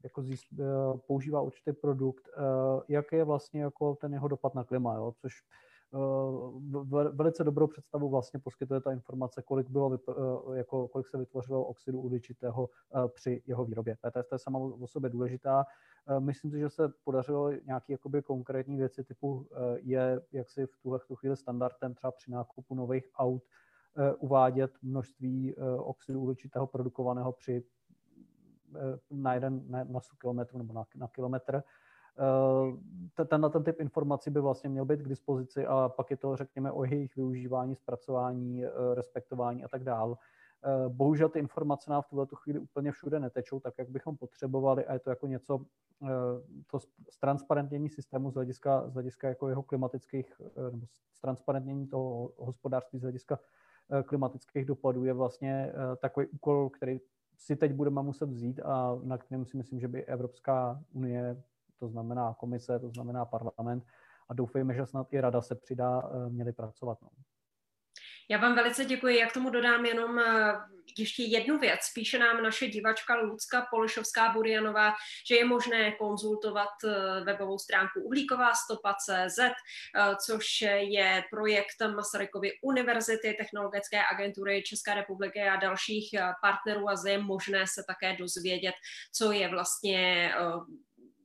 jako 0.04 0.22
zjist, 0.22 0.46
eh, 0.52 0.64
používá 1.06 1.40
určitý 1.40 1.72
produkt, 1.72 2.28
jaký 2.88 3.16
je 3.16 3.24
vlastně 3.24 3.62
jako 3.62 3.94
ten 3.94 4.12
jeho 4.12 4.28
dopad 4.28 4.54
na 4.54 4.64
klima, 4.64 4.94
jo, 4.94 5.12
což 5.20 5.32
velice 7.12 7.44
dobrou 7.44 7.66
představu 7.66 8.08
vlastně 8.08 8.40
poskytuje 8.40 8.80
ta 8.80 8.92
informace, 8.92 9.42
kolik, 9.42 9.70
bylo, 9.70 9.98
jako, 10.54 10.88
kolik 10.88 11.08
se 11.08 11.18
vytvořilo 11.18 11.64
oxidu 11.64 12.00
uhličitého 12.00 12.68
při 13.14 13.42
jeho 13.46 13.64
výrobě. 13.64 13.96
To 14.12 14.34
je, 14.34 14.38
sama 14.38 14.58
o 14.58 14.86
sobě 14.86 15.10
důležitá. 15.10 15.64
Eh, 16.08 16.20
myslím 16.20 16.50
si, 16.50 16.58
že 16.58 16.70
se 16.70 16.88
podařilo 17.04 17.52
nějaké 17.52 17.92
jakoby 17.92 18.22
konkrétní 18.22 18.76
věci 18.76 19.04
typu 19.04 19.46
eh, 19.52 19.78
je, 19.80 20.20
jak 20.32 20.50
si 20.50 20.66
v 20.66 20.76
tuhle 20.82 21.00
chvíli 21.14 21.36
standardem 21.36 21.94
třeba 21.94 22.10
při 22.10 22.30
nákupu 22.30 22.74
nových 22.74 23.08
aut 23.14 23.42
eh, 23.96 24.14
uvádět 24.14 24.70
množství 24.82 25.54
oxidu 25.78 26.20
uhličitého 26.20 26.66
produkovaného 26.66 27.32
při 27.32 27.62
na 29.10 29.34
jeden 29.34 29.62
na, 29.68 29.84
na 29.84 30.00
kilometru 30.20 30.58
nebo 30.58 30.72
na, 30.72 30.84
na 30.96 31.08
kilometr. 31.08 31.62
Ten, 33.28 33.50
ten 33.50 33.64
typ 33.64 33.80
informací 33.80 34.30
by 34.30 34.40
vlastně 34.40 34.70
měl 34.70 34.84
být 34.84 35.00
k 35.00 35.08
dispozici 35.08 35.66
a 35.66 35.88
pak 35.88 36.10
je 36.10 36.16
to, 36.16 36.36
řekněme, 36.36 36.72
o 36.72 36.84
jejich 36.84 37.16
využívání, 37.16 37.76
zpracování, 37.76 38.64
respektování 38.94 39.64
a 39.64 39.68
tak 39.68 39.84
dále. 39.84 40.16
Eh, 40.64 40.88
bohužel 40.88 41.28
ty 41.28 41.38
informace 41.38 41.90
nám 41.90 42.02
v 42.02 42.06
tuhle 42.06 42.26
chvíli 42.34 42.58
úplně 42.58 42.92
všude 42.92 43.20
netečou 43.20 43.60
tak, 43.60 43.74
jak 43.78 43.88
bychom 43.88 44.16
potřebovali 44.16 44.86
a 44.86 44.92
je 44.92 44.98
to 44.98 45.10
jako 45.10 45.26
něco, 45.26 45.64
eh, 46.02 46.08
to 46.66 46.78
transparentnění 47.20 47.88
systému 47.88 48.30
z 48.30 48.34
hlediska, 48.34 48.88
z 48.88 48.94
hlediska 48.94 49.28
jako 49.28 49.48
jeho 49.48 49.62
klimatických, 49.62 50.32
eh, 50.40 50.70
nebo 50.70 50.86
transparentnění 51.20 51.86
toho 51.86 52.32
hospodářství 52.38 52.98
z 52.98 53.02
hlediska 53.02 53.38
klimatických 54.04 54.64
dopadů 54.64 55.04
je 55.04 55.12
vlastně 55.12 55.72
takový 56.00 56.26
úkol, 56.26 56.70
který 56.70 57.00
si 57.38 57.56
teď 57.56 57.72
budeme 57.72 58.02
muset 58.02 58.30
vzít 58.30 58.60
a 58.60 58.98
na 59.02 59.18
kterém 59.18 59.44
si 59.44 59.56
myslím, 59.56 59.80
že 59.80 59.88
by 59.88 60.04
Evropská 60.04 60.82
unie, 60.92 61.42
to 61.76 61.88
znamená 61.88 62.34
komise, 62.34 62.78
to 62.78 62.90
znamená 62.90 63.24
parlament 63.24 63.84
a 64.28 64.34
doufejme, 64.34 64.74
že 64.74 64.86
snad 64.86 65.06
i 65.12 65.20
rada 65.20 65.42
se 65.42 65.54
přidá, 65.54 66.10
měli 66.28 66.52
pracovat. 66.52 66.98
No. 67.02 67.08
Já 68.30 68.38
vám 68.38 68.54
velice 68.54 68.84
děkuji. 68.84 69.18
Jak 69.18 69.32
tomu 69.32 69.50
dodám 69.50 69.86
jenom 69.86 70.18
eh, 70.18 70.54
ještě 70.98 71.22
jednu 71.22 71.58
věc. 71.58 71.80
Píše 71.94 72.18
nám 72.18 72.42
naše 72.42 72.66
divačka 72.66 73.14
Lucka 73.14 73.66
Polšovská 73.70 74.32
Burianová, 74.32 74.92
že 75.28 75.36
je 75.36 75.44
možné 75.44 75.92
konzultovat 75.92 76.68
eh, 76.84 77.24
webovou 77.24 77.58
stránku 77.58 78.00
uhlíková 78.00 78.54
stopa.cz, 78.54 79.38
eh, 79.38 79.52
což 80.26 80.60
je 80.78 81.24
projekt 81.30 81.94
Masarykovy 81.94 82.52
univerzity, 82.62 83.34
technologické 83.38 84.02
agentury 84.12 84.62
České 84.62 84.94
republiky 84.94 85.42
a 85.42 85.56
dalších 85.56 86.10
partnerů 86.42 86.88
a 86.88 86.94
je 87.08 87.18
možné 87.18 87.66
se 87.66 87.84
také 87.88 88.16
dozvědět, 88.16 88.74
co 89.12 89.32
je 89.32 89.48
vlastně 89.48 90.32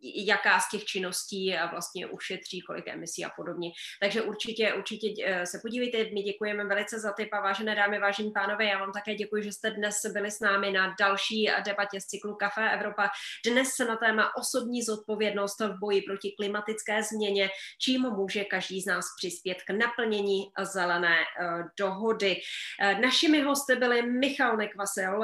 jaká 0.04 0.60
z 0.60 0.70
těch 0.70 0.86
činností 0.86 1.56
vlastně 1.72 2.08
ušetří, 2.08 2.62
kolik 2.62 2.88
emisí 2.88 3.26
a 3.26 3.30
podobně. 3.30 3.72
Takže 4.02 4.22
určitě, 4.22 4.74
určitě 4.74 5.08
eh, 5.26 5.46
se 5.46 5.60
podívejte, 5.62 5.98
my 5.98 6.22
děkujeme 6.22 6.66
velice 6.66 7.00
za 7.00 7.12
typ 7.12 7.30
a 7.32 7.42
vážené 7.42 7.76
dámy, 7.76 8.00
vážení 8.00 8.32
pánové, 8.32 8.66
já 8.66 8.80
vám 8.80 8.92
také 8.92 9.16
děkuji, 9.16 9.44
že 9.44 9.52
jste 9.52 9.72
dnes 9.72 9.96
byli 10.14 10.32
s 10.32 10.40
námi 10.40 10.72
na 10.72 10.96
další 11.00 11.50
debatě 11.66 12.02
z 12.02 12.06
cyklu 12.06 12.36
Café 12.36 12.72
Evropa. 12.72 13.10
Dnes 13.46 13.70
se 13.70 13.86
na 13.86 13.96
téma 13.96 14.36
osobní 14.38 14.84
zodpovědnost 14.84 15.60
v 15.60 15.80
boji 15.80 16.02
proti 16.02 16.32
klimatické 16.32 17.04
změně, 17.04 17.50
čím 17.80 18.02
může 18.02 18.44
každý 18.44 18.82
z 18.82 18.86
nás 18.86 19.06
přispět 19.18 19.58
k 19.64 19.70
naplnění 19.70 20.52
zelené 20.62 21.18
eh, 21.20 21.64
dohody. 21.80 22.42
Eh, 22.82 22.96
našimi 23.00 23.42
hosty 23.42 23.76
byli 23.76 24.02
Michal 24.02 24.58
Nekvasel 24.58 25.24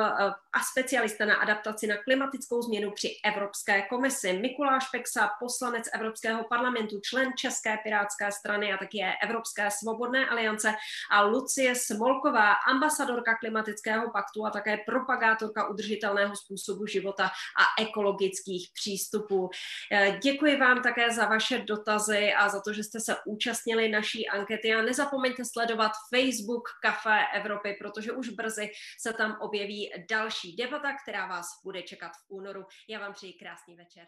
a 0.53 0.59
specialista 0.63 1.25
na 1.25 1.35
adaptaci 1.35 1.87
na 1.87 1.97
klimatickou 1.97 2.61
změnu 2.61 2.91
při 2.91 3.09
Evropské 3.25 3.81
komisi, 3.81 4.33
Mikuláš 4.33 4.89
Peksa, 4.89 5.29
poslanec 5.39 5.85
Evropského 5.93 6.43
parlamentu, 6.43 6.99
člen 6.99 7.31
České 7.37 7.77
pirátské 7.83 8.31
strany 8.31 8.73
a 8.73 8.77
také 8.77 9.13
Evropské 9.23 9.69
svobodné 9.71 10.29
aliance. 10.29 10.73
A 11.11 11.21
Lucie 11.21 11.75
Smolková, 11.75 12.53
ambasadorka 12.53 13.37
klimatického 13.37 14.11
paktu 14.11 14.45
a 14.45 14.49
také 14.49 14.77
propagátorka 14.77 15.67
udržitelného 15.67 16.35
způsobu 16.35 16.85
života 16.85 17.25
a 17.57 17.81
ekologických 17.81 18.69
přístupů. 18.73 19.49
Eh, 19.91 20.19
děkuji 20.23 20.57
vám 20.57 20.81
také 20.81 21.11
za 21.11 21.25
vaše 21.25 21.57
dotazy 21.57 22.33
a 22.33 22.49
za 22.49 22.61
to, 22.61 22.73
že 22.73 22.83
jste 22.83 22.99
se 22.99 23.15
účastnili 23.25 23.89
naší 23.89 24.29
ankety. 24.29 24.73
A 24.73 24.81
nezapomeňte 24.81 25.45
sledovat 25.45 25.91
Facebook 26.15 26.69
Café 26.81 27.25
Evropy, 27.33 27.77
protože 27.79 28.11
už 28.11 28.29
brzy 28.29 28.71
se 28.99 29.13
tam 29.13 29.37
objeví 29.41 29.91
další 30.39 30.55
debata, 30.55 30.97
která 31.03 31.27
vás 31.27 31.45
bude 31.63 31.81
čekat 31.81 32.11
v 32.11 32.31
únoru. 32.31 32.65
Já 32.87 32.99
vám 32.99 33.13
přeji 33.13 33.33
krásný 33.33 33.75
večer. 33.75 34.07